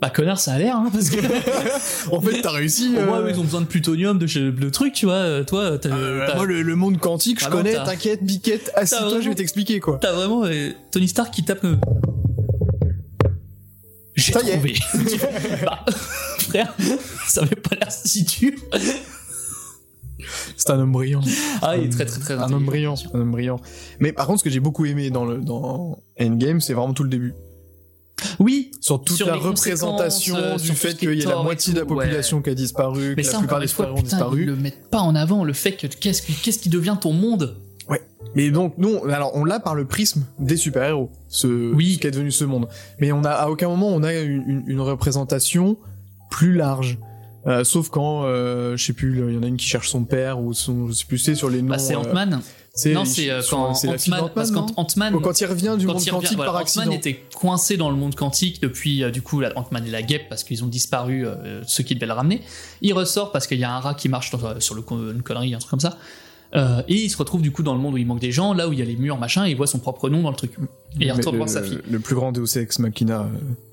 Bah 0.00 0.10
connard 0.10 0.38
ça 0.38 0.52
a 0.54 0.58
l'air 0.58 0.76
hein, 0.76 0.90
parce 0.92 1.08
que 1.08 1.16
en 2.14 2.20
fait, 2.20 2.42
t'as 2.42 2.50
réussi. 2.50 2.94
euh, 2.96 3.30
ils 3.30 3.38
ont 3.40 3.44
besoin 3.44 3.60
de 3.62 3.66
plutonium 3.66 4.18
de 4.18 4.26
chez 4.26 4.40
le 4.40 4.70
truc 4.70 4.92
tu 4.92 5.06
vois 5.06 5.14
euh, 5.14 5.44
toi 5.44 5.78
t'as 5.78 5.88
Euh, 5.90 6.26
moi, 6.34 6.44
le, 6.44 6.60
le 6.62 6.76
monde 6.76 6.98
quantique, 6.98 7.40
je 7.40 7.46
Ah 7.46 7.50
non, 7.50 7.56
connais, 7.56 7.74
t'inquiète, 7.74 8.22
biquette, 8.24 8.70
assis-toi, 8.74 9.06
vraiment- 9.06 9.22
je 9.22 9.28
vais 9.30 9.34
t'expliquer, 9.34 9.80
quoi. 9.80 9.98
T'as 10.00 10.12
vraiment 10.12 10.44
euh, 10.44 10.70
Tony 10.90 11.08
Stark 11.08 11.32
qui 11.32 11.42
tape. 11.44 11.64
euh, 11.64 11.76
J'ai 14.14 14.32
trouvé. 14.32 14.74
Bah, 15.64 15.84
frère, 16.38 16.74
ça 17.26 17.42
avait 17.42 17.56
pas 17.56 17.74
l'air 17.76 17.90
si 17.90 18.24
dur. 18.24 18.52
C'est 20.56 20.70
un 20.70 20.78
homme 20.80 20.92
brillant. 20.92 21.20
Ah, 21.62 21.76
il 21.76 21.84
est 21.84 21.88
très 21.88 22.06
très 22.06 22.20
très 22.20 22.34
Un 22.34 22.52
homme 22.52 22.64
brillant, 22.64 22.94
un 23.14 23.20
homme 23.20 23.30
brillant. 23.32 23.60
Mais 24.00 24.12
par 24.12 24.26
contre, 24.26 24.40
ce 24.40 24.44
que 24.44 24.50
j'ai 24.50 24.60
beaucoup 24.60 24.84
aimé 24.86 25.10
dans 25.10 25.24
le 25.24 25.38
dans 25.38 25.98
Endgame, 26.20 26.60
c'est 26.60 26.74
vraiment 26.74 26.94
tout 26.94 27.02
le 27.04 27.08
début. 27.10 27.34
Oui, 28.38 28.70
Sur 28.84 29.02
toute 29.02 29.16
Sur 29.16 29.28
la 29.28 29.36
représentation 29.36 30.36
euh, 30.36 30.56
du 30.58 30.72
fait 30.72 30.88
qui 30.94 31.06
est 31.06 31.08
qu'il 31.08 31.18
y 31.18 31.22
ait 31.22 31.26
la 31.26 31.42
moitié 31.42 31.72
de 31.72 31.78
la 31.78 31.86
ouais. 31.86 31.88
population 32.04 32.42
qui 32.42 32.50
a 32.50 32.54
disparu, 32.54 33.14
mais 33.16 33.22
que 33.22 33.28
ça 33.28 33.32
la 33.32 33.38
plupart 33.38 33.60
des 33.60 33.64
disparus 33.64 33.92
ont 33.92 33.94
putain, 33.94 34.08
ils 34.08 34.10
disparu. 34.18 34.44
le 34.44 34.56
mettent 34.56 34.90
pas 34.90 35.00
en 35.00 35.14
avant 35.14 35.42
le 35.42 35.54
fait 35.54 35.72
que 35.72 35.86
qu'est-ce 35.86 36.20
qui 36.20 36.34
qui 36.34 36.68
devient 36.68 36.98
ton 37.00 37.14
monde? 37.14 37.56
Mais 38.34 38.50
donc, 38.50 38.76
non, 38.76 39.02
alors 39.08 39.30
on 39.36 39.44
l'a 39.46 39.58
par 39.58 39.74
le 39.74 39.86
prisme 39.86 40.24
des 40.38 40.58
super-héros, 40.58 41.10
ce, 41.28 41.72
Oui. 41.72 41.94
ce 41.94 41.98
qu'est 42.00 42.10
devenu 42.10 42.30
ce 42.30 42.44
monde. 42.44 42.68
Mais 42.98 43.10
on 43.12 43.24
a, 43.24 43.30
à 43.30 43.48
aucun 43.48 43.68
moment, 43.68 43.88
on 43.88 44.02
a 44.02 44.12
une, 44.14 44.42
une- 44.46 44.64
une 44.66 44.80
représentation 44.80 45.78
plus 46.30 46.52
large. 46.54 46.98
Euh, 47.46 47.64
sauf 47.64 47.88
quand, 47.90 48.24
euh, 48.24 48.76
je 48.76 48.84
sais 48.84 48.92
plus, 48.92 49.18
il 49.28 49.34
y 49.34 49.38
en 49.38 49.42
a 49.42 49.46
une 49.46 49.56
qui 49.56 49.66
cherche 49.66 49.88
son 49.88 50.04
père, 50.04 50.40
ou 50.40 50.52
son, 50.52 50.88
je 50.88 50.92
sais 50.92 51.04
plus, 51.06 51.16
c'est 51.18 51.34
sur 51.34 51.48
les 51.48 51.62
noms. 51.62 51.68
Bah, 51.70 51.78
c'est 51.78 51.94
euh, 51.94 51.98
Ant-Man. 52.00 52.40
Non, 52.92 53.04
c'est 53.04 53.30
euh, 53.30 53.40
quand 53.48 53.70
Ant-Man, 53.70 54.30
parce 54.34 54.50
Quand 54.50 55.40
il 55.40 55.46
revient 55.46 55.76
du 55.78 55.86
quand 55.86 55.92
monde 55.92 56.02
il 56.02 56.10
revient- 56.10 56.10
quantique 56.10 56.36
voilà, 56.36 56.52
par 56.52 56.60
Ant-Man 56.60 56.88
accident. 56.88 56.90
était 56.90 57.14
coincé 57.32 57.76
dans 57.76 57.88
le 57.88 57.96
monde 57.96 58.16
quantique 58.16 58.60
depuis 58.60 59.04
euh, 59.04 59.10
du 59.12 59.22
coup 59.22 59.38
la- 59.38 59.56
Ant-Man 59.56 59.86
et 59.86 59.90
la 59.90 60.02
guêpe 60.02 60.28
parce 60.28 60.42
qu'ils 60.42 60.64
ont 60.64 60.66
disparu 60.66 61.24
euh, 61.24 61.62
ceux 61.66 61.84
qui 61.84 61.94
devaient 61.94 62.06
le 62.06 62.12
ramener. 62.14 62.40
Il 62.82 62.92
ressort 62.92 63.30
parce 63.30 63.46
qu'il 63.46 63.58
y 63.60 63.64
a 63.64 63.72
un 63.72 63.78
rat 63.78 63.94
qui 63.94 64.08
marche 64.08 64.32
dans- 64.32 64.58
sur 64.60 64.74
le 64.74 64.82
con- 64.82 65.12
une 65.12 65.22
connerie, 65.22 65.54
un 65.54 65.58
truc 65.58 65.70
comme 65.70 65.78
ça. 65.80 65.96
Euh, 66.56 66.82
et 66.88 66.94
il 66.94 67.10
se 67.10 67.16
retrouve 67.16 67.42
du 67.42 67.50
coup 67.52 67.62
dans 67.62 67.74
le 67.74 67.80
monde 67.80 67.94
où 67.94 67.96
il 67.96 68.06
manque 68.06 68.20
des 68.20 68.30
gens, 68.32 68.54
là 68.54 68.68
où 68.68 68.72
il 68.72 68.78
y 68.78 68.82
a 68.82 68.84
les 68.84 68.96
murs, 68.96 69.18
machin, 69.18 69.44
et 69.46 69.50
il 69.50 69.56
voit 69.56 69.66
son 69.66 69.78
propre 69.80 70.08
nom 70.08 70.22
dans 70.22 70.30
le 70.30 70.36
truc. 70.36 70.52
Et 71.00 71.06
il 71.06 71.12
retourne 71.12 71.34
le, 71.34 71.38
voir 71.38 71.48
sa 71.48 71.62
fille. 71.62 71.78
Le 71.88 71.98
plus 72.00 72.14
grand 72.14 72.30
Deus 72.32 72.56
Ex 72.58 72.78
Machina 72.80 73.22
euh, 73.22 73.26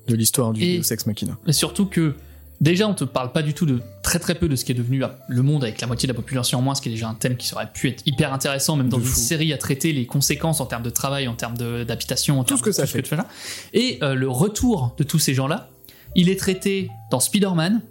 de 0.08 0.14
l'histoire 0.16 0.52
du 0.52 0.62
Et- 0.62 0.78
Deus 0.78 0.92
Ex 0.92 1.06
Machina. 1.06 1.36
Mais 1.46 1.52
surtout 1.52 1.86
que 1.86 2.14
Déjà, 2.62 2.86
on 2.86 2.94
te 2.94 3.02
parle 3.02 3.32
pas 3.32 3.42
du 3.42 3.54
tout 3.54 3.66
de 3.66 3.80
très 4.04 4.20
très 4.20 4.36
peu 4.36 4.48
de 4.48 4.54
ce 4.54 4.64
qui 4.64 4.70
est 4.70 4.74
devenu 4.76 5.02
ah, 5.02 5.18
le 5.28 5.42
monde 5.42 5.64
avec 5.64 5.80
la 5.80 5.88
moitié 5.88 6.06
de 6.06 6.12
la 6.12 6.16
population 6.16 6.60
en 6.60 6.62
moins, 6.62 6.76
ce 6.76 6.80
qui 6.80 6.88
est 6.88 6.92
déjà 6.92 7.08
un 7.08 7.14
thème 7.14 7.36
qui 7.36 7.52
aurait 7.54 7.68
pu 7.72 7.88
être 7.88 8.02
hyper 8.06 8.32
intéressant, 8.32 8.76
même 8.76 8.88
dans 8.88 8.98
De 8.98 9.02
une 9.02 9.08
fou. 9.08 9.18
série 9.18 9.52
à 9.52 9.58
traiter 9.58 9.92
les 9.92 10.06
conséquences 10.06 10.60
en 10.60 10.66
termes 10.66 10.84
de 10.84 10.90
travail, 10.90 11.26
en 11.26 11.34
termes 11.34 11.56
d'habitation, 11.56 12.38
en 12.38 12.44
Tout 12.44 12.54
termes 12.54 12.58
ce 12.58 12.62
que 12.62 12.70
de 12.70 12.74
ça 12.74 12.86
tout 12.86 13.04
fait. 13.08 13.16
là. 13.16 13.26
Et 13.72 13.98
euh, 14.02 14.14
le 14.14 14.28
retour 14.28 14.94
de 14.96 15.02
tous 15.02 15.18
ces 15.18 15.34
gens-là, 15.34 15.70
il 16.14 16.28
est 16.28 16.38
traité 16.38 16.88
dans 17.10 17.18
Spider-Man, 17.18 17.82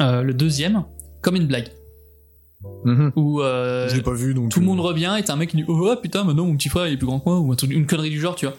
euh, 0.00 0.22
le 0.22 0.34
deuxième, 0.34 0.84
comme 1.20 1.34
une 1.34 1.48
blague. 1.48 1.68
Où 3.16 3.42
euh, 3.42 3.88
Je 3.88 3.96
l'ai 3.96 4.02
pas 4.02 4.12
vu 4.14 4.34
donc. 4.34 4.50
tout 4.50 4.60
le 4.60 4.64
euh, 4.64 4.68
monde 4.68 4.80
revient 4.80 5.16
et 5.18 5.24
t'as 5.24 5.32
un 5.32 5.36
mec 5.36 5.50
qui 5.50 5.56
dit 5.56 5.64
Oh 5.66 5.94
putain, 6.00 6.22
maintenant 6.22 6.46
mon 6.46 6.56
petit 6.56 6.68
frère 6.68 6.86
il 6.86 6.94
est 6.94 6.96
plus 6.96 7.06
grand 7.06 7.18
que 7.20 7.28
moi, 7.28 7.38
ou 7.40 7.54
une 7.68 7.86
connerie 7.86 8.10
du 8.10 8.20
genre, 8.20 8.36
tu 8.36 8.46
vois. 8.46 8.54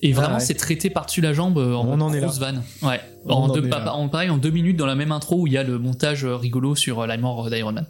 Et 0.00 0.12
vraiment, 0.12 0.34
ouais. 0.34 0.40
c'est 0.40 0.54
traité 0.54 0.90
par-dessus 0.90 1.20
la 1.20 1.32
jambe 1.32 1.58
euh, 1.58 1.74
en 1.74 1.84
On 1.88 2.00
en 2.00 2.10
grosse 2.10 2.38
vanne. 2.38 2.62
Ouais. 2.82 3.00
On 3.26 3.32
en 3.32 3.36
en 3.42 3.48
deux, 3.48 3.66
est 3.66 3.68
pa- 3.68 3.80
là. 3.80 3.94
en, 3.94 4.08
pareil, 4.08 4.30
en 4.30 4.36
deux 4.36 4.50
minutes 4.50 4.76
dans 4.76 4.86
la 4.86 4.94
même 4.94 5.10
intro 5.10 5.40
où 5.40 5.46
il 5.48 5.52
y 5.54 5.58
a 5.58 5.64
le 5.64 5.76
montage 5.78 6.24
euh, 6.24 6.36
rigolo 6.36 6.76
sur 6.76 7.00
euh, 7.00 7.06
la 7.08 7.16
mort 7.18 7.50
d'Iron 7.50 7.72
Man. 7.72 7.84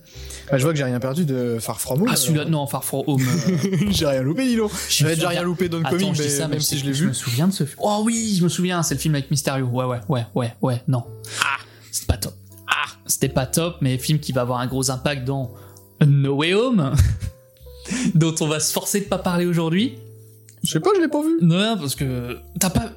bah, 0.51 0.57
je 0.57 0.63
vois 0.63 0.73
que 0.73 0.79
j'ai 0.79 0.85
rien 0.85 0.99
perdu 1.01 1.27
de 1.27 1.59
Far 1.61 1.79
From 1.81 2.01
Home. 2.01 2.09
Ah, 2.11 2.17
celui-là, 2.17 2.47
non, 2.47 2.67
Far 2.67 2.83
From 2.83 3.03
Home. 3.07 3.21
euh, 3.23 3.77
j'ai 3.91 4.07
rien 4.07 4.23
loupé, 4.23 4.47
Dilo. 4.47 4.71
je 4.89 4.95
J'avais 5.01 5.17
déjà 5.17 5.29
rien 5.29 5.43
loupé 5.43 5.69
dans 5.69 5.79
le 5.79 5.85
comic, 5.85 6.09
je 6.15 6.23
dis 6.23 6.29
mais 6.29 6.29
ça, 6.29 6.49
même 6.49 6.61
si 6.61 6.79
je 6.79 6.87
l'ai 6.87 6.95
Je 6.95 7.03
vu. 7.03 7.09
me 7.09 7.13
souviens 7.13 7.47
de 7.47 7.53
ce 7.53 7.65
film. 7.65 7.77
Oh 7.83 8.01
oui, 8.05 8.37
je 8.39 8.43
me 8.45 8.49
souviens, 8.49 8.83
c'est 8.83 8.95
le 8.95 9.01
film 9.01 9.15
avec 9.15 9.31
Mysterio. 9.31 9.67
Ouais, 9.67 9.85
ouais, 9.85 10.01
ouais, 10.09 10.25
ouais, 10.35 10.55
ouais, 10.63 10.83
non. 10.89 11.05
Ah, 11.45 11.59
c'était 11.93 12.07
pas 12.07 12.17
top. 12.17 12.35
Ah, 12.69 12.89
c'était 13.07 13.29
pas 13.29 13.45
top, 13.45 13.77
mais 13.83 13.99
film 13.99 14.19
qui 14.19 14.33
va 14.33 14.41
avoir 14.41 14.61
un 14.61 14.67
gros 14.67 14.91
impact 14.91 15.25
dans 15.27 15.53
No 16.07 16.37
Way 16.37 16.55
Home, 16.55 16.93
dont 18.15 18.35
on 18.41 18.47
va 18.49 18.61
se 18.61 18.73
forcer 18.73 19.01
de 19.01 19.05
pas 19.07 19.19
parler 19.19 19.45
aujourd'hui. 19.45 19.99
Je 20.65 20.71
sais 20.73 20.81
pas, 20.81 20.91
je 20.97 21.01
l'ai 21.01 21.09
pas 21.09 21.23
vu. 21.23 21.39
Non, 21.43 21.77
parce 21.79 21.95
que 21.95 22.39
t'as 22.59 22.71
pas 22.71 22.91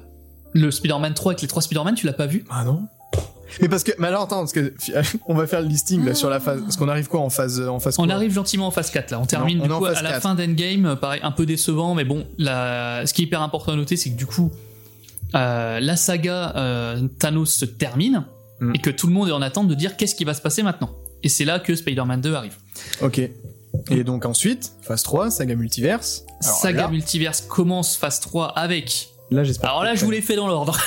le 0.52 0.70
Spider-Man 0.70 1.14
3 1.14 1.32
avec 1.32 1.42
les 1.42 1.48
trois 1.48 1.62
Spider-Man, 1.62 1.94
tu 1.94 2.06
l'as 2.06 2.12
pas 2.12 2.26
vu 2.26 2.44
Ah 2.50 2.64
non. 2.64 2.86
Mais 3.60 3.68
parce 3.68 3.84
que, 3.84 3.92
mais 3.98 4.06
alors 4.08 4.22
attends, 4.22 4.38
parce 4.40 4.52
que 4.52 4.72
on 5.26 5.34
va 5.34 5.46
faire 5.46 5.60
le 5.60 5.68
listing 5.68 6.04
là 6.04 6.14
sur 6.14 6.30
la 6.30 6.40
phase. 6.40 6.62
Parce 6.62 6.76
qu'on 6.76 6.88
arrive 6.88 7.08
quoi 7.08 7.20
en 7.20 7.30
phase, 7.30 7.60
en 7.60 7.80
phase 7.80 7.96
On 7.98 8.08
arrive 8.08 8.32
gentiment 8.32 8.66
en 8.66 8.70
phase 8.70 8.90
4 8.90 9.10
là. 9.10 9.20
On 9.20 9.26
termine 9.26 9.60
on 9.60 9.66
du 9.66 9.72
en 9.72 9.78
coup 9.78 9.84
à 9.86 10.00
la 10.02 10.10
4. 10.12 10.22
fin 10.22 10.34
d'Endgame, 10.34 10.86
euh, 10.86 10.96
pareil, 10.96 11.20
un 11.22 11.32
peu 11.32 11.44
décevant, 11.46 11.94
mais 11.94 12.04
bon, 12.04 12.26
la... 12.38 13.06
ce 13.06 13.12
qui 13.12 13.22
est 13.22 13.24
hyper 13.26 13.42
important 13.42 13.72
à 13.72 13.76
noter, 13.76 13.96
c'est 13.96 14.10
que 14.10 14.16
du 14.16 14.26
coup, 14.26 14.50
euh, 15.34 15.80
la 15.80 15.96
saga 15.96 16.54
euh, 16.56 17.06
Thanos 17.18 17.54
se 17.54 17.64
termine 17.66 18.24
Mm. 18.62 18.76
et 18.76 18.78
que 18.78 18.90
tout 18.90 19.08
le 19.08 19.12
monde 19.12 19.28
est 19.28 19.32
en 19.32 19.42
attente 19.42 19.66
de 19.66 19.74
dire 19.74 19.96
qu'est-ce 19.96 20.14
qui 20.14 20.24
va 20.24 20.34
se 20.34 20.40
passer 20.40 20.62
maintenant. 20.62 20.90
Et 21.24 21.28
c'est 21.28 21.44
là 21.44 21.58
que 21.58 21.74
Spider-Man 21.74 22.20
2 22.20 22.34
arrive. 22.34 22.56
Ok. 23.00 23.20
Et 23.90 24.04
donc 24.04 24.24
ensuite, 24.26 24.72
phase 24.82 25.02
3, 25.02 25.30
saga 25.30 25.54
multiverse. 25.54 26.24
Alors 26.42 26.56
saga 26.56 26.82
là, 26.82 26.88
Multiverse 26.88 27.40
commence 27.42 27.96
phase 27.96 28.20
3 28.20 28.48
avec. 28.48 29.08
là 29.30 29.44
j'espère. 29.44 29.70
Alors 29.70 29.84
là, 29.84 29.94
je 29.94 30.04
vous 30.04 30.10
l'ai 30.10 30.20
fait 30.22 30.36
dans 30.36 30.46
l'ordre. 30.48 30.78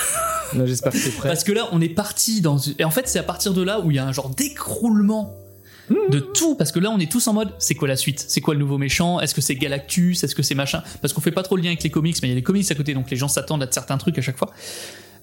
Là 0.56 0.66
j'espère 0.66 0.92
que 0.92 0.98
t'es 0.98 1.10
prêt. 1.10 1.30
Parce 1.30 1.44
que 1.44 1.52
là, 1.52 1.68
on 1.72 1.82
est 1.82 1.90
parti 1.90 2.42
dans. 2.42 2.58
Et 2.78 2.84
en 2.84 2.92
fait, 2.92 3.08
c'est 3.08 3.20
à 3.20 3.24
partir 3.24 3.54
de 3.54 3.62
là 3.64 3.80
où 3.80 3.90
il 3.92 3.98
y 3.98 4.00
a 4.00 4.06
un 4.06 4.12
genre 4.12 4.30
d'écroulement 4.30 5.34
de 5.90 6.20
tout. 6.20 6.56
Parce 6.56 6.72
que 6.72 6.80
là, 6.80 6.90
on 6.92 7.00
est 7.00 7.12
tous 7.12 7.28
en 7.28 7.34
mode 7.34 7.54
c'est 7.60 7.76
quoi 7.76 7.88
la 7.88 7.96
suite? 7.96 8.24
C'est 8.28 8.42
quoi 8.42 8.54
le 8.54 8.60
nouveau 8.60 8.78
méchant? 8.78 9.20
Est-ce 9.20 9.36
que 9.36 9.42
c'est 9.42 9.56
Galactus? 9.56 10.24
Est-ce 10.24 10.36
que 10.36 10.44
c'est 10.44 10.56
machin? 10.56 10.82
Parce 11.02 11.14
qu'on 11.14 11.22
fait 11.22 11.32
pas 11.32 11.44
trop 11.44 11.56
le 11.56 11.62
lien 11.62 11.70
avec 11.70 11.84
les 11.84 11.90
comics, 11.90 12.18
mais 12.22 12.28
il 12.28 12.32
y 12.32 12.34
a 12.34 12.36
les 12.36 12.44
comics 12.44 12.70
à 12.72 12.76
côté, 12.76 12.94
donc 12.94 13.10
les 13.12 13.18
gens 13.18 13.28
s'attendent 13.28 13.64
à 13.64 13.68
certains 13.72 13.98
trucs 13.98 14.18
à 14.18 14.22
chaque 14.22 14.38
fois. 14.38 14.52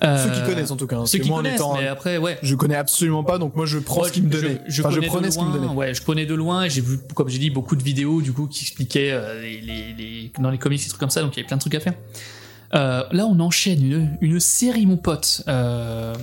Euh, 0.05 0.25
Ceux 0.25 0.31
qui 0.41 0.47
connaissent 0.51 0.71
en 0.73 0.77
tout 0.77 0.89
cas. 0.89 0.97
hein, 0.97 1.07
Ceux 1.07 1.19
qui 1.21 1.29
moi, 1.29 1.39
en 1.39 1.43
connaissent, 1.43 1.61
étant- 1.61 1.77
mais 1.77 1.87
après, 1.87 2.17
ouais. 2.19 2.37
Je 2.43 2.57
connais 2.57 2.75
absolument 2.75 3.23
pas, 3.23 3.39
donc 3.39 3.55
moi 3.55 3.67
je 3.67 3.79
prends 3.79 4.03
ce 4.03 4.11
qu'il 4.11 4.25
me 4.25 4.33
je- 4.33 4.41
donnait. 4.41 4.61
Je, 4.67 4.83
enfin, 4.83 4.91
je 4.91 5.01
prenais 5.07 5.31
ce 5.31 5.39
qu'il 5.39 5.47
me 5.47 5.53
donnait. 5.53 5.69
Ouais, 5.69 5.95
je 5.95 6.03
prenais 6.03 6.27
de 6.27 6.35
loin 6.35 6.67
j'ai 6.67 6.81
vu, 6.81 6.99
comme 7.15 7.29
j'ai 7.29 7.39
dit, 7.39 7.51
beaucoup 7.51 7.77
de 7.77 7.85
vidéos 7.85 8.21
du 8.21 8.33
coup 8.33 8.49
qui 8.49 8.65
expliquaient 8.65 9.11
euh, 9.13 9.41
les, 9.41 9.61
les- 9.61 9.93
les- 9.97 10.33
dans 10.41 10.51
les 10.51 10.59
comics 10.59 10.81
des 10.83 10.89
trucs 10.89 10.99
comme 10.99 11.11
ça, 11.11 11.21
donc 11.23 11.35
il 11.35 11.37
y 11.37 11.41
avait 11.41 11.47
plein 11.47 11.57
de 11.57 11.61
trucs 11.61 11.75
à 11.77 11.81
faire. 11.81 11.95
Euh, 12.75 13.05
là, 13.13 13.27
on 13.27 13.39
enchaîne 13.39 13.85
une, 13.85 14.19
une 14.21 14.41
série, 14.41 14.87
mon 14.87 14.97
pote. 14.97 15.43
Euh, 15.47 16.15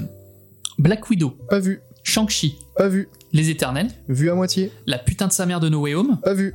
Black 0.78 1.10
Widow, 1.10 1.30
Pas 1.50 1.60
vu, 1.60 1.82
Shang-Chi, 2.04 2.56
pas 2.76 2.88
vu, 2.90 3.08
Les 3.34 3.50
Éternels, 3.50 3.90
vu 4.08 4.30
à 4.32 4.36
moitié, 4.36 4.72
La 4.88 4.98
putain 4.98 5.28
de 5.28 5.32
sa 5.32 5.46
mère 5.46 5.60
de 5.60 5.70
No 5.70 5.82
Way 5.82 5.96
Home, 5.96 6.18
pas 6.24 6.34
vu, 6.34 6.54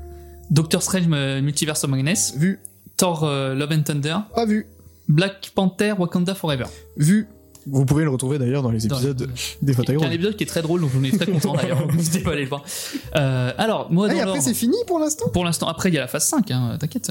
Doctor 0.50 0.82
Strange 0.82 1.04
euh, 1.12 1.40
Multiverse 1.40 1.84
of 1.84 1.90
Madness, 1.90 2.34
vu, 2.36 2.58
Thor 2.96 3.24
euh, 3.24 3.54
Love 3.54 3.72
and 3.72 3.82
Thunder, 3.82 4.16
pas 4.34 4.44
vu, 4.46 4.66
Black 5.08 5.52
Panther 5.54 5.92
Wakanda 5.98 6.34
Forever. 6.34 6.64
vu. 6.96 7.26
Vous 7.66 7.86
pouvez 7.86 8.04
le 8.04 8.10
retrouver 8.10 8.38
d'ailleurs 8.38 8.62
dans 8.62 8.70
les 8.70 8.80
Dans- 8.80 8.96
épisodes 8.98 9.26
des 9.62 9.72
fauteuils 9.72 9.96
a 9.96 10.00
un 10.00 10.02
rouges. 10.04 10.14
épisode 10.14 10.36
qui 10.36 10.44
est 10.44 10.46
très 10.46 10.60
drôle, 10.60 10.82
donc 10.82 10.90
on 10.98 11.02
est 11.02 11.16
très 11.16 11.30
content 11.32 11.54
d'ailleurs. 11.54 11.86
N'hésitez 11.94 12.18
pas 12.20 12.30
à 12.30 12.32
aller 12.34 12.42
le 12.42 12.48
voir. 12.50 12.62
Euh, 13.16 13.52
alors, 13.56 13.90
moi, 13.90 14.06
Ah, 14.10 14.12
dans 14.12 14.18
et 14.18 14.20
après 14.20 14.40
c'est 14.42 14.52
fini 14.52 14.76
pour 14.86 14.98
l'instant? 14.98 15.30
Pour 15.30 15.46
l'instant, 15.46 15.66
après, 15.68 15.88
il 15.88 15.94
y 15.94 15.98
a 15.98 16.02
la 16.02 16.06
phase 16.06 16.24
5, 16.26 16.50
hein, 16.50 16.76
t'inquiète. 16.78 17.10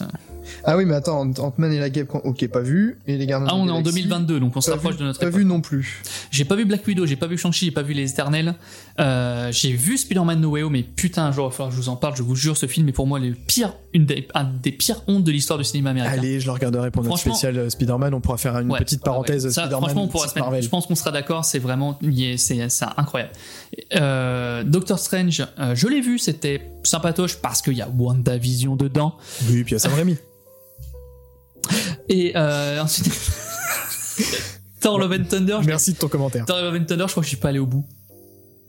Ah 0.65 0.77
oui, 0.77 0.85
mais 0.85 0.95
attends, 0.95 1.21
Ant- 1.21 1.39
Ant-Man 1.39 1.71
et 1.73 1.79
la 1.79 1.89
Guêpe, 1.89 2.09
ok, 2.13 2.47
pas 2.47 2.61
vu. 2.61 2.99
Et 3.07 3.17
les 3.17 3.25
Gardiens 3.25 3.47
Ah, 3.51 3.55
on 3.55 3.67
est 3.67 3.71
en 3.71 3.81
Galaxie, 3.81 4.03
2022, 4.03 4.39
donc 4.39 4.55
on 4.55 4.61
se 4.61 4.71
rapproche 4.71 4.93
vu- 4.93 4.99
de 4.99 5.03
notre 5.05 5.19
Pas 5.19 5.27
époque. 5.27 5.39
vu 5.39 5.45
non 5.45 5.61
plus. 5.61 6.01
J'ai 6.31 6.45
pas 6.45 6.55
vu 6.55 6.65
Black 6.65 6.85
Widow, 6.87 7.05
j'ai 7.05 7.15
pas 7.15 7.27
vu 7.27 7.37
Shang-Chi, 7.37 7.65
j'ai 7.65 7.71
pas 7.71 7.81
vu 7.81 7.93
Les 7.93 8.09
Éternels. 8.11 8.55
Euh, 8.99 9.51
j'ai 9.51 9.71
vu 9.73 9.97
Spider-Man 9.97 10.39
No 10.41 10.49
Way 10.51 10.63
Home, 10.63 10.73
mais 10.73 10.83
putain, 10.83 11.25
un 11.25 11.31
jour, 11.31 11.45
il 11.45 11.49
va 11.49 11.51
falloir 11.55 11.69
que 11.69 11.75
je 11.75 11.81
vous 11.81 11.89
en 11.89 11.95
parle, 11.95 12.15
je 12.15 12.23
vous 12.23 12.35
jure, 12.35 12.55
ce 12.57 12.65
film 12.67 12.87
est 12.89 12.93
pour 12.93 13.07
moi 13.07 13.19
le 13.19 13.31
pire, 13.33 13.73
une 13.93 14.05
des, 14.05 14.27
un 14.33 14.43
des 14.43 14.71
pires 14.71 15.01
hontes 15.07 15.23
de 15.23 15.31
l'histoire 15.31 15.57
du 15.59 15.65
cinéma 15.65 15.91
américain. 15.91 16.13
Allez, 16.17 16.39
je 16.39 16.45
le 16.45 16.51
regarderai 16.51 16.91
pour 16.91 17.03
notre 17.03 17.17
spécial 17.17 17.57
euh, 17.57 17.69
Spider-Man. 17.69 18.13
On 18.13 18.21
pourra 18.21 18.37
faire 18.37 18.57
une 18.59 18.71
Ouais, 18.71 18.79
petite 18.79 18.99
ouais, 19.01 19.05
parenthèse 19.05 19.45
ouais. 19.45 19.51
Ça, 19.51 19.61
Spider-Man. 19.63 19.81
Franchement, 19.83 20.03
on 20.03 20.07
pourra 20.07 20.23
petite 20.25 20.33
se 20.33 20.39
mettre- 20.39 20.45
Marvel. 20.47 20.63
je 20.63 20.69
pense 20.69 20.85
qu'on 20.87 20.95
sera 20.95 21.11
d'accord, 21.11 21.45
c'est 21.45 21.59
vraiment, 21.59 21.97
c'est 22.37 22.69
c'est 22.69 22.85
incroyable. 22.97 23.31
Euh, 23.95 24.63
Doctor 24.63 24.99
Strange, 24.99 25.45
euh, 25.59 25.75
je 25.75 25.87
l'ai 25.87 26.01
vu, 26.01 26.19
c'était 26.19 26.61
sympatoche 26.83 27.37
parce 27.37 27.61
qu'il 27.61 27.73
y 27.73 27.81
a 27.81 27.89
WandaVision 27.89 28.75
dedans. 28.75 29.15
Oui, 29.49 29.63
puis 29.63 29.71
il 29.71 29.73
y 29.73 29.75
a 29.75 29.79
Sam 29.79 29.93
Raimi. 29.93 30.17
Et 32.09 32.33
euh, 32.35 32.81
ensuite, 32.81 33.09
Thor 34.81 34.99
Love 34.99 35.13
and 35.19 35.23
Thunder, 35.29 35.57
je 35.61 35.67
Merci 35.67 35.93
de 35.93 35.97
ton 35.97 36.07
commentaire. 36.07 36.45
Thor 36.45 36.61
Love 36.61 36.75
and 36.75 36.85
Thunder, 36.85 37.05
je 37.07 37.11
crois 37.11 37.21
que 37.21 37.25
je 37.25 37.29
suis 37.29 37.37
pas 37.37 37.49
allé 37.49 37.59
au 37.59 37.65
bout. 37.65 37.85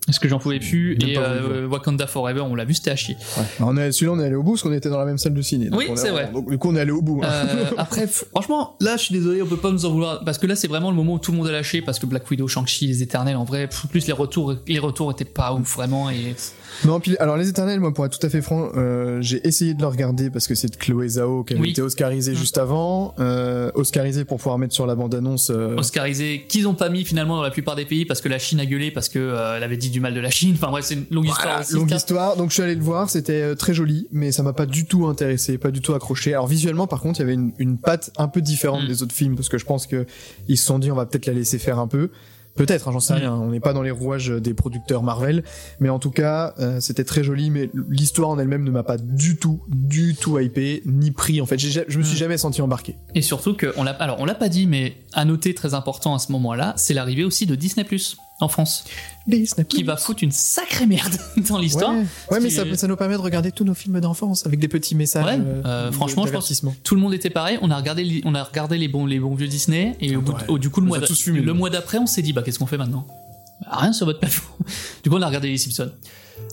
Parce 0.07 0.19
que 0.19 0.29
j'en 0.29 0.39
pouvais 0.39 0.59
plus. 0.61 0.99
Et 1.01 1.17
euh, 1.17 1.67
Wakanda 1.67 2.07
Forever, 2.07 2.43
on 2.43 2.55
l'a 2.55 2.67
vu, 2.67 2.75
c'était 2.75 2.91
à 2.91 2.97
chier. 2.97 3.17
Ouais. 3.39 3.45
On 3.61 3.75
est, 3.79 3.91
celui-là, 3.91 4.13
on 4.13 4.21
est 4.21 4.27
allé 4.27 4.35
au 4.35 4.43
bout 4.43 4.51
parce 4.53 4.63
qu'on 4.63 4.73
était 4.75 4.91
dans 4.91 4.99
la 4.99 5.07
même 5.07 5.17
salle 5.17 5.33
de 5.33 5.41
ciné. 5.41 5.71
Donc 5.71 5.81
Oui, 5.81 5.87
c'est 5.95 6.11
vrai. 6.11 6.31
Donc, 6.31 6.51
du 6.51 6.59
coup, 6.59 6.69
on 6.71 6.77
est 6.77 6.81
allé 6.81 6.91
au 6.91 7.01
bout. 7.01 7.23
hein. 7.25 7.29
Euh, 7.31 7.71
après, 7.79 8.07
franchement, 8.31 8.77
là, 8.83 8.99
je 8.99 9.05
suis 9.05 9.15
désolé, 9.15 9.41
on 9.41 9.47
peut 9.47 9.57
pas 9.57 9.71
nous 9.71 9.87
en 9.87 9.91
vouloir. 9.91 10.23
Parce 10.23 10.37
que 10.37 10.47
là, 10.47 10.57
c'est 10.57 10.69
vraiment 10.69 10.91
le 10.91 10.97
moment 10.97 11.15
où 11.15 11.19
tout 11.19 11.33
le 11.33 11.39
monde 11.39 11.47
a 11.47 11.53
lâché. 11.53 11.81
Parce 11.81 11.99
que 11.99 12.05
Black 12.05 12.31
Widow, 12.31 12.47
Shang-Chi, 12.47 12.87
les 12.87 13.03
Éternels, 13.03 13.37
en 13.37 13.45
vrai, 13.45 13.67
plus 13.91 14.07
les 14.07 14.13
retours, 14.13 14.55
les 14.69 14.79
retours 14.79 15.11
étaient 15.11 15.25
pas 15.25 15.55
ouf, 15.55 15.75
vraiment. 15.75 16.11
Et 16.11 16.37
Non, 16.85 17.01
puis 17.01 17.17
alors 17.19 17.37
les 17.37 17.49
Éternels, 17.49 17.81
moi, 17.81 17.93
pour 17.95 18.05
être 18.07 18.19
tout 18.19 18.27
à 18.27 18.31
fait 18.31 18.43
franc, 18.43 18.71
euh, 18.77 19.19
j'ai 19.21 19.47
essayé 19.47 19.75
de 19.75 19.81
le 19.81 19.87
regarder 19.89 20.31
parce 20.31 20.47
que 20.47 20.55
c'est 20.55 20.69
de 20.69 20.77
Chloé 20.77 21.09
Zhao 21.09 21.45
qui 21.45 21.55
avait 21.55 21.63
Oui. 21.63 21.71
été 21.71 21.83
oscarisée 21.83 22.33
Mm. 22.33 22.37
juste 22.37 22.59
avant, 22.59 23.15
euh, 23.19 23.71
oscarisée 23.75 24.25
pour 24.25 24.39
pouvoir 24.39 24.59
mettre 24.59 24.75
sur 24.75 24.87
la 24.87 24.95
bande-annonce. 24.95 25.51
euh, 25.51 25.77
Oscarisé, 25.77 26.45
qu'ils 26.49 26.67
ont 26.69 26.75
pas 26.75 26.89
mis 26.89 27.05
finalement 27.05 27.37
dans 27.37 27.43
la 27.43 27.51
plupart 27.51 27.77
des 27.77 27.85
pays 27.85 28.05
parce 28.05 28.21
que 28.21 28.29
la 28.29 28.39
Chine 28.39 28.61
a 28.61 28.67
gueulé, 28.67 28.91
parce 28.91 29.09
que 29.09 29.19
euh, 29.19 29.57
elle 29.57 29.63
avait 29.63 29.77
dit 29.77 29.91
du 29.91 30.01
mal 30.01 30.15
de 30.15 30.21
la 30.21 30.31
Chine. 30.31 30.55
Enfin, 30.65 30.71
bref, 30.71 30.85
c'est 30.85 30.95
une 30.95 31.07
longue 31.11 31.27
histoire 31.29 31.61
aussi. 31.61 31.75
longue 31.75 31.91
histoire. 31.93 32.37
Donc 32.37 32.51
je 32.51 32.55
suis 32.55 32.63
allé 32.63 32.75
le 32.75 32.83
voir, 32.83 33.11
c'était 33.11 33.43
euh, 33.43 33.55
très 33.55 33.75
joli, 33.75 34.09
mais 34.13 34.33
ça 34.33 34.43
m'a 34.43 34.53
pas 34.53 34.67
du 34.67 34.87
tout 34.87 35.07
intéressé, 35.07 35.59
pas 35.59 35.71
du 35.71 35.81
tout 35.81 35.95
accroché. 35.95 36.33
Alors 36.33 36.47
visuellement, 36.47 36.87
par 36.87 37.01
contre, 37.01 37.21
il 37.21 37.23
y 37.23 37.25
avait 37.25 37.35
une, 37.35 37.53
une 37.59 37.79
patte 37.79 38.11
un 38.17 38.29
peu 38.29 38.41
différente 38.41 38.83
Mm. 38.85 38.89
des 38.89 39.03
autres 39.03 39.15
films 39.15 39.37
parce 39.37 39.49
que 39.49 39.59
je 39.59 39.65
pense 39.65 39.87
que 39.87 40.07
ils 40.49 40.57
se 40.57 40.65
sont 40.67 40.79
dit 40.79 40.91
on 40.91 40.95
va 40.97 41.07
peut-être 41.07 41.27
la 41.27 41.33
laisser 41.35 41.59
faire 41.59 41.79
un 41.79 41.87
peu. 41.89 42.11
Peut-être, 42.57 42.89
hein, 42.89 42.93
j'en 42.93 43.01
sais 43.01 43.15
Mm. 43.15 43.19
rien. 43.19 43.35
On 43.35 43.51
n'est 43.51 43.61
pas 43.61 43.73
dans 43.73 43.83
les 43.83 43.91
rouages 43.91 44.29
des 44.29 44.55
producteurs 44.55 45.03
Marvel, 45.03 45.43
mais 45.81 45.89
en 45.89 45.99
tout 45.99 46.11
cas, 46.11 46.55
euh, 46.61 46.79
c'était 46.81 47.05
très 47.05 47.25
joli. 47.25 47.51
Mais 47.51 47.69
l'histoire 47.89 48.29
en 48.31 48.39
elle-même 48.39 48.63
ne 48.65 48.71
m'a 48.71 48.83
pas 48.85 48.97
du 48.97 49.37
tout, 49.37 49.61
du 49.69 50.15
tout 50.15 50.39
hypé 50.39 50.83
ni 50.87 51.11
pris. 51.11 51.41
En 51.41 51.47
fait, 51.47 51.59
je 51.59 51.99
me 51.99 52.03
suis 52.05 52.15
Mm. 52.15 52.19
jamais 52.19 52.39
senti 52.39 52.63
embarqué. 52.63 52.95
Et 53.15 53.23
surtout 53.23 53.55
que, 53.55 53.73
on 53.77 53.83
l'a, 53.83 53.91
alors 53.93 54.17
on 54.21 54.25
l'a 54.25 54.35
pas 54.37 54.49
dit, 54.49 54.67
mais 54.67 54.97
à 55.13 55.25
noter 55.25 55.53
très 55.55 55.75
important 55.75 56.15
à 56.15 56.19
ce 56.19 56.31
moment-là, 56.33 56.75
c'est 56.77 56.95
l'arrivée 56.95 57.25
aussi 57.25 57.47
de 57.47 57.55
Disney 57.55 57.85
en 58.41 58.49
France, 58.49 58.85
qui 59.69 59.83
va 59.85 59.97
foutre 59.97 60.25
une 60.25 60.33
sacrée 60.33 60.87
merde 60.87 61.15
dans 61.49 61.59
l'histoire. 61.59 61.93
Ouais, 61.95 62.05
ouais 62.33 62.41
mais 62.41 62.51
ça, 62.51 62.65
ça 62.77 62.87
nous 62.89 62.97
permet 62.97 63.15
de 63.15 63.21
regarder 63.21 63.53
tous 63.53 63.65
nos 63.65 63.75
films 63.75 64.01
d'enfance 64.01 64.45
avec 64.45 64.59
des 64.59 64.69
petits 64.69 64.95
messages. 64.97 65.25
Ouais, 65.25 65.39
euh, 65.39 65.63
euh, 65.65 65.93
franchement, 65.93 66.23
je 66.23 66.33
pense- 66.33 66.33
d'avertissement. 66.33 66.75
Tout 66.83 66.95
le 66.97 67.01
monde 67.01 67.15
était 67.15 67.31
pareil. 67.31 67.59
On 67.63 67.71
a 67.71 67.77
regardé, 67.77 68.03
les- 68.05 68.23
on 68.25 68.35
a 68.35 68.43
regardé 68.43 68.77
les 68.77 68.89
bons, 68.89 69.07
les 69.07 69.21
bons 69.21 69.35
vieux 69.35 69.47
Disney, 69.47 69.97
et 70.01 70.17
au 70.17 70.21
bout 70.21 70.33
de- 70.33 70.39
Ouais. 70.39 70.45
au- 70.49 70.59
du 70.59 70.69
coup 70.71 70.81
le 70.81 70.87
On 70.87 70.89
mois, 70.89 70.99
le 70.99 71.71
d'après, 71.73 71.99
on 71.99 72.07
s'est 72.07 72.23
dit 72.23 72.33
bah 72.33 72.43
qu'est-ce 72.43 72.59
qu'on 72.59 72.67
fait 72.67 72.77
maintenant? 72.77 73.07
Bah, 73.61 73.69
Rien 73.81 73.93
sur 73.93 74.05
votre 74.07 74.19
plateforme. 74.19 74.51
du 75.05 75.11
coup, 75.11 75.17
on 75.17 75.23
a 75.23 75.27
regardé 75.27 75.49
les 75.49 75.59
Simpsons. 75.59 75.93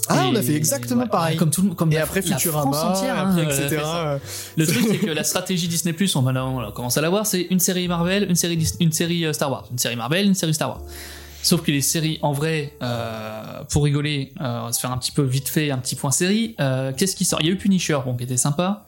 Ah, 0.08 0.26
Et- 0.26 0.28
on 0.30 0.36
a 0.36 0.42
fait 0.44 0.54
exactement 0.56 1.02
ouais, 1.04 1.10
pareil. 1.10 1.36
Comme 1.38 1.50
tout 1.50 1.62
le 1.62 1.70
monde, 1.70 1.76
comme 1.78 1.92
Et 1.92 1.96
la- 1.96 2.04
après 2.04 2.22
Futurama, 2.22 2.72
France 2.72 2.98
entière, 3.00 3.18
hein, 3.18 3.32
après, 3.36 3.42
euh, 3.60 3.66
etc. 3.68 3.82
euh, 3.84 4.18
Le 4.56 4.68
truc, 4.68 4.86
c'est 4.88 4.98
que 5.00 5.08
la 5.12 5.24
stratégie 5.24 5.68
Disney 5.68 5.94
Plus, 5.94 6.16
on, 6.16 6.22
va, 6.22 6.46
on 6.46 6.72
commence 6.72 6.98
à 6.98 7.02
la 7.02 7.10
voir, 7.10 7.26
c'est 7.26 7.42
une 7.50 7.60
série 7.60 7.88
Marvel, 7.88 8.28
une 8.30 8.36
série, 8.36 8.64
une 8.80 8.92
série 8.92 9.26
Star 9.34 9.50
Wars, 9.52 9.68
une 9.72 9.80
série 9.80 9.96
Marvel, 9.96 10.28
une 10.28 10.36
série 10.36 10.54
Star 10.54 10.70
Wars. 10.70 10.82
Sauf 11.44 11.62
que 11.64 11.72
les 11.72 11.82
séries, 11.82 12.20
en 12.22 12.34
vrai, 12.34 12.74
euh, 12.84 13.64
pour 13.70 13.84
rigoler, 13.84 14.32
euh, 14.42 14.62
on 14.62 14.66
va 14.68 14.74
se 14.74 14.80
faire 14.80 14.92
un 14.92 14.98
petit 14.98 15.12
peu 15.12 15.24
vite 15.24 15.50
fait, 15.50 15.72
un 15.72 15.78
petit 15.80 15.96
point 15.96 16.12
série. 16.12 16.56
euh, 16.60 16.92
Qu'est-ce 16.96 17.16
qui 17.16 17.26
sort? 17.26 17.40
Il 17.42 17.48
y 17.48 17.50
a 17.50 17.54
eu 17.54 17.58
Punisher, 17.58 17.98
bon, 18.06 18.16
qui 18.16 18.24
était 18.24 18.38
sympa. 18.38 18.86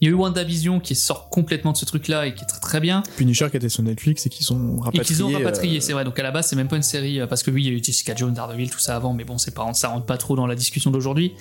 Il 0.00 0.06
y 0.06 0.10
a 0.10 0.12
eu 0.12 0.14
WandaVision 0.14 0.78
qui 0.78 0.94
sort 0.94 1.30
complètement 1.30 1.72
de 1.72 1.78
ce 1.78 1.84
truc-là 1.86 2.26
et 2.26 2.34
qui 2.34 2.44
est 2.44 2.46
très 2.46 2.60
très 2.60 2.80
bien. 2.80 3.02
Punisher 3.16 3.48
qui 3.50 3.56
était 3.56 3.70
sur 3.70 3.82
Netflix 3.82 4.26
et 4.26 4.28
qui 4.28 4.44
sont 4.44 4.76
Et 4.76 4.80
rapatriés. 4.84 5.04
qu'ils 5.04 5.24
ont 5.24 5.30
rapatrié, 5.32 5.78
euh, 5.78 5.80
c'est 5.80 5.94
vrai. 5.94 6.04
Donc 6.04 6.18
à 6.18 6.22
la 6.22 6.30
base, 6.30 6.46
c'est 6.48 6.56
même 6.56 6.68
pas 6.68 6.76
une 6.76 6.82
série, 6.82 7.18
parce 7.28 7.42
que 7.42 7.50
oui, 7.50 7.64
il 7.64 7.66
y 7.72 7.74
a 7.74 7.78
eu 7.78 7.82
Jessica 7.82 8.14
Jones, 8.14 8.34
Daredevil, 8.34 8.70
tout 8.70 8.78
ça 8.78 8.94
avant, 8.94 9.12
mais 9.14 9.24
bon, 9.24 9.38
c'est 9.38 9.54
pas, 9.54 9.72
ça 9.74 9.88
rentre 9.88 10.06
pas 10.06 10.18
trop 10.18 10.36
dans 10.36 10.46
la 10.46 10.54
discussion 10.54 10.90
d'aujourd'hui. 10.90 11.32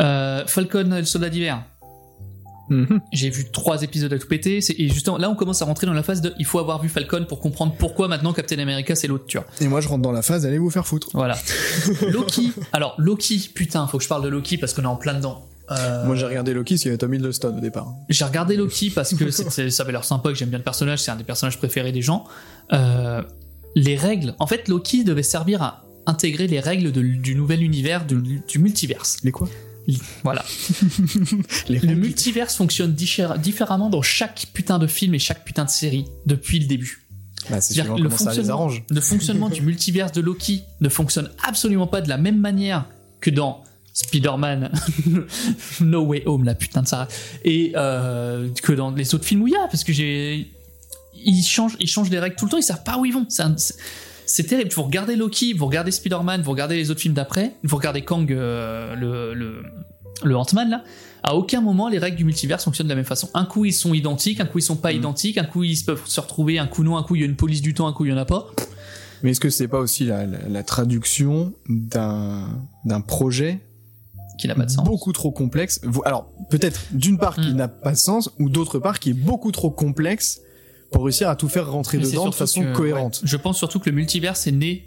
Euh, 0.00 0.44
Falcon, 0.46 0.90
et 0.92 1.00
le 1.00 1.04
soldat 1.04 1.28
d'hiver. 1.28 1.62
Mhm. 2.70 3.00
J'ai 3.12 3.30
vu 3.30 3.50
trois 3.52 3.82
épisodes 3.82 4.12
à 4.12 4.18
tout 4.18 4.26
péter. 4.28 4.58
Et 4.78 4.88
justement, 4.88 5.18
là, 5.18 5.28
on 5.30 5.34
commence 5.34 5.60
à 5.62 5.64
rentrer 5.66 5.86
dans 5.86 5.92
la 5.92 6.02
phase 6.02 6.20
de 6.22 6.32
il 6.38 6.46
faut 6.46 6.58
avoir 6.58 6.80
vu 6.82 6.88
Falcon 6.88 7.26
pour 7.28 7.40
comprendre 7.40 7.74
pourquoi 7.78 8.08
maintenant 8.08 8.32
Captain 8.32 8.58
America 8.58 8.94
c'est 8.94 9.06
l'autre, 9.08 9.24
tu 9.26 9.36
vois. 9.38 9.46
Et 9.60 9.68
moi, 9.68 9.80
je 9.80 9.88
rentre 9.88 10.02
dans 10.02 10.12
la 10.12 10.22
phase, 10.22 10.46
allez 10.46 10.58
vous 10.58 10.70
faire 10.70 10.86
foutre. 10.86 11.08
Voilà. 11.12 11.36
Loki. 12.10 12.52
Alors, 12.72 12.94
Loki, 12.98 13.50
putain, 13.54 13.86
faut 13.86 13.98
que 13.98 14.04
je 14.04 14.08
parle 14.08 14.22
de 14.24 14.28
Loki 14.28 14.56
parce 14.58 14.72
qu'on 14.74 14.82
est 14.82 14.86
en 14.86 14.96
plein 14.96 15.14
dedans. 15.14 15.46
Euh, 15.70 16.04
Moi, 16.06 16.14
j'ai 16.14 16.26
regardé 16.26 16.52
Loki, 16.52 16.74
parce 16.74 16.82
qu'il 16.82 16.88
y 16.90 16.92
avait 16.92 16.98
Tom 16.98 17.14
Hiddleston 17.14 17.56
au 17.56 17.60
départ. 17.60 17.88
J'ai 18.10 18.24
regardé 18.24 18.56
Loki 18.56 18.90
parce 18.90 19.14
que 19.14 19.30
ça 19.30 19.82
avait 19.82 19.92
l'air 19.92 20.04
sympa, 20.04 20.28
que 20.28 20.34
j'aime 20.34 20.50
bien 20.50 20.58
le 20.58 20.64
personnage, 20.64 21.00
c'est 21.00 21.10
un 21.10 21.16
des 21.16 21.24
personnages 21.24 21.56
préférés 21.58 21.92
des 21.92 22.02
gens. 22.02 22.24
Euh, 22.72 23.22
les 23.74 23.96
règles. 23.96 24.34
En 24.38 24.46
fait, 24.46 24.68
Loki 24.68 25.04
devait 25.04 25.22
servir 25.22 25.62
à 25.62 25.84
intégrer 26.06 26.46
les 26.48 26.60
règles 26.60 26.92
de- 26.92 27.00
du 27.00 27.34
nouvel 27.34 27.62
univers, 27.62 28.04
du, 28.04 28.42
du 28.46 28.58
multiverse. 28.58 29.16
Les 29.24 29.32
quoi? 29.32 29.48
Voilà. 30.22 30.44
Le 31.68 31.94
multiverse 31.94 32.56
fonctionne 32.56 32.92
diffé- 32.94 33.38
différemment 33.40 33.90
dans 33.90 34.02
chaque 34.02 34.46
putain 34.52 34.78
de 34.78 34.86
film 34.86 35.14
et 35.14 35.18
chaque 35.18 35.44
putain 35.44 35.64
de 35.64 35.70
série 35.70 36.06
depuis 36.26 36.58
le 36.58 36.66
début. 36.66 37.06
Bah, 37.50 37.60
c'est 37.60 37.74
le 37.76 37.84
comment 37.88 37.96
ça 37.98 38.30
les 38.30 38.36
fonctionnement, 38.36 38.52
arrange. 38.54 38.82
le 38.88 39.00
fonctionnement 39.00 39.48
du 39.50 39.60
multiverse 39.62 40.12
de 40.12 40.20
Loki 40.22 40.62
ne 40.80 40.88
fonctionne 40.88 41.30
absolument 41.46 41.86
pas 41.86 42.00
de 42.00 42.08
la 42.08 42.16
même 42.16 42.38
manière 42.38 42.86
que 43.20 43.28
dans 43.30 43.62
Spider-Man 43.92 44.72
No 45.80 46.02
Way 46.06 46.22
Home, 46.26 46.44
la 46.44 46.54
putain 46.54 46.82
de 46.82 46.88
ça, 46.88 47.06
et 47.44 47.72
euh, 47.76 48.48
que 48.62 48.72
dans 48.72 48.90
les 48.90 49.14
autres 49.14 49.24
films 49.24 49.42
où 49.42 49.48
il 49.48 49.52
y 49.52 49.56
a, 49.56 49.66
parce 49.68 49.84
que 49.84 49.92
j'ai. 49.92 50.50
Ils 51.26 51.42
changent, 51.42 51.76
ils 51.80 51.86
changent 51.88 52.10
les 52.10 52.18
règles 52.18 52.36
tout 52.36 52.44
le 52.46 52.50
temps, 52.50 52.56
ils 52.58 52.62
savent 52.62 52.82
pas 52.82 52.98
où 52.98 53.04
ils 53.06 53.12
vont. 53.12 53.24
C'est 53.28 53.42
c'est- 54.34 54.44
terrible. 54.44 54.70
Vous 54.74 54.82
regardez 54.82 55.16
Loki, 55.16 55.52
vous 55.54 55.66
regardez 55.66 55.90
Spider-Man, 55.90 56.42
vous 56.42 56.50
regardez 56.50 56.76
les 56.76 56.90
autres 56.90 57.00
films 57.00 57.14
d'après, 57.14 57.54
vous 57.62 57.76
regardez 57.76 58.02
Kang, 58.02 58.30
euh, 58.32 58.94
le, 58.94 59.34
le, 59.34 59.62
le 60.24 60.36
Ant-Man, 60.36 60.70
là. 60.70 60.84
À 61.22 61.34
aucun 61.36 61.62
moment, 61.62 61.88
les 61.88 61.98
règles 61.98 62.16
du 62.18 62.24
multivers 62.24 62.60
fonctionnent 62.60 62.86
de 62.86 62.92
la 62.92 62.96
même 62.96 63.04
façon. 63.06 63.30
Un 63.32 63.46
coup, 63.46 63.64
ils 63.64 63.72
sont 63.72 63.94
identiques, 63.94 64.40
un 64.40 64.44
coup, 64.44 64.58
ils 64.58 64.62
sont 64.62 64.76
pas 64.76 64.92
identiques, 64.92 65.38
un 65.38 65.44
coup, 65.44 65.64
ils 65.64 65.82
peuvent 65.82 66.02
se 66.04 66.20
retrouver, 66.20 66.58
un 66.58 66.66
coup, 66.66 66.82
non, 66.84 66.98
un 66.98 67.02
coup, 67.02 67.14
il 67.16 67.20
y 67.20 67.24
a 67.24 67.26
une 67.26 67.36
police 67.36 67.62
du 67.62 67.72
temps, 67.72 67.86
un 67.86 67.92
coup, 67.94 68.04
il 68.04 68.10
y 68.10 68.12
en 68.12 68.18
a 68.18 68.26
pas. 68.26 68.46
Mais 69.22 69.30
est-ce 69.30 69.40
que 69.40 69.48
c'est 69.48 69.68
pas 69.68 69.78
aussi 69.78 70.04
la, 70.04 70.26
la- 70.26 70.48
la 70.50 70.62
traduction 70.62 71.54
d'un 71.68 72.46
d'un 72.84 73.00
projet 73.00 73.60
Qui 74.38 74.48
n'a 74.48 74.54
pas 74.54 74.66
de 74.66 74.70
sens. 74.70 74.84
beaucoup 74.84 75.12
trop 75.12 75.30
complexe? 75.30 75.80
Alors, 76.04 76.30
peut-être 76.50 76.80
d'une 76.92 77.16
part 77.16 77.36
qui 77.36 77.52
Hmm. 77.52 77.56
n'a 77.56 77.68
pas 77.68 77.92
de 77.92 77.96
sens, 77.96 78.30
ou 78.38 78.50
d'autre 78.50 78.78
part 78.78 78.98
qui 79.00 79.10
est 79.10 79.14
beaucoup 79.14 79.50
trop 79.50 79.70
complexe 79.70 80.40
pour 80.94 81.04
réussir 81.04 81.28
à 81.28 81.34
tout 81.36 81.48
faire 81.48 81.70
rentrer 81.70 81.98
Mais 81.98 82.04
dedans 82.04 82.28
de 82.28 82.34
façon 82.34 82.62
que- 82.62 82.72
cohérente. 82.72 83.20
ouais, 83.22 83.28
je 83.28 83.36
pense 83.36 83.58
surtout 83.58 83.80
que 83.80 83.90
le 83.90 83.96
multivers 83.96 84.34
est 84.46 84.52
né 84.52 84.84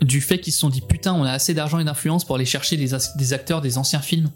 du 0.00 0.20
fait 0.20 0.38
qu'ils 0.38 0.52
se 0.52 0.60
sont 0.60 0.68
dit 0.70 0.80
putain, 0.80 1.12
on 1.14 1.24
a 1.24 1.32
assez 1.32 1.52
d'argent 1.52 1.80
et 1.80 1.84
d'influence 1.84 2.24
pour 2.24 2.36
aller 2.36 2.44
chercher 2.44 2.76
des, 2.76 3.32
acteurs 3.34 3.60
des 3.60 3.76
anciens 3.76 4.00
films, 4.00 4.30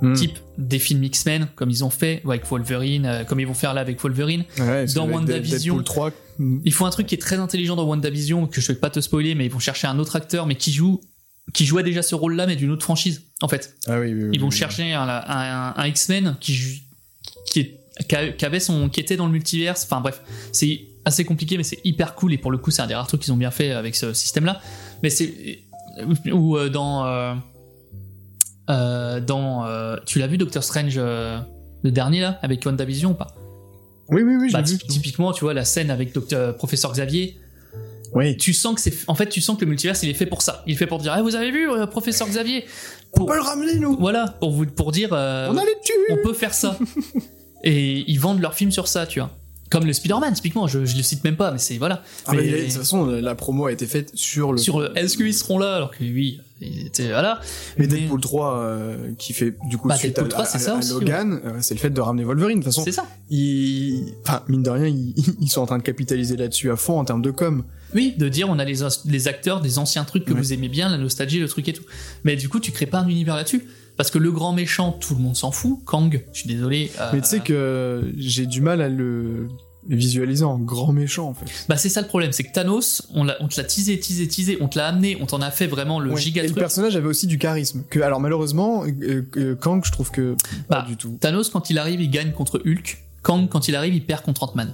Hmm. 0.00 0.14
type 0.14 0.38
des 0.58 0.78
films 0.80 1.04
X-Men, 1.04 1.46
comme 1.54 1.70
ils 1.70 1.84
ont 1.84 1.90
fait 1.90 2.20
avec 2.24 2.44
Wolverine, 2.46 3.06
euh, 3.06 3.24
comme 3.24 3.38
ils 3.38 3.46
vont 3.46 3.54
faire 3.54 3.74
là 3.74 3.80
avec 3.82 4.00
Wolverine. 4.00 4.44
Ouais, 4.58 4.86
dans 4.86 5.06
WandaVision- 5.06 5.74
Deadpool 5.76 5.84
3, 5.84 6.10
hmm, 6.38 6.60
Ils 6.64 6.72
font 6.72 6.84
un 6.86 6.90
truc 6.90 7.06
qui 7.06 7.14
est 7.14 7.18
très 7.18 7.36
intelligent 7.36 7.76
dans 7.76 7.84
WandaVision, 7.84 8.46
que 8.48 8.60
je 8.60 8.66
vais 8.72 8.78
pas 8.78 8.90
te 8.90 8.98
spoiler, 9.00 9.34
mais 9.36 9.44
ils 9.46 9.52
vont 9.52 9.60
chercher 9.60 9.86
un 9.86 9.98
autre 10.00 10.16
acteur, 10.16 10.46
mais 10.46 10.56
qui 10.56 10.72
joue, 10.72 11.00
qui 11.52 11.64
jouait 11.64 11.84
déjà 11.84 12.02
ce 12.02 12.14
rôle-là, 12.16 12.46
mais 12.46 12.56
d'une 12.56 12.70
autre 12.72 12.82
franchise, 12.82 13.22
en 13.40 13.46
fait. 13.48 13.76
ah 13.86 14.00
oui, 14.00 14.12
oui, 14.14 14.22
oui, 14.24 14.30
Ils 14.32 14.40
vont 14.40 14.48
oui. 14.48 14.56
chercher 14.56 14.92
un, 14.94 15.06
un- 15.08 15.74
un 15.76 15.86
X-Men 15.86 16.36
qui, 16.40 16.82
qui, 17.46 17.60
est- 17.60 17.80
qui 18.08 18.44
avait 18.44 18.60
son, 18.60 18.88
qui 18.88 19.00
était 19.00 19.16
dans 19.16 19.26
le 19.26 19.32
multiverse. 19.32 19.84
Enfin 19.84 20.00
bref, 20.00 20.20
c'est 20.52 20.82
assez 21.04 21.24
compliqué, 21.24 21.56
mais 21.56 21.62
c'est 21.62 21.80
hyper 21.84 22.14
cool 22.14 22.32
et 22.32 22.38
pour 22.38 22.50
le 22.50 22.58
coup, 22.58 22.70
c'est 22.70 22.82
un 22.82 22.86
des 22.86 22.94
rares 22.94 23.06
trucs 23.06 23.20
qu'ils 23.22 23.32
ont 23.32 23.36
bien 23.36 23.50
fait 23.50 23.70
avec 23.72 23.94
ce 23.94 24.12
système-là. 24.12 24.60
Mais 25.02 25.10
c'est 25.10 25.60
ou 26.32 26.56
euh, 26.56 26.68
dans 26.70 27.06
euh, 27.06 27.34
euh, 28.70 29.20
dans 29.20 29.66
euh, 29.66 29.96
tu 30.06 30.18
l'as 30.18 30.26
vu 30.26 30.38
Doctor 30.38 30.64
Strange 30.64 30.94
euh, 30.96 31.38
le 31.82 31.90
dernier 31.90 32.20
là 32.20 32.38
avec 32.42 32.64
WandaVision 32.64 33.10
ou 33.10 33.14
pas? 33.14 33.28
Oui, 34.08 34.22
oui, 34.22 34.34
oui, 34.40 34.50
bah, 34.52 34.60
vu. 34.62 34.76
typ- 34.76 34.86
Typiquement, 34.88 35.32
tu 35.32 35.44
vois 35.44 35.54
la 35.54 35.64
scène 35.64 35.90
avec 35.90 36.12
Docteur 36.12 36.56
Professeur 36.56 36.92
Xavier. 36.92 37.38
Oui. 38.14 38.36
Tu 38.36 38.52
sens 38.52 38.74
que 38.76 38.80
c'est 38.80 38.94
en 39.08 39.14
fait 39.14 39.28
tu 39.28 39.40
sens 39.40 39.56
que 39.56 39.64
le 39.64 39.68
multiverse 39.70 40.02
il 40.02 40.08
est 40.08 40.14
fait 40.14 40.26
pour 40.26 40.40
ça. 40.42 40.62
Il 40.66 40.74
est 40.74 40.76
fait 40.76 40.86
pour 40.86 40.98
dire 40.98 41.12
ah 41.14 41.22
vous 41.22 41.34
avez 41.34 41.50
vu 41.50 41.70
euh, 41.70 41.86
Professeur 41.86 42.28
Xavier? 42.28 42.64
On 43.12 43.18
pour, 43.18 43.26
peut 43.26 43.34
le 43.36 43.42
ramener, 43.42 43.76
nous 43.76 43.96
voilà 43.98 44.28
pour 44.40 44.52
vous 44.52 44.66
pour 44.66 44.92
dire 44.92 45.10
euh, 45.12 45.48
On 45.50 45.56
a 45.56 45.62
les 45.64 45.72
on 46.10 46.16
peut 46.22 46.32
faire 46.34 46.54
ça. 46.54 46.78
et 47.64 48.04
ils 48.10 48.18
vendent 48.20 48.40
leur 48.40 48.54
film 48.54 48.70
sur 48.70 48.86
ça, 48.86 49.06
tu 49.06 49.18
vois. 49.18 49.30
Comme 49.70 49.86
le 49.86 49.92
Spider-Man, 49.92 50.34
typiquement, 50.34 50.68
je, 50.68 50.84
je 50.84 50.96
le 50.96 51.02
cite 51.02 51.24
même 51.24 51.34
pas, 51.36 51.50
mais 51.50 51.58
c'est 51.58 51.78
voilà. 51.78 52.04
Ah, 52.26 52.32
mais 52.34 52.42
Mais- 52.42 52.50
de 52.52 52.64
toute 52.64 52.72
façon, 52.74 53.06
la 53.06 53.34
promo 53.34 53.66
a 53.66 53.72
été 53.72 53.86
faite 53.86 54.12
sur 54.14 54.52
le... 54.52 54.58
sur 54.58 54.78
le 54.78 54.96
est-ce 54.96 55.16
qu'ils 55.16 55.34
seront 55.34 55.58
là 55.58 55.74
alors 55.74 55.90
que 55.90 56.04
oui, 56.04 56.38
était- 56.60 57.08
voilà. 57.08 57.40
Mais 57.78 57.86
Mais- 57.88 57.98
Deadpool 57.98 58.20
3, 58.20 58.56
euh, 58.58 58.96
qui 59.18 59.32
fait 59.32 59.56
du 59.68 59.76
coup 59.78 59.88
Bah, 59.88 59.96
suite 59.96 60.14
Deadpool 60.14 60.26
à, 60.26 60.28
3, 60.28 60.44
c'est 60.44 60.56
à- 60.58 60.60
ça 60.60 60.74
à 60.74 60.78
aussi, 60.78 60.92
Logan, 60.92 61.40
euh, 61.44 61.52
c'est 61.60 61.74
le 61.74 61.80
fait 61.80 61.90
de 61.90 62.00
ramener 62.00 62.22
Wolverine. 62.24 62.60
De 62.60 62.64
toute 62.64 62.72
façon, 62.72 62.84
C'est 62.84 62.92
ça. 62.92 63.06
ils... 63.30 64.04
enfin, 64.24 64.42
mine 64.48 64.62
de 64.62 64.70
rien, 64.70 64.86
ils, 64.86 65.14
ils 65.40 65.48
sont 65.48 65.62
en 65.62 65.66
train 65.66 65.78
de 65.78 65.82
capitaliser 65.82 66.36
là-dessus 66.36 66.70
à 66.70 66.76
fond 66.76 67.00
en 67.00 67.04
termes 67.04 67.22
de 67.22 67.30
com. 67.32 67.64
Oui, 67.94 68.14
de 68.18 68.28
dire 68.28 68.48
on 68.50 68.58
a 68.58 68.64
les, 68.64 68.80
les 69.06 69.28
acteurs 69.28 69.60
des 69.60 69.78
anciens 69.78 70.04
trucs 70.04 70.24
que 70.24 70.32
Ouais. 70.32 70.38
vous 70.38 70.52
aimez 70.52 70.68
bien, 70.68 70.88
la 70.88 70.98
nostalgie, 70.98 71.40
le 71.40 71.48
truc 71.48 71.68
et 71.68 71.72
tout. 71.72 71.84
Mais 72.22 72.36
du 72.36 72.48
coup, 72.48 72.60
tu 72.60 72.70
crées 72.70 72.86
pas 72.86 72.98
un 73.00 73.08
univers 73.08 73.34
là-dessus. 73.34 73.64
Parce 73.96 74.10
que 74.10 74.18
le 74.18 74.32
grand 74.32 74.52
méchant, 74.52 74.92
tout 74.92 75.14
le 75.14 75.20
monde 75.22 75.36
s'en 75.36 75.50
fout. 75.52 75.78
Kang, 75.84 76.22
je 76.32 76.38
suis 76.40 76.48
désolé. 76.48 76.90
euh, 77.00 77.10
Mais 77.12 77.20
tu 77.20 77.28
sais 77.28 77.40
que 77.40 78.12
j'ai 78.16 78.46
du 78.46 78.60
mal 78.60 78.80
à 78.80 78.88
le 78.88 79.48
visualiser 79.86 80.44
en 80.44 80.58
grand 80.58 80.92
méchant 80.94 81.28
en 81.28 81.34
fait. 81.34 81.44
Bah 81.68 81.76
c'est 81.76 81.90
ça 81.90 82.00
le 82.00 82.06
problème, 82.06 82.32
c'est 82.32 82.42
que 82.42 82.52
Thanos, 82.52 83.02
on, 83.14 83.26
te 83.26 83.60
l'a 83.60 83.64
teasé, 83.64 84.00
teasé, 84.00 84.26
teasé, 84.26 84.56
on 84.62 84.68
te 84.68 84.78
l'a 84.78 84.86
amené, 84.86 85.18
on 85.20 85.26
t'en 85.26 85.42
a 85.42 85.50
fait 85.50 85.66
vraiment 85.66 86.00
le 86.00 86.10
Ouais. 86.12 86.20
giga 86.20 86.42
Et 86.42 86.48
le 86.48 86.54
personnage 86.54 86.96
avait 86.96 87.06
aussi 87.06 87.26
du 87.26 87.36
charisme. 87.38 87.84
Que, 87.90 88.00
alors 88.00 88.18
malheureusement, 88.18 88.84
euh, 88.86 89.22
euh, 89.36 89.54
Kang, 89.56 89.82
je 89.84 89.92
trouve 89.92 90.10
que 90.10 90.36
pas 90.68 90.80
Bah, 90.80 90.86
du 90.88 90.96
tout. 90.96 91.18
Thanos, 91.20 91.50
quand 91.50 91.68
il 91.68 91.78
arrive, 91.78 92.00
il 92.00 92.08
gagne 92.10 92.32
contre 92.32 92.62
Hulk. 92.64 93.04
Kang, 93.22 93.46
quand 93.48 93.68
il 93.68 93.76
arrive, 93.76 93.94
il 93.94 94.04
perd 94.04 94.22
contre 94.22 94.42
Ant-Man. 94.44 94.72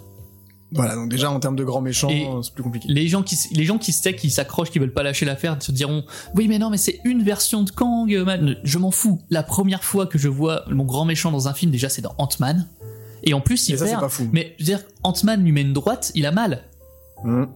Voilà, 0.73 0.95
donc 0.95 1.09
déjà 1.09 1.31
en 1.31 1.41
termes 1.41 1.57
de 1.57 1.65
grand 1.65 1.81
méchant, 1.81 2.09
Et- 2.11 2.27
c'est 2.43 2.55
plus 2.55 2.63
compliqué. 2.63 2.87
Les 2.89 3.09
gens 3.09 3.23
qui, 3.23 3.37
les 3.53 3.65
gens 3.65 3.79
qui 3.79 3.93
se 3.93 4.09
qui 4.11 4.31
s'accrochent, 4.31 4.71
qui 4.71 4.79
veulent 4.79 4.93
pas 4.93 5.03
lâcher 5.03 5.27
l'affaire, 5.27 5.57
se 5.61 5.73
diront 5.73 6.05
oui 6.37 6.47
mais 6.49 6.59
non 6.59 6.71
mais 6.71 6.77
c'est 6.77 7.01
une 7.05 7.23
version 7.23 7.63
de 7.63 7.71
Kang, 7.71 8.13
man. 8.25 8.57
Je 8.63 8.79
m'en 8.79 8.91
fous. 8.91 9.21
La 9.31 9.43
première 9.43 9.83
fois 9.83 10.07
que 10.07 10.17
je 10.19 10.29
vois 10.29 10.63
mon 10.71 10.85
grand 10.85 11.05
méchant 11.05 11.31
dans 11.33 11.49
un 11.49 11.55
film, 11.55 11.73
déjà 11.73 11.89
c'est 11.89 12.03
dans 12.03 12.15
Ant-Man. 12.19 12.69
Et 13.25 13.35
en 13.35 13.41
plus 13.41 13.69
il 13.69 13.75
Et 13.75 13.79
ça, 13.79 13.85
perd. 13.87 14.01
pas 14.01 14.09
fou. 14.09 14.29
Mais 14.33 14.55
je 14.59 14.65
veux 14.65 14.67
dire, 14.77 14.81
Ant-Man 15.03 15.43
lui 15.43 15.53
met 15.53 15.63
une 15.63 15.73
droite, 15.73 16.13
il 16.15 16.25
a 16.27 16.31
mal. 16.33 16.63
Hum. 17.25 17.49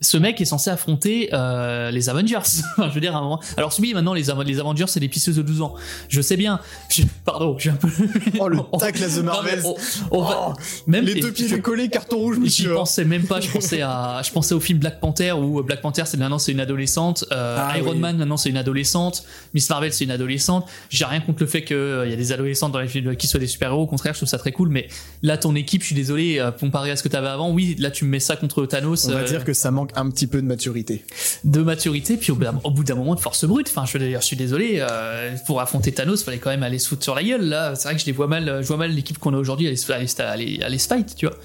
Ce 0.00 0.18
mec 0.18 0.38
est 0.40 0.44
censé 0.44 0.68
affronter 0.68 1.30
euh, 1.32 1.90
les 1.90 2.10
Avengers. 2.10 2.38
Je 2.78 2.82
veux 2.94 3.00
dire, 3.00 3.14
à 3.16 3.20
un 3.20 3.22
moment. 3.22 3.40
Alors, 3.56 3.74
oui, 3.78 3.94
maintenant, 3.94 4.12
les, 4.12 4.28
Av- 4.28 4.42
les 4.42 4.60
Avengers, 4.60 4.84
c'est 4.88 5.00
des 5.00 5.08
pisseuses 5.08 5.36
de 5.36 5.42
12 5.42 5.62
ans. 5.62 5.74
Je 6.10 6.20
sais 6.20 6.36
bien. 6.36 6.60
Je- 6.90 7.04
Pardon, 7.24 7.56
j'ai 7.58 7.70
un 7.70 7.74
peu. 7.76 7.88
Oh 8.38 8.48
le 8.48 8.58
tacle 8.78 9.02
à 9.02 9.06
The 9.08 9.24
on- 9.64 9.76
on 10.10 10.22
va- 10.22 10.52
même 10.86 11.04
Les 11.06 11.20
deux 11.20 11.32
pieds 11.32 11.48
je- 11.48 11.54
décollés, 11.54 11.88
carton 11.88 12.18
rouge, 12.18 12.34
J'y 12.36 12.40
monsieur. 12.42 12.74
pensais 12.74 13.04
même 13.04 13.24
pas, 13.24 13.40
je 13.40 13.48
pensais 13.50 13.80
à, 13.80 14.20
je 14.22 14.30
pensais 14.30 14.54
au 14.54 14.60
film 14.60 14.78
Black 14.78 15.00
Panther 15.00 15.32
où 15.32 15.62
Black 15.62 15.80
Panther 15.80 16.02
c'est 16.04 16.16
maintenant 16.18 16.38
c'est 16.38 16.52
une 16.52 16.60
adolescente, 16.60 17.24
euh, 17.32 17.56
Ah, 17.58 17.78
Iron 17.78 17.92
oui. 17.92 17.98
Man 17.98 18.16
maintenant 18.18 18.36
c'est 18.36 18.50
une 18.50 18.56
adolescente, 18.56 19.24
Miss 19.54 19.70
Marvel 19.70 19.92
c'est 19.92 20.04
une 20.04 20.10
adolescente. 20.10 20.66
J'ai 20.90 21.04
rien 21.04 21.20
contre 21.20 21.38
le 21.40 21.46
fait 21.46 21.64
qu'il 21.64 21.76
y 22.08 22.12
a 22.12 22.16
des 22.16 22.32
adolescentes 22.32 22.72
dans 22.72 22.80
les 22.80 22.88
films 22.88 23.16
qui 23.16 23.26
soient 23.26 23.40
des 23.40 23.46
super 23.46 23.70
héros, 23.70 23.82
au 23.82 23.86
contraire 23.86 24.12
je 24.14 24.18
trouve 24.18 24.28
ça 24.28 24.38
très 24.38 24.52
cool. 24.52 24.68
Mais 24.68 24.88
là 25.22 25.38
ton 25.38 25.54
équipe, 25.54 25.80
je 25.82 25.86
suis 25.86 25.94
désolé, 25.94 26.38
euh, 26.40 26.50
comparé 26.50 26.90
à 26.90 26.96
ce 26.96 27.02
que 27.02 27.08
t'avais 27.08 27.28
avant, 27.28 27.50
oui 27.50 27.76
là 27.78 27.90
tu 27.90 28.04
me 28.04 28.10
mets 28.10 28.20
ça 28.20 28.36
contre 28.36 28.66
Thanos, 28.66 29.06
On 29.06 29.12
va 29.12 29.18
euh, 29.20 29.24
dire 29.28 29.44
que 29.44 29.52
ça 29.54 29.70
manque 29.70 29.83
un 29.94 30.10
petit 30.10 30.26
peu 30.26 30.40
de 30.40 30.46
maturité. 30.46 31.04
de 31.44 31.62
maturité, 31.62 32.16
puis 32.16 32.32
au, 32.32 32.38
au 32.64 32.70
bout 32.70 32.84
d'un 32.84 32.94
moment 32.94 33.14
de 33.14 33.20
force 33.20 33.44
brute. 33.44 33.68
Enfin 33.68 33.84
je 33.86 33.96
veux 33.96 34.06
dire, 34.06 34.20
je 34.20 34.26
suis 34.26 34.36
désolé, 34.36 34.78
euh, 34.80 35.34
pour 35.46 35.60
affronter 35.60 35.92
Thanos, 35.92 36.22
fallait 36.22 36.38
quand 36.38 36.50
même 36.50 36.62
aller 36.62 36.78
se 36.78 36.88
foutre 36.88 37.02
sur 37.02 37.14
la 37.14 37.22
gueule. 37.22 37.42
Là 37.44 37.74
c'est 37.74 37.88
vrai 37.88 37.94
que 37.94 38.00
je 38.00 38.06
les 38.06 38.12
vois 38.12 38.26
mal, 38.26 38.60
je 38.62 38.66
vois 38.66 38.76
mal 38.76 38.90
l'équipe 38.92 39.18
qu'on 39.18 39.34
a 39.34 39.38
aujourd'hui 39.38 39.66
aller, 39.66 39.78
aller, 39.90 40.06
se- 40.06 40.22
aller, 40.22 40.60
aller 40.62 40.78
se 40.78 40.88
fight, 40.88 41.14
tu 41.16 41.26
vois. 41.26 41.36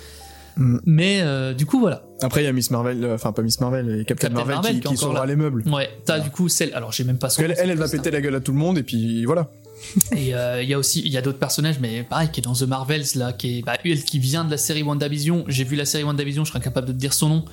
Mm. 0.57 0.79
Mais 0.85 1.21
euh, 1.21 1.53
du 1.53 1.65
coup 1.65 1.79
voilà. 1.79 2.03
Après, 2.21 2.41
il 2.41 2.45
y 2.45 2.47
a 2.47 2.51
Miss 2.51 2.69
Marvel, 2.69 3.03
euh, 3.03 3.15
enfin 3.15 3.31
pas 3.31 3.41
Miss 3.41 3.61
Marvel, 3.61 4.01
et 4.01 4.05
Captain, 4.05 4.27
Captain 4.27 4.33
Marvel, 4.35 4.55
Marvel 4.55 4.79
qui, 4.81 4.89
qui 4.89 4.97
sauvera 4.97 5.25
les 5.25 5.37
meubles. 5.37 5.63
Ouais, 5.69 5.89
t'as 6.05 6.19
du 6.19 6.29
coup 6.29 6.49
celle. 6.49 6.73
Alors 6.73 6.91
j'ai 6.91 7.05
même 7.05 7.17
pas 7.17 7.29
son 7.29 7.41
nom, 7.41 7.47
elle, 7.57 7.69
elle 7.69 7.77
va 7.77 7.87
péter 7.87 8.11
la 8.11 8.19
gueule 8.21 8.35
à 8.35 8.39
tout 8.41 8.51
le 8.51 8.57
monde, 8.57 8.77
et 8.77 8.83
puis 8.83 9.25
voilà. 9.25 9.49
Et 10.15 10.35
euh, 10.35 10.61
il 10.61 10.67
y 10.67 10.73
a 10.73 10.77
aussi, 10.77 11.01
il 11.05 11.11
y 11.11 11.17
a 11.17 11.21
d'autres 11.21 11.39
personnages, 11.39 11.79
mais 11.79 12.03
pareil, 12.03 12.29
qui 12.29 12.41
est 12.41 12.43
dans 12.43 12.53
The 12.53 12.63
Marvels 12.63 13.05
là, 13.15 13.31
qui 13.31 13.59
est 13.59 13.61
bah, 13.61 13.77
elle 13.85 14.03
qui 14.03 14.19
vient 14.19 14.43
de 14.43 14.51
la 14.51 14.57
série 14.57 14.83
WandaVision. 14.83 15.45
J'ai 15.47 15.63
vu 15.63 15.77
la 15.77 15.85
série 15.85 16.03
WandaVision, 16.03 16.43
je 16.43 16.49
serais 16.49 16.59
incapable 16.59 16.87
de 16.87 16.91
te 16.91 16.97
dire 16.97 17.13
son 17.13 17.29
nom. 17.29 17.45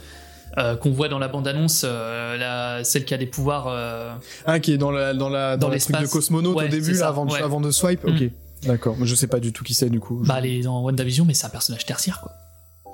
Euh, 0.59 0.77
qu'on 0.77 0.91
voit 0.91 1.09
dans 1.09 1.19
la 1.19 1.29
bande-annonce, 1.29 1.83
euh, 1.85 2.37
la, 2.37 2.85
celle 2.85 3.05
qui 3.05 3.15
a 3.15 3.19
des 3.19 3.27
pouvoirs. 3.27 3.67
euh, 3.69 4.15
Ah, 4.47 4.59
qui 4.61 4.73
est 4.73 4.79
dans 4.79 4.91
la, 4.91 5.13
dans 5.15 5.29
la, 5.29 5.57
Dans 5.57 5.69
dans 5.69 5.75
de 5.75 6.07
cosmonaute 6.07 6.57
Ouais, 6.57 6.65
au 6.67 6.69
début, 6.69 6.93
là, 6.93 7.09
avant, 7.09 7.27
de- 7.27 7.33
ouais. 7.33 7.43
avant 7.43 7.61
de 7.61 7.71
swipe. 7.71 8.05
Mm. 8.05 8.09
Ok. 8.15 8.31
D'accord. 8.67 8.97
Mais 8.99 9.07
je 9.07 9.15
sais 9.15 9.27
pas 9.27 9.39
du 9.41 9.53
tout 9.53 9.65
qui 9.65 9.75
c'est, 9.75 9.91
du 9.91 10.01
coup. 10.01 10.23
bah, 10.25 10.37
elle 10.39 10.47
est 10.47 10.61
dans 10.63 10.83
WandaVision, 10.83 11.25
mais 11.25 11.35
c'est 11.35 11.47
un 11.47 11.51
personnage 11.51 11.85
tertiaire, 11.87 12.21
quoi. 12.21 12.33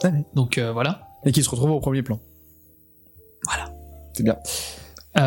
Ah. 0.04 0.10
Donc 0.34 0.58
voilà. 0.58 1.02
Et 1.24 1.30
qui 1.32 1.42
se 1.44 1.48
retrouve 1.50 1.70
au 1.70 1.80
premier 1.80 2.02
plan. 2.02 2.18
Voilà. 3.44 3.72
C'est 4.14 4.22
bien. 4.24 4.36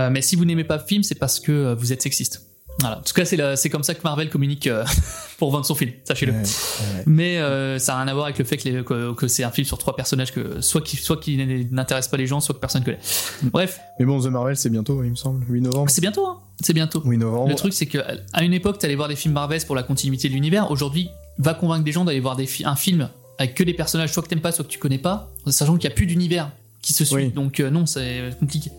Mais 0.09 0.21
si 0.21 0.35
vous 0.35 0.43
n'aimez 0.45 0.63
pas 0.65 0.77
le 0.77 0.83
film, 0.83 1.03
c'est 1.03 1.15
parce 1.15 1.39
que 1.39 1.73
vous 1.73 1.93
êtes 1.93 2.01
sexiste. 2.01 2.41
Voilà. 2.81 2.97
En 2.99 3.01
tout 3.01 3.13
cas, 3.13 3.23
c'est 3.55 3.69
comme 3.69 3.83
ça 3.83 3.93
que 3.95 4.01
Marvel 4.03 4.29
communique 4.29 4.67
euh, 4.67 4.83
pour 5.37 5.49
vendre 5.51 5.65
son 5.65 5.75
film, 5.75 5.91
sachez-le. 6.03 6.33
Ouais, 6.33 6.39
ouais. 6.39 7.03
Mais 7.05 7.37
euh, 7.37 7.79
ça 7.79 7.93
n'a 7.93 7.99
rien 8.03 8.07
à 8.09 8.13
voir 8.13 8.25
avec 8.25 8.37
le 8.37 8.43
fait 8.45 8.57
que, 8.57 8.67
les- 8.69 8.83
que, 8.83 9.13
que 9.13 9.27
c'est 9.27 9.43
un 9.43 9.51
film 9.51 9.65
sur 9.65 9.77
trois 9.77 9.95
personnages 9.95 10.33
que 10.33 10.59
soit 10.61 10.81
qui, 10.81 10.97
soit 10.97 11.17
qui 11.17 11.37
n'intéresse 11.71 12.07
pas 12.09 12.17
les 12.17 12.27
gens, 12.27 12.41
soit 12.41 12.53
que 12.53 12.59
personne 12.59 12.83
connaît. 12.83 12.99
Bref, 13.43 13.79
Mais 13.99 14.05
bon, 14.05 14.19
The 14.21 14.25
Marvel, 14.27 14.57
c'est 14.57 14.69
bientôt, 14.69 15.03
il 15.03 15.11
me 15.11 15.15
semble. 15.15 15.45
8 15.49 15.61
novembre. 15.61 15.89
c'est 15.89 16.01
bientôt, 16.01 16.25
hein. 16.27 16.39
C'est 16.61 16.73
bientôt. 16.73 17.01
8 17.05 17.17
novembre. 17.17 17.49
Le 17.49 17.55
truc, 17.55 17.73
c'est 17.73 17.85
que 17.85 17.97
à 18.33 18.43
une 18.43 18.53
époque, 18.53 18.77
t'allais 18.77 18.95
voir 18.95 19.07
des 19.07 19.15
films 19.15 19.33
Marvel 19.33 19.61
pour 19.65 19.75
la 19.75 19.83
continuité 19.83 20.27
de 20.29 20.33
l'univers. 20.33 20.69
Aujourd'hui, 20.69 21.09
va 21.37 21.53
convaincre 21.53 21.83
des 21.85 21.91
gens 21.93 22.03
d'aller 22.05 22.19
voir 22.19 22.35
des 22.35 22.45
fi- 22.45 22.65
un 22.65 22.75
film 22.75 23.09
avec 23.37 23.55
que 23.55 23.63
des 23.63 23.73
personnages 23.73 24.11
soit 24.13 24.23
que 24.23 24.27
t'aimes 24.29 24.39
pas, 24.41 24.51
soit 24.51 24.63
que 24.65 24.69
tu 24.69 24.79
connais 24.79 24.97
pas, 24.97 25.29
sachant 25.47 25.75
qu'il 25.75 25.89
y 25.89 25.91
a 25.91 25.95
plus 25.95 26.05
d'univers 26.05 26.51
qui 26.81 26.93
se 26.93 27.03
suit. 27.03 27.15
Oui. 27.15 27.31
Donc 27.31 27.59
euh, 27.59 27.69
non, 27.69 27.85
c'est 27.85 28.21
compliqué. 28.39 28.71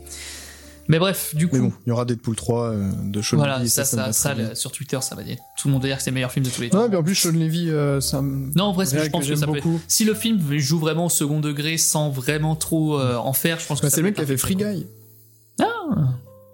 Mais 0.89 0.99
bref, 0.99 1.34
du 1.34 1.49
coup, 1.49 1.57
Mais 1.57 1.62
bon, 1.62 1.72
il 1.84 1.89
y 1.89 1.93
aura 1.93 2.05
Deadpool 2.05 2.37
3 2.37 2.62
euh, 2.70 2.91
de 3.05 3.20
Sean 3.22 3.37
voilà, 3.39 3.59
Levy, 3.59 3.68
ça, 3.68 3.84
ça, 3.84 3.97
ça, 4.07 4.12
ça, 4.12 4.34
le- 4.34 4.55
sur 4.55 4.70
Twitter, 4.72 4.99
ça 5.01 5.14
va 5.14 5.22
dire. 5.22 5.37
Tout 5.59 5.68
le 5.68 5.72
monde 5.72 5.82
va 5.82 5.89
dire 5.89 5.97
que 5.97 6.03
c'est 6.03 6.11
le 6.11 6.14
meilleur 6.14 6.30
film 6.32 6.45
de 6.45 6.51
tous 6.51 6.61
les 6.62 6.70
temps. 6.70 6.82
Ouais, 6.82 6.89
mais 6.89 6.97
en 6.97 7.03
plus, 7.03 7.14
Sean 7.14 7.32
Levy, 7.32 7.70
euh, 7.70 8.01
ça 8.01 8.22
me- 8.22 8.53
Non, 8.57 8.64
en 8.66 8.72
vrai, 8.72 8.87
je 8.87 9.11
pense 9.11 9.24
que 9.26 9.30
que, 9.30 9.37
ça 9.37 9.47
peut. 9.47 9.61
Si 9.89 10.05
le 10.05 10.14
film 10.14 10.41
joue 10.59 10.78
vraiment 10.78 11.07
au 11.07 11.11
second 11.11 11.41
degré 11.41 11.76
sans 11.76 12.11
vraiment 12.11 12.55
trop 12.57 12.99
euh, 13.01 13.16
en 13.16 13.32
faire, 13.32 13.59
je 13.59 13.66
pense 13.66 13.80
que 13.80 13.87
Bah, 13.87 13.91
ça 13.91 13.97
c'est 13.97 14.01
le 14.03 14.07
mec 14.09 14.14
qui 14.14 14.20
a 14.22 14.26
fait 14.26 14.37
Free. 14.37 14.57
Guy. 14.57 14.87
Ah, 15.61 15.66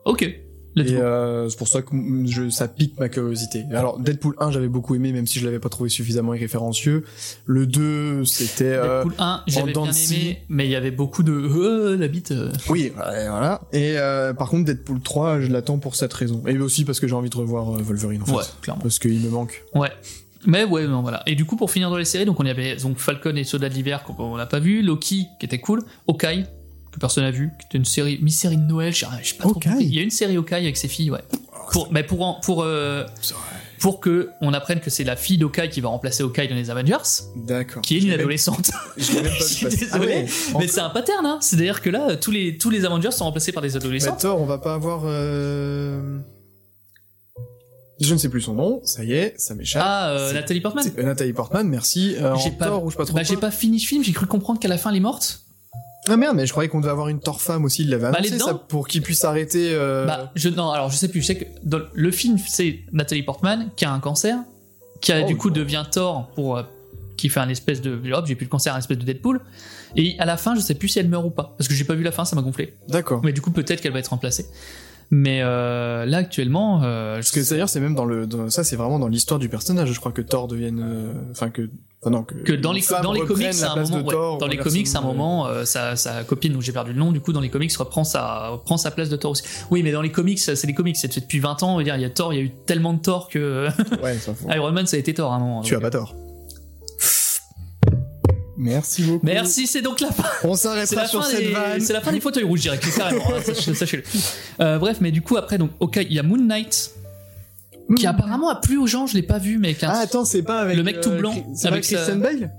ok. 0.05 0.29
Et 0.75 0.95
euh, 0.97 1.49
c'est 1.51 1.59
pour 1.59 1.69
ça 1.69 1.83
que 1.83 1.95
je, 2.25 2.49
ça 2.49 2.67
pique 2.67 2.99
ma 2.99 3.09
curiosité. 3.09 3.65
Alors, 3.73 3.99
Deadpool 3.99 4.35
1, 4.39 4.53
j'avais 4.53 4.69
beaucoup 4.69 4.95
aimé, 4.95 5.13
même 5.13 5.27
si 5.27 5.39
je 5.39 5.45
l'avais 5.45 5.59
pas 5.59 5.69
trouvé 5.69 5.91
suffisamment 5.91 6.33
irréférencieux. 6.35 7.05
Le 7.45 7.67
2, 7.67 8.25
c'était... 8.25 8.65
euh, 8.73 9.03
Deadpool 9.05 9.15
1, 9.19 9.43
j'avais 9.49 9.73
bien 9.73 9.85
aimé, 9.93 10.43
mais 10.49 10.67
il 10.67 10.71
y 10.71 10.77
avait 10.77 10.91
beaucoup 10.91 11.23
de 11.23 11.33
euh, 11.33 11.97
la 11.97 12.09
bite. 12.09 12.31
euh. 12.33 12.51
Oui, 12.71 12.91
voilà. 12.97 13.61
Et 13.73 13.99
euh, 13.99 14.33
par 14.33 14.49
contre, 14.49 14.65
Deadpool 14.65 15.01
3, 15.01 15.41
je 15.41 15.49
l'attends 15.49 15.79
pour 15.79 15.95
cette 15.95 16.13
raison. 16.15 16.43
Et 16.47 16.57
aussi 16.59 16.85
parce 16.85 17.01
que 17.01 17.07
j'ai 17.07 17.15
envie 17.15 17.31
de 17.31 17.37
revoir 17.37 17.75
euh, 17.75 17.83
Wolverine, 17.83 18.23
en 18.23 18.27
fait. 18.27 18.33
Ouais, 18.33 18.43
clairement. 18.63 18.83
Parce 18.83 18.99
qu'il 18.99 19.21
me 19.21 19.29
manque. 19.31 19.63
Ouais. 19.75 19.91
Mais 20.47 20.65
ouais, 20.65 20.87
non, 20.89 21.03
voilà. 21.03 21.23
Et 21.27 21.35
du 21.37 21.45
coup, 21.45 21.57
pour 21.57 21.71
finir 21.71 21.91
dans 21.91 21.97
les 21.99 22.05
séries, 22.05 22.25
donc 22.25 22.41
on 22.41 22.45
y 22.45 22.51
avait 22.51 22.77
donc 22.77 22.99
Falcon 22.99 23.37
et 23.37 23.45
Soldat 23.45 23.69
de 23.69 23.75
l'hiver 23.75 24.03
qu'on 24.05 24.37
n'a 24.37 24.47
pas 24.47 24.59
vu, 24.59 24.83
Loki 24.83 25.27
qui 25.39 25.47
était 25.47 25.61
cool, 25.61 25.83
Hawkeye 26.09 26.47
que 26.93 26.99
personne 26.99 27.25
n'a 27.25 27.31
vu, 27.31 27.51
qui 27.59 27.67
était 27.67 27.79
une 27.79 27.85
série, 27.85 28.19
mi-série 28.23 28.57
de 28.59 28.63
Noël, 28.63 28.93
je 28.95 29.01
sais 29.01 29.35
pas 29.37 29.45
trop. 29.45 29.59
Il 29.81 29.95
y 29.95 29.99
a 29.99 30.03
une 30.03 30.11
série 30.11 30.37
Hawkeye 30.37 30.55
avec 30.57 30.77
ses 30.77 30.89
filles, 30.89 31.11
ouais. 31.11 31.23
Pour, 31.73 31.91
mais 31.93 32.03
pour 32.03 32.21
en- 32.23 32.39
pour 32.41 32.63
euh, 32.63 33.05
pour 33.81 33.99
que 34.01 34.29
on 34.43 34.53
apprenne 34.53 34.79
que 34.81 34.91
c'est 34.91 35.05
la 35.05 35.17
fille 35.17 35.39
d'Hawkeye 35.39 35.71
qui 35.71 35.81
va 35.81 35.89
remplacer 35.89 36.23
Hawkeye 36.23 36.47
dans 36.49 36.55
les 36.55 36.69
Avengers, 36.71 36.97
D'accord. 37.35 37.81
qui 37.83 37.97
est 37.97 38.01
une 38.01 38.11
adolescente. 38.11 38.71
Je 38.99 39.13
même 39.15 39.25
pas 39.25 39.31
suis 39.45 39.67
désolé, 39.67 39.89
Ah 39.93 39.99
ouais, 40.01 40.27
mais 40.59 40.69
c'est 40.69 40.81
un 40.81 40.91
pattern, 40.91 41.25
hein. 41.25 41.39
C'est-à-dire 41.41 41.81
que 41.81 41.89
là, 41.89 42.17
tous 42.17 42.31
les 42.31 42.59
tous 42.59 42.69
les 42.71 42.85
Avengers 42.85 43.11
sont 43.13 43.25
remplacés 43.25 43.53
par 43.53 43.63
des 43.63 43.71
Mais 43.71 43.77
adolescents. 43.77 44.17
Thor, 44.17 44.41
on 44.41 44.45
va 44.45 44.59
pas 44.59 44.75
avoir... 44.75 45.03
euh, 45.07 46.19
Je 48.01 48.13
ne 48.13 48.19
sais 48.19 48.29
plus 48.29 48.41
son 48.43 48.55
nom, 48.55 48.81
ça 48.85 49.05
y 49.05 49.13
est, 49.13 49.35
ça 49.39 49.55
m'échappe. 49.55 49.83
Ah, 49.85 50.11
euh, 50.11 50.33
Nathalie 50.33 50.61
Portman. 50.61 50.85
Euh, 50.99 51.03
Nathalie 51.05 51.33
Portman, 51.33 51.67
merci. 51.69 52.17
Euh, 52.21 52.35
J'ai 52.43 52.51
pas- 52.51 52.77
ou 52.77 52.91
je 52.91 52.97
pas 52.97 53.05
trop 53.07 53.15
Bah 53.17 53.23
j'ai 53.23 53.37
pas 53.37 53.51
fini 53.51 53.79
le 53.79 53.85
film, 53.85 54.03
j'ai 54.05 54.13
cru 54.13 54.27
comprendre 54.27 54.59
qu'à 54.61 54.69
la 54.69 54.77
fin 54.79 54.91
elle 54.91 54.97
est 54.97 55.01
morte. 55.01 55.45
Ah 56.09 56.17
merde, 56.17 56.37
mais 56.37 56.47
je 56.47 56.51
croyais 56.51 56.69
qu'on 56.69 56.81
devait 56.81 56.91
avoir 56.91 57.09
une 57.09 57.21
Thor 57.21 57.41
femme 57.41 57.65
aussi, 57.65 57.83
il 57.83 57.91
l'avait 57.91 58.11
Bah, 58.11 58.19
annoncé 58.19 58.39
ça, 58.39 58.55
pour 58.55 58.89
qu'il 58.89 59.03
puisse 59.03 59.25
arrêter... 59.25 59.71
euh, 59.73 60.05
Bah, 60.07 60.33
je, 60.35 60.49
non, 60.49 60.71
alors 60.71 60.91
je 60.91 60.97
sais 60.97 61.09
plus, 61.09 61.21
je 61.21 61.27
sais 61.27 61.37
que 61.37 61.45
dans 61.63 61.81
le 61.93 62.11
film, 62.11 62.39
c'est 62.47 62.81
Nathalie 62.93 63.23
Portman 63.23 63.71
qui 63.77 63.85
a 63.85 63.93
un 63.93 64.01
cancer, 64.01 64.39
qui 65.01 65.13
a, 65.13 65.23
Oh, 65.23 65.27
du 65.27 65.37
coup 65.37 65.51
devient 65.51 65.85
Thor 65.91 66.29
pour, 66.35 66.57
euh, 66.59 66.63
qui 67.17 67.29
fait 67.29 67.41
un 67.41 67.49
espèce 67.49 67.81
de, 67.81 68.01
hop, 68.13 68.27
j'ai 68.27 68.35
plus 68.35 68.47
le 68.47 68.51
cancer, 68.51 68.75
un 68.75 68.79
espèce 68.79 68.99
de 68.99 69.05
Deadpool. 69.05 69.41
Et 69.95 70.17
à 70.19 70.25
la 70.25 70.37
fin, 70.37 70.55
je 70.57 70.61
sais 70.61 70.75
plus 70.75 70.89
si 70.89 70.99
elle 70.99 71.09
meurt 71.09 71.25
ou 71.25 71.31
pas, 71.31 71.55
parce 71.57 71.69
que 71.69 71.75
j'ai 71.75 71.85
pas 71.85 71.95
vu 71.95 72.03
la 72.03 72.13
fin, 72.13 72.25
ça 72.25 72.35
m'a 72.35 72.43
gonflé. 72.43 72.75
D'accord. 72.89 73.21
Mais 73.23 73.33
du 73.33 73.41
coup, 73.41 73.51
peut-être 73.53 73.81
qu'elle 73.81 73.93
va 73.93 73.99
être 74.01 74.09
remplacée. 74.09 74.47
Mais 75.15 75.43
euh, 75.43 76.07
là, 76.07 76.17
actuellement, 76.17 76.81
euh, 76.83 77.17
Parce 77.17 77.33
que 77.33 77.51
d'ailleurs, 77.51 77.69
c'est 77.69 77.81
même 77.81 77.95
dans 77.95 78.07
le, 78.07 78.27
dans- 78.27 78.49
ça, 78.49 78.65
c'est 78.65 78.77
vraiment 78.77 78.99
dans 78.99 79.09
l'histoire 79.09 79.39
du 79.39 79.51
personnage. 79.51 79.93
Je 79.93 80.01
crois 80.01 80.11
que 80.11 80.23
Thor 80.23 80.49
devienne, 80.49 80.83
euh, 80.83 81.13
enfin 81.31 81.51
que, 81.51 81.69
enfin 82.01 82.11
non, 82.11 82.23
que, 82.23 82.35
que 82.37 82.53
dans 82.55 82.73
les, 82.73 82.83
dans 83.03 83.13
les 83.13 83.21
comics, 83.21 83.49
à 83.63 83.73
un 83.73 83.83
moment, 83.83 83.97
ouais, 83.99 84.11
Thor, 84.11 84.39
dans 84.39 84.47
les 84.47 84.57
comics, 84.57 84.89
à 84.95 84.99
un 85.01 85.03
moment, 85.03 85.47
euh, 85.49 85.67
sa, 85.67 85.97
sa 85.97 86.25
copine, 86.25 86.55
dont 86.55 86.63
j'ai 86.63 86.73
perdu 86.73 86.95
le 86.95 86.99
nom, 86.99 87.13
du 87.13 87.21
coup, 87.21 87.35
dans 87.35 87.43
les 87.43 87.51
comics, 87.51 87.71
reprend 87.77 88.05
sa, 88.05 88.49
reprend 88.49 88.79
sa 88.79 88.91
place 88.91 89.11
de 89.11 89.17
Thor 89.17 89.33
aussi. 89.33 89.43
Oui, 89.71 89.83
mais 89.83 89.93
dans 89.93 90.01
les 90.01 90.11
comics, 90.11 90.39
c'est 90.39 90.65
les 90.67 90.73
comics, 90.73 90.97
c'est 90.97 91.15
depuis 91.15 91.41
20 91.41 91.63
ans, 91.63 91.75
on 91.75 91.77
va 91.77 91.83
dire, 91.85 91.95
il 91.97 92.03
y 92.03 92.07
a 92.07 92.11
Thor, 92.11 92.33
il 92.33 92.37
y 92.39 92.41
a 92.41 92.45
eu 92.45 92.51
tellement 92.65 92.95
de 92.95 93.01
Thor 93.03 93.29
que 93.29 93.69
Ouais, 94.03 94.17
Iron 94.57 94.73
Man, 94.73 94.87
ça 94.87 94.97
a 94.97 94.99
été 94.99 95.13
Thor 95.13 95.31
à 95.31 95.37
un 95.37 95.41
moment. 95.41 95.61
Tu 95.61 95.75
as 95.75 95.77
donc, 95.77 95.83
pas 95.83 95.91
tort. 95.91 96.17
Merci 98.63 99.03
beaucoup. 99.03 99.27
Merci, 99.27 99.67
c'est 99.67 99.83
donc 99.83 100.01
la 100.01 100.11
fin. 100.13 100.25
On 100.45 100.55
s'arrêtera 100.55 101.07
sur 101.07 101.25
cette 101.25 101.39
des... 101.41 101.51
vanne. 101.53 101.81
c'est 101.81 101.93
la 101.93 102.01
fin 102.01 102.13
des 102.13 102.21
fauteuils 102.21 102.45
rouges, 102.45 102.61
je 102.61 102.71
dirais, 102.71 102.79
carrément. 102.97 103.25
hein, 103.35 103.41
sach- 103.45 103.73
Sachez-le. 103.75 104.03
Euh, 104.61 104.79
bref, 104.79 104.99
mais 105.01 105.11
du 105.11 105.21
coup, 105.23 105.37
après, 105.37 105.59
donc, 105.59 105.71
ok, 105.81 105.97
il 105.97 106.13
y 106.13 106.19
a 106.19 106.23
Moon 106.23 106.39
Knight, 106.39 106.93
qui 107.97 108.07
apparemment 108.07 108.49
a 108.51 108.57
plu 108.57 108.79
aux 108.79 108.87
gens, 108.87 109.07
je 109.07 109.15
l'ai 109.15 109.23
pas 109.23 109.39
vu, 109.39 109.59
avec 109.63 109.83
un- 109.83 109.89
Ah 109.93 109.99
attends, 109.99 110.25
c'est 110.25 110.43
pas 110.43 110.61
avec 110.61 110.77
Le 110.77 110.83
mec 110.83 111.01
tout 111.01 111.11
euh, 111.11 111.19
blanc, 111.19 111.35
C'est 111.55 111.69
pas 111.69 111.75
avec 111.75 111.85
Christian 111.85 112.17
Bale 112.17 112.53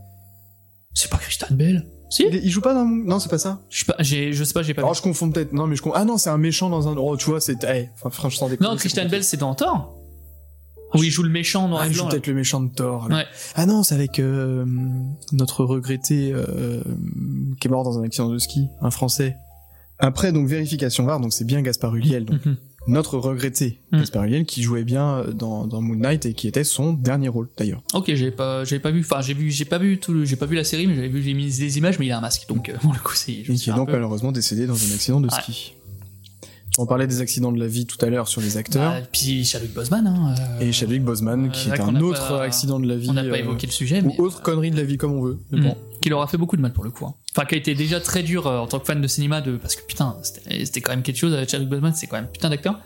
c'est 0.96 1.10
pas 1.10 1.18
Christian 1.18 1.48
Bale. 1.52 1.88
Si 2.12 2.24
il, 2.30 2.36
il 2.36 2.52
joue 2.52 2.62
pas 2.62 2.76
dans 2.76 2.86
Non, 2.86 3.20
c'est 3.20 3.30
pas 3.30 3.40
ça. 3.40 3.62
je 3.72 3.80
sais 3.80 3.86
pas, 3.86 3.96
j'ai- 4.00 4.32
je 4.34 4.44
sais 4.44 4.54
pas, 4.54 4.62
j'ai 4.62 4.76
pas 4.76 4.82
Alors 4.82 4.94
vu. 4.94 4.98
je 4.98 5.02
confonds 5.02 5.32
peut-être. 5.32 5.52
Non, 5.54 5.66
mais 5.66 5.76
je 5.76 5.82
confonds. 5.82 5.96
Ah 5.98 6.06
non, 6.06 6.20
c'est 6.20 6.30
un 6.30 6.38
méchant 6.38 6.70
dans 6.70 6.88
un. 6.88 6.96
Oh, 6.98 7.18
tu 7.18 7.26
vois, 7.32 7.42
c'est. 7.42 7.56
Enfin, 7.66 8.12
franchement, 8.12 8.30
sans 8.30 8.50
déconner, 8.50 8.70
Non, 8.70 8.76
c'est 8.76 8.82
Christian. 8.82 9.08
Bale, 9.10 9.24
c'est 9.24 9.38
dans 9.38 9.56
Thor. 9.56 9.96
Où 10.96 11.04
il 11.04 11.10
joue 11.12 11.24
le 11.24 11.30
méchant 11.30 11.66
en 11.66 11.68
noir 11.70 11.82
Ah, 11.84 11.88
et 11.88 11.90
il 11.90 11.94
blanc. 11.94 12.04
joue 12.04 12.08
là. 12.08 12.12
peut-être 12.12 12.28
le 12.28 12.34
méchant 12.34 12.62
de 12.62 12.70
Thor. 12.70 13.08
Ouais. 13.10 13.26
Ah 13.56 13.66
non, 13.66 13.84
c'est 13.84 13.96
avec 13.96 14.20
euh, 14.20 14.66
notre 15.32 15.64
regretté 15.66 16.32
euh, 16.34 16.82
qui 17.60 17.68
est 17.68 17.72
mort 17.72 17.84
dans 17.84 17.98
un 18.00 18.04
accident 18.04 18.30
de 18.30 18.38
ski, 18.38 18.68
un 18.82 18.92
Français. 18.92 19.36
Après, 20.00 20.32
donc 20.32 20.48
vérification 20.48 21.06
VAR, 21.06 21.20
donc 21.20 21.34
c'est 21.34 21.46
bien 21.46 21.62
Gaspard 21.62 21.96
Ulliel, 21.96 22.26
donc 22.26 22.44
Mhm. 22.46 22.58
notre 22.88 23.18
regretté 23.18 23.80
Mm. 23.92 24.00
Gaspard 24.00 24.24
Ulliel 24.26 24.46
qui 24.46 24.62
jouait 24.62 24.84
bien 24.84 25.18
euh, 25.20 25.32
dans, 25.32 25.66
dans 25.68 25.82
Moon 25.82 25.96
Knight 25.96 26.26
et 26.26 26.34
qui 26.34 26.48
était 26.48 26.64
son 26.66 26.94
dernier 26.94 27.30
rôle 27.30 27.48
d'ailleurs. 27.58 27.82
Ok, 27.94 28.12
j'ai 28.14 28.32
pas, 28.32 28.66
j'ai 28.66 28.80
pas 28.80 28.92
vu, 28.92 29.00
enfin, 29.02 29.22
j'ai 29.22 29.34
vu, 29.36 29.50
j'ai 29.52 29.66
pas 29.66 29.78
vu 29.78 30.00
tout, 30.00 30.12
le- 30.12 30.26
j'ai 30.26 30.36
pas 30.36 30.46
vu 30.48 30.56
la 30.56 30.64
série, 30.64 30.88
mais 30.88 30.96
j'avais 30.96 31.08
vu 31.10 31.22
j'ai 31.22 31.34
mis 31.34 31.46
des 31.46 31.78
images, 31.78 32.00
mais 32.00 32.08
il 32.08 32.12
a 32.12 32.18
un 32.18 32.22
masque, 32.22 32.48
donc 32.50 32.68
euh, 32.70 32.74
pour 32.82 32.92
le 32.94 33.00
coup, 33.00 33.14
c'est. 33.16 33.32
Et 33.32 33.44
qui 33.44 33.70
est 33.70 33.74
donc 33.74 33.88
peu- 33.88 33.94
malheureusement 33.94 34.32
décédé 34.32 34.66
dans 34.68 34.74
un 34.76 34.94
accident 34.94 35.22
de 35.22 35.28
Ouais. 35.28 35.42
ski. 35.42 35.74
On 36.80 36.86
parlait 36.88 37.06
des 37.06 37.22
accidents 37.22 37.52
de 37.52 37.60
la 37.60 37.68
vie 37.68 37.86
tout 37.86 38.04
à 38.04 38.10
l'heure 38.10 38.28
sur 38.28 38.42
les 38.42 38.58
acteurs. 38.58 38.94
Bah, 38.94 39.08
puis 39.12 39.46
Chadwick 39.46 39.74
Boseman, 39.74 40.08
hein. 40.08 40.34
euh, 40.60 40.66
et 40.66 40.72
Chadwick 40.72 41.04
Boseman, 41.04 41.52
qui 41.52 41.70
là 41.70 41.76
est 41.76 41.80
un 41.82 41.96
autre 42.02 42.28
pas- 42.30 42.42
accident 42.42 42.80
de 42.80 42.88
la 42.88 42.96
vie. 42.96 43.10
On 43.10 43.14
n'a 43.14 43.24
pas 43.24 43.30
euh, 43.30 43.36
évoqué 43.36 43.68
le 43.68 43.72
sujet, 43.72 44.02
ou 44.02 44.08
mais. 44.08 44.20
autre 44.20 44.42
connerie 44.42 44.72
de 44.72 44.78
la 44.78 44.84
vie 44.84 44.98
comme 44.98 45.14
on 45.14 45.22
veut. 45.22 45.38
Mais 45.52 45.60
Mm. 45.60 45.64
bon. 45.66 45.78
Qui 46.02 46.10
leur 46.10 46.22
a 46.22 46.28
fait 46.28 46.38
beaucoup 46.38 46.58
de 46.58 46.62
mal 46.62 46.74
pour 46.74 46.84
le 46.84 46.90
coup. 46.90 47.06
hein. 47.06 47.14
Enfin, 47.36 47.46
qui 47.46 47.54
a 47.56 47.58
été 47.60 47.76
déjà 47.76 48.00
très 48.00 48.24
dur 48.24 48.48
euh, 48.48 48.58
en 48.60 48.66
tant 48.68 48.80
que 48.80 48.86
fan 48.88 49.00
de 49.02 49.08
cinéma, 49.08 49.42
de 49.42 49.56
parce 49.58 49.76
que 49.76 49.86
putain, 49.86 50.18
c'était 50.64 50.82
quand 50.82 50.92
même 50.94 51.04
quelque 51.04 51.18
chose. 51.18 51.34
euh, 51.34 51.46
Chadwick 51.48 51.70
Boseman, 51.70 51.94
c'est 51.96 52.08
quand 52.08 52.18
même 52.18 52.28
putain 52.28 52.50
d'acteur. 52.50 52.80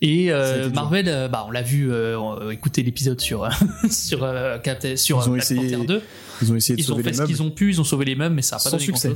Et 0.00 0.30
euh. 0.32 0.70
Marvel, 0.70 1.08
euh, 1.08 1.28
bah, 1.28 1.44
on 1.48 1.50
l'a 1.50 1.62
vu, 1.62 1.90
euh, 1.90 2.18
euh, 2.18 2.50
écoutez 2.50 2.82
l'épisode 2.82 3.20
sur 3.20 3.44
euh, 3.44 3.48
sur 3.90 4.22
euh, 4.22 4.58
sur 4.96 5.22
Ils 5.24 5.28
ont 5.30 5.34
euh, 5.34 5.36
essayé 5.38 5.72
Panther 5.72 5.86
2. 5.86 6.02
Ils 6.42 6.52
ont 6.52 6.56
essayé 6.56 6.76
de 6.76 6.80
Ils 6.80 6.84
ont 6.84 6.86
sauver 6.88 7.02
fait 7.04 7.10
les 7.10 7.16
ce 7.16 7.22
qu'ils 7.24 7.42
ont 7.42 7.50
pu, 7.50 7.70
ils 7.70 7.80
ont 7.80 7.84
sauvé 7.84 8.04
les 8.04 8.14
meubles, 8.16 8.34
mais 8.34 8.42
ça 8.42 8.56
a 8.56 8.58
pas 8.58 8.64
Sans 8.64 8.70
donné 8.72 8.84
succès. 8.84 9.12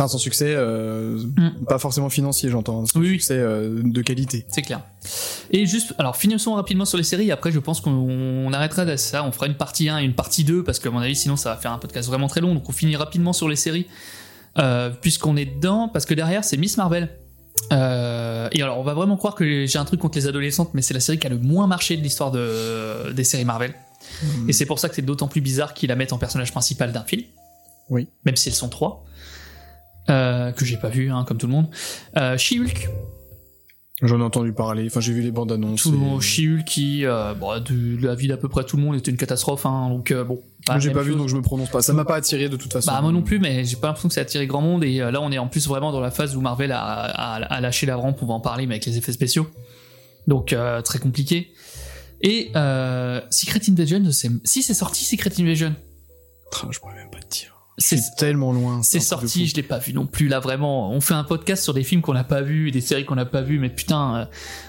Enfin, 0.00 0.08
sans 0.08 0.18
succès, 0.18 0.46
euh, 0.56 1.18
Mm. 1.36 1.64
pas 1.68 1.78
forcément 1.78 2.08
financier, 2.08 2.48
j'entends. 2.48 2.82
hein, 2.82 2.86
Sans 2.86 3.00
Oui, 3.00 3.10
succès 3.10 3.34
euh, 3.36 3.80
de 3.84 4.00
qualité. 4.00 4.46
C'est 4.48 4.62
clair. 4.62 4.80
Et 5.50 5.66
juste, 5.66 5.92
alors 5.98 6.16
finissons 6.16 6.54
rapidement 6.54 6.86
sur 6.86 6.96
les 6.96 7.04
séries. 7.04 7.28
et 7.28 7.32
Après, 7.32 7.52
je 7.52 7.58
pense 7.58 7.82
qu'on 7.82 7.90
on 7.90 8.50
arrêtera 8.54 8.96
ça. 8.96 9.24
On 9.24 9.32
fera 9.32 9.46
une 9.46 9.56
partie 9.56 9.90
1 9.90 9.98
et 9.98 10.04
une 10.04 10.14
partie 10.14 10.42
2 10.44 10.64
parce 10.64 10.78
qu'à 10.78 10.90
mon 10.90 11.00
avis, 11.00 11.14
sinon, 11.16 11.36
ça 11.36 11.50
va 11.50 11.56
faire 11.60 11.72
un 11.72 11.76
podcast 11.78 12.08
vraiment 12.08 12.28
très 12.28 12.40
long. 12.40 12.54
Donc, 12.54 12.66
on 12.66 12.72
finit 12.72 12.96
rapidement 12.96 13.34
sur 13.34 13.46
les 13.46 13.56
séries 13.56 13.86
euh, 14.58 14.88
puisqu'on 14.88 15.36
est 15.36 15.44
dedans. 15.44 15.88
Parce 15.92 16.06
que 16.06 16.14
derrière, 16.14 16.44
c'est 16.44 16.56
Miss 16.56 16.78
Marvel. 16.78 17.10
Euh, 17.72 18.48
et 18.52 18.62
alors, 18.62 18.78
on 18.78 18.82
va 18.82 18.94
vraiment 18.94 19.18
croire 19.18 19.34
que 19.34 19.66
j'ai 19.66 19.78
un 19.78 19.84
truc 19.84 20.00
contre 20.00 20.16
les 20.16 20.26
adolescentes, 20.26 20.70
mais 20.72 20.80
c'est 20.80 20.94
la 20.94 21.00
série 21.00 21.18
qui 21.18 21.26
a 21.26 21.30
le 21.30 21.38
moins 21.38 21.66
marché 21.66 21.98
de 21.98 22.02
l'histoire 22.02 22.30
de, 22.30 23.12
des 23.12 23.24
séries 23.24 23.44
Marvel. 23.44 23.74
Et 24.48 24.54
c'est 24.54 24.64
pour 24.66 24.78
ça 24.78 24.88
que 24.88 24.94
c'est 24.94 25.02
d'autant 25.02 25.28
plus 25.28 25.42
bizarre 25.42 25.74
qu'ils 25.74 25.90
la 25.90 25.94
mettent 25.96 26.14
en 26.14 26.18
personnage 26.18 26.52
principal 26.52 26.90
d'un 26.90 27.04
film. 27.04 27.22
Oui. 27.90 28.08
Même 28.24 28.36
si 28.36 28.48
elles 28.48 28.54
sont 28.54 28.68
trois. 28.70 29.04
Euh, 30.10 30.52
que 30.52 30.64
j'ai 30.64 30.76
pas 30.76 30.88
vu, 30.88 31.10
hein, 31.10 31.24
comme 31.26 31.38
tout 31.38 31.46
le 31.46 31.52
monde. 31.52 31.68
Euh, 32.16 32.36
She-Hulk, 32.36 32.88
J'en 34.02 34.18
ai 34.18 34.22
entendu 34.22 34.54
parler. 34.54 34.86
Enfin, 34.86 35.00
j'ai 35.00 35.12
vu 35.12 35.20
les 35.20 35.30
bandes 35.30 35.52
annonces. 35.52 35.82
tout 35.82 35.90
le 35.90 35.98
monde, 35.98 36.22
She-Hulk 36.22 36.64
qui, 36.64 37.04
euh, 37.04 37.34
bon, 37.34 37.52
de, 37.60 37.96
de 38.00 38.06
la 38.06 38.14
vie 38.14 38.28
d'à 38.28 38.38
peu 38.38 38.48
près 38.48 38.64
tout 38.64 38.78
le 38.78 38.82
monde 38.82 38.96
était 38.96 39.10
une 39.10 39.18
catastrophe, 39.18 39.66
hein, 39.66 39.90
donc 39.90 40.10
euh, 40.10 40.24
bon. 40.24 40.40
J'ai 40.78 40.90
pas 40.90 41.02
vu, 41.02 41.10
chose. 41.10 41.18
donc 41.18 41.28
je 41.28 41.36
me 41.36 41.42
prononce 41.42 41.68
pas. 41.68 41.82
Ça 41.82 41.92
m'a 41.92 42.06
pas 42.06 42.16
attiré 42.16 42.48
de 42.48 42.56
toute 42.56 42.72
façon. 42.72 42.90
Bah 42.90 43.00
moi 43.02 43.12
non 43.12 43.22
plus, 43.22 43.38
mais 43.38 43.64
j'ai 43.64 43.76
pas 43.76 43.88
l'impression 43.88 44.08
que 44.08 44.14
ça 44.14 44.20
a 44.20 44.22
attiré 44.22 44.46
grand 44.46 44.62
monde. 44.62 44.84
Et 44.84 44.98
là, 44.98 45.20
on 45.20 45.30
est 45.30 45.38
en 45.38 45.48
plus 45.48 45.68
vraiment 45.68 45.92
dans 45.92 46.00
la 46.00 46.10
phase 46.10 46.34
où 46.34 46.40
Marvel 46.40 46.72
a, 46.72 46.78
a, 46.80 47.34
a 47.44 47.60
lâché 47.60 47.86
la 47.86 47.96
rampe. 47.96 48.22
On 48.22 48.26
va 48.26 48.34
en 48.34 48.40
parler, 48.40 48.66
mais 48.66 48.74
avec 48.76 48.86
les 48.86 48.96
effets 48.96 49.12
spéciaux, 49.12 49.46
donc 50.26 50.54
très 50.84 50.98
compliqué. 50.98 51.52
Et 52.22 52.52
Secret 53.30 53.60
Invasion, 53.68 54.02
si 54.44 54.62
c'est 54.62 54.74
sorti 54.74 55.04
Secret 55.04 55.32
Invasion, 55.38 55.74
Je 56.70 56.78
pourrais 56.78 56.94
même 56.94 57.10
pas 57.10 57.20
te 57.20 57.28
dire. 57.28 57.59
C'est 57.78 58.00
tellement 58.16 58.52
loin. 58.52 58.82
c'est 58.82 59.00
sorti, 59.00 59.46
je 59.46 59.54
l'ai 59.56 59.62
pas 59.62 59.78
vu 59.78 59.92
non 59.92 60.06
plus 60.06 60.28
là 60.28 60.38
vraiment. 60.40 60.90
On 60.90 61.00
fait 61.00 61.14
un 61.14 61.24
podcast 61.24 61.62
sur 61.62 61.74
des 61.74 61.82
films 61.82 62.02
qu'on 62.02 62.12
n'a 62.12 62.24
pas 62.24 62.42
vus 62.42 62.68
et 62.68 62.70
des 62.70 62.80
séries 62.80 63.04
qu'on 63.04 63.14
n'a 63.14 63.24
pas 63.24 63.42
vues, 63.42 63.58
mais 63.58 63.70
putain, 63.70 64.16
euh, 64.16 64.24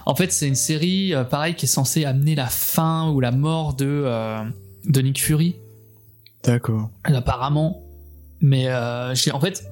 en 0.06 0.16
fait 0.16 0.32
c'est 0.32 0.48
une 0.48 0.56
série 0.56 1.14
euh, 1.14 1.24
pareil 1.24 1.56
qui 1.56 1.66
est 1.66 1.70
censée 1.70 2.06
amener 2.06 2.36
la 2.36 2.48
fin 2.48 3.10
ou 3.10 3.20
la 3.20 3.32
mort 3.32 3.74
de 3.74 3.86
euh, 3.86 4.44
de 4.86 5.02
Nick 5.02 5.22
Fury 5.22 5.58
D'accord. 6.44 6.90
apparemment. 7.04 7.84
Mais 8.40 8.70
euh, 8.70 9.14
j'ai 9.14 9.32
en 9.32 9.40
fait 9.40 9.64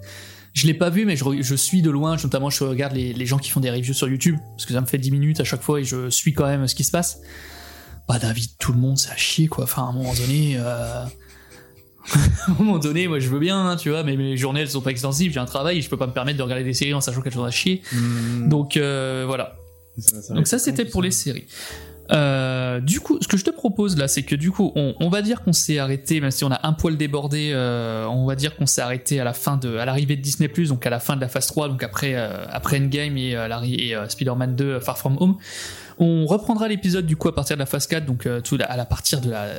je 0.53 0.67
l'ai 0.67 0.73
pas 0.73 0.89
vu, 0.89 1.05
mais 1.05 1.15
je, 1.15 1.55
suis 1.55 1.81
de 1.81 1.89
loin. 1.89 2.17
Notamment, 2.21 2.49
je 2.49 2.63
regarde 2.63 2.93
les, 2.93 3.13
les 3.13 3.25
gens 3.25 3.37
qui 3.37 3.49
font 3.49 3.61
des 3.61 3.69
reviews 3.69 3.93
sur 3.93 4.09
YouTube 4.09 4.35
parce 4.51 4.65
que 4.65 4.73
ça 4.73 4.81
me 4.81 4.87
fait 4.87 4.97
10 4.97 5.11
minutes 5.11 5.39
à 5.39 5.43
chaque 5.45 5.61
fois 5.61 5.79
et 5.79 5.85
je 5.85 6.09
suis 6.09 6.33
quand 6.33 6.47
même 6.47 6.67
ce 6.67 6.75
qui 6.75 6.83
se 6.83 6.91
passe. 6.91 7.21
Bah 8.07 8.19
David, 8.19 8.49
tout 8.59 8.73
le 8.73 8.79
monde, 8.79 8.97
c'est 8.97 9.11
à 9.11 9.15
chier 9.15 9.47
quoi. 9.47 9.63
Enfin, 9.63 9.83
à 9.83 9.85
un 9.85 9.93
moment 9.93 10.13
donné. 10.13 10.57
à 12.47 12.51
un 12.51 12.53
moment 12.57 12.79
donné, 12.79 13.07
moi 13.07 13.19
je 13.19 13.29
veux 13.29 13.39
bien, 13.39 13.57
hein, 13.69 13.75
tu 13.75 13.89
vois, 13.89 14.03
mais 14.03 14.15
mes 14.17 14.37
journées 14.37 14.61
elles 14.61 14.69
sont 14.69 14.81
pas 14.81 14.91
extensives, 14.91 15.33
j'ai 15.33 15.39
un 15.39 15.45
travail 15.45 15.77
et 15.77 15.81
je 15.81 15.89
peux 15.89 15.97
pas 15.97 16.07
me 16.07 16.13
permettre 16.13 16.37
de 16.37 16.43
regarder 16.43 16.63
des 16.63 16.73
séries 16.73 16.93
en 16.93 17.01
sachant 17.01 17.21
qu'elles 17.21 17.33
sont 17.33 17.43
à 17.43 17.51
chier. 17.51 17.81
Hmm. 17.93 18.49
Donc 18.49 18.77
euh, 18.77 19.23
voilà. 19.27 19.55
Ça- 19.97 20.21
ça 20.21 20.33
Donc 20.33 20.47
ça 20.47 20.59
c'était 20.59 20.85
pour 20.85 21.01
ça. 21.01 21.05
les 21.05 21.11
séries. 21.11 21.45
Euh, 22.11 22.79
du 22.79 23.01
coup, 23.01 23.19
ce 23.21 23.27
que 23.27 23.37
je 23.37 23.45
te 23.45 23.51
propose 23.51 23.95
là, 23.95 24.07
c'est 24.07 24.23
que 24.23 24.33
du 24.35 24.49
coup, 24.49 24.71
on, 24.75 24.95
on 24.99 25.09
va 25.09 25.21
dire 25.21 25.43
qu'on 25.43 25.53
s'est 25.53 25.77
arrêté, 25.77 26.19
même 26.21 26.31
si 26.31 26.43
on 26.43 26.51
a 26.51 26.59
un 26.67 26.73
poil 26.73 26.97
débordé, 26.97 27.51
euh, 27.53 28.07
on 28.07 28.25
va 28.25 28.35
dire 28.35 28.55
qu'on 28.55 28.65
s'est 28.65 28.81
arrêté 28.81 29.19
à 29.19 29.23
la 29.23 29.33
fin 29.33 29.57
de, 29.57 29.75
à 29.77 29.85
l'arrivée 29.85 30.15
de 30.15 30.21
Disney+, 30.21 30.47
donc 30.67 30.83
à 30.87 30.89
la 30.89 30.99
fin 30.99 31.15
de 31.15 31.21
la 31.21 31.27
phase 31.27 31.45
3, 31.45 31.67
donc 31.69 31.83
après, 31.83 32.13
euh, 32.15 32.45
après 32.49 32.79
Endgame 32.79 33.15
et, 33.17 33.33
et 33.33 33.95
Spider-Man 34.07 34.55
2 34.55 34.65
euh, 34.65 34.79
Far 34.79 34.97
From 34.97 35.17
Home. 35.19 35.35
On 35.99 36.25
reprendra 36.25 36.67
l'épisode 36.67 37.05
du 37.05 37.15
coup 37.15 37.27
à 37.27 37.35
partir 37.35 37.57
de 37.57 37.59
la 37.59 37.67
phase 37.67 37.85
4, 37.85 38.05
donc 38.07 38.27
tout 38.43 38.57
à 38.59 38.75
la 38.77 38.85
partir 38.85 39.21
de 39.21 39.29
la, 39.29 39.49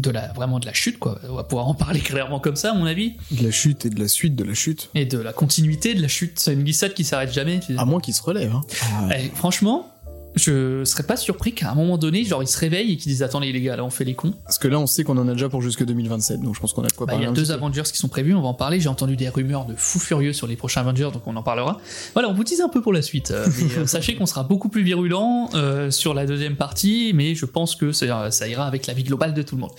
de 0.00 0.10
la, 0.10 0.32
vraiment 0.32 0.58
de 0.58 0.66
la 0.66 0.72
chute, 0.72 0.98
quoi. 0.98 1.20
On 1.28 1.34
va 1.34 1.44
pouvoir 1.44 1.68
en 1.68 1.74
parler 1.74 2.00
clairement 2.00 2.40
comme 2.40 2.56
ça, 2.56 2.70
à 2.70 2.74
mon 2.74 2.86
avis, 2.86 3.16
De 3.30 3.44
la 3.44 3.50
chute 3.50 3.86
et 3.86 3.90
de 3.90 4.00
la 4.00 4.08
suite 4.08 4.34
de 4.34 4.44
la 4.44 4.54
chute. 4.54 4.90
et 4.94 5.04
de 5.04 5.18
la 5.18 5.32
continuité 5.32 5.94
de 5.94 6.02
la 6.02 6.08
chute. 6.08 6.38
C'est 6.38 6.54
une 6.54 6.64
glissade 6.64 6.94
qui 6.94 7.04
s'arrête 7.04 7.32
jamais. 7.32 7.60
À 7.76 7.84
moins 7.84 8.00
qu'il 8.00 8.14
se 8.14 8.22
relève. 8.22 8.52
Hein. 8.52 9.10
Eh, 9.14 9.28
franchement, 9.34 9.90
je 10.34 10.84
serais 10.84 11.02
pas 11.02 11.16
surpris 11.16 11.52
qu'à 11.52 11.70
un 11.70 11.74
moment 11.74 11.98
donné, 11.98 12.24
genre 12.24 12.42
ils 12.42 12.46
se 12.48 12.58
réveillent 12.58 12.92
et 12.92 12.96
qu'ils 12.96 13.10
disent 13.10 13.22
attendez 13.22 13.50
les 13.52 13.60
gars, 13.60 13.76
là 13.76 13.84
on 13.84 13.90
fait 13.90 14.04
les 14.04 14.14
cons. 14.14 14.32
Parce 14.44 14.58
que 14.58 14.68
là, 14.68 14.78
on 14.78 14.86
sait 14.86 15.02
qu'on 15.04 15.18
en 15.18 15.28
a 15.28 15.32
déjà 15.32 15.48
pour 15.48 15.60
jusque 15.62 15.84
2027, 15.84 16.40
donc 16.40 16.54
je 16.54 16.60
pense 16.60 16.72
qu'on 16.72 16.82
a 16.84 16.86
de 16.88 16.92
quoi 16.92 17.06
Bah, 17.06 17.14
il 17.14 17.16
parler. 17.16 17.26
y 17.26 17.28
a 17.28 17.32
deux. 17.32 17.50
Avengers 17.50 17.82
qui 17.90 17.98
sont 17.98 18.08
prévus, 18.08 18.34
on 18.34 18.42
va 18.42 18.48
en 18.48 18.54
parler. 18.54 18.80
J'ai 18.80 18.88
entendu 18.88 19.16
des 19.16 19.28
rumeurs 19.28 19.64
de 19.64 19.74
fous 19.76 19.98
furieux 19.98 20.32
sur 20.32 20.46
les 20.46 20.56
prochains 20.56 20.82
Avengers, 20.82 21.10
donc 21.12 21.26
on 21.26 21.34
en 21.36 21.42
parlera. 21.42 21.78
Voilà, 22.14 22.28
on 22.28 22.34
vous 22.34 22.44
tease 22.44 22.60
un 22.60 22.68
peu 22.68 22.80
pour 22.80 22.92
la 22.92 23.02
suite. 23.02 23.30
euh, 23.32 23.46
mais, 23.58 23.78
euh, 23.78 23.86
sachez 23.86 24.14
qu'on 24.14 24.26
sera 24.26 24.44
beaucoup 24.44 24.68
plus 24.68 24.82
virulent 24.82 25.50
euh, 25.54 25.90
sur 25.90 26.14
la 26.14 26.26
deuxième 26.26 26.56
partie, 26.56 27.12
mais 27.14 27.34
je 27.34 27.44
pense 27.46 27.74
que 27.74 27.90
ça, 27.92 28.30
ça 28.30 28.46
ira 28.48 28.66
avec 28.66 28.86
la 28.86 28.94
vie 28.94 29.02
globale 29.04 29.34
de 29.34 29.42
tout 29.42 29.56
le 29.56 29.62
monde. 29.62 29.72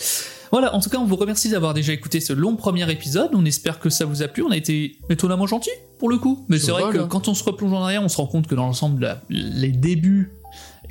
Voilà, 0.51 0.75
en 0.75 0.81
tout 0.81 0.89
cas, 0.89 0.97
on 0.97 1.05
vous 1.05 1.15
remercie 1.15 1.47
d'avoir 1.49 1.73
déjà 1.73 1.93
écouté 1.93 2.19
ce 2.19 2.33
long 2.33 2.57
premier 2.57 2.89
épisode. 2.91 3.29
On 3.33 3.45
espère 3.45 3.79
que 3.79 3.89
ça 3.89 4.03
vous 4.03 4.21
a 4.21 4.27
plu. 4.27 4.43
On 4.43 4.51
a 4.51 4.57
été 4.57 4.97
étonnamment 5.09 5.47
gentils 5.47 5.69
pour 5.97 6.09
le 6.09 6.17
coup. 6.17 6.45
Mais 6.49 6.59
c'est 6.59 6.71
vrai 6.71 6.91
que 6.91 6.97
là. 6.97 7.07
quand 7.09 7.29
on 7.29 7.33
se 7.33 7.43
replonge 7.45 7.71
en 7.71 7.81
arrière, 7.83 8.03
on 8.03 8.09
se 8.09 8.17
rend 8.17 8.25
compte 8.27 8.47
que 8.47 8.55
dans 8.55 8.65
l'ensemble, 8.65 9.21
les 9.29 9.69
débuts 9.71 10.33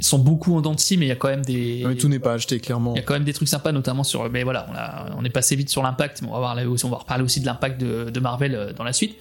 sont 0.03 0.19
beaucoup 0.19 0.57
en 0.57 0.61
dents 0.61 0.75
de 0.75 0.81
scie, 0.81 0.97
mais 0.97 1.07
il 1.07 1.09
y 1.09 1.13
a 1.13 1.17
quand 1.17 1.29
même 1.29 1.45
des. 1.45 1.85
Ouais, 1.85 1.97
tout 1.97 2.09
n'est 2.09 2.19
pas 2.19 2.35
acheté, 2.35 2.61
clairement. 2.61 2.95
Il 2.95 2.99
y 2.99 3.01
a 3.01 3.03
quand 3.03 3.15
même 3.15 3.25
des 3.25 3.33
trucs 3.33 3.49
sympas, 3.49 3.73
notamment 3.73 4.05
sur. 4.05 4.29
Mais 4.31 4.43
voilà, 4.43 4.67
on, 4.71 4.75
a, 4.75 5.17
on 5.19 5.25
est 5.25 5.31
passé 5.31 5.57
vite 5.57 5.71
sur 5.71 5.83
l'impact, 5.83 6.23
mais 6.23 6.29
on 6.29 6.33
va, 6.33 6.39
voir 6.39 6.55
là 6.55 6.69
aussi, 6.69 6.85
on 6.85 6.91
va 6.91 6.99
reparler 6.99 7.25
aussi 7.25 7.41
de 7.41 7.47
l'impact 7.47 7.81
de, 7.81 8.11
de 8.11 8.21
Marvel 8.21 8.55
euh, 8.55 8.73
dans 8.73 8.85
la 8.85 8.93
suite. 8.93 9.17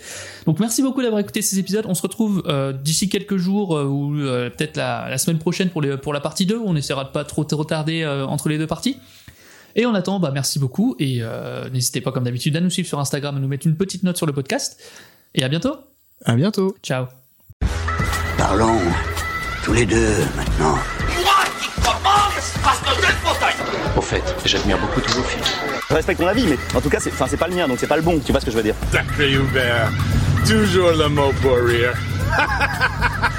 Donc 0.46 0.60
merci 0.60 0.82
beaucoup 0.82 1.02
d'avoir 1.02 1.20
écouté 1.20 1.42
ces 1.42 1.60
épisodes. 1.60 1.86
On 1.88 1.94
se 1.94 2.02
retrouve 2.02 2.44
euh, 2.48 2.74
d'ici 2.74 3.10
quelques 3.10 3.38
jours 3.38 3.78
euh, 3.78 3.86
ou 3.86 4.20
euh, 4.20 4.50
peut-être 4.50 4.78
la, 4.78 5.10
la 5.10 5.18
semaine 5.18 5.40
prochaine 5.40 5.70
pour, 5.70 5.82
les, 5.82 5.98
pour 5.98 6.14
la 6.14 6.20
partie 6.20 6.46
2. 6.46 6.60
On 6.64 6.76
essaiera 6.76 7.04
de 7.04 7.10
pas 7.10 7.24
trop 7.24 7.44
trop 7.44 7.64
tarder 7.64 8.04
euh, 8.04 8.26
entre 8.26 8.50
les 8.50 8.58
deux 8.58 8.68
parties. 8.68 8.98
Et 9.76 9.86
en 9.86 9.94
attendant, 9.94 10.20
bah, 10.20 10.32
merci 10.34 10.60
beaucoup 10.60 10.96
et 11.00 11.20
euh, 11.22 11.70
n'hésitez 11.70 12.02
pas 12.02 12.12
comme 12.12 12.24
d'habitude 12.24 12.56
à 12.56 12.62
nous 12.62 12.70
suivre 12.70 12.88
sur 12.88 13.00
Instagram, 13.00 13.38
à 13.38 13.40
nous 13.40 13.48
mettre 13.48 13.68
une 13.68 13.76
petite 13.76 14.04
note 14.04 14.18
sur 14.18 14.26
le 14.26 14.34
podcast. 14.34 14.80
Et 15.36 15.44
à 15.44 15.50
bientôt. 15.50 15.76
À 16.26 16.36
bientôt. 16.36 16.76
Ciao. 16.84 17.06
Parlons 18.38 18.80
tous 19.70 19.76
les 19.76 19.86
deux 19.86 20.16
maintenant. 20.36 20.72
Moi 20.72 21.44
qui 21.62 21.70
commence 21.80 22.54
parce 22.64 22.80
que 22.80 22.90
j'ai 22.96 23.08
le 23.08 23.14
fauteuil 23.24 23.54
Au 23.96 24.02
fait, 24.02 24.24
j'admire 24.44 24.80
beaucoup 24.80 25.00
tous 25.00 25.14
vos 25.14 25.24
films. 25.24 25.44
Je 25.88 25.94
respecte 25.94 26.20
ton 26.20 26.26
avis, 26.26 26.48
mais 26.48 26.58
en 26.76 26.82
tout 26.82 26.90
cas, 26.90 27.00
c'est 27.00 27.12
enfin, 27.12 27.28
c'est 27.30 27.38
pas 27.38 27.48
le 27.48 27.54
mien, 27.54 27.68
donc 27.68 27.78
c'est 27.80 27.86
pas 27.86 27.96
le 27.98 28.02
bon. 28.02 28.20
Tu 28.20 28.32
vois 28.32 28.42
ce 28.42 28.46
que 28.46 28.52
je 28.52 28.58
veux 28.58 28.64
dire 28.64 28.74
Sacré 28.92 29.32
Hubert. 29.32 29.92
Toujours 30.48 30.94
le 30.94 31.08
mot 31.10 31.32
pour 31.44 31.58
rire. 31.58 31.94